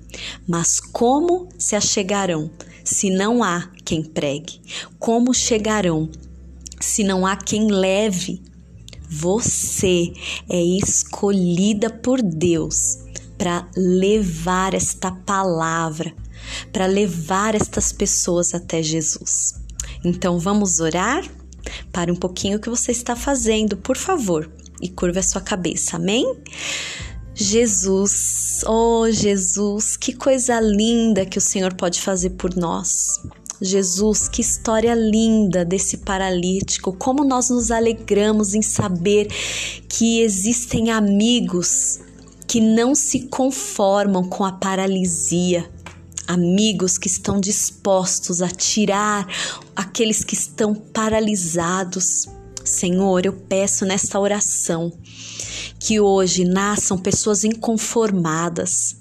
Mas 0.45 0.81
como 0.81 1.47
se 1.57 1.73
achegarão 1.73 2.51
se 2.83 3.09
não 3.09 3.41
há 3.41 3.71
quem 3.85 4.03
pregue? 4.03 4.59
Como 4.99 5.33
chegarão 5.33 6.09
se 6.81 7.01
não 7.01 7.25
há 7.25 7.37
quem 7.37 7.71
leve? 7.71 8.41
Você 9.09 10.11
é 10.49 10.61
escolhida 10.61 11.89
por 11.89 12.21
Deus 12.21 12.97
para 13.37 13.65
levar 13.77 14.73
esta 14.73 15.13
palavra, 15.13 16.13
para 16.71 16.85
levar 16.85 17.55
estas 17.55 17.91
pessoas 17.91 18.53
até 18.53 18.81
Jesus. 18.81 19.53
Então 20.03 20.39
vamos 20.39 20.79
orar? 20.79 21.23
Para 21.91 22.11
um 22.11 22.15
pouquinho 22.15 22.57
o 22.57 22.61
que 22.61 22.69
você 22.69 22.91
está 22.91 23.15
fazendo, 23.15 23.75
por 23.75 23.97
favor, 23.97 24.49
e 24.81 24.89
curva 24.89 25.19
a 25.19 25.23
sua 25.23 25.41
cabeça. 25.41 25.95
Amém? 25.95 26.25
Jesus, 27.33 28.61
oh 28.65 29.11
Jesus, 29.11 29.97
que 29.97 30.13
coisa 30.13 30.59
linda 30.59 31.25
que 31.25 31.37
o 31.37 31.41
Senhor 31.41 31.73
pode 31.73 31.99
fazer 32.01 32.31
por 32.31 32.55
nós. 32.55 33.19
Jesus, 33.61 34.27
que 34.27 34.41
história 34.41 34.93
linda 34.93 35.65
desse 35.65 35.97
paralítico, 35.97 36.93
como 36.93 37.23
nós 37.23 37.49
nos 37.49 37.71
alegramos 37.71 38.53
em 38.53 38.61
saber 38.61 39.27
que 39.89 40.21
existem 40.21 40.91
amigos 40.91 41.99
que 42.47 42.59
não 42.61 42.93
se 42.93 43.27
conformam 43.27 44.23
com 44.23 44.45
a 44.45 44.51
paralisia, 44.51 45.69
amigos 46.27 46.97
que 46.97 47.07
estão 47.07 47.39
dispostos 47.39 48.41
a 48.41 48.49
tirar 48.49 49.27
aqueles 49.75 50.23
que 50.23 50.33
estão 50.33 50.73
paralisados. 50.73 52.27
Senhor, 52.63 53.25
eu 53.25 53.33
peço 53.33 53.85
nesta 53.85 54.19
oração 54.19 54.91
que 55.79 55.99
hoje 55.99 56.45
nasçam 56.45 56.97
pessoas 56.97 57.43
inconformadas, 57.43 58.97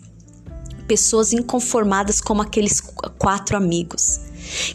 pessoas 0.87 1.33
inconformadas 1.33 2.21
como 2.21 2.43
aqueles 2.43 2.81
quatro 3.19 3.57
amigos 3.57 4.21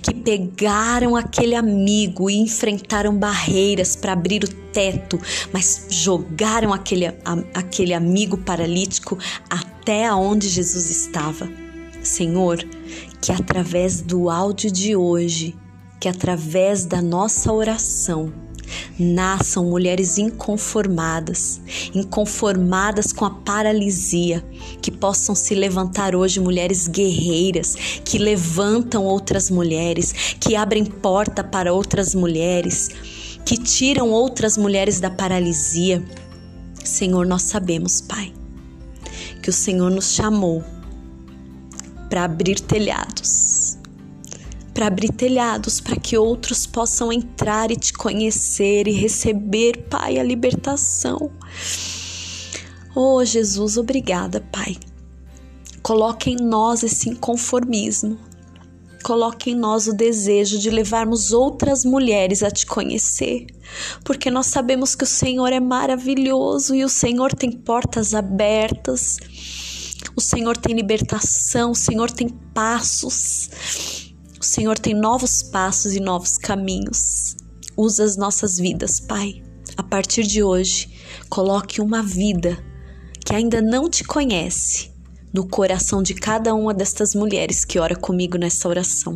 que 0.02 0.14
pegaram 0.14 1.16
aquele 1.16 1.56
amigo 1.56 2.30
e 2.30 2.38
enfrentaram 2.38 3.16
barreiras 3.16 3.96
para 3.96 4.14
abrir 4.14 4.44
o 4.44 4.48
teto, 4.48 5.20
mas 5.54 5.88
jogaram 5.90 6.74
aquele, 6.74 7.08
a, 7.08 7.14
aquele 7.54 7.94
amigo 7.94 8.38
paralítico 8.38 9.18
até 9.50 10.06
aonde 10.06 10.50
Jesus 10.50 10.90
estava. 10.90 11.69
Senhor, 12.10 12.58
que 13.22 13.32
através 13.32 14.02
do 14.02 14.30
áudio 14.30 14.72
de 14.72 14.96
hoje, 14.96 15.56
que 16.00 16.10
através 16.10 16.84
da 16.86 17.02
nossa 17.02 17.54
oração, 17.54 18.34
nasçam 18.98 19.66
mulheres 19.66 20.18
inconformadas, 20.18 21.62
inconformadas 21.94 23.14
com 23.14 23.26
a 23.26 23.30
paralisia, 23.30 24.44
que 24.82 24.92
possam 24.92 25.36
se 25.36 25.54
levantar 25.54 26.16
hoje 26.16 26.40
mulheres 26.40 26.88
guerreiras, 26.88 27.76
que 28.04 28.18
levantam 28.18 29.06
outras 29.06 29.50
mulheres, 29.50 30.36
que 30.40 30.56
abrem 30.56 30.86
porta 30.86 31.44
para 31.44 31.72
outras 31.72 32.16
mulheres, 32.16 32.90
que 33.46 33.56
tiram 33.56 34.10
outras 34.10 34.58
mulheres 34.58 35.00
da 35.00 35.10
paralisia. 35.10 36.04
Senhor, 36.84 37.26
nós 37.26 37.44
sabemos, 37.44 38.02
Pai, 38.02 38.34
que 39.42 39.50
o 39.50 39.54
Senhor 39.54 39.92
nos 39.92 40.12
chamou 40.14 40.64
para 42.10 42.24
abrir 42.24 42.60
telhados 42.60 43.80
para 44.80 44.88
abrir 44.88 45.12
telhados 45.12 45.82
para 45.82 45.98
que 45.98 46.18
outros 46.18 46.66
possam 46.66 47.12
entrar 47.12 47.70
e 47.70 47.76
te 47.76 47.92
conhecer 47.92 48.88
e 48.88 48.94
receber, 48.94 49.88
Pai, 49.90 50.18
a 50.18 50.24
libertação. 50.24 51.30
Oh, 52.96 53.24
Jesus, 53.26 53.76
obrigada, 53.76 54.40
Pai. 54.54 54.78
Coloque 55.82 56.30
em 56.30 56.38
nós 56.38 56.82
esse 56.82 57.10
inconformismo. 57.10 58.18
Coloque 59.04 59.52
em 59.52 59.56
nós 59.56 59.88
o 59.88 59.94
desejo 59.94 60.58
de 60.58 60.70
levarmos 60.70 61.34
outras 61.34 61.84
mulheres 61.84 62.42
a 62.42 62.50
te 62.50 62.66
conhecer, 62.66 63.48
porque 64.04 64.32
nós 64.32 64.48
sabemos 64.48 64.96
que 64.96 65.04
o 65.04 65.08
Senhor 65.08 65.52
é 65.52 65.60
maravilhoso 65.60 66.74
e 66.74 66.86
o 66.86 66.90
Senhor 66.90 67.34
tem 67.34 67.52
portas 67.52 68.14
abertas, 68.14 69.18
o 70.16 70.22
Senhor 70.22 70.58
tem 70.58 70.76
libertação, 70.76 71.72
o 71.72 71.76
Senhor 71.76 72.10
tem 72.12 72.30
passos. 72.30 73.50
O 74.40 74.44
Senhor 74.44 74.78
tem 74.78 74.94
novos 74.94 75.44
passos 75.44 75.94
e 75.94 76.00
novos 76.00 76.38
caminhos. 76.38 77.36
Usa 77.76 78.04
as 78.04 78.18
nossas 78.18 78.58
vidas, 78.58 79.00
Pai. 79.00 79.42
A 79.78 79.84
partir 79.84 80.24
de 80.24 80.44
hoje, 80.44 80.90
coloque 81.30 81.82
uma 81.82 82.02
vida 82.02 82.58
que 83.26 83.36
ainda 83.36 83.62
não 83.62 83.90
te 83.90 84.04
conhece 84.04 84.92
no 85.34 85.48
coração 85.48 86.02
de 86.02 86.14
cada 86.14 86.54
uma 86.54 86.74
destas 86.74 87.14
mulheres 87.14 87.64
que 87.64 87.80
ora 87.80 87.96
comigo 87.96 88.38
nessa 88.38 88.68
oração. 88.68 89.16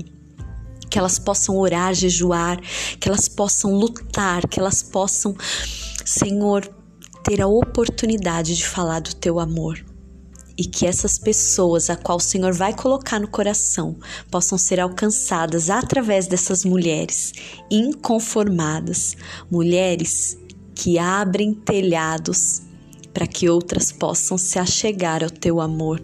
Que 0.90 1.00
elas 1.00 1.18
possam 1.18 1.58
orar, 1.58 1.94
jejuar, 1.94 2.62
que 3.00 3.08
elas 3.08 3.28
possam 3.28 3.74
lutar, 3.74 4.48
que 4.48 4.60
elas 4.60 4.84
possam, 4.84 5.36
Senhor, 6.06 6.66
ter 7.24 7.42
a 7.42 7.48
oportunidade 7.48 8.56
de 8.56 8.66
falar 8.66 9.00
do 9.00 9.16
teu 9.16 9.40
amor 9.40 9.84
e 10.58 10.66
que 10.66 10.86
essas 10.86 11.18
pessoas 11.18 11.90
a 11.90 11.96
qual 11.96 12.18
o 12.18 12.22
Senhor 12.22 12.54
vai 12.54 12.74
colocar 12.74 13.20
no 13.20 13.28
coração 13.28 13.98
possam 14.30 14.58
ser 14.58 14.80
alcançadas 14.80 15.70
através 15.70 16.28
dessas 16.28 16.64
mulheres 16.64 17.34
inconformadas, 17.72 19.18
mulheres 19.50 20.38
que 20.76 21.00
abrem 21.00 21.54
telhados 21.54 22.62
para 23.14 23.28
que 23.28 23.50
outras 23.50 23.92
possam 23.92 24.38
se 24.38 24.58
achegar 24.58 25.24
ao 25.24 25.30
teu 25.30 25.62
amor. 25.62 26.02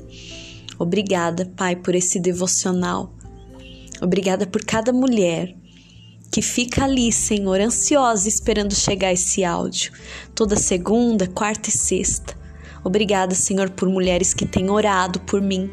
Obrigada, 0.77 1.45
Pai, 1.57 1.75
por 1.75 1.95
esse 1.95 2.19
devocional. 2.19 3.13
Obrigada 4.01 4.47
por 4.47 4.63
cada 4.63 4.93
mulher 4.93 5.55
que 6.31 6.41
fica 6.41 6.85
ali, 6.85 7.11
Senhor, 7.11 7.59
ansiosa 7.59 8.29
esperando 8.29 8.75
chegar 8.75 9.11
esse 9.11 9.43
áudio, 9.43 9.91
toda 10.35 10.55
segunda, 10.55 11.27
quarta 11.27 11.69
e 11.69 11.71
sexta. 11.71 12.38
Obrigada, 12.83 13.35
Senhor, 13.35 13.69
por 13.69 13.89
mulheres 13.89 14.33
que 14.33 14.45
têm 14.45 14.69
orado 14.69 15.19
por 15.21 15.41
mim, 15.41 15.69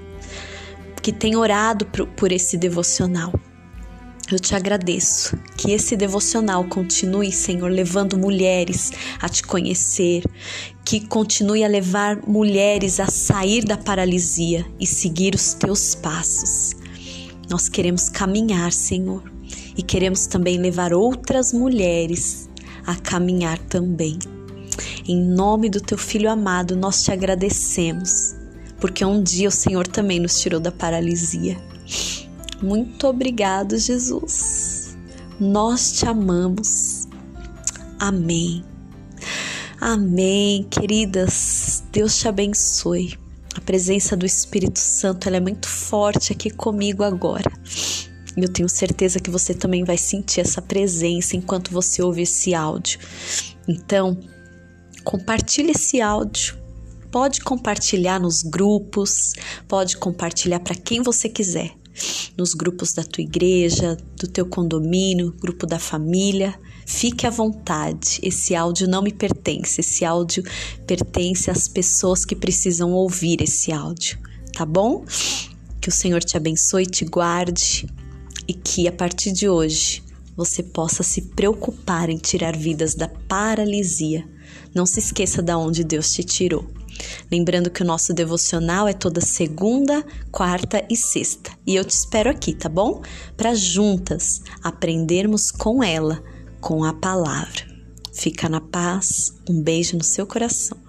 que 1.02 1.12
têm 1.12 1.36
orado 1.36 1.86
por 2.16 2.32
esse 2.32 2.56
devocional. 2.56 3.32
Eu 4.30 4.40
te 4.40 4.56
agradeço 4.56 5.38
que 5.56 5.70
esse 5.70 5.96
devocional 5.96 6.64
continue, 6.64 7.30
Senhor, 7.30 7.70
levando 7.70 8.18
mulheres 8.18 8.90
a 9.20 9.28
te 9.28 9.44
conhecer, 9.44 10.24
que 10.84 11.06
continue 11.06 11.62
a 11.62 11.68
levar 11.68 12.26
mulheres 12.26 12.98
a 12.98 13.06
sair 13.06 13.64
da 13.64 13.76
paralisia 13.76 14.66
e 14.80 14.86
seguir 14.86 15.32
os 15.32 15.54
teus 15.54 15.94
passos. 15.94 16.74
Nós 17.48 17.68
queremos 17.68 18.08
caminhar, 18.08 18.72
Senhor, 18.72 19.22
e 19.76 19.82
queremos 19.82 20.26
também 20.26 20.58
levar 20.58 20.92
outras 20.92 21.52
mulheres 21.52 22.50
a 22.84 22.96
caminhar 22.96 23.58
também. 23.58 24.18
Em 25.08 25.20
nome 25.22 25.70
do 25.70 25.80
teu 25.80 25.96
filho 25.96 26.28
amado, 26.28 26.74
nós 26.74 27.04
te 27.04 27.12
agradecemos, 27.12 28.34
porque 28.80 29.04
um 29.04 29.22
dia 29.22 29.48
o 29.48 29.52
Senhor 29.52 29.86
também 29.86 30.18
nos 30.18 30.40
tirou 30.40 30.58
da 30.58 30.72
paralisia. 30.72 31.56
Muito 32.60 33.06
obrigado, 33.06 33.78
Jesus. 33.78 34.96
Nós 35.38 35.92
te 35.92 36.06
amamos. 36.06 37.06
Amém. 38.00 38.64
Amém, 39.80 40.64
queridas. 40.64 41.84
Deus 41.92 42.18
te 42.18 42.26
abençoe. 42.26 43.16
A 43.54 43.60
presença 43.60 44.16
do 44.16 44.26
Espírito 44.26 44.80
Santo 44.80 45.28
é 45.28 45.38
muito 45.38 45.68
forte 45.68 46.32
aqui 46.32 46.50
comigo 46.50 47.04
agora. 47.04 47.50
Eu 48.36 48.48
tenho 48.52 48.68
certeza 48.68 49.20
que 49.20 49.30
você 49.30 49.54
também 49.54 49.84
vai 49.84 49.96
sentir 49.96 50.40
essa 50.40 50.60
presença 50.60 51.36
enquanto 51.36 51.70
você 51.70 52.02
ouve 52.02 52.22
esse 52.22 52.54
áudio. 52.54 52.98
Então, 53.68 54.18
compartilhe 55.06 55.70
esse 55.70 56.00
áudio. 56.00 56.58
Pode 57.12 57.40
compartilhar 57.40 58.18
nos 58.20 58.42
grupos, 58.42 59.34
pode 59.68 59.96
compartilhar 59.96 60.58
para 60.58 60.74
quem 60.74 61.00
você 61.00 61.28
quiser. 61.28 61.70
Nos 62.36 62.52
grupos 62.52 62.92
da 62.92 63.04
tua 63.04 63.22
igreja, 63.22 63.96
do 64.16 64.26
teu 64.26 64.44
condomínio, 64.44 65.32
grupo 65.40 65.64
da 65.64 65.78
família. 65.78 66.54
Fique 66.84 67.26
à 67.26 67.30
vontade. 67.30 68.18
Esse 68.20 68.54
áudio 68.54 68.88
não 68.88 69.00
me 69.00 69.12
pertence. 69.12 69.80
Esse 69.80 70.04
áudio 70.04 70.42
pertence 70.86 71.50
às 71.50 71.68
pessoas 71.68 72.24
que 72.24 72.34
precisam 72.34 72.92
ouvir 72.92 73.40
esse 73.40 73.72
áudio, 73.72 74.18
tá 74.52 74.66
bom? 74.66 75.04
Que 75.80 75.88
o 75.88 75.92
Senhor 75.92 76.22
te 76.22 76.36
abençoe 76.36 76.84
te 76.84 77.04
guarde. 77.04 77.86
e 78.48 78.54
que 78.54 78.86
a 78.86 78.92
partir 78.92 79.32
de 79.32 79.48
hoje 79.48 80.04
você 80.36 80.62
possa 80.62 81.02
se 81.02 81.20
preocupar 81.20 82.08
em 82.08 82.16
tirar 82.16 82.56
vidas 82.56 82.94
da 82.94 83.08
paralisia. 83.08 84.24
Não 84.76 84.84
se 84.84 84.98
esqueça 84.98 85.40
de 85.40 85.54
onde 85.54 85.82
Deus 85.82 86.12
te 86.12 86.22
tirou. 86.22 86.66
Lembrando 87.32 87.70
que 87.70 87.80
o 87.80 87.86
nosso 87.86 88.12
devocional 88.12 88.86
é 88.86 88.92
toda 88.92 89.22
segunda, 89.22 90.04
quarta 90.30 90.84
e 90.90 90.94
sexta. 90.94 91.50
E 91.66 91.74
eu 91.74 91.82
te 91.82 91.92
espero 91.92 92.28
aqui, 92.28 92.54
tá 92.54 92.68
bom? 92.68 93.00
Para 93.38 93.54
juntas 93.54 94.42
aprendermos 94.62 95.50
com 95.50 95.82
ela, 95.82 96.22
com 96.60 96.84
a 96.84 96.92
palavra. 96.92 97.66
Fica 98.12 98.50
na 98.50 98.60
paz, 98.60 99.32
um 99.48 99.62
beijo 99.62 99.96
no 99.96 100.04
seu 100.04 100.26
coração. 100.26 100.85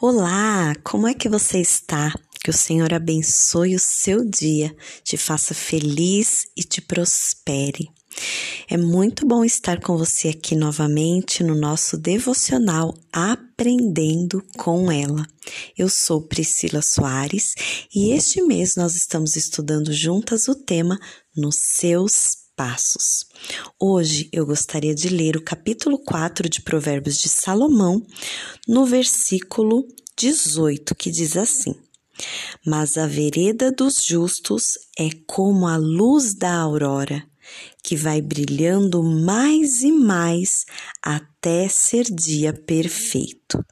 Olá, 0.00 0.76
como 0.84 1.08
é 1.08 1.12
que 1.14 1.28
você 1.28 1.58
está? 1.60 2.14
Que 2.44 2.50
o 2.50 2.52
Senhor 2.52 2.94
abençoe 2.94 3.74
o 3.74 3.80
seu 3.80 4.24
dia, 4.24 4.72
te 5.02 5.16
faça 5.16 5.54
feliz 5.54 6.46
e 6.56 6.62
te 6.62 6.80
prospere. 6.80 7.90
É 8.70 8.76
muito 8.76 9.26
bom 9.26 9.44
estar 9.44 9.80
com 9.80 9.98
você 9.98 10.28
aqui 10.28 10.54
novamente 10.54 11.42
no 11.42 11.56
nosso 11.56 11.98
devocional 11.98 12.94
Aprendendo 13.12 14.40
com 14.56 14.88
ela. 14.88 15.26
Eu 15.76 15.88
sou 15.88 16.22
Priscila 16.22 16.80
Soares 16.80 17.56
e 17.92 18.12
este 18.12 18.40
mês 18.40 18.76
nós 18.76 18.94
estamos 18.94 19.34
estudando 19.34 19.92
juntas 19.92 20.46
o 20.46 20.54
tema 20.54 20.96
Nos 21.36 21.56
seus 21.56 22.47
passos. 22.58 23.24
Hoje 23.78 24.28
eu 24.32 24.44
gostaria 24.44 24.92
de 24.92 25.08
ler 25.08 25.36
o 25.36 25.44
capítulo 25.44 25.96
4 25.96 26.48
de 26.48 26.60
Provérbios 26.60 27.16
de 27.16 27.28
Salomão, 27.28 28.04
no 28.66 28.84
versículo 28.84 29.86
18, 30.16 30.92
que 30.96 31.08
diz 31.08 31.36
assim: 31.36 31.72
Mas 32.66 32.96
a 32.96 33.06
vereda 33.06 33.70
dos 33.70 34.02
justos 34.04 34.72
é 34.98 35.08
como 35.24 35.68
a 35.68 35.76
luz 35.76 36.34
da 36.34 36.52
aurora, 36.52 37.24
que 37.84 37.94
vai 37.94 38.20
brilhando 38.20 39.04
mais 39.04 39.82
e 39.82 39.92
mais 39.92 40.64
até 41.00 41.68
ser 41.68 42.06
dia 42.12 42.52
perfeito. 42.52 43.64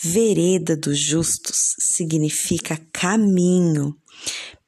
Vereda 0.00 0.76
dos 0.76 0.96
justos 0.96 1.74
significa 1.80 2.80
caminho, 2.92 3.96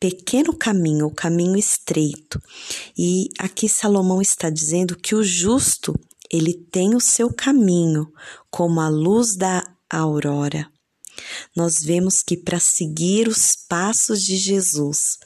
pequeno 0.04 0.54
caminho, 0.54 1.06
o 1.06 1.14
caminho 1.14 1.56
estreito. 1.56 2.38
E 2.94 3.30
aqui 3.38 3.66
Salomão 3.70 4.20
está 4.20 4.50
dizendo 4.50 4.98
que 4.98 5.14
o 5.14 5.24
justo, 5.24 5.98
ele 6.30 6.52
tem 6.52 6.94
o 6.94 7.00
seu 7.00 7.32
caminho 7.32 8.12
como 8.50 8.82
a 8.82 8.88
luz 8.90 9.34
da 9.34 9.64
aurora. 9.88 10.70
Nós 11.56 11.82
vemos 11.82 12.22
que 12.22 12.36
para 12.36 12.60
seguir 12.60 13.28
os 13.28 13.56
passos 13.66 14.22
de 14.22 14.36
Jesus, 14.36 15.16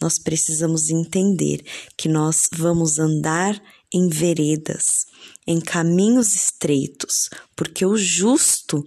nós 0.00 0.18
precisamos 0.18 0.90
entender 0.90 1.64
que 1.96 2.08
nós 2.08 2.48
vamos 2.52 2.98
andar 2.98 3.62
em 3.92 4.08
veredas, 4.08 5.06
em 5.46 5.60
caminhos 5.60 6.34
estreitos, 6.34 7.30
porque 7.54 7.86
o 7.86 7.96
justo 7.96 8.82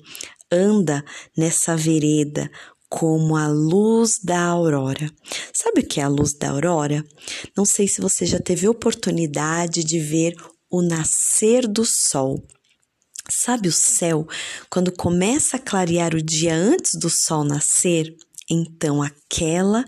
anda 0.52 1.06
nessa 1.38 1.78
vereda 1.78 2.52
como 2.90 3.36
a 3.36 3.48
luz 3.48 4.20
da 4.24 4.42
aurora. 4.42 5.12
Sabe 5.54 5.82
o 5.82 5.88
que 5.88 6.00
é 6.00 6.04
a 6.04 6.08
luz 6.08 6.34
da 6.34 6.50
aurora? 6.50 7.04
Não 7.56 7.66
sei 7.66 7.88
se 7.88 8.02
você 8.02 8.26
já 8.26 8.40
teve 8.40 8.68
oportunidade 8.68 9.84
de 9.84 10.00
ver 10.00 10.36
o 10.70 10.82
nascer 10.82 11.68
do 11.68 11.86
sol. 11.86 12.44
Sabe 13.30 13.68
o 13.68 13.74
céu, 13.74 14.26
quando 14.70 14.92
começa 14.92 15.58
a 15.58 15.60
clarear 15.60 16.16
o 16.16 16.22
dia 16.22 16.56
antes 16.56 16.94
do 16.96 17.10
sol 17.10 17.44
nascer? 17.44 18.16
Então 18.50 19.04
aquela 19.04 19.84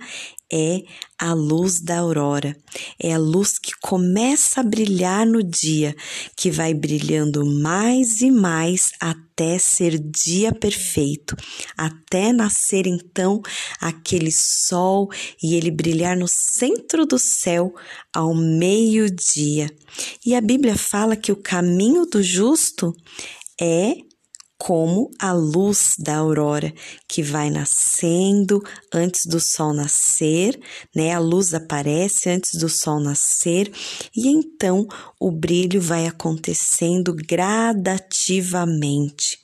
é 0.51 0.81
a 1.17 1.33
luz 1.33 1.79
da 1.79 1.99
aurora, 1.99 2.55
é 3.01 3.13
a 3.13 3.17
luz 3.17 3.59
que 3.59 3.71
começa 3.81 4.61
a 4.61 4.63
brilhar 4.63 5.25
no 5.25 5.43
dia, 5.43 5.95
que 6.35 6.49
vai 6.49 6.73
brilhando 6.73 7.45
mais 7.45 8.21
e 8.21 8.31
mais 8.31 8.91
até 8.99 9.59
ser 9.59 9.99
dia 9.99 10.53
perfeito, 10.53 11.35
até 11.77 12.33
nascer 12.33 12.87
então 12.87 13.41
aquele 13.79 14.31
sol 14.31 15.09
e 15.41 15.55
ele 15.55 15.71
brilhar 15.71 16.17
no 16.17 16.27
centro 16.27 17.05
do 17.05 17.19
céu 17.19 17.73
ao 18.13 18.33
meio-dia. 18.33 19.69
E 20.25 20.35
a 20.35 20.41
Bíblia 20.41 20.75
fala 20.75 21.15
que 21.15 21.31
o 21.31 21.41
caminho 21.41 22.05
do 22.05 22.23
justo 22.23 22.93
é 23.59 24.08
como 24.59 25.09
a 25.17 25.31
luz 25.31 25.95
da 25.97 26.17
aurora 26.17 26.71
que 27.07 27.23
vai 27.23 27.49
nascendo 27.49 28.61
antes 28.93 29.25
do 29.25 29.39
sol 29.39 29.73
nascer, 29.73 30.59
né? 30.93 31.13
A 31.13 31.19
luz 31.19 31.53
aparece 31.53 32.29
antes 32.29 32.59
do 32.59 32.67
sol 32.67 32.99
nascer 32.99 33.71
e 34.13 34.27
então 34.27 34.85
o 35.17 35.31
brilho 35.31 35.79
vai 35.81 36.05
acontecendo 36.05 37.15
gradativamente. 37.15 39.39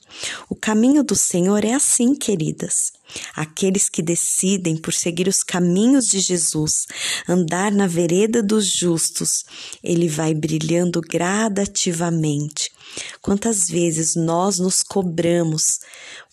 O 0.49 0.55
caminho 0.55 1.03
do 1.03 1.15
Senhor 1.15 1.63
é 1.63 1.73
assim, 1.73 2.13
queridas. 2.13 2.91
Aqueles 3.35 3.89
que 3.89 4.01
decidem 4.01 4.75
por 4.75 4.93
seguir 4.93 5.27
os 5.27 5.43
caminhos 5.43 6.07
de 6.07 6.19
Jesus, 6.19 6.85
andar 7.27 7.71
na 7.71 7.87
vereda 7.87 8.43
dos 8.43 8.67
justos, 8.67 9.43
ele 9.83 10.09
vai 10.09 10.33
brilhando 10.33 11.01
gradativamente. 11.01 12.71
Quantas 13.21 13.67
vezes 13.67 14.15
nós 14.15 14.59
nos 14.59 14.81
cobramos 14.81 15.79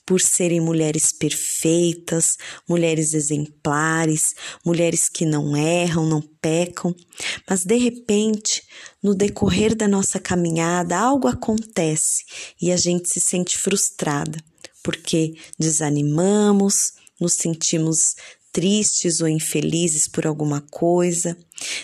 por 0.04 0.20
serem 0.20 0.60
mulheres 0.60 1.12
perfeitas, 1.12 2.36
mulheres 2.68 3.14
exemplares, 3.14 4.34
mulheres 4.64 5.08
que 5.08 5.24
não 5.24 5.56
erram, 5.56 6.06
não 6.06 6.20
pecam, 6.40 6.94
mas 7.48 7.64
de 7.64 7.76
repente, 7.76 8.62
no 9.02 9.14
decorrer 9.14 9.74
da 9.74 9.86
nossa 9.86 10.18
caminhada, 10.18 10.98
algo 10.98 11.28
acontece 11.28 12.24
e 12.60 12.72
a 12.72 12.76
gente 12.76 13.08
se 13.08 13.20
sente 13.20 13.56
frustrada, 13.56 14.42
porque 14.82 15.34
desanimamos, 15.58 16.92
nos 17.20 17.34
sentimos 17.34 18.16
tristes 18.52 19.20
ou 19.20 19.28
infelizes 19.28 20.06
por 20.06 20.26
alguma 20.26 20.60
coisa, 20.60 21.36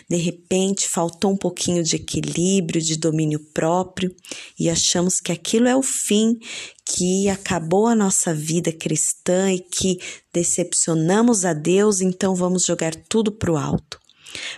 de 0.09 0.17
repente 0.17 0.89
faltou 0.89 1.33
um 1.33 1.37
pouquinho 1.37 1.83
de 1.83 1.97
equilíbrio, 1.97 2.81
de 2.81 2.97
domínio 2.97 3.41
próprio 3.53 4.15
e 4.59 4.71
achamos 4.71 5.21
que 5.21 5.33
aquilo 5.33 5.69
é 5.69 5.77
o 5.77 5.83
fim, 5.83 6.39
que 6.85 7.29
acabou 7.29 7.87
a 7.87 7.95
nossa 7.95 8.33
vida 8.33 8.73
cristã 8.73 9.53
e 9.53 9.61
que 9.61 9.99
decepcionamos 10.33 11.45
a 11.45 11.53
Deus, 11.53 12.01
então 12.01 12.35
vamos 12.35 12.65
jogar 12.65 12.95
tudo 13.09 13.31
para 13.31 13.53
o 13.53 13.57
alto. 13.57 13.99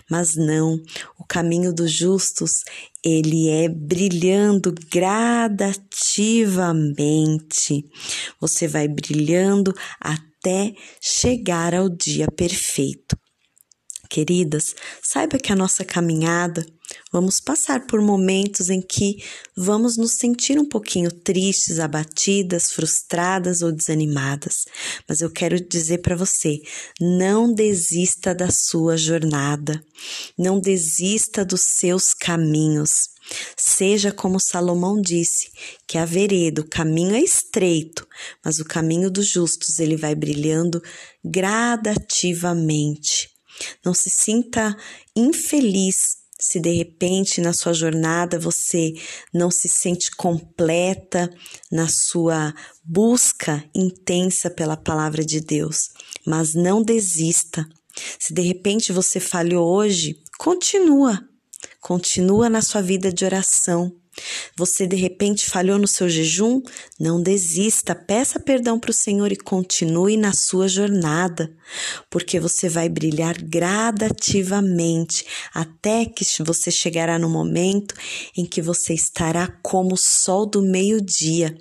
Mas 0.09 0.35
não, 0.35 0.81
o 1.17 1.25
caminho 1.25 1.73
dos 1.73 1.91
justos, 1.91 2.63
ele 3.03 3.49
é 3.49 3.67
brilhando 3.69 4.75
gradativamente. 4.91 7.83
Você 8.39 8.67
vai 8.67 8.87
brilhando 8.87 9.73
até 9.99 10.75
chegar 10.99 11.73
ao 11.73 11.89
dia 11.89 12.27
perfeito. 12.27 13.17
Queridas, 14.11 14.75
saiba 15.01 15.39
que 15.39 15.51
a 15.53 15.55
nossa 15.55 15.85
caminhada 15.85 16.65
vamos 17.13 17.39
passar 17.39 17.87
por 17.87 18.01
momentos 18.01 18.69
em 18.69 18.81
que 18.81 19.23
vamos 19.55 19.95
nos 19.95 20.15
sentir 20.15 20.59
um 20.59 20.67
pouquinho 20.67 21.09
tristes, 21.09 21.79
abatidas, 21.79 22.73
frustradas 22.73 23.61
ou 23.61 23.71
desanimadas. 23.71 24.65
Mas 25.07 25.21
eu 25.21 25.31
quero 25.31 25.65
dizer 25.65 25.99
para 25.99 26.17
você: 26.17 26.59
não 26.99 27.53
desista 27.53 28.35
da 28.35 28.51
sua 28.51 28.97
jornada, 28.97 29.81
não 30.37 30.59
desista 30.59 31.45
dos 31.45 31.61
seus 31.61 32.13
caminhos. 32.13 33.11
Seja 33.55 34.11
como 34.11 34.41
Salomão 34.41 34.99
disse, 34.99 35.49
que 35.87 35.97
a 35.97 36.03
vereda, 36.03 36.59
o 36.59 36.67
caminho 36.67 37.15
é 37.15 37.21
estreito, 37.21 38.05
mas 38.43 38.59
o 38.59 38.65
caminho 38.65 39.09
dos 39.09 39.29
justos 39.29 39.79
ele 39.79 39.95
vai 39.95 40.13
brilhando 40.13 40.83
gradativamente. 41.23 43.31
Não 43.83 43.93
se 43.93 44.09
sinta 44.09 44.75
infeliz 45.15 46.21
se 46.41 46.59
de 46.59 46.71
repente 46.71 47.39
na 47.39 47.53
sua 47.53 47.71
jornada 47.71 48.39
você 48.39 48.93
não 49.31 49.51
se 49.51 49.69
sente 49.69 50.09
completa 50.15 51.29
na 51.71 51.87
sua 51.87 52.53
busca 52.83 53.63
intensa 53.75 54.49
pela 54.49 54.75
palavra 54.75 55.23
de 55.23 55.39
Deus, 55.39 55.91
mas 56.25 56.55
não 56.55 56.81
desista. 56.81 57.67
Se 58.17 58.33
de 58.33 58.41
repente 58.41 58.91
você 58.91 59.19
falhou 59.19 59.67
hoje, 59.71 60.19
continua. 60.39 61.23
Continua 61.79 62.49
na 62.49 62.61
sua 62.61 62.81
vida 62.81 63.13
de 63.13 63.23
oração. 63.23 64.00
Você 64.55 64.87
de 64.87 64.95
repente 64.95 65.49
falhou 65.49 65.77
no 65.77 65.87
seu 65.87 66.09
jejum? 66.09 66.61
Não 66.99 67.21
desista, 67.21 67.95
peça 67.95 68.39
perdão 68.39 68.79
para 68.79 68.91
o 68.91 68.93
Senhor 68.93 69.31
e 69.31 69.35
continue 69.35 70.17
na 70.17 70.33
sua 70.33 70.67
jornada, 70.67 71.51
porque 72.09 72.39
você 72.39 72.69
vai 72.69 72.89
brilhar 72.89 73.41
gradativamente 73.41 75.25
até 75.53 76.05
que 76.05 76.25
você 76.43 76.69
chegará 76.71 77.17
no 77.17 77.29
momento 77.29 77.95
em 78.35 78.45
que 78.45 78.61
você 78.61 78.93
estará 78.93 79.47
como 79.61 79.95
o 79.95 79.97
sol 79.97 80.45
do 80.45 80.61
meio-dia. 80.61 81.57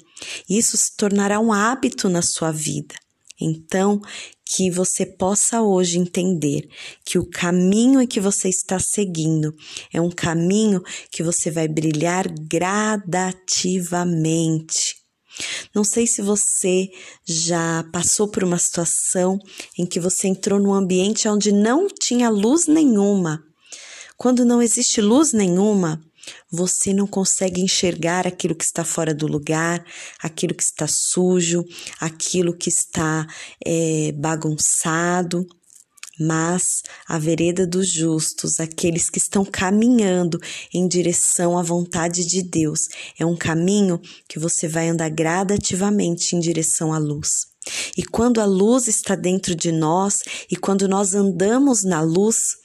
Isso 0.48 0.76
se 0.76 0.96
tornará 0.96 1.40
um 1.40 1.52
hábito 1.52 2.08
na 2.08 2.22
sua 2.22 2.50
vida. 2.50 2.94
Então, 3.40 4.02
que 4.52 4.68
você 4.68 5.06
possa 5.06 5.62
hoje 5.62 5.96
entender 5.96 6.68
que 7.04 7.16
o 7.18 7.30
caminho 7.30 8.04
que 8.08 8.18
você 8.18 8.48
está 8.48 8.80
seguindo 8.80 9.54
é 9.92 10.00
um 10.00 10.10
caminho 10.10 10.82
que 11.10 11.22
você 11.22 11.52
vai 11.52 11.68
brilhar 11.68 12.26
gradativamente. 12.48 14.96
Não 15.72 15.84
sei 15.84 16.04
se 16.06 16.20
você 16.20 16.90
já 17.24 17.84
passou 17.92 18.26
por 18.26 18.42
uma 18.42 18.58
situação 18.58 19.38
em 19.78 19.86
que 19.86 20.00
você 20.00 20.26
entrou 20.26 20.58
num 20.58 20.74
ambiente 20.74 21.28
onde 21.28 21.52
não 21.52 21.86
tinha 21.86 22.28
luz 22.28 22.66
nenhuma. 22.66 23.40
Quando 24.16 24.44
não 24.44 24.60
existe 24.60 25.00
luz 25.00 25.32
nenhuma, 25.32 26.02
você 26.50 26.92
não 26.92 27.06
consegue 27.06 27.60
enxergar 27.60 28.26
aquilo 28.26 28.54
que 28.54 28.64
está 28.64 28.84
fora 28.84 29.14
do 29.14 29.26
lugar, 29.26 29.84
aquilo 30.22 30.54
que 30.54 30.62
está 30.62 30.86
sujo, 30.86 31.64
aquilo 32.00 32.56
que 32.56 32.68
está 32.68 33.26
é, 33.64 34.12
bagunçado. 34.12 35.46
Mas 36.22 36.82
a 37.08 37.18
vereda 37.18 37.66
dos 37.66 37.88
justos, 37.88 38.60
aqueles 38.60 39.08
que 39.08 39.16
estão 39.16 39.42
caminhando 39.42 40.38
em 40.74 40.86
direção 40.86 41.58
à 41.58 41.62
vontade 41.62 42.26
de 42.26 42.42
Deus, 42.42 42.88
é 43.18 43.24
um 43.24 43.34
caminho 43.34 43.98
que 44.28 44.38
você 44.38 44.68
vai 44.68 44.90
andar 44.90 45.08
gradativamente 45.08 46.36
em 46.36 46.40
direção 46.40 46.92
à 46.92 46.98
luz. 46.98 47.46
E 47.96 48.02
quando 48.02 48.38
a 48.38 48.44
luz 48.44 48.86
está 48.86 49.14
dentro 49.14 49.54
de 49.54 49.72
nós 49.72 50.20
e 50.50 50.56
quando 50.56 50.86
nós 50.86 51.14
andamos 51.14 51.84
na 51.84 52.02
luz, 52.02 52.59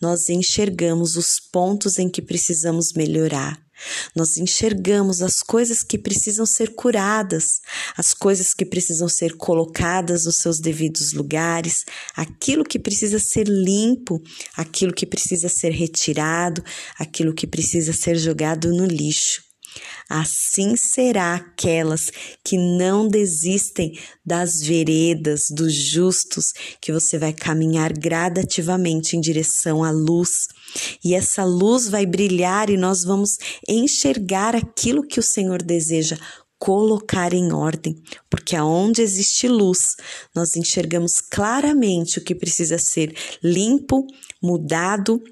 nós 0.00 0.28
enxergamos 0.28 1.16
os 1.16 1.40
pontos 1.40 1.98
em 1.98 2.08
que 2.08 2.22
precisamos 2.22 2.92
melhorar. 2.92 3.60
Nós 4.14 4.36
enxergamos 4.36 5.22
as 5.22 5.42
coisas 5.42 5.82
que 5.82 5.98
precisam 5.98 6.44
ser 6.44 6.74
curadas, 6.74 7.60
as 7.96 8.12
coisas 8.12 8.52
que 8.52 8.64
precisam 8.64 9.08
ser 9.08 9.36
colocadas 9.36 10.24
nos 10.24 10.38
seus 10.38 10.58
devidos 10.58 11.12
lugares, 11.12 11.84
aquilo 12.16 12.64
que 12.64 12.78
precisa 12.78 13.18
ser 13.18 13.46
limpo, 13.46 14.20
aquilo 14.56 14.92
que 14.92 15.06
precisa 15.06 15.48
ser 15.48 15.70
retirado, 15.70 16.62
aquilo 16.98 17.32
que 17.32 17.46
precisa 17.46 17.92
ser 17.92 18.16
jogado 18.16 18.72
no 18.72 18.86
lixo. 18.86 19.47
Assim 20.08 20.74
será 20.74 21.34
aquelas 21.34 22.10
que 22.42 22.56
não 22.56 23.06
desistem 23.06 23.92
das 24.24 24.60
veredas 24.60 25.48
dos 25.50 25.74
justos, 25.74 26.54
que 26.80 26.90
você 26.90 27.18
vai 27.18 27.32
caminhar 27.32 27.92
gradativamente 27.92 29.16
em 29.16 29.20
direção 29.20 29.84
à 29.84 29.90
luz. 29.90 30.46
E 31.04 31.14
essa 31.14 31.44
luz 31.44 31.88
vai 31.88 32.06
brilhar 32.06 32.70
e 32.70 32.76
nós 32.76 33.04
vamos 33.04 33.36
enxergar 33.68 34.56
aquilo 34.56 35.06
que 35.06 35.20
o 35.20 35.22
Senhor 35.22 35.62
deseja 35.62 36.16
colocar 36.58 37.32
em 37.32 37.52
ordem, 37.52 38.02
porque 38.28 38.56
aonde 38.56 39.00
existe 39.00 39.46
luz, 39.46 39.94
nós 40.34 40.56
enxergamos 40.56 41.20
claramente 41.20 42.18
o 42.18 42.24
que 42.24 42.34
precisa 42.34 42.78
ser 42.78 43.14
limpo, 43.42 44.04
mudado 44.42 45.22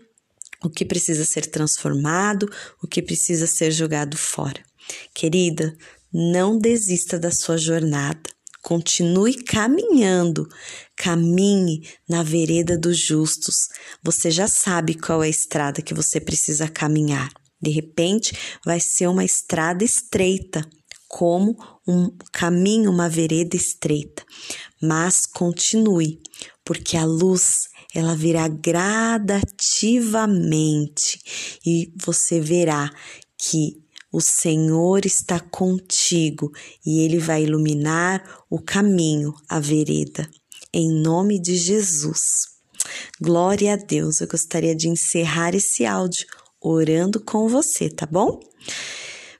o 0.66 0.70
que 0.70 0.84
precisa 0.84 1.24
ser 1.24 1.46
transformado, 1.46 2.50
o 2.82 2.86
que 2.86 3.00
precisa 3.00 3.46
ser 3.46 3.70
jogado 3.70 4.16
fora. 4.16 4.62
Querida, 5.14 5.76
não 6.12 6.58
desista 6.58 7.18
da 7.18 7.30
sua 7.30 7.56
jornada. 7.56 8.30
Continue 8.62 9.34
caminhando, 9.44 10.48
caminhe 10.96 11.88
na 12.08 12.22
vereda 12.22 12.76
dos 12.76 12.98
justos. 12.98 13.68
Você 14.02 14.30
já 14.30 14.48
sabe 14.48 14.94
qual 14.94 15.22
é 15.22 15.26
a 15.26 15.30
estrada 15.30 15.80
que 15.80 15.94
você 15.94 16.20
precisa 16.20 16.68
caminhar. 16.68 17.30
De 17.60 17.70
repente, 17.70 18.36
vai 18.64 18.80
ser 18.80 19.06
uma 19.06 19.24
estrada 19.24 19.84
estreita, 19.84 20.68
como 21.08 21.56
um 21.86 22.10
caminho, 22.32 22.90
uma 22.90 23.08
vereda 23.08 23.56
estreita. 23.56 24.24
Mas 24.82 25.26
continue, 25.26 26.20
porque 26.64 26.96
a 26.96 27.04
luz 27.04 27.68
ela 27.98 28.14
virá 28.14 28.46
gradativamente 28.46 31.18
e 31.64 31.90
você 31.96 32.38
verá 32.38 32.90
que 33.38 33.82
o 34.12 34.20
Senhor 34.20 35.06
está 35.06 35.40
contigo 35.40 36.52
e 36.84 37.00
ele 37.00 37.18
vai 37.18 37.44
iluminar 37.44 38.22
o 38.50 38.60
caminho, 38.60 39.32
a 39.48 39.58
vereda. 39.58 40.28
Em 40.72 40.90
nome 40.90 41.40
de 41.40 41.56
Jesus. 41.56 42.56
Glória 43.20 43.72
a 43.72 43.76
Deus. 43.76 44.20
Eu 44.20 44.28
gostaria 44.28 44.74
de 44.74 44.88
encerrar 44.88 45.54
esse 45.54 45.86
áudio 45.86 46.26
orando 46.60 47.20
com 47.20 47.48
você, 47.48 47.88
tá 47.88 48.04
bom? 48.04 48.38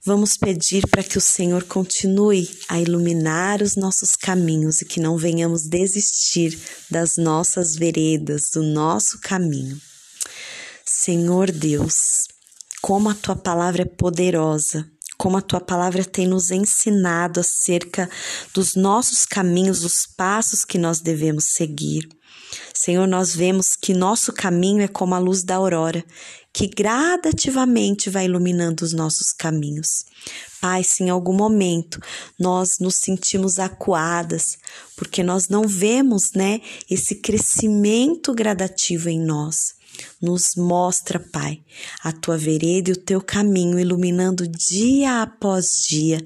Vamos 0.07 0.37
pedir 0.37 0.87
para 0.87 1.03
que 1.03 1.19
o 1.19 1.21
Senhor 1.21 1.65
continue 1.65 2.49
a 2.69 2.81
iluminar 2.81 3.61
os 3.61 3.75
nossos 3.75 4.15
caminhos 4.15 4.81
e 4.81 4.85
que 4.85 5.01
não 5.01 5.19
venhamos 5.19 5.67
desistir 5.67 6.57
das 6.89 7.17
nossas 7.17 7.75
veredas, 7.75 8.51
do 8.55 8.63
nosso 8.63 9.19
caminho. 9.21 9.77
Senhor 10.85 11.51
Deus, 11.51 12.29
como 12.81 13.09
a 13.09 13.15
tua 13.17 13.35
palavra 13.35 13.83
é 13.83 13.85
poderosa, 13.85 14.89
como 15.19 15.39
a 15.39 15.43
tua 15.43 15.61
palavra 15.61 16.05
tem 16.05 16.29
nos 16.29 16.53
ensinado 16.53 17.41
acerca 17.41 18.09
dos 18.55 18.77
nossos 18.77 19.27
caminhos, 19.27 19.81
dos 19.81 20.07
passos 20.07 20.65
que 20.65 20.79
nós 20.79 21.01
devemos 21.01 21.47
seguir. 21.47 22.09
Senhor, 22.73 23.09
nós 23.09 23.35
vemos 23.35 23.75
que 23.75 23.93
nosso 23.93 24.33
caminho 24.33 24.83
é 24.83 24.89
como 24.89 25.17
a 25.17 25.19
luz 25.19 25.43
da 25.43 25.57
aurora, 25.57 26.05
que 26.57 26.67
gradativamente 26.67 28.09
vai 28.09 28.25
iluminando 28.25 28.81
os 28.81 28.95
nossos 28.95 29.31
caminhos. 29.31 30.07
Pai, 30.59 30.83
se 30.83 31.03
em 31.03 31.11
algum 31.11 31.35
momento 31.35 32.01
nós 32.39 32.79
nos 32.81 32.95
sentimos 32.95 33.59
acuadas, 33.59 34.57
porque 34.97 35.23
nós 35.23 35.51
não 35.51 35.69
vemos, 35.69 36.33
né, 36.33 36.63
esse 36.91 37.17
crescimento 37.17 38.33
gradativo 38.33 39.11
em 39.11 39.21
nós. 39.21 39.76
Nos 40.21 40.55
mostra, 40.57 41.19
Pai, 41.19 41.61
a 42.03 42.13
tua 42.13 42.37
vereda 42.37 42.91
e 42.91 42.93
o 42.93 42.97
teu 42.97 43.21
caminho, 43.21 43.79
iluminando 43.79 44.47
dia 44.47 45.23
após 45.23 45.67
dia, 45.89 46.23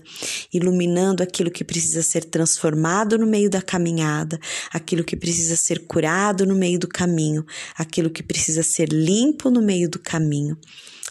iluminando 0.52 1.22
aquilo 1.22 1.50
que 1.50 1.64
precisa 1.64 2.02
ser 2.02 2.24
transformado 2.24 3.18
no 3.18 3.26
meio 3.26 3.50
da 3.50 3.60
caminhada, 3.60 4.38
aquilo 4.72 5.04
que 5.04 5.16
precisa 5.16 5.56
ser 5.56 5.86
curado 5.86 6.46
no 6.46 6.54
meio 6.54 6.78
do 6.78 6.88
caminho, 6.88 7.44
aquilo 7.76 8.10
que 8.10 8.22
precisa 8.22 8.62
ser 8.62 8.88
limpo 8.88 9.50
no 9.50 9.60
meio 9.60 9.88
do 9.88 9.98
caminho. 9.98 10.56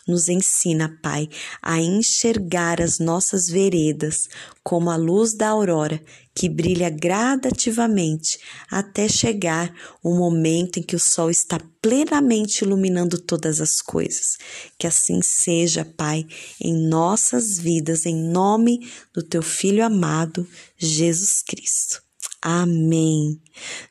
Nos 0.09 0.27
ensina, 0.27 0.97
Pai, 1.03 1.29
a 1.61 1.79
enxergar 1.79 2.81
as 2.81 2.97
nossas 2.97 3.47
veredas 3.47 4.27
como 4.63 4.89
a 4.89 4.95
luz 4.95 5.35
da 5.35 5.49
aurora 5.49 6.01
que 6.33 6.49
brilha 6.49 6.89
gradativamente 6.89 8.39
até 8.71 9.07
chegar 9.07 9.71
o 10.01 10.15
momento 10.15 10.79
em 10.79 10.81
que 10.81 10.95
o 10.95 10.99
sol 10.99 11.29
está 11.29 11.61
plenamente 11.79 12.63
iluminando 12.63 13.19
todas 13.19 13.61
as 13.61 13.83
coisas. 13.83 14.39
Que 14.79 14.87
assim 14.87 15.21
seja, 15.21 15.85
Pai, 15.85 16.25
em 16.59 16.73
nossas 16.73 17.59
vidas, 17.59 18.07
em 18.07 18.15
nome 18.15 18.89
do 19.13 19.21
teu 19.21 19.43
Filho 19.43 19.85
amado, 19.85 20.47
Jesus 20.75 21.43
Cristo. 21.43 22.08
Amém. 22.41 23.41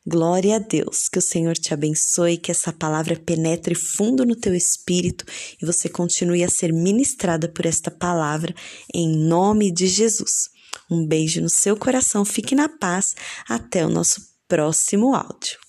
Glória 0.07 0.57
a 0.57 0.59
Deus. 0.59 1.09
Que 1.09 1.19
o 1.19 1.23
Senhor 1.23 1.55
te 1.55 1.75
abençoe, 1.75 2.39
que 2.39 2.51
essa 2.51 2.73
palavra 2.73 3.17
penetre 3.17 3.75
fundo 3.75 4.25
no 4.25 4.35
teu 4.35 4.55
espírito 4.55 5.25
e 5.61 5.67
você 5.67 5.89
continue 5.89 6.43
a 6.43 6.49
ser 6.49 6.73
ministrada 6.73 7.49
por 7.49 7.67
esta 7.67 7.91
palavra 7.91 8.55
em 8.95 9.09
nome 9.09 9.71
de 9.71 9.87
Jesus. 9.87 10.49
Um 10.91 11.07
beijo 11.07 11.43
no 11.43 11.51
seu 11.51 11.77
coração, 11.77 12.25
fique 12.25 12.55
na 12.55 12.69
paz. 12.69 13.15
Até 13.47 13.85
o 13.85 13.91
nosso 13.91 14.23
próximo 14.49 15.15
áudio. 15.15 15.68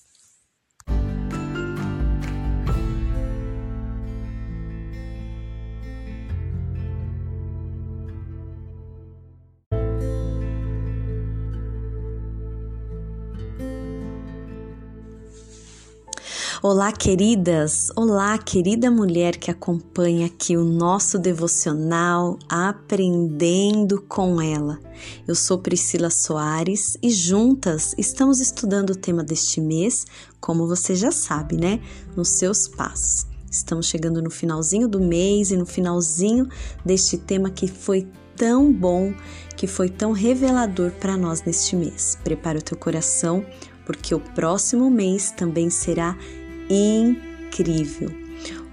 Olá, 16.62 16.92
queridas! 16.92 17.90
Olá, 17.96 18.38
querida 18.38 18.92
mulher 18.92 19.38
que 19.38 19.50
acompanha 19.50 20.26
aqui 20.26 20.58
o 20.58 20.64
nosso 20.66 21.18
devocional 21.18 22.38
Aprendendo 22.50 24.02
com 24.02 24.42
ela. 24.42 24.78
Eu 25.26 25.36
sou 25.36 25.60
Priscila 25.60 26.10
Soares 26.10 26.98
e 27.02 27.12
juntas 27.12 27.96
estamos 27.98 28.42
estudando 28.42 28.90
o 28.90 28.96
tema 28.96 29.24
deste 29.24 29.62
mês, 29.62 30.06
como 30.42 30.68
você 30.68 30.96
já 30.96 31.14
sabe, 31.14 31.56
né? 31.56 31.80
Nos 32.14 32.28
seus 32.28 32.68
passos. 32.68 33.26
Estamos 33.50 33.86
chegando 33.86 34.22
no 34.22 34.30
finalzinho 34.30 34.90
do 34.90 35.00
mês 35.00 35.52
e 35.52 35.56
no 35.56 35.66
finalzinho 35.66 36.46
deste 36.84 37.18
tema 37.18 37.50
que 37.50 37.70
foi 37.70 38.06
tão 38.36 38.70
bom, 38.70 39.14
que 39.56 39.66
foi 39.66 39.88
tão 39.88 40.12
revelador 40.12 40.92
para 40.92 41.16
nós 41.16 41.42
neste 41.42 41.78
mês. 41.78 42.18
Prepara 42.22 42.60
o 42.60 42.62
teu 42.62 42.78
coração, 42.78 43.46
porque 43.86 44.14
o 44.14 44.20
próximo 44.20 44.92
mês 44.92 45.32
também 45.32 45.70
será 45.70 46.18
incrível. 46.70 48.12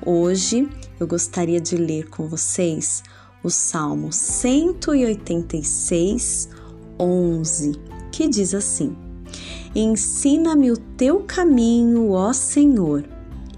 Hoje 0.04 0.68
eu 1.00 1.06
gostaria 1.06 1.58
de 1.60 1.76
ler 1.76 2.10
com 2.10 2.28
vocês 2.28 3.02
o 3.42 3.50
Salmo 3.50 4.12
186, 4.12 6.50
11, 6.98 7.72
que 8.12 8.28
diz 8.28 8.54
assim: 8.54 8.94
Ensina-me 9.74 10.70
o 10.70 10.76
teu 10.76 11.20
caminho, 11.20 12.12
ó 12.12 12.32
Senhor, 12.32 13.04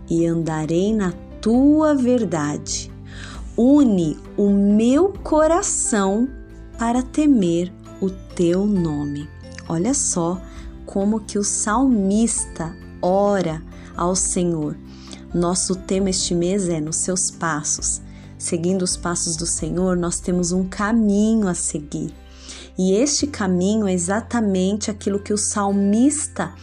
e 0.09 0.27
andarei 0.27 0.95
na 0.95 1.13
tua 1.41 1.95
verdade. 1.95 2.91
Une 3.57 4.19
o 4.37 4.51
meu 4.51 5.13
coração 5.25 6.29
para 6.79 7.03
temer 7.03 7.73
o 8.01 8.11
teu 8.11 8.67
nome. 8.67 9.29
Olha 9.69 9.93
só 9.93 10.41
como 10.87 11.21
que 11.21 11.39
o 11.39 11.45
salmista 11.45 12.75
ora 13.03 13.63
ao 13.99 14.17
Senhor. 14.17 14.77
Nosso 15.35 15.75
tema 15.75 16.09
este 16.09 16.35
mês 16.35 16.69
é 16.69 16.81
nos 16.81 16.97
seus 16.97 17.31
passos. 17.31 18.01
Seguindo 18.39 18.83
os 18.83 18.97
passos 18.97 19.37
do 19.37 19.45
Senhor, 19.45 19.97
nós 19.97 20.21
temos 20.21 20.53
um 20.53 20.67
caminho 20.67 21.49
a 21.49 21.55
seguir. 21.55 22.15
E 22.79 22.93
este 22.93 23.27
caminho 23.27 23.89
é 23.89 23.93
exatamente 23.93 24.91
aquilo 24.91 25.19
que 25.19 25.33
o 25.33 25.37
salmista 25.37 26.55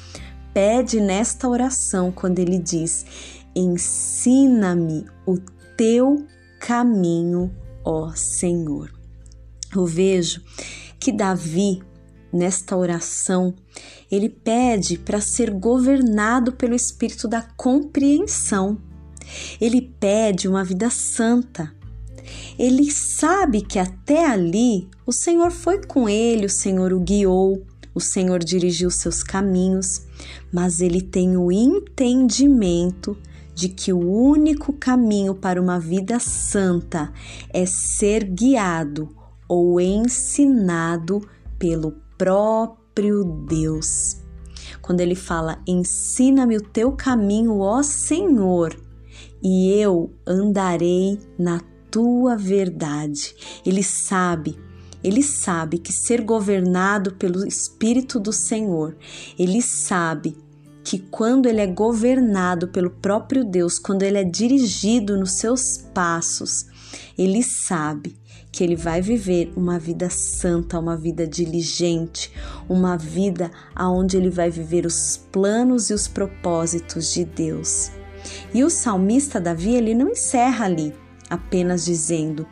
pede 0.53 1.02
nesta 1.02 1.49
oração, 1.49 2.12
quando 2.12 2.40
ele 2.40 2.57
diz: 2.57 3.06
Ensina-me 3.53 5.06
o 5.28 5.38
teu 5.76 6.26
caminho, 6.62 7.53
ó 7.84 8.12
Senhor. 8.16 8.90
Eu 9.76 9.86
vejo 9.86 10.41
que 10.98 11.12
Davi, 11.12 11.84
nesta 12.36 12.76
oração, 12.76 13.53
ele 14.12 14.30
pede 14.30 14.98
para 14.98 15.22
ser 15.22 15.52
governado 15.52 16.52
pelo 16.52 16.76
espírito 16.76 17.28
da 17.28 17.41
compreensão. 17.41 18.78
Ele 19.60 19.82
pede 19.82 20.48
uma 20.48 20.64
vida 20.64 20.90
santa, 20.90 21.74
ele 22.57 22.91
sabe 22.91 23.62
que 23.62 23.78
até 23.80 24.26
ali 24.26 24.88
o 25.06 25.12
Senhor 25.12 25.52
foi 25.52 25.84
com 25.86 26.07
ele, 26.07 26.45
o 26.45 26.49
Senhor 26.49 26.94
o 26.94 26.99
guiou, 26.99 27.66
o 27.94 27.99
Senhor 27.99 28.44
dirigiu 28.44 28.90
seus 28.90 29.24
caminhos, 29.24 30.03
mas 30.52 30.80
ele 30.82 31.02
tem 31.02 31.38
o 31.38 31.52
entendimento 31.52 33.18
de 33.53 33.70
que 33.70 33.94
o 33.94 33.99
único 33.99 34.74
caminho 34.74 35.34
para 35.34 35.62
uma 35.62 35.80
vida 35.80 36.20
santa 36.20 37.12
é 37.53 37.66
ser 37.66 38.26
guiado 38.26 39.10
ou 39.48 39.80
ensinado 39.80 41.22
pelo 41.57 41.94
próprio 42.17 43.23
Deus. 43.47 44.17
Quando 44.81 45.01
ele 45.01 45.15
fala: 45.15 45.61
Ensina-me 45.67 46.57
o 46.57 46.61
teu 46.61 46.91
caminho, 46.91 47.59
ó 47.59 47.81
Senhor, 47.81 48.75
e 49.41 49.71
eu 49.71 50.13
andarei 50.27 51.19
na 51.37 51.61
tua 51.89 52.35
verdade. 52.35 53.35
Ele 53.65 53.83
sabe, 53.83 54.59
ele 55.03 55.23
sabe 55.23 55.77
que 55.77 55.93
ser 55.93 56.21
governado 56.21 57.13
pelo 57.15 57.47
Espírito 57.47 58.19
do 58.19 58.33
Senhor, 58.33 58.97
ele 59.37 59.61
sabe 59.61 60.37
que 60.83 60.99
quando 60.99 61.47
ele 61.47 61.61
é 61.61 61.67
governado 61.67 62.67
pelo 62.67 62.91
próprio 62.91 63.43
Deus, 63.43 63.79
quando 63.79 64.03
ele 64.03 64.19
é 64.19 64.23
dirigido 64.23 65.17
nos 65.17 65.31
seus 65.31 65.77
passos, 65.93 66.67
ele 67.17 67.41
sabe 67.41 68.15
que 68.56 68.64
ele 68.64 68.77
vai 68.77 69.02
viver 69.02 69.52
uma 69.53 69.77
vida 69.77 70.10
santa, 70.10 70.80
uma 70.80 70.95
vida 70.95 71.27
diligente, 71.27 72.32
uma 72.69 72.95
vida 72.95 73.52
aonde 73.76 74.15
ele 74.15 74.30
vai 74.30 74.49
viver 74.49 74.86
os 74.86 75.18
planos 75.30 75.90
e 75.90 75.94
os 75.94 76.07
propósitos 76.07 77.14
de 77.14 77.26
Deus. 77.26 77.91
E 78.53 78.64
o 78.64 78.69
salmista 78.69 79.41
Davi, 79.41 79.76
ele 79.76 79.94
não 79.94 80.07
encerra 80.07 80.68
ali 80.68 80.95
apenas 81.30 81.84
dizendo: 81.84 82.48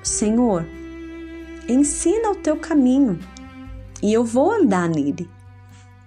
Senhor, 0.00 0.64
ensina 1.68 2.30
o 2.30 2.36
teu 2.36 2.56
caminho 2.56 3.18
e 4.00 4.12
eu 4.12 4.24
vou 4.24 4.52
andar 4.52 4.88
nele. 4.88 5.28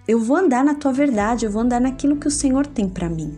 Eu 0.08 0.22
vou 0.22 0.38
andar 0.38 0.64
na 0.64 0.76
tua 0.76 0.94
verdade, 0.94 1.46
eu 1.46 1.52
vou 1.52 1.62
andar 1.62 1.82
naquilo 1.82 2.16
que 2.16 2.28
o 2.30 2.32
Senhor 2.32 2.66
tem 2.66 2.88
para 2.88 3.10
mim. 3.10 3.38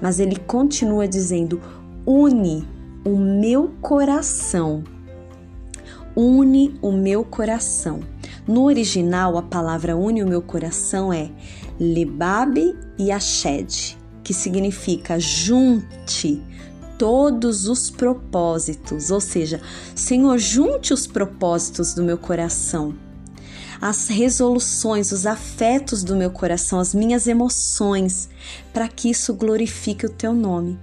Mas 0.00 0.20
ele 0.20 0.36
continua 0.36 1.08
dizendo: 1.08 1.60
une 2.06 2.64
o 3.04 3.18
meu 3.18 3.74
coração. 3.80 4.93
Une 6.16 6.78
o 6.80 6.92
meu 6.92 7.24
coração. 7.24 8.00
No 8.46 8.64
original, 8.64 9.36
a 9.36 9.42
palavra 9.42 9.96
une 9.96 10.22
o 10.22 10.28
meu 10.28 10.40
coração 10.40 11.12
é 11.12 11.30
Libab 11.80 12.76
e 12.98 13.10
Ashed, 13.10 13.96
que 14.22 14.32
significa 14.32 15.18
junte, 15.18 16.40
todos 16.96 17.66
os 17.66 17.90
propósitos, 17.90 19.10
ou 19.10 19.20
seja, 19.20 19.60
Senhor, 19.94 20.38
junte 20.38 20.94
os 20.94 21.06
propósitos 21.06 21.94
do 21.94 22.04
meu 22.04 22.16
coração, 22.16 22.94
as 23.80 24.08
resoluções, 24.08 25.10
os 25.10 25.26
afetos 25.26 26.04
do 26.04 26.14
meu 26.14 26.30
coração, 26.30 26.78
as 26.78 26.94
minhas 26.94 27.26
emoções, 27.26 28.28
para 28.72 28.88
que 28.88 29.10
isso 29.10 29.34
glorifique 29.34 30.06
o 30.06 30.10
teu 30.10 30.32
nome. 30.32 30.78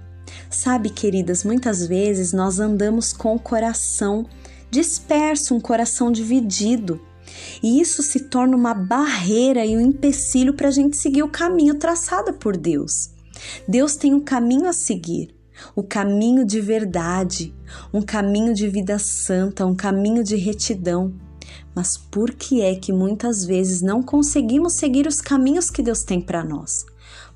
Sabe, 0.50 0.90
queridas, 0.90 1.44
muitas 1.44 1.86
vezes 1.86 2.32
nós 2.32 2.60
andamos 2.60 3.12
com 3.12 3.34
o 3.34 3.40
coração 3.40 4.26
disperso, 4.72 5.54
um 5.54 5.60
coração 5.60 6.10
dividido. 6.10 6.98
E 7.62 7.78
isso 7.80 8.02
se 8.02 8.20
torna 8.20 8.56
uma 8.56 8.72
barreira 8.72 9.64
e 9.66 9.76
um 9.76 9.80
empecilho 9.80 10.54
para 10.54 10.68
a 10.68 10.72
gente 10.72 10.96
seguir 10.96 11.22
o 11.22 11.28
caminho 11.28 11.74
traçado 11.74 12.32
por 12.32 12.56
Deus. 12.56 13.10
Deus 13.68 13.96
tem 13.96 14.14
um 14.14 14.20
caminho 14.20 14.66
a 14.66 14.72
seguir 14.72 15.34
o 15.76 15.82
caminho 15.82 16.44
de 16.44 16.60
verdade, 16.60 17.54
um 17.92 18.00
caminho 18.00 18.54
de 18.54 18.66
vida 18.66 18.98
santa, 18.98 19.66
um 19.66 19.74
caminho 19.74 20.24
de 20.24 20.36
retidão. 20.36 21.14
Mas 21.74 21.96
por 21.96 22.32
que 22.32 22.62
é 22.62 22.74
que 22.74 22.92
muitas 22.92 23.44
vezes 23.44 23.82
não 23.82 24.02
conseguimos 24.02 24.72
seguir 24.72 25.06
os 25.06 25.20
caminhos 25.20 25.70
que 25.70 25.82
Deus 25.82 26.02
tem 26.02 26.20
para 26.20 26.42
nós? 26.42 26.84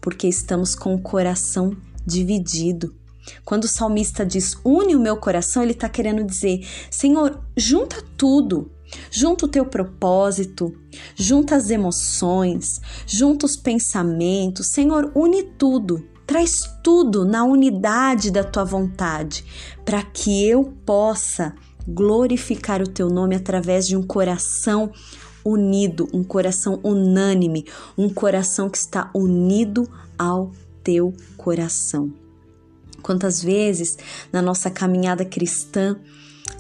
Porque 0.01 0.27
estamos 0.27 0.75
com 0.75 0.95
o 0.95 1.01
coração 1.01 1.77
dividido. 2.07 2.95
Quando 3.45 3.65
o 3.65 3.69
salmista 3.69 4.25
diz 4.25 4.57
une 4.65 4.95
o 4.95 5.01
meu 5.01 5.17
coração, 5.17 5.63
ele 5.63 5.73
está 5.73 5.89
querendo 5.89 6.25
dizer: 6.25 6.67
Senhor, 6.91 7.41
junta 7.57 8.03
tudo, 8.17 8.71
junta 9.11 9.47
o 9.47 9.49
teu 9.49 9.65
propósito, 9.65 10.73
junta 11.15 11.57
as 11.57 11.71
emoções, 11.71 12.81
junta 13.07 13.47
os 13.47 13.57
pensamentos, 13.57 14.69
Senhor, 14.69 15.11
une 15.15 15.43
tudo. 15.43 16.07
Traz 16.27 16.69
tudo 16.83 17.25
na 17.25 17.45
unidade 17.45 18.33
da 18.33 18.43
tua 18.43 18.65
vontade, 18.65 19.45
para 19.85 20.03
que 20.03 20.45
eu 20.45 20.65
possa 20.85 21.55
glorificar 21.87 22.83
o 22.83 22.89
teu 22.89 23.09
nome 23.09 23.37
através 23.37 23.87
de 23.87 23.97
um 23.97 24.03
coração 24.03 24.91
unido, 25.45 26.09
um 26.13 26.25
coração 26.25 26.81
unânime, 26.83 27.65
um 27.97 28.09
coração 28.09 28.69
que 28.69 28.77
está 28.77 29.09
unido 29.15 29.89
ao 30.19 30.51
teu 30.83 31.15
coração. 31.37 32.26
Quantas 33.07 33.41
vezes 33.41 33.97
na 34.33 34.43
nossa 34.43 34.69
caminhada 34.69 35.25
cristã 35.25 35.97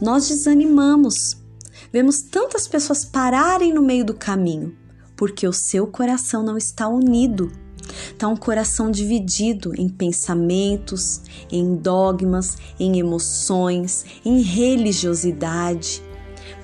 nós 0.01 0.28
desanimamos, 0.28 1.36
vemos 1.93 2.23
tantas 2.23 2.68
pessoas 2.68 3.05
pararem 3.05 3.74
no 3.74 3.82
meio 3.82 4.05
do 4.05 4.14
caminho 4.14 4.73
porque 5.16 5.48
o 5.48 5.52
seu 5.52 5.89
coração 5.89 6.44
não 6.44 6.56
está 6.56 6.86
unido 6.86 7.51
Está 8.12 8.28
um 8.28 8.36
coração 8.36 8.93
dividido 8.93 9.73
em 9.77 9.89
pensamentos, 9.89 11.23
em 11.51 11.74
dogmas, 11.74 12.56
em 12.78 12.98
emoções, 12.98 14.05
em 14.24 14.40
religiosidade. 14.40 16.02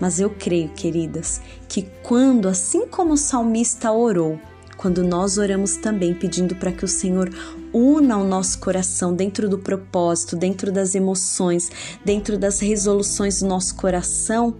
Mas 0.01 0.21
eu 0.21 0.31
creio, 0.31 0.69
queridas, 0.71 1.41
que 1.69 1.83
quando, 2.03 2.49
assim 2.49 2.87
como 2.87 3.15
o 3.15 3.17
salmista 3.17 3.93
orou, 3.93 4.39
quando 4.77 5.05
nós 5.05 5.39
oramos 5.39 5.77
também 5.77 6.13
pedindo 6.13 6.57
para 6.57 6.73
que 6.73 6.85
o 6.85 6.89
Senhor 6.89 7.31
una 7.73 8.19
o 8.19 8.25
nosso 8.25 8.59
coração 8.59 9.15
dentro 9.15 9.49
do 9.49 9.59
propósito, 9.59 10.37
dentro 10.37 10.71
das 10.71 10.95
emoções, 10.95 11.71
dentro 12.05 12.39
das 12.39 12.61
resoluções 12.61 13.41
do 13.41 13.49
nosso 13.49 13.75
coração, 13.75 14.55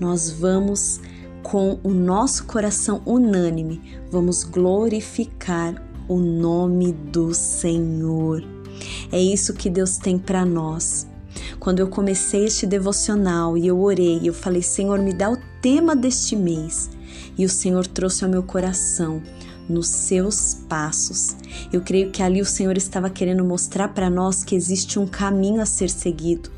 nós 0.00 0.30
vamos 0.30 1.00
com 1.42 1.78
o 1.82 1.90
nosso 1.90 2.44
coração 2.44 3.02
unânime, 3.06 3.80
vamos 4.10 4.42
glorificar 4.42 5.80
o 6.08 6.16
nome 6.16 6.92
do 6.92 7.32
Senhor. 7.32 8.42
É 9.12 9.20
isso 9.20 9.54
que 9.54 9.70
Deus 9.70 9.96
tem 9.96 10.18
para 10.18 10.44
nós. 10.44 11.06
Quando 11.58 11.80
eu 11.80 11.88
comecei 11.88 12.44
este 12.44 12.66
devocional 12.66 13.56
e 13.56 13.66
eu 13.66 13.80
orei, 13.80 14.20
eu 14.24 14.34
falei: 14.34 14.62
Senhor, 14.62 14.98
me 14.98 15.12
dá 15.12 15.30
o 15.30 15.38
tema 15.60 15.94
deste 15.94 16.34
mês. 16.34 16.90
E 17.38 17.44
o 17.44 17.48
Senhor 17.48 17.86
trouxe 17.86 18.24
ao 18.24 18.30
meu 18.30 18.42
coração: 18.42 19.22
nos 19.68 19.88
seus 19.88 20.54
passos. 20.68 21.36
Eu 21.72 21.80
creio 21.80 22.10
que 22.10 22.22
ali 22.22 22.40
o 22.40 22.46
Senhor 22.46 22.76
estava 22.76 23.10
querendo 23.10 23.44
mostrar 23.44 23.88
para 23.88 24.10
nós 24.10 24.44
que 24.44 24.54
existe 24.54 24.98
um 24.98 25.06
caminho 25.06 25.60
a 25.60 25.66
ser 25.66 25.90
seguido. 25.90 26.56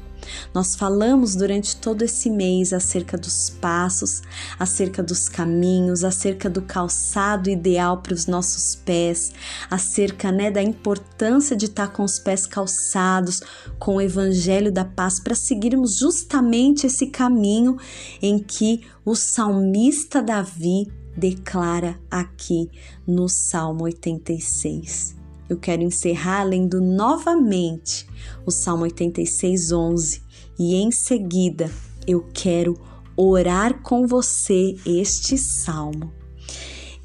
Nós 0.55 0.74
falamos 0.74 1.35
durante 1.35 1.76
todo 1.76 2.02
esse 2.02 2.30
mês 2.30 2.72
acerca 2.72 3.16
dos 3.16 3.51
passos, 3.51 4.22
acerca 4.59 5.02
dos 5.02 5.28
caminhos, 5.28 6.05
acerca 6.05 6.48
do 6.48 6.62
calçado 6.62 7.51
ideal 7.51 7.98
para 7.98 8.14
os 8.14 8.26
nossos 8.26 8.74
pés, 8.74 9.32
acerca 9.70 10.30
né, 10.30 10.51
da 10.51 10.62
importância 10.62 11.56
de 11.56 11.66
estar 11.66 11.89
com 11.89 12.02
os 12.02 12.18
pés 12.18 12.47
calçados 12.47 13.40
com 13.78 13.97
o 13.97 14.01
evangelho 14.01 14.72
da 14.72 14.85
paz 14.85 15.20
para 15.20 15.35
seguirmos 15.35 15.97
justamente 15.97 16.86
esse 16.86 17.06
caminho 17.06 17.76
em 18.20 18.39
que 18.39 18.82
o 19.05 19.14
salmista 19.14 20.22
Davi 20.22 20.98
declara 21.19 21.99
aqui 22.09 22.70
no 23.07 23.28
Salmo 23.28 23.85
86. 23.85 25.16
Eu 25.49 25.59
quero 25.59 25.82
encerrar 25.82 26.45
lendo 26.45 26.81
novamente 26.81 28.07
o 28.47 28.51
Salmo 28.51 28.85
86, 28.85 29.73
11 29.73 30.23
e 30.59 30.77
em 30.77 30.93
seguida 30.93 31.70
eu 32.07 32.24
quero 32.32 32.78
orar 33.16 33.82
com 33.82 34.07
você 34.07 34.77
este 34.86 35.36
salmo. 35.36 36.12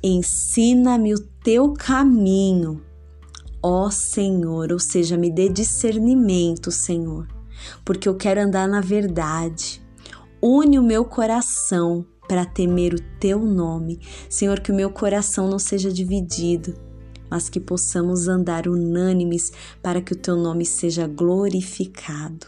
Ensina-me 0.04 1.14
o 1.14 1.20
teu 1.44 1.74
caminho, 1.74 2.84
ó 3.62 3.90
Senhor, 3.90 4.72
ou 4.72 4.80
seja, 4.80 5.18
me 5.18 5.32
dê 5.32 5.50
discernimento, 5.50 6.70
Senhor, 6.70 7.28
porque 7.84 8.08
eu 8.08 8.16
quero 8.16 8.42
andar 8.42 8.68
na 8.68 8.82
verdade. 8.82 9.82
Une 10.42 10.78
o 10.78 10.84
meu 10.84 11.06
coração 11.06 12.06
para 12.28 12.46
temer 12.46 12.94
o 12.94 13.02
teu 13.20 13.40
nome. 13.40 14.00
Senhor, 14.30 14.60
que 14.60 14.72
o 14.72 14.76
meu 14.76 14.90
coração 14.90 15.50
não 15.50 15.60
seja 15.60 15.92
dividido, 15.92 16.74
mas 17.30 17.50
que 17.50 17.60
possamos 17.60 18.28
andar 18.28 18.68
unânimes 18.68 19.52
para 19.82 20.02
que 20.02 20.14
o 20.14 20.18
teu 20.18 20.36
nome 20.36 20.66
seja 20.66 21.08
glorificado. 21.08 22.48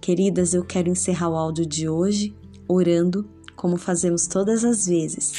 Queridas, 0.00 0.54
eu 0.54 0.64
quero 0.64 0.88
encerrar 0.88 1.30
o 1.30 1.36
áudio 1.36 1.66
de 1.66 1.88
hoje 1.88 2.34
orando 2.66 3.28
como 3.56 3.76
fazemos 3.76 4.26
todas 4.26 4.64
as 4.64 4.86
vezes. 4.86 5.32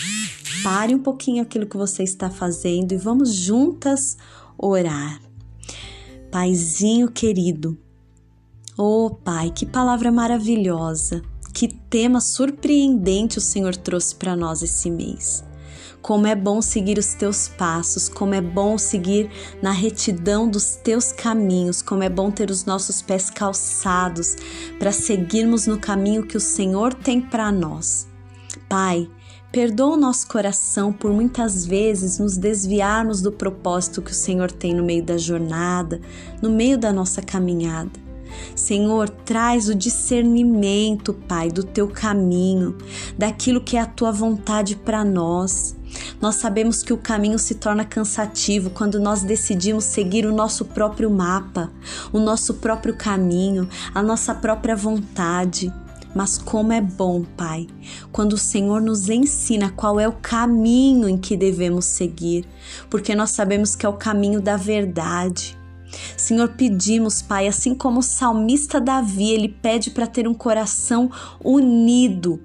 Pare 0.61 0.93
um 0.93 0.99
pouquinho 0.99 1.41
aquilo 1.41 1.65
que 1.65 1.77
você 1.77 2.03
está 2.03 2.29
fazendo 2.29 2.91
e 2.91 2.97
vamos 2.97 3.33
juntas 3.33 4.17
orar. 4.57 5.21
Paizinho 6.29 7.09
querido, 7.09 7.77
oh 8.77 9.09
Pai, 9.09 9.51
que 9.51 9.65
palavra 9.65 10.11
maravilhosa 10.11 11.23
que 11.53 11.67
tema 11.67 12.21
surpreendente 12.21 13.37
o 13.37 13.41
Senhor 13.41 13.75
trouxe 13.75 14.15
para 14.15 14.35
nós 14.35 14.61
esse 14.61 14.89
mês. 14.89 15.43
Como 16.01 16.25
é 16.25 16.35
bom 16.35 16.61
seguir 16.61 16.97
os 16.97 17.13
teus 17.13 17.49
passos, 17.49 18.07
como 18.07 18.33
é 18.33 18.39
bom 18.39 18.77
seguir 18.77 19.29
na 19.61 19.71
retidão 19.71 20.49
dos 20.49 20.75
teus 20.77 21.11
caminhos, 21.11 21.81
como 21.81 22.03
é 22.03 22.09
bom 22.09 22.31
ter 22.31 22.49
os 22.49 22.63
nossos 22.63 23.01
pés 23.01 23.29
calçados 23.29 24.35
para 24.77 24.93
seguirmos 24.93 25.67
no 25.67 25.77
caminho 25.77 26.25
que 26.25 26.37
o 26.37 26.41
Senhor 26.41 26.93
tem 26.93 27.19
para 27.19 27.51
nós. 27.51 28.07
Pai, 28.69 29.09
perdoa 29.51 29.95
o 29.95 29.99
nosso 29.99 30.27
coração 30.27 30.93
por 30.93 31.11
muitas 31.11 31.65
vezes 31.65 32.17
nos 32.17 32.37
desviarmos 32.37 33.21
do 33.21 33.31
propósito 33.31 34.01
que 34.01 34.11
o 34.11 34.15
Senhor 34.15 34.51
tem 34.51 34.73
no 34.73 34.85
meio 34.85 35.03
da 35.03 35.17
jornada, 35.17 35.99
no 36.41 36.49
meio 36.49 36.77
da 36.77 36.93
nossa 36.93 37.21
caminhada. 37.21 38.08
Senhor, 38.55 39.09
traz 39.09 39.69
o 39.69 39.75
discernimento, 39.75 41.13
Pai, 41.13 41.49
do 41.49 41.63
teu 41.63 41.87
caminho, 41.87 42.77
daquilo 43.17 43.61
que 43.61 43.77
é 43.77 43.81
a 43.81 43.85
tua 43.85 44.11
vontade 44.11 44.75
para 44.75 45.03
nós. 45.03 45.75
Nós 46.21 46.35
sabemos 46.35 46.83
que 46.83 46.93
o 46.93 46.97
caminho 46.97 47.39
se 47.39 47.55
torna 47.55 47.85
cansativo 47.85 48.69
quando 48.69 48.99
nós 48.99 49.23
decidimos 49.23 49.85
seguir 49.85 50.25
o 50.25 50.33
nosso 50.33 50.65
próprio 50.65 51.09
mapa, 51.09 51.71
o 52.11 52.19
nosso 52.19 52.55
próprio 52.55 52.95
caminho, 52.95 53.67
a 53.93 54.03
nossa 54.03 54.35
própria 54.35 54.75
vontade. 54.75 55.73
Mas 56.13 56.37
como 56.37 56.73
é 56.73 56.81
bom, 56.81 57.23
Pai, 57.37 57.67
quando 58.11 58.33
o 58.33 58.37
Senhor 58.37 58.81
nos 58.81 59.09
ensina 59.09 59.69
qual 59.69 59.99
é 59.99 60.07
o 60.07 60.13
caminho 60.13 61.07
em 61.07 61.17
que 61.17 61.37
devemos 61.37 61.85
seguir, 61.85 62.45
porque 62.89 63.13
nós 63.13 63.31
sabemos 63.31 63.75
que 63.75 63.85
é 63.85 63.89
o 63.89 63.93
caminho 63.93 64.41
da 64.41 64.57
verdade. 64.57 65.58
Senhor, 66.17 66.49
pedimos, 66.49 67.21
Pai, 67.21 67.47
assim 67.47 67.73
como 67.73 67.99
o 67.99 68.03
salmista 68.03 68.79
Davi, 68.79 69.31
ele 69.31 69.49
pede 69.49 69.91
para 69.91 70.07
ter 70.07 70.27
um 70.27 70.33
coração 70.33 71.11
unido, 71.43 72.41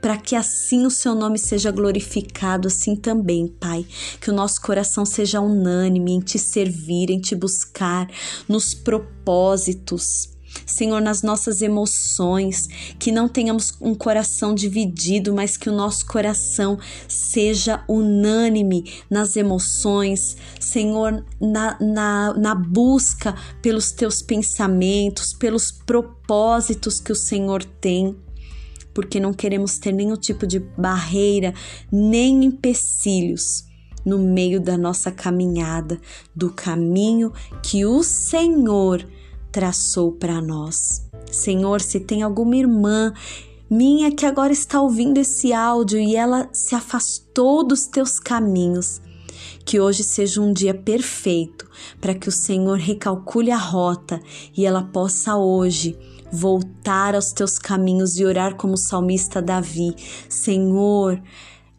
para 0.00 0.16
que 0.18 0.36
assim 0.36 0.84
o 0.84 0.90
seu 0.90 1.14
nome 1.14 1.38
seja 1.38 1.70
glorificado, 1.70 2.68
assim 2.68 2.94
também, 2.94 3.46
Pai. 3.48 3.86
Que 4.20 4.30
o 4.30 4.34
nosso 4.34 4.60
coração 4.60 5.06
seja 5.06 5.40
unânime 5.40 6.12
em 6.12 6.20
te 6.20 6.38
servir, 6.38 7.10
em 7.10 7.20
te 7.20 7.34
buscar, 7.34 8.06
nos 8.48 8.74
propósitos. 8.74 10.33
Senhor, 10.66 11.00
nas 11.00 11.22
nossas 11.22 11.62
emoções, 11.62 12.66
que 12.98 13.12
não 13.12 13.28
tenhamos 13.28 13.74
um 13.80 13.94
coração 13.94 14.54
dividido, 14.54 15.34
mas 15.34 15.56
que 15.56 15.68
o 15.68 15.74
nosso 15.74 16.06
coração 16.06 16.78
seja 17.08 17.84
unânime 17.88 18.92
nas 19.10 19.36
emoções, 19.36 20.36
Senhor, 20.58 21.24
na, 21.40 21.78
na, 21.80 22.34
na 22.34 22.54
busca 22.54 23.34
pelos 23.60 23.92
teus 23.92 24.22
pensamentos, 24.22 25.32
pelos 25.32 25.70
propósitos 25.70 27.00
que 27.00 27.12
o 27.12 27.16
Senhor 27.16 27.64
tem. 27.64 28.16
Porque 28.92 29.18
não 29.18 29.32
queremos 29.32 29.78
ter 29.78 29.92
nenhum 29.92 30.16
tipo 30.16 30.46
de 30.46 30.60
barreira, 30.60 31.52
nem 31.90 32.44
empecilhos 32.44 33.64
no 34.04 34.18
meio 34.18 34.60
da 34.60 34.76
nossa 34.76 35.10
caminhada, 35.10 36.00
do 36.34 36.50
caminho 36.50 37.32
que 37.62 37.84
o 37.84 38.02
Senhor 38.02 39.04
traçou 39.54 40.10
para 40.10 40.40
nós. 40.40 41.08
Senhor, 41.30 41.80
se 41.80 42.00
tem 42.00 42.24
alguma 42.24 42.56
irmã 42.56 43.12
minha 43.70 44.10
que 44.10 44.26
agora 44.26 44.52
está 44.52 44.80
ouvindo 44.80 45.18
esse 45.18 45.52
áudio 45.52 46.00
e 46.00 46.16
ela 46.16 46.48
se 46.52 46.74
afastou 46.74 47.64
dos 47.64 47.86
teus 47.86 48.18
caminhos, 48.18 49.00
que 49.64 49.78
hoje 49.78 50.02
seja 50.02 50.40
um 50.40 50.52
dia 50.52 50.74
perfeito 50.74 51.70
para 52.00 52.16
que 52.16 52.28
o 52.28 52.32
Senhor 52.32 52.78
recalcule 52.78 53.52
a 53.52 53.56
rota 53.56 54.20
e 54.56 54.66
ela 54.66 54.82
possa 54.82 55.36
hoje 55.36 55.96
voltar 56.32 57.14
aos 57.14 57.30
teus 57.30 57.56
caminhos 57.56 58.18
e 58.18 58.24
orar 58.24 58.56
como 58.56 58.74
o 58.74 58.76
salmista 58.76 59.40
Davi: 59.40 59.94
Senhor, 60.28 61.22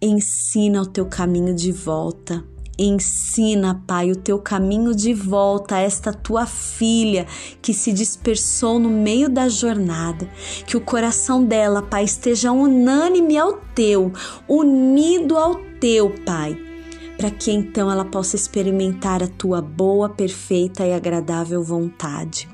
ensina 0.02 0.82
o 0.82 0.86
teu 0.86 1.08
caminho 1.08 1.54
de 1.54 1.74
volta. 1.74 2.55
Ensina, 2.78 3.82
Pai, 3.88 4.12
o 4.12 4.16
teu 4.18 4.38
caminho 4.38 4.94
de 4.94 5.14
volta 5.14 5.76
a 5.76 5.80
esta 5.80 6.12
tua 6.12 6.46
filha 6.46 7.26
que 7.62 7.74
se 7.74 7.94
dispersou 7.94 8.80
no 8.80 8.90
meio 8.90 9.30
da 9.30 9.48
jornada. 9.48 10.30
Que 10.68 10.76
o 10.76 10.82
coração 10.82 11.44
dela, 11.46 11.82
Pai, 11.82 12.04
esteja 12.04 12.52
unânime 12.52 13.38
ao 13.38 13.54
teu, 13.74 14.12
unido 14.48 15.38
ao 15.38 15.56
teu, 15.80 16.14
Pai, 16.26 16.58
para 17.18 17.32
que 17.32 17.50
então 17.50 17.90
ela 17.90 18.04
possa 18.04 18.36
experimentar 18.36 19.24
a 19.24 19.28
tua 19.28 19.62
boa, 19.62 20.10
perfeita 20.10 20.86
e 20.86 20.94
agradável 20.94 21.64
vontade. 21.64 22.50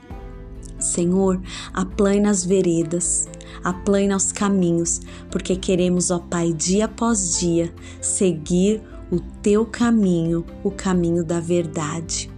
Senhor, 0.78 1.42
aplane 1.74 2.28
as 2.28 2.46
veredas, 2.46 3.28
aplane 3.64 4.14
os 4.14 4.32
caminhos, 4.32 5.02
porque 5.32 5.56
queremos, 5.56 6.12
ó 6.12 6.20
Pai, 6.20 6.54
dia 6.54 6.86
após 6.86 7.40
dia, 7.40 7.74
seguir 8.00 8.82
o 9.12 9.20
teu 9.20 9.66
caminho, 9.66 10.46
o 10.64 10.72
caminho 10.72 11.24
da 11.24 11.40
verdade. 11.40 12.32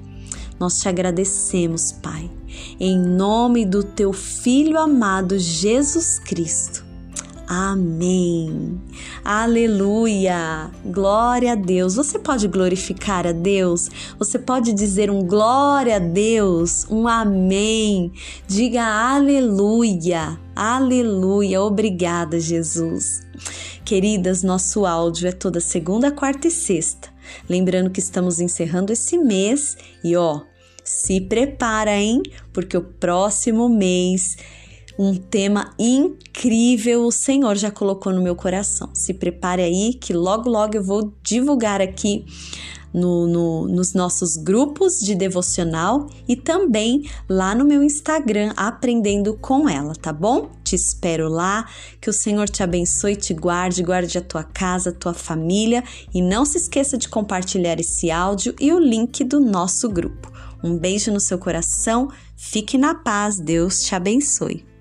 Nós 0.60 0.80
te 0.80 0.90
agradecemos, 0.90 1.92
Pai, 1.92 2.30
em 2.80 2.98
nome 2.98 3.66
do 3.66 3.84
teu 3.84 4.12
Filho 4.12 4.80
amado 4.80 5.38
Jesus 5.38 6.20
Cristo. 6.20 6.83
Amém. 7.48 8.82
Aleluia. 9.24 10.72
Glória 10.86 11.52
a 11.52 11.56
Deus. 11.56 11.96
Você 11.96 12.18
pode 12.18 12.48
glorificar 12.48 13.28
a 13.28 13.32
Deus? 13.32 13.90
Você 14.18 14.40
pode 14.40 14.72
dizer 14.74 15.12
um 15.12 15.26
glória 15.26 15.98
a 15.98 16.00
Deus, 16.00 16.86
um 16.90 17.08
amém. 17.08 18.12
Diga 18.48 18.84
aleluia. 18.84 20.40
Aleluia. 20.56 21.62
Obrigada, 21.62 22.40
Jesus. 22.40 23.22
Queridas, 23.84 24.44
nosso 24.44 24.86
áudio 24.86 25.28
é 25.28 25.32
toda 25.32 25.60
segunda, 25.60 26.12
quarta 26.12 26.48
e 26.48 26.52
sexta. 26.52 27.10
Lembrando 27.50 27.90
que 27.90 28.00
estamos 28.00 28.40
encerrando 28.40 28.94
esse 28.94 29.18
mês 29.18 29.76
e 30.04 30.16
ó, 30.16 30.42
se 30.84 31.20
prepara, 31.22 31.98
hein? 31.98 32.22
Porque 32.54 32.78
o 32.78 32.82
próximo 32.82 33.68
mês 33.68 34.38
um 34.98 35.16
tema 35.16 35.74
incrível 35.80 37.06
o 37.06 37.12
Senhor 37.12 37.56
já 37.56 37.72
colocou 37.72 38.14
no 38.14 38.22
meu 38.22 38.36
coração. 38.36 38.90
Se 38.94 39.14
prepare 39.14 39.62
aí 39.62 39.94
que 39.94 40.14
logo 40.14 40.50
logo 40.50 40.76
eu 40.76 40.84
vou 40.84 41.14
divulgar 41.24 41.82
aqui 41.82 42.26
no, 42.94 43.28
no, 43.28 43.68
nos 43.68 43.94
nossos 43.94 44.38
grupos 44.38 45.00
de 45.00 45.16
devocional 45.16 46.08
e 46.28 46.36
também 46.36 47.10
lá 47.28 47.56
no 47.56 47.66
meu 47.66 47.82
Instagram, 47.82 48.54
aprendendo 48.56 49.34
com 49.34 49.68
ela, 49.68 49.96
tá 49.96 50.14
bom? 50.14 50.52
Te 50.64 50.76
espero 50.76 51.28
lá, 51.28 51.68
que 52.00 52.10
o 52.10 52.14
Senhor 52.14 52.48
te 52.48 52.62
abençoe, 52.62 53.16
te 53.16 53.34
guarde, 53.34 53.82
guarde 53.82 54.18
a 54.18 54.22
tua 54.22 54.44
casa, 54.44 54.92
a 54.92 54.94
tua 54.94 55.14
família 55.14 55.84
e 56.14 56.22
não 56.22 56.46
se 56.46 56.58
esqueça 56.58 56.98
de 56.98 57.10
compartilhar 57.10 57.80
esse 57.80 58.12
áudio 58.12 58.54
e 58.60 58.72
o 58.72 58.80
link 58.80 59.24
do 59.24 59.40
nosso 59.40 59.90
grupo. 59.90 60.32
Um 60.64 60.78
beijo 60.78 61.12
no 61.12 61.20
seu 61.20 61.38
coração, 61.38 62.10
fique 62.38 62.78
na 62.78 62.96
paz, 62.96 63.38
Deus 63.40 63.82
te 63.82 63.96
abençoe. 63.96 64.73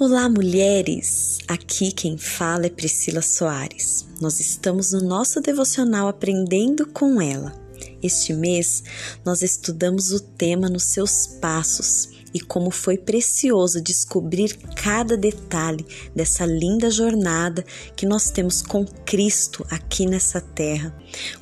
Olá, 0.00 0.30
mulheres! 0.30 1.40
Aqui 1.46 1.92
quem 1.92 2.16
fala 2.16 2.64
é 2.64 2.70
Priscila 2.70 3.20
Soares. 3.20 4.06
Nós 4.18 4.40
estamos 4.40 4.92
no 4.92 5.02
nosso 5.02 5.42
devocional 5.42 6.08
Aprendendo 6.08 6.86
com 6.86 7.20
ela. 7.20 7.52
Este 8.02 8.32
mês 8.32 8.82
nós 9.26 9.42
estudamos 9.42 10.10
o 10.10 10.18
tema 10.18 10.70
nos 10.70 10.84
seus 10.84 11.26
passos 11.26 12.08
e 12.32 12.40
como 12.40 12.70
foi 12.70 12.96
precioso 12.96 13.80
descobrir 13.80 14.56
cada 14.76 15.16
detalhe 15.16 15.84
dessa 16.14 16.44
linda 16.46 16.90
jornada 16.90 17.64
que 17.96 18.06
nós 18.06 18.30
temos 18.30 18.62
com 18.62 18.84
Cristo 19.04 19.66
aqui 19.70 20.06
nessa 20.06 20.40
terra. 20.40 20.94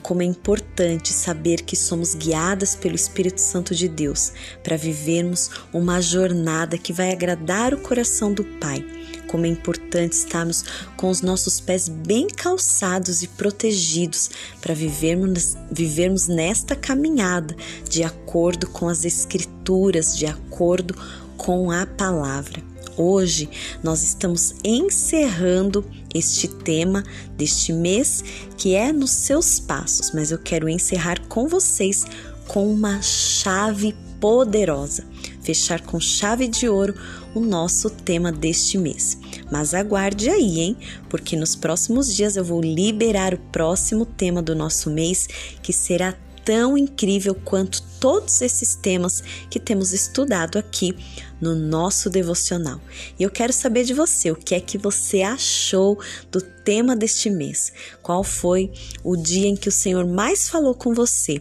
Como 0.03 0.23
é 0.23 0.25
importante 0.25 1.13
saber 1.13 1.63
que 1.63 1.77
somos 1.77 2.15
guiadas 2.15 2.75
pelo 2.75 2.95
Espírito 2.95 3.41
Santo 3.41 3.75
de 3.75 3.89
Deus 3.89 4.33
para 4.63 4.77
vivermos 4.77 5.51
uma 5.73 6.01
jornada 6.01 6.79
que 6.79 6.93
vai 6.93 7.13
agradar 7.13 7.75
o 7.75 7.81
coração 7.81 8.33
do 8.33 8.45
Pai 8.59 8.85
como 9.29 9.47
é 9.47 9.49
importante 9.49 10.15
estarmos 10.15 10.65
com 10.97 11.09
os 11.09 11.21
nossos 11.21 11.61
pés 11.61 11.89
bem 11.89 12.27
calçados 12.27 13.23
e 13.23 13.29
protegidos 13.29 14.31
para 14.61 14.75
vivermos, 14.75 15.57
vivermos 15.71 16.27
nesta 16.27 16.75
caminhada 16.75 17.55
de 17.89 18.03
acordo 18.03 18.67
com 18.69 18.89
as 18.89 19.05
Escrituras, 19.05 20.17
de 20.17 20.27
acordo 20.27 20.97
com 21.37 21.71
a 21.71 21.87
palavra. 21.87 22.61
Hoje 22.97 23.49
nós 23.81 24.03
estamos 24.03 24.55
encerrando 24.65 25.85
este 26.13 26.49
tema 26.49 27.05
deste 27.37 27.73
mês 27.73 28.25
que 28.57 28.75
é 28.75 28.93
nos 28.93 29.13
seus 29.13 29.61
passos, 29.61 30.11
mas 30.13 30.33
eu 30.33 30.39
quero 30.39 30.69
encerrar 30.69 31.21
com 31.29 31.47
vocês 31.47 32.05
com 32.49 32.69
uma 32.69 33.01
chave 33.03 33.95
poderosa, 34.19 35.05
fechar 35.43 35.81
com 35.83 36.01
chave 36.01 36.49
de 36.49 36.69
ouro 36.69 36.95
o 37.35 37.41
nosso 37.41 37.91
tema 37.91 38.33
deste 38.33 38.79
mês. 38.79 39.18
Mas 39.51 39.75
aguarde 39.75 40.29
aí, 40.29 40.61
hein? 40.61 40.77
Porque 41.09 41.37
nos 41.37 41.55
próximos 41.55 42.15
dias 42.15 42.37
eu 42.37 42.45
vou 42.45 42.61
liberar 42.61 43.35
o 43.35 43.39
próximo 43.39 44.05
tema 44.05 44.43
do 44.43 44.55
nosso 44.55 44.91
mês, 44.91 45.27
que 45.63 45.73
será 45.73 46.15
tão 46.45 46.79
incrível 46.79 47.35
quanto 47.35 47.83
todos 48.01 48.41
esses 48.41 48.75
temas 48.75 49.23
que 49.51 49.61
temos 49.61 49.93
estudado 49.93 50.59
aqui 50.59 50.97
no 51.39 51.55
nosso 51.55 52.09
devocional. 52.09 52.81
E 53.19 53.23
eu 53.23 53.31
quero 53.31 53.53
saber 53.53 53.85
de 53.85 53.93
você, 53.93 54.31
o 54.31 54.37
que 54.37 54.55
é 54.55 54.61
que 54.61 54.79
você 54.79 55.21
achou 55.21 55.99
do 56.33 56.41
tema 56.41 56.97
deste 56.97 57.29
mês? 57.29 57.71
Qual 58.03 58.25
foi 58.25 58.73
o 59.05 59.15
dia 59.15 59.47
em 59.47 59.57
que 59.57 59.69
o 59.69 59.73
Senhor 59.73 60.07
mais 60.07 60.49
falou 60.49 60.75
com 60.75 60.95
você? 60.95 61.41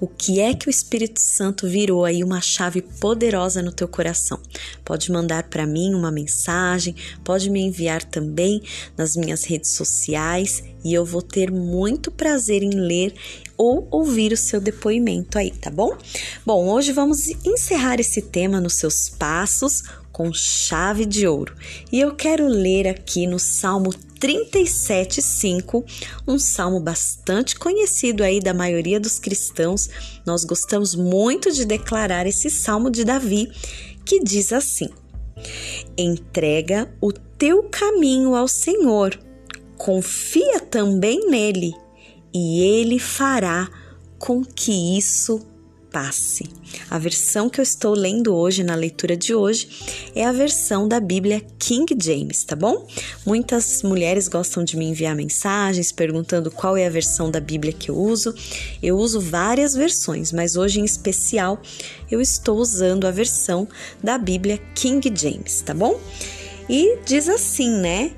O 0.00 0.06
que 0.06 0.40
é 0.40 0.54
que 0.54 0.68
o 0.68 0.70
Espírito 0.70 1.20
Santo 1.20 1.68
virou 1.68 2.04
aí 2.04 2.22
uma 2.22 2.40
chave 2.40 2.82
poderosa 2.82 3.62
no 3.62 3.72
teu 3.72 3.88
coração. 3.88 4.38
Pode 4.84 5.10
mandar 5.10 5.44
para 5.44 5.66
mim 5.66 5.94
uma 5.94 6.10
mensagem, 6.10 6.94
pode 7.24 7.48
me 7.50 7.60
enviar 7.60 8.02
também 8.02 8.62
nas 8.96 9.16
minhas 9.16 9.44
redes 9.44 9.72
sociais 9.72 10.62
e 10.84 10.92
eu 10.92 11.04
vou 11.04 11.22
ter 11.22 11.50
muito 11.50 12.10
prazer 12.10 12.62
em 12.62 12.74
ler 12.74 13.14
ou 13.56 13.88
ouvir 13.90 14.32
o 14.32 14.36
seu 14.36 14.60
depoimento 14.60 15.38
aí, 15.38 15.50
tá 15.50 15.70
bom? 15.70 15.96
Bom, 16.44 16.68
hoje 16.68 16.92
vamos 16.92 17.26
encerrar 17.44 17.98
esse 17.98 18.20
tema 18.20 18.60
nos 18.60 18.74
seus 18.74 19.08
passos 19.08 19.82
com 20.12 20.32
chave 20.32 21.04
de 21.04 21.26
ouro. 21.26 21.54
E 21.90 22.00
eu 22.00 22.14
quero 22.14 22.46
ler 22.46 22.88
aqui 22.88 23.26
no 23.26 23.38
Salmo 23.38 23.92
37:5, 24.20 25.84
um 26.26 26.38
salmo 26.38 26.80
bastante 26.80 27.58
conhecido 27.58 28.22
aí 28.22 28.40
da 28.40 28.54
maioria 28.54 28.98
dos 28.98 29.18
cristãos. 29.18 29.88
Nós 30.24 30.44
gostamos 30.44 30.94
muito 30.94 31.52
de 31.52 31.64
declarar 31.64 32.26
esse 32.26 32.50
salmo 32.50 32.90
de 32.90 33.04
Davi, 33.04 33.50
que 34.04 34.20
diz 34.20 34.52
assim: 34.52 34.88
Entrega 35.96 36.92
o 37.00 37.12
teu 37.12 37.64
caminho 37.64 38.34
ao 38.34 38.48
Senhor, 38.48 39.18
confia 39.76 40.60
também 40.60 41.28
nele, 41.28 41.74
e 42.32 42.60
ele 42.62 42.98
fará 42.98 43.68
com 44.18 44.44
que 44.44 44.96
isso 44.96 45.40
passe. 45.96 46.44
A 46.90 46.98
versão 46.98 47.48
que 47.48 47.58
eu 47.58 47.62
estou 47.62 47.94
lendo 47.94 48.34
hoje, 48.34 48.62
na 48.62 48.74
leitura 48.74 49.16
de 49.16 49.34
hoje, 49.34 49.66
é 50.14 50.26
a 50.26 50.30
versão 50.30 50.86
da 50.86 51.00
Bíblia 51.00 51.40
King 51.58 51.96
James, 51.98 52.44
tá 52.44 52.54
bom? 52.54 52.86
Muitas 53.24 53.82
mulheres 53.82 54.28
gostam 54.28 54.62
de 54.62 54.76
me 54.76 54.84
enviar 54.84 55.16
mensagens 55.16 55.90
perguntando 55.90 56.50
qual 56.50 56.76
é 56.76 56.86
a 56.86 56.90
versão 56.90 57.30
da 57.30 57.40
Bíblia 57.40 57.72
que 57.72 57.90
eu 57.90 57.96
uso. 57.96 58.34
Eu 58.82 58.98
uso 58.98 59.18
várias 59.22 59.72
versões, 59.72 60.32
mas 60.32 60.54
hoje 60.54 60.80
em 60.80 60.84
especial 60.84 61.62
eu 62.10 62.20
estou 62.20 62.58
usando 62.58 63.06
a 63.06 63.10
versão 63.10 63.66
da 64.04 64.18
Bíblia 64.18 64.60
King 64.74 65.10
James, 65.16 65.62
tá 65.62 65.72
bom? 65.72 65.98
E 66.68 66.98
diz 67.06 67.26
assim, 67.26 67.70
né? 67.70 68.12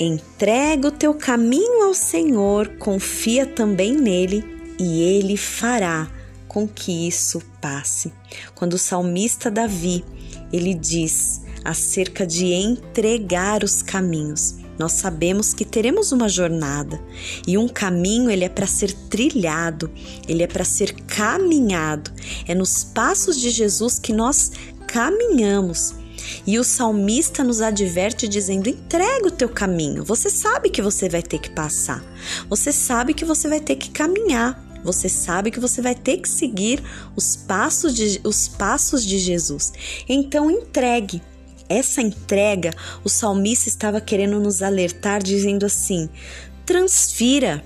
Entrega 0.00 0.88
o 0.88 0.92
teu 0.92 1.12
caminho 1.12 1.84
ao 1.84 1.92
Senhor, 1.92 2.68
confia 2.78 3.44
também 3.44 3.92
nele, 3.92 4.42
e 4.78 5.02
ele 5.02 5.36
fará 5.36 6.15
com 6.56 6.66
que 6.66 7.06
isso 7.06 7.42
passe. 7.60 8.10
Quando 8.54 8.72
o 8.72 8.78
salmista 8.78 9.50
Davi, 9.50 10.02
ele 10.50 10.72
diz 10.72 11.42
acerca 11.62 12.26
de 12.26 12.46
entregar 12.46 13.62
os 13.62 13.82
caminhos. 13.82 14.54
Nós 14.78 14.92
sabemos 14.92 15.52
que 15.52 15.66
teremos 15.66 16.12
uma 16.12 16.30
jornada 16.30 16.98
e 17.46 17.58
um 17.58 17.68
caminho 17.68 18.30
ele 18.30 18.42
é 18.42 18.48
para 18.48 18.66
ser 18.66 18.90
trilhado, 18.90 19.92
ele 20.26 20.42
é 20.42 20.46
para 20.46 20.64
ser 20.64 20.94
caminhado. 21.02 22.10
É 22.48 22.54
nos 22.54 22.84
passos 22.84 23.38
de 23.38 23.50
Jesus 23.50 23.98
que 23.98 24.14
nós 24.14 24.52
caminhamos. 24.86 25.94
E 26.46 26.58
o 26.58 26.64
salmista 26.64 27.44
nos 27.44 27.60
adverte 27.60 28.26
dizendo: 28.26 28.70
entrega 28.70 29.28
o 29.28 29.30
teu 29.30 29.50
caminho. 29.50 30.02
Você 30.04 30.30
sabe 30.30 30.70
que 30.70 30.80
você 30.80 31.06
vai 31.06 31.22
ter 31.22 31.38
que 31.38 31.50
passar. 31.50 32.02
Você 32.48 32.72
sabe 32.72 33.12
que 33.12 33.26
você 33.26 33.46
vai 33.46 33.60
ter 33.60 33.76
que 33.76 33.90
caminhar 33.90 34.65
você 34.86 35.08
sabe 35.08 35.50
que 35.50 35.60
você 35.60 35.82
vai 35.82 35.94
ter 35.94 36.18
que 36.18 36.28
seguir 36.28 36.82
os 37.16 37.36
passos 37.36 37.94
de, 37.94 38.20
os 38.24 38.46
passos 38.48 39.04
de 39.04 39.18
Jesus. 39.18 39.72
Então 40.08 40.50
entregue. 40.50 41.20
Essa 41.68 42.00
entrega, 42.00 42.70
o 43.02 43.08
salmista 43.08 43.68
estava 43.68 44.00
querendo 44.00 44.38
nos 44.38 44.62
alertar, 44.62 45.20
dizendo 45.20 45.66
assim: 45.66 46.08
transfira, 46.64 47.62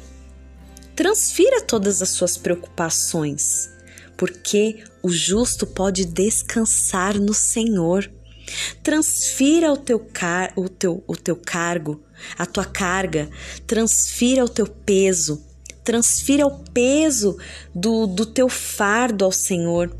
transfira 0.96 1.60
todas 1.60 2.00
as 2.00 2.08
suas 2.08 2.38
preocupações, 2.38 3.68
porque 4.16 4.82
o 5.02 5.10
justo 5.10 5.66
pode 5.66 6.06
descansar 6.06 7.20
no 7.20 7.34
Senhor. 7.34 8.10
Transfira 8.82 9.70
o 9.70 9.76
teu, 9.76 10.00
car 10.00 10.52
o 10.56 10.68
teu, 10.68 11.04
o 11.06 11.14
teu 11.14 11.36
cargo, 11.36 12.02
a 12.36 12.44
tua 12.44 12.64
carga, 12.64 13.30
transfira 13.66 14.44
o 14.44 14.48
teu 14.48 14.66
peso, 14.66 15.44
transfira 15.90 16.46
o 16.46 16.60
peso 16.72 17.36
do, 17.74 18.06
do 18.06 18.24
teu 18.24 18.48
fardo 18.48 19.24
ao 19.24 19.32
Senhor. 19.32 19.90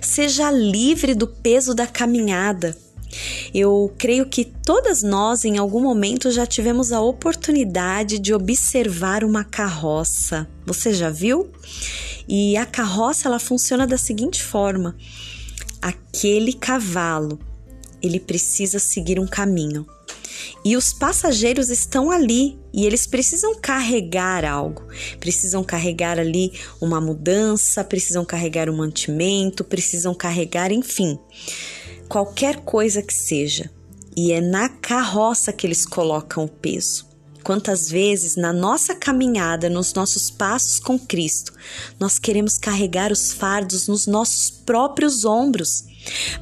Seja 0.00 0.48
livre 0.48 1.12
do 1.12 1.26
peso 1.26 1.74
da 1.74 1.88
caminhada. 1.88 2.76
Eu 3.52 3.92
creio 3.98 4.26
que 4.26 4.44
todas 4.44 5.02
nós, 5.02 5.44
em 5.44 5.58
algum 5.58 5.80
momento, 5.80 6.30
já 6.30 6.46
tivemos 6.46 6.92
a 6.92 7.00
oportunidade 7.00 8.20
de 8.20 8.32
observar 8.32 9.24
uma 9.24 9.42
carroça. 9.42 10.48
Você 10.64 10.94
já 10.94 11.10
viu? 11.10 11.50
E 12.28 12.56
a 12.56 12.64
carroça 12.64 13.26
ela 13.26 13.40
funciona 13.40 13.88
da 13.88 13.98
seguinte 13.98 14.40
forma: 14.40 14.94
aquele 15.82 16.52
cavalo 16.52 17.40
ele 18.00 18.20
precisa 18.20 18.78
seguir 18.78 19.18
um 19.18 19.26
caminho 19.26 19.84
e 20.64 20.76
os 20.76 20.92
passageiros 20.92 21.70
estão 21.70 22.10
ali 22.10 22.58
e 22.72 22.86
eles 22.86 23.06
precisam 23.06 23.54
carregar 23.60 24.44
algo, 24.44 24.86
precisam 25.18 25.64
carregar 25.64 26.18
ali 26.18 26.52
uma 26.80 27.00
mudança, 27.00 27.82
precisam 27.82 28.24
carregar 28.24 28.68
um 28.68 28.76
mantimento, 28.76 29.64
precisam 29.64 30.14
carregar, 30.14 30.70
enfim, 30.70 31.18
qualquer 32.08 32.60
coisa 32.60 33.02
que 33.02 33.14
seja. 33.14 33.70
E 34.16 34.32
é 34.32 34.40
na 34.40 34.68
carroça 34.68 35.52
que 35.52 35.66
eles 35.66 35.86
colocam 35.86 36.44
o 36.44 36.48
peso. 36.48 37.08
Quantas 37.42 37.88
vezes 37.88 38.36
na 38.36 38.52
nossa 38.52 38.94
caminhada, 38.94 39.70
nos 39.70 39.94
nossos 39.94 40.30
passos 40.30 40.78
com 40.78 40.98
Cristo, 40.98 41.52
nós 41.98 42.18
queremos 42.18 42.58
carregar 42.58 43.10
os 43.10 43.32
fardos 43.32 43.88
nos 43.88 44.06
nossos 44.06 44.50
próprios 44.50 45.24
ombros. 45.24 45.84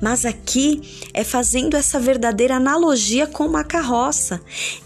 Mas 0.01 0.25
aqui 0.25 0.81
é 1.13 1.25
fazendo 1.25 1.77
essa 1.77 1.99
verdadeira 1.99 2.57
analogia 2.57 3.27
com 3.27 3.45
uma 3.45 3.65
carroça. 3.65 4.41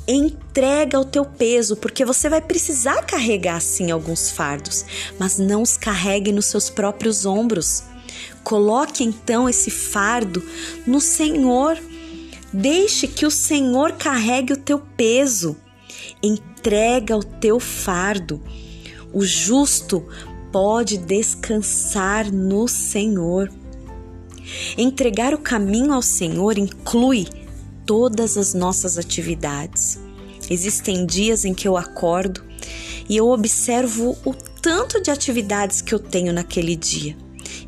Entrega 0.08 0.98
o 0.98 1.04
teu 1.04 1.24
peso, 1.24 1.76
porque 1.76 2.04
você 2.04 2.28
vai 2.28 2.40
precisar 2.40 3.02
carregar 3.02 3.60
sim 3.60 3.90
alguns 3.90 4.30
fardos, 4.30 4.84
mas 5.18 5.38
não 5.38 5.62
os 5.62 5.76
carregue 5.76 6.32
nos 6.32 6.46
seus 6.46 6.70
próprios 6.70 7.26
ombros. 7.26 7.84
Coloque 8.42 9.04
então 9.04 9.48
esse 9.48 9.70
fardo 9.70 10.42
no 10.86 11.00
Senhor. 11.00 11.78
Deixe 12.52 13.06
que 13.06 13.24
o 13.24 13.30
Senhor 13.30 13.92
carregue 13.92 14.52
o 14.52 14.58
teu 14.58 14.78
peso. 14.78 15.56
Entrega 16.22 17.16
o 17.16 17.24
teu 17.24 17.58
fardo. 17.58 18.42
O 19.12 19.24
justo 19.24 20.06
pode 20.50 20.98
descansar 20.98 22.32
no 22.32 22.68
Senhor. 22.68 23.50
Entregar 24.76 25.34
o 25.34 25.38
caminho 25.38 25.92
ao 25.92 26.02
Senhor 26.02 26.58
inclui 26.58 27.26
todas 27.86 28.36
as 28.36 28.54
nossas 28.54 28.98
atividades. 28.98 29.98
Existem 30.50 31.06
dias 31.06 31.44
em 31.44 31.54
que 31.54 31.66
eu 31.66 31.76
acordo 31.76 32.42
e 33.08 33.16
eu 33.16 33.28
observo 33.28 34.16
o 34.24 34.34
tanto 34.34 35.00
de 35.02 35.10
atividades 35.10 35.80
que 35.80 35.94
eu 35.94 35.98
tenho 35.98 36.32
naquele 36.32 36.76
dia. 36.76 37.16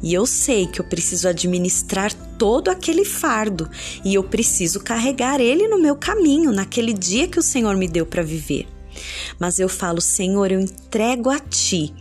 E 0.02 0.12
eu 0.12 0.26
sei 0.26 0.66
que 0.66 0.80
eu 0.80 0.84
preciso 0.84 1.28
administrar 1.28 2.12
todo 2.38 2.68
aquele 2.68 3.04
fardo 3.04 3.70
e 4.04 4.14
eu 4.14 4.22
preciso 4.22 4.80
carregar 4.80 5.40
ele 5.40 5.66
no 5.66 5.80
meu 5.80 5.96
caminho, 5.96 6.52
naquele 6.52 6.92
dia 6.92 7.26
que 7.26 7.38
o 7.38 7.42
Senhor 7.42 7.74
me 7.76 7.88
deu 7.88 8.04
para 8.04 8.22
viver. 8.22 8.66
Mas 9.38 9.58
eu 9.58 9.68
falo, 9.68 10.00
Senhor, 10.00 10.52
eu 10.52 10.60
entrego 10.60 11.30
a 11.30 11.38
ti 11.38 11.92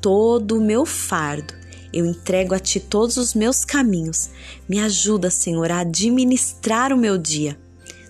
todo 0.00 0.56
o 0.56 0.64
meu 0.64 0.86
fardo. 0.86 1.54
Eu 1.96 2.04
entrego 2.04 2.54
a 2.54 2.58
ti 2.58 2.78
todos 2.78 3.16
os 3.16 3.32
meus 3.32 3.64
caminhos. 3.64 4.28
Me 4.68 4.78
ajuda, 4.78 5.30
Senhor, 5.30 5.72
a 5.72 5.78
administrar 5.78 6.92
o 6.92 6.96
meu 6.96 7.16
dia. 7.16 7.58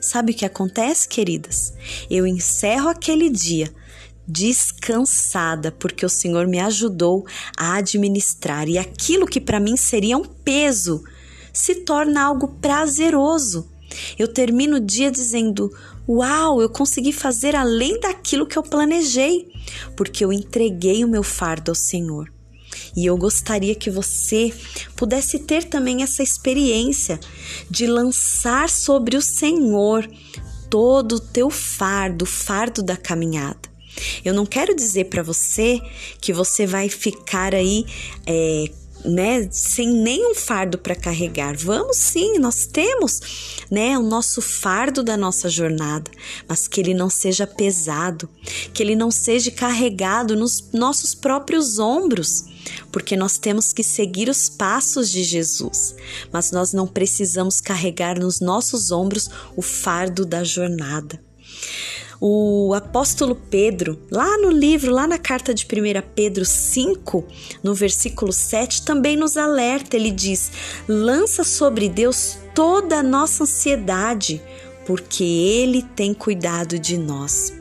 Sabe 0.00 0.32
o 0.32 0.34
que 0.34 0.44
acontece, 0.44 1.08
queridas? 1.08 1.72
Eu 2.10 2.26
encerro 2.26 2.88
aquele 2.88 3.30
dia 3.30 3.72
descansada, 4.26 5.70
porque 5.70 6.04
o 6.04 6.08
Senhor 6.08 6.48
me 6.48 6.58
ajudou 6.58 7.24
a 7.56 7.76
administrar 7.76 8.68
e 8.68 8.76
aquilo 8.76 9.24
que 9.24 9.40
para 9.40 9.60
mim 9.60 9.76
seria 9.76 10.18
um 10.18 10.24
peso 10.24 11.04
se 11.52 11.76
torna 11.76 12.24
algo 12.24 12.48
prazeroso. 12.60 13.70
Eu 14.18 14.26
termino 14.26 14.78
o 14.78 14.84
dia 14.84 15.12
dizendo: 15.12 15.70
Uau, 16.08 16.60
eu 16.60 16.68
consegui 16.68 17.12
fazer 17.12 17.54
além 17.54 18.00
daquilo 18.00 18.48
que 18.48 18.58
eu 18.58 18.64
planejei, 18.64 19.46
porque 19.96 20.24
eu 20.24 20.32
entreguei 20.32 21.04
o 21.04 21.08
meu 21.08 21.22
fardo 21.22 21.70
ao 21.70 21.76
Senhor. 21.76 22.34
E 22.96 23.04
eu 23.04 23.16
gostaria 23.16 23.74
que 23.74 23.90
você 23.90 24.52
pudesse 24.96 25.40
ter 25.40 25.64
também 25.64 26.02
essa 26.02 26.22
experiência 26.22 27.20
de 27.70 27.86
lançar 27.86 28.70
sobre 28.70 29.16
o 29.16 29.22
Senhor 29.22 30.08
todo 30.70 31.16
o 31.16 31.20
teu 31.20 31.50
fardo, 31.50 32.24
o 32.24 32.26
fardo 32.26 32.82
da 32.82 32.96
caminhada. 32.96 33.76
Eu 34.24 34.34
não 34.34 34.46
quero 34.46 34.74
dizer 34.74 35.04
para 35.04 35.22
você 35.22 35.80
que 36.20 36.32
você 36.32 36.66
vai 36.66 36.88
ficar 36.88 37.54
aí 37.54 37.86
é, 38.26 38.70
né, 39.04 39.48
sem 39.50 39.88
nenhum 39.88 40.34
fardo 40.34 40.78
para 40.78 40.94
carregar. 40.94 41.56
Vamos 41.56 41.96
sim, 41.96 42.38
nós 42.38 42.66
temos, 42.66 43.20
né, 43.70 43.96
o 43.98 44.02
nosso 44.02 44.42
fardo 44.42 45.02
da 45.02 45.16
nossa 45.16 45.48
jornada, 45.48 46.10
mas 46.48 46.66
que 46.66 46.80
ele 46.80 46.94
não 46.94 47.08
seja 47.08 47.46
pesado, 47.46 48.28
que 48.72 48.82
ele 48.82 48.96
não 48.96 49.10
seja 49.10 49.50
carregado 49.50 50.36
nos 50.36 50.70
nossos 50.72 51.14
próprios 51.14 51.78
ombros, 51.78 52.44
porque 52.90 53.16
nós 53.16 53.38
temos 53.38 53.72
que 53.72 53.82
seguir 53.82 54.28
os 54.28 54.48
passos 54.48 55.10
de 55.10 55.22
Jesus, 55.22 55.94
mas 56.32 56.50
nós 56.50 56.72
não 56.72 56.86
precisamos 56.86 57.60
carregar 57.60 58.18
nos 58.18 58.40
nossos 58.40 58.90
ombros 58.90 59.28
o 59.56 59.62
fardo 59.62 60.24
da 60.24 60.44
jornada. 60.44 61.20
O 62.20 62.72
apóstolo 62.72 63.34
Pedro, 63.34 64.00
lá 64.10 64.38
no 64.38 64.50
livro, 64.50 64.90
lá 64.90 65.06
na 65.06 65.18
carta 65.18 65.52
de 65.52 65.64
1 65.66 66.02
Pedro 66.14 66.46
5, 66.46 67.24
no 67.62 67.74
versículo 67.74 68.32
7, 68.32 68.82
também 68.82 69.16
nos 69.16 69.36
alerta. 69.36 69.96
Ele 69.96 70.10
diz: 70.10 70.50
lança 70.88 71.44
sobre 71.44 71.88
Deus 71.88 72.38
toda 72.54 72.96
a 72.96 73.02
nossa 73.02 73.44
ansiedade, 73.44 74.40
porque 74.86 75.24
Ele 75.24 75.82
tem 75.82 76.14
cuidado 76.14 76.78
de 76.78 76.96
nós. 76.96 77.52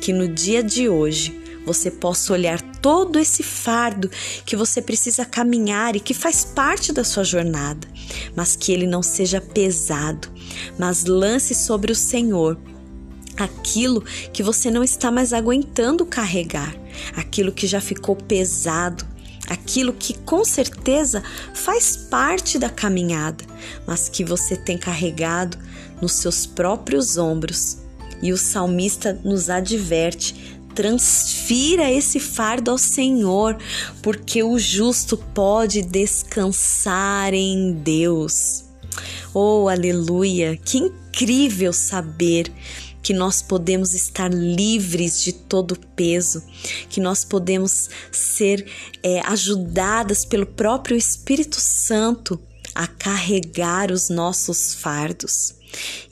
Que 0.00 0.14
no 0.14 0.26
dia 0.26 0.62
de 0.62 0.88
hoje 0.88 1.39
você 1.64 1.90
possa 1.90 2.32
olhar 2.32 2.60
todo 2.60 3.18
esse 3.18 3.42
fardo 3.42 4.10
que 4.44 4.56
você 4.56 4.80
precisa 4.80 5.24
caminhar 5.24 5.94
e 5.96 6.00
que 6.00 6.14
faz 6.14 6.44
parte 6.44 6.92
da 6.92 7.04
sua 7.04 7.24
jornada, 7.24 7.86
mas 8.34 8.56
que 8.56 8.72
ele 8.72 8.86
não 8.86 9.02
seja 9.02 9.40
pesado, 9.40 10.28
mas 10.78 11.04
lance 11.04 11.54
sobre 11.54 11.92
o 11.92 11.96
Senhor 11.96 12.58
aquilo 13.36 14.02
que 14.32 14.42
você 14.42 14.70
não 14.70 14.84
está 14.84 15.10
mais 15.10 15.32
aguentando 15.32 16.04
carregar, 16.04 16.74
aquilo 17.16 17.52
que 17.52 17.66
já 17.66 17.80
ficou 17.80 18.14
pesado, 18.14 19.06
aquilo 19.48 19.92
que 19.92 20.14
com 20.18 20.44
certeza 20.44 21.22
faz 21.54 21.96
parte 21.96 22.58
da 22.58 22.68
caminhada, 22.68 23.44
mas 23.86 24.08
que 24.08 24.24
você 24.24 24.56
tem 24.56 24.76
carregado 24.76 25.58
nos 26.00 26.12
seus 26.12 26.46
próprios 26.46 27.16
ombros. 27.16 27.78
E 28.22 28.32
o 28.32 28.36
salmista 28.36 29.18
nos 29.24 29.48
adverte: 29.48 30.59
transfira 30.74 31.90
esse 31.90 32.18
fardo 32.18 32.70
ao 32.70 32.78
Senhor, 32.78 33.56
porque 34.02 34.42
o 34.42 34.58
justo 34.58 35.16
pode 35.16 35.82
descansar 35.82 37.34
em 37.34 37.72
Deus. 37.72 38.64
Oh, 39.32 39.68
aleluia! 39.68 40.56
Que 40.56 40.78
incrível 40.78 41.72
saber 41.72 42.52
que 43.02 43.14
nós 43.14 43.40
podemos 43.40 43.94
estar 43.94 44.32
livres 44.32 45.22
de 45.22 45.32
todo 45.32 45.78
peso, 45.96 46.42
que 46.88 47.00
nós 47.00 47.24
podemos 47.24 47.88
ser 48.12 48.66
é, 49.02 49.20
ajudadas 49.20 50.24
pelo 50.24 50.46
próprio 50.46 50.96
Espírito 50.96 51.60
Santo 51.60 52.40
a 52.74 52.86
carregar 52.86 53.90
os 53.90 54.08
nossos 54.08 54.74
fardos. 54.74 55.54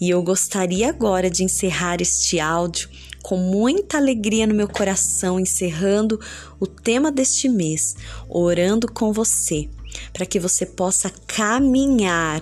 E 0.01 0.11
eu 0.11 0.23
gostaria 0.23 0.89
agora 0.89 1.31
de 1.31 1.43
encerrar 1.43 2.01
este 2.01 2.39
áudio 2.41 2.89
com 3.29 3.37
muita 3.37 3.99
alegria 3.99 4.47
no 4.47 4.55
meu 4.55 4.67
coração, 4.67 5.39
encerrando 5.39 6.19
o 6.59 6.67
tema 6.67 7.13
deste 7.13 7.47
mês, 7.47 7.95
orando 8.27 8.91
com 8.91 9.13
você, 9.13 9.69
para 10.15 10.25
que 10.25 10.41
você 10.41 10.65
possa 10.65 11.13
caminhar 11.27 12.41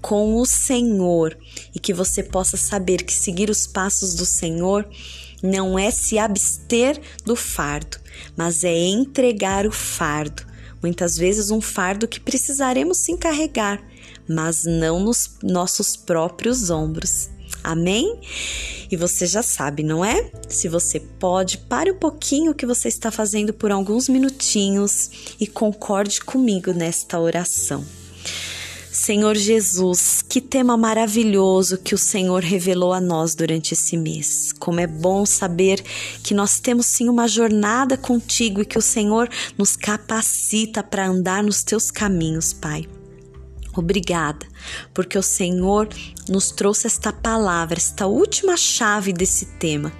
com 0.00 0.36
o 0.36 0.46
Senhor 0.46 1.36
e 1.74 1.80
que 1.80 1.92
você 1.92 2.22
possa 2.22 2.56
saber 2.56 3.02
que 3.02 3.12
seguir 3.12 3.50
os 3.50 3.66
passos 3.66 4.14
do 4.14 4.24
Senhor 4.24 4.88
não 5.42 5.76
é 5.76 5.90
se 5.90 6.20
abster 6.20 7.00
do 7.24 7.34
fardo, 7.34 7.98
mas 8.36 8.62
é 8.62 8.72
entregar 8.72 9.66
o 9.66 9.72
fardo. 9.72 10.46
Muitas 10.80 11.16
vezes 11.16 11.50
um 11.50 11.60
fardo 11.60 12.06
que 12.06 12.20
precisaremos 12.20 12.98
sim 12.98 13.16
carregar, 13.16 13.82
mas 14.28 14.62
não 14.64 15.00
nos 15.00 15.36
nossos 15.42 15.96
próprios 15.96 16.70
ombros. 16.70 17.28
Amém? 17.68 18.18
E 18.90 18.96
você 18.96 19.26
já 19.26 19.42
sabe, 19.42 19.82
não 19.82 20.02
é? 20.02 20.30
Se 20.48 20.68
você 20.68 20.98
pode, 20.98 21.58
pare 21.58 21.92
um 21.92 21.98
pouquinho 21.98 22.52
o 22.52 22.54
que 22.54 22.64
você 22.64 22.88
está 22.88 23.10
fazendo 23.10 23.52
por 23.52 23.70
alguns 23.70 24.08
minutinhos 24.08 25.10
e 25.38 25.46
concorde 25.46 26.22
comigo 26.22 26.72
nesta 26.72 27.20
oração. 27.20 27.84
Senhor 28.90 29.36
Jesus, 29.36 30.24
que 30.26 30.40
tema 30.40 30.78
maravilhoso 30.78 31.76
que 31.76 31.94
o 31.94 31.98
Senhor 31.98 32.42
revelou 32.42 32.94
a 32.94 33.00
nós 33.02 33.34
durante 33.34 33.74
esse 33.74 33.98
mês. 33.98 34.50
Como 34.58 34.80
é 34.80 34.86
bom 34.86 35.26
saber 35.26 35.84
que 36.22 36.32
nós 36.32 36.58
temos 36.58 36.86
sim 36.86 37.10
uma 37.10 37.28
jornada 37.28 37.98
contigo 37.98 38.62
e 38.62 38.66
que 38.66 38.78
o 38.78 38.82
Senhor 38.82 39.28
nos 39.58 39.76
capacita 39.76 40.82
para 40.82 41.06
andar 41.06 41.44
nos 41.44 41.62
teus 41.62 41.90
caminhos, 41.90 42.54
Pai. 42.54 42.88
Obrigada, 43.80 44.46
porque 44.92 45.18
o 45.18 45.22
Senhor 45.22 45.88
nos 46.28 46.50
trouxe 46.50 46.86
esta 46.86 47.12
palavra, 47.12 47.78
esta 47.78 48.06
última 48.06 48.56
chave 48.56 49.12
desse 49.12 49.46
tema 49.58 49.92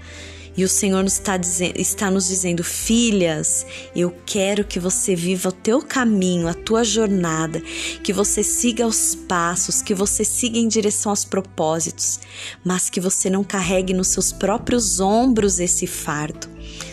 e 0.58 0.64
o 0.64 0.68
Senhor 0.68 1.04
nos 1.04 1.12
está, 1.12 1.36
dizendo, 1.36 1.78
está 1.80 2.10
nos 2.10 2.26
dizendo: 2.26 2.64
filhas, 2.64 3.64
eu 3.94 4.12
quero 4.26 4.64
que 4.64 4.80
você 4.80 5.14
viva 5.14 5.50
o 5.50 5.52
teu 5.52 5.80
caminho, 5.80 6.48
a 6.48 6.52
tua 6.52 6.82
jornada, 6.82 7.62
que 8.02 8.12
você 8.12 8.42
siga 8.42 8.84
os 8.84 9.14
passos, 9.14 9.80
que 9.80 9.94
você 9.94 10.24
siga 10.24 10.58
em 10.58 10.66
direção 10.66 11.10
aos 11.10 11.24
propósitos, 11.24 12.18
mas 12.64 12.90
que 12.90 13.00
você 13.00 13.30
não 13.30 13.44
carregue 13.44 13.94
nos 13.94 14.08
seus 14.08 14.32
próprios 14.32 14.98
ombros 14.98 15.60
esse 15.60 15.86
fardo. 15.86 16.48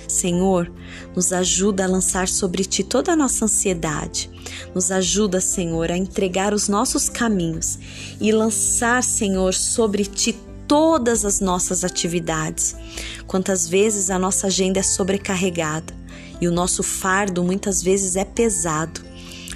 Senhor, 0.07 0.71
nos 1.15 1.33
ajuda 1.33 1.85
a 1.85 1.87
lançar 1.87 2.27
sobre 2.27 2.63
ti 2.65 2.83
toda 2.83 3.13
a 3.13 3.15
nossa 3.15 3.45
ansiedade. 3.45 4.29
Nos 4.73 4.91
ajuda, 4.91 5.39
Senhor, 5.41 5.91
a 5.91 5.97
entregar 5.97 6.53
os 6.53 6.67
nossos 6.67 7.09
caminhos 7.09 7.77
e 8.19 8.31
lançar, 8.31 9.03
Senhor, 9.03 9.53
sobre 9.53 10.05
ti 10.05 10.35
todas 10.67 11.25
as 11.25 11.39
nossas 11.39 11.83
atividades. 11.83 12.75
Quantas 13.27 13.67
vezes 13.67 14.09
a 14.09 14.19
nossa 14.19 14.47
agenda 14.47 14.79
é 14.79 14.83
sobrecarregada 14.83 15.93
e 16.41 16.47
o 16.47 16.51
nosso 16.51 16.83
fardo 16.83 17.43
muitas 17.43 17.81
vezes 17.81 18.15
é 18.15 18.25
pesado, 18.25 19.01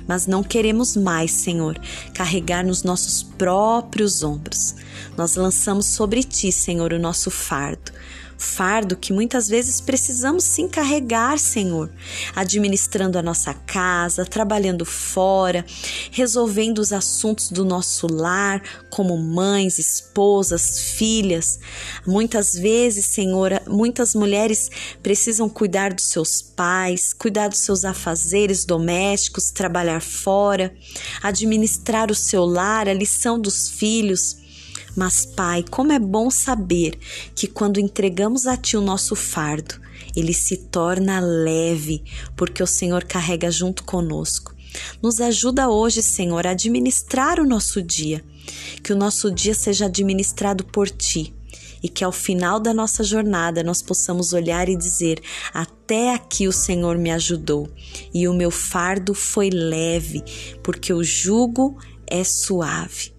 mas 0.08 0.26
não 0.26 0.44
queremos 0.44 0.96
mais, 0.96 1.32
Senhor, 1.32 1.80
carregar 2.14 2.66
nos 2.66 2.84
nossos 2.84 3.22
próprios 3.22 4.24
ombros. 4.24 4.76
Nós 5.18 5.36
lançamos 5.36 5.86
sobre 5.86 6.24
ti, 6.24 6.52
Senhor, 6.52 6.94
o 6.94 7.00
nosso 7.00 7.30
fardo 7.30 7.92
fardo 8.40 8.96
que 8.96 9.12
muitas 9.12 9.50
vezes 9.50 9.82
precisamos 9.82 10.46
se 10.46 10.62
encarregar, 10.62 11.38
Senhor, 11.38 11.92
administrando 12.34 13.20
a 13.20 13.22
nossa 13.22 13.54
casa, 13.54 14.26
trabalhando 14.26 14.86
fora, 14.86 15.66
resolvendo 16.10 16.80
os 16.80 16.94
assuntos 16.94 17.52
do 17.52 17.66
nosso 17.66 18.08
lar, 18.08 18.64
como 18.90 19.18
mães, 19.18 19.78
esposas, 19.78 20.80
filhas. 20.80 21.60
Muitas 22.08 22.54
vezes, 22.54 23.06
Senhor, 23.08 23.62
muitas 23.68 24.16
mulheres 24.16 24.70
precisam 25.04 25.50
cuidar 25.50 25.94
dos 25.94 26.06
seus 26.06 26.42
pais, 26.42 27.12
cuidar 27.12 27.50
dos 27.50 27.60
seus 27.60 27.84
afazeres 27.84 28.64
domésticos, 28.64 29.52
trabalhar 29.52 30.02
fora, 30.02 30.74
administrar 31.22 32.10
o 32.10 32.16
seu 32.16 32.46
lar, 32.46 32.88
a 32.88 32.94
lição 32.94 33.38
dos 33.38 33.70
filhos. 33.70 34.49
Mas, 34.96 35.26
Pai, 35.26 35.64
como 35.70 35.92
é 35.92 36.00
bom 36.00 36.30
saber 36.30 36.98
que 37.36 37.48
quando 37.48 37.80
entregamos 37.80 38.48
a 38.48 38.58
Ti 38.58 38.78
o 38.78 38.82
nosso 38.82 39.16
fardo, 39.16 39.76
ele 40.16 40.34
se 40.34 40.58
torna 40.58 41.20
leve, 41.20 42.04
porque 42.36 42.64
o 42.64 42.68
Senhor 42.68 43.04
carrega 43.04 43.52
junto 43.52 43.84
conosco. 43.84 44.56
Nos 45.02 45.20
ajuda 45.20 45.70
hoje, 45.70 46.02
Senhor, 46.02 46.46
a 46.46 46.52
administrar 46.52 47.40
o 47.40 47.46
nosso 47.46 47.82
dia, 47.82 48.24
que 48.84 48.94
o 48.94 48.96
nosso 48.96 49.32
dia 49.32 49.54
seja 49.54 49.86
administrado 49.86 50.64
por 50.66 50.90
Ti 50.90 51.34
e 51.82 51.88
que 51.88 52.04
ao 52.04 52.12
final 52.12 52.60
da 52.60 52.74
nossa 52.74 53.04
jornada 53.04 53.64
nós 53.64 53.82
possamos 53.82 54.34
olhar 54.34 54.70
e 54.70 54.76
dizer: 54.76 55.22
Até 55.54 56.14
aqui 56.14 56.48
o 56.48 56.52
Senhor 56.52 56.98
me 56.98 57.12
ajudou 57.12 57.70
e 58.14 58.28
o 58.28 58.34
meu 58.34 58.52
fardo 58.52 59.14
foi 59.14 59.50
leve, 59.50 60.24
porque 60.64 60.94
o 60.94 61.04
jugo 61.04 61.78
é 62.06 62.24
suave. 62.24 63.14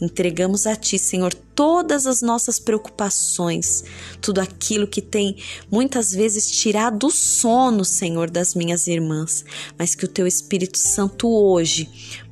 Entregamos 0.00 0.66
a 0.66 0.74
Ti, 0.74 0.98
Senhor, 0.98 1.32
todas 1.32 2.06
as 2.06 2.20
nossas 2.20 2.58
preocupações, 2.58 3.84
tudo 4.20 4.40
aquilo 4.40 4.86
que 4.86 5.00
tem 5.00 5.36
muitas 5.70 6.10
vezes 6.10 6.50
tirado 6.50 7.06
o 7.06 7.10
sono, 7.10 7.84
Senhor, 7.84 8.28
das 8.28 8.54
minhas 8.54 8.86
irmãs, 8.86 9.44
mas 9.78 9.94
que 9.94 10.04
o 10.04 10.08
Teu 10.08 10.26
Espírito 10.26 10.78
Santo 10.78 11.28
hoje 11.28 11.88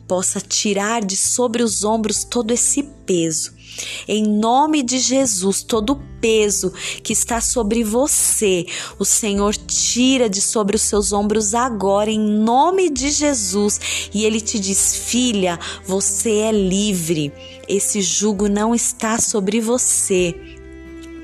possa 0.08 0.40
tirar 0.40 1.04
de 1.04 1.16
sobre 1.16 1.62
os 1.62 1.84
ombros 1.84 2.24
todo 2.24 2.50
esse 2.50 2.82
peso 3.06 3.61
em 4.06 4.24
nome 4.24 4.82
de 4.82 4.98
Jesus, 4.98 5.62
todo 5.62 6.00
peso 6.20 6.72
que 7.02 7.12
está 7.12 7.40
sobre 7.40 7.82
você, 7.82 8.66
o 8.98 9.04
Senhor 9.04 9.54
tira 9.56 10.28
de 10.28 10.40
sobre 10.40 10.76
os 10.76 10.82
seus 10.82 11.12
ombros 11.12 11.54
agora, 11.54 12.10
em 12.10 12.20
nome 12.20 12.90
de 12.90 13.10
Jesus. 13.10 13.80
E 14.12 14.24
Ele 14.24 14.40
te 14.40 14.58
diz: 14.58 14.96
Filha, 14.96 15.58
você 15.84 16.30
é 16.38 16.52
livre. 16.52 17.32
Esse 17.68 18.02
jugo 18.02 18.48
não 18.48 18.74
está 18.74 19.18
sobre 19.18 19.60
você, 19.60 20.34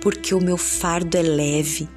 porque 0.00 0.34
o 0.34 0.40
meu 0.40 0.56
fardo 0.56 1.16
é 1.16 1.22
leve. 1.22 1.88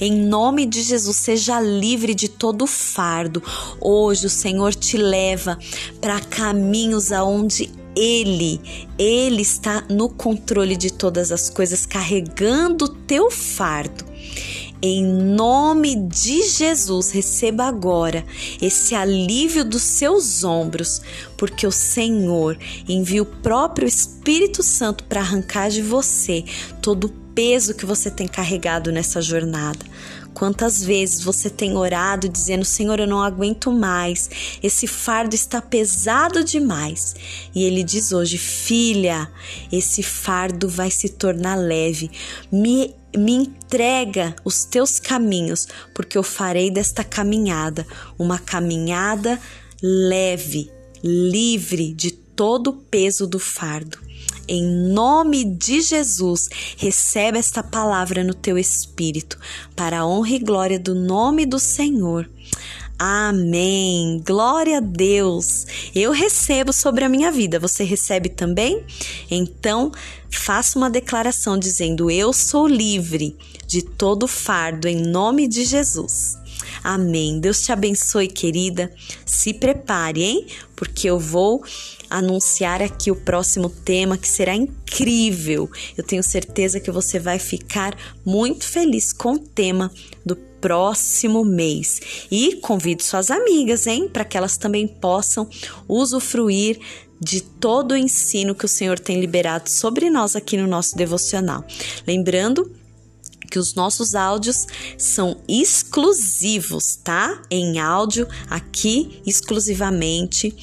Em 0.00 0.12
nome 0.12 0.66
de 0.66 0.82
Jesus, 0.82 1.16
seja 1.16 1.60
livre 1.60 2.14
de 2.14 2.28
todo 2.28 2.66
fardo. 2.66 3.42
Hoje 3.80 4.26
o 4.26 4.30
Senhor 4.30 4.74
te 4.74 4.96
leva 4.96 5.58
para 6.00 6.20
caminhos 6.20 7.12
aonde 7.12 7.70
ele, 7.96 8.60
ele 8.98 9.42
está 9.42 9.84
no 9.88 10.08
controle 10.08 10.76
de 10.76 10.92
todas 10.92 11.32
as 11.32 11.50
coisas, 11.50 11.86
carregando 11.86 12.86
o 12.86 12.88
teu 12.88 13.30
fardo. 13.30 14.04
Em 14.82 15.04
nome 15.04 15.94
de 15.94 16.42
Jesus, 16.48 17.10
receba 17.10 17.64
agora 17.64 18.24
esse 18.62 18.94
alívio 18.94 19.62
dos 19.62 19.82
seus 19.82 20.42
ombros, 20.42 21.02
porque 21.36 21.66
o 21.66 21.70
Senhor 21.70 22.56
envia 22.88 23.22
o 23.22 23.26
próprio 23.26 23.86
Espírito 23.86 24.62
Santo 24.62 25.04
para 25.04 25.20
arrancar 25.20 25.68
de 25.68 25.82
você 25.82 26.44
todo 26.80 27.04
o 27.04 27.12
peso 27.34 27.74
que 27.74 27.84
você 27.84 28.10
tem 28.10 28.26
carregado 28.26 28.90
nessa 28.90 29.20
jornada. 29.20 29.84
Quantas 30.34 30.82
vezes 30.82 31.22
você 31.22 31.50
tem 31.50 31.76
orado 31.76 32.28
dizendo: 32.28 32.64
Senhor, 32.64 32.98
eu 33.00 33.06
não 33.06 33.22
aguento 33.22 33.72
mais, 33.72 34.30
esse 34.62 34.86
fardo 34.86 35.34
está 35.34 35.60
pesado 35.60 36.44
demais. 36.44 37.14
E 37.54 37.64
Ele 37.64 37.82
diz 37.82 38.12
hoje: 38.12 38.38
Filha, 38.38 39.30
esse 39.70 40.02
fardo 40.02 40.68
vai 40.68 40.90
se 40.90 41.08
tornar 41.08 41.56
leve. 41.56 42.10
Me 42.50 42.94
me 43.16 43.32
entrega 43.32 44.36
os 44.44 44.64
teus 44.64 45.00
caminhos, 45.00 45.66
porque 45.92 46.16
eu 46.16 46.22
farei 46.22 46.70
desta 46.70 47.02
caminhada 47.02 47.84
uma 48.16 48.38
caminhada 48.38 49.36
leve, 49.82 50.70
livre 51.02 51.92
de 51.92 52.12
todo 52.12 52.68
o 52.68 52.72
peso 52.72 53.26
do 53.26 53.40
fardo 53.40 53.98
em 54.52 54.64
nome 54.64 55.44
de 55.44 55.80
Jesus, 55.80 56.48
recebe 56.76 57.38
esta 57.38 57.62
palavra 57.62 58.24
no 58.24 58.34
teu 58.34 58.58
espírito, 58.58 59.38
para 59.76 60.00
a 60.00 60.06
honra 60.06 60.30
e 60.30 60.38
glória 60.40 60.76
do 60.76 60.92
nome 60.92 61.46
do 61.46 61.60
Senhor. 61.60 62.28
Amém. 62.98 64.20
Glória 64.26 64.78
a 64.78 64.80
Deus. 64.80 65.66
Eu 65.94 66.10
recebo 66.10 66.72
sobre 66.72 67.04
a 67.04 67.08
minha 67.08 67.30
vida. 67.30 67.60
Você 67.60 67.84
recebe 67.84 68.28
também? 68.28 68.84
Então, 69.30 69.92
faça 70.28 70.76
uma 70.76 70.90
declaração 70.90 71.56
dizendo: 71.56 72.10
Eu 72.10 72.32
sou 72.32 72.66
livre 72.66 73.36
de 73.68 73.82
todo 73.82 74.26
fardo 74.26 74.88
em 74.88 75.00
nome 75.00 75.46
de 75.46 75.64
Jesus. 75.64 76.36
Amém. 76.82 77.38
Deus 77.38 77.62
te 77.62 77.70
abençoe, 77.70 78.26
querida. 78.26 78.92
Se 79.24 79.54
prepare, 79.54 80.24
hein? 80.24 80.46
Porque 80.74 81.08
eu 81.08 81.20
vou 81.20 81.62
anunciar 82.10 82.82
aqui 82.82 83.10
o 83.10 83.16
próximo 83.16 83.70
tema 83.70 84.18
que 84.18 84.28
será 84.28 84.54
incrível. 84.54 85.70
Eu 85.96 86.04
tenho 86.04 86.22
certeza 86.22 86.80
que 86.80 86.90
você 86.90 87.18
vai 87.18 87.38
ficar 87.38 87.96
muito 88.24 88.64
feliz 88.64 89.12
com 89.12 89.34
o 89.34 89.38
tema 89.38 89.90
do 90.26 90.34
próximo 90.34 91.44
mês. 91.44 92.26
E 92.30 92.56
convido 92.56 93.02
suas 93.02 93.30
amigas, 93.30 93.86
hein, 93.86 94.08
para 94.08 94.24
que 94.24 94.36
elas 94.36 94.56
também 94.56 94.86
possam 94.86 95.48
usufruir 95.88 96.78
de 97.20 97.40
todo 97.40 97.92
o 97.92 97.96
ensino 97.96 98.54
que 98.54 98.64
o 98.64 98.68
Senhor 98.68 98.98
tem 98.98 99.20
liberado 99.20 99.68
sobre 99.68 100.08
nós 100.10 100.34
aqui 100.34 100.56
no 100.56 100.66
nosso 100.66 100.96
devocional. 100.96 101.64
Lembrando 102.06 102.70
que 103.50 103.58
os 103.58 103.74
nossos 103.74 104.14
áudios 104.14 104.66
são 104.96 105.36
exclusivos, 105.48 106.96
tá? 106.96 107.42
Em 107.50 107.78
áudio 107.80 108.26
aqui 108.48 109.20
exclusivamente 109.26 110.54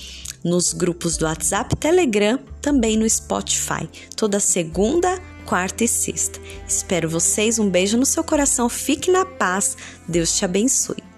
nos 0.47 0.73
grupos 0.73 1.17
do 1.17 1.25
WhatsApp, 1.25 1.75
Telegram, 1.75 2.39
também 2.61 2.97
no 2.97 3.09
Spotify, 3.09 3.87
toda 4.15 4.39
segunda, 4.39 5.21
quarta 5.45 5.83
e 5.83 5.87
sexta. 5.87 6.39
Espero 6.67 7.09
vocês, 7.09 7.59
um 7.59 7.69
beijo 7.69 7.97
no 7.97 8.05
seu 8.05 8.23
coração, 8.23 8.69
fique 8.69 9.11
na 9.11 9.25
paz, 9.25 9.77
Deus 10.07 10.35
te 10.35 10.45
abençoe. 10.45 11.16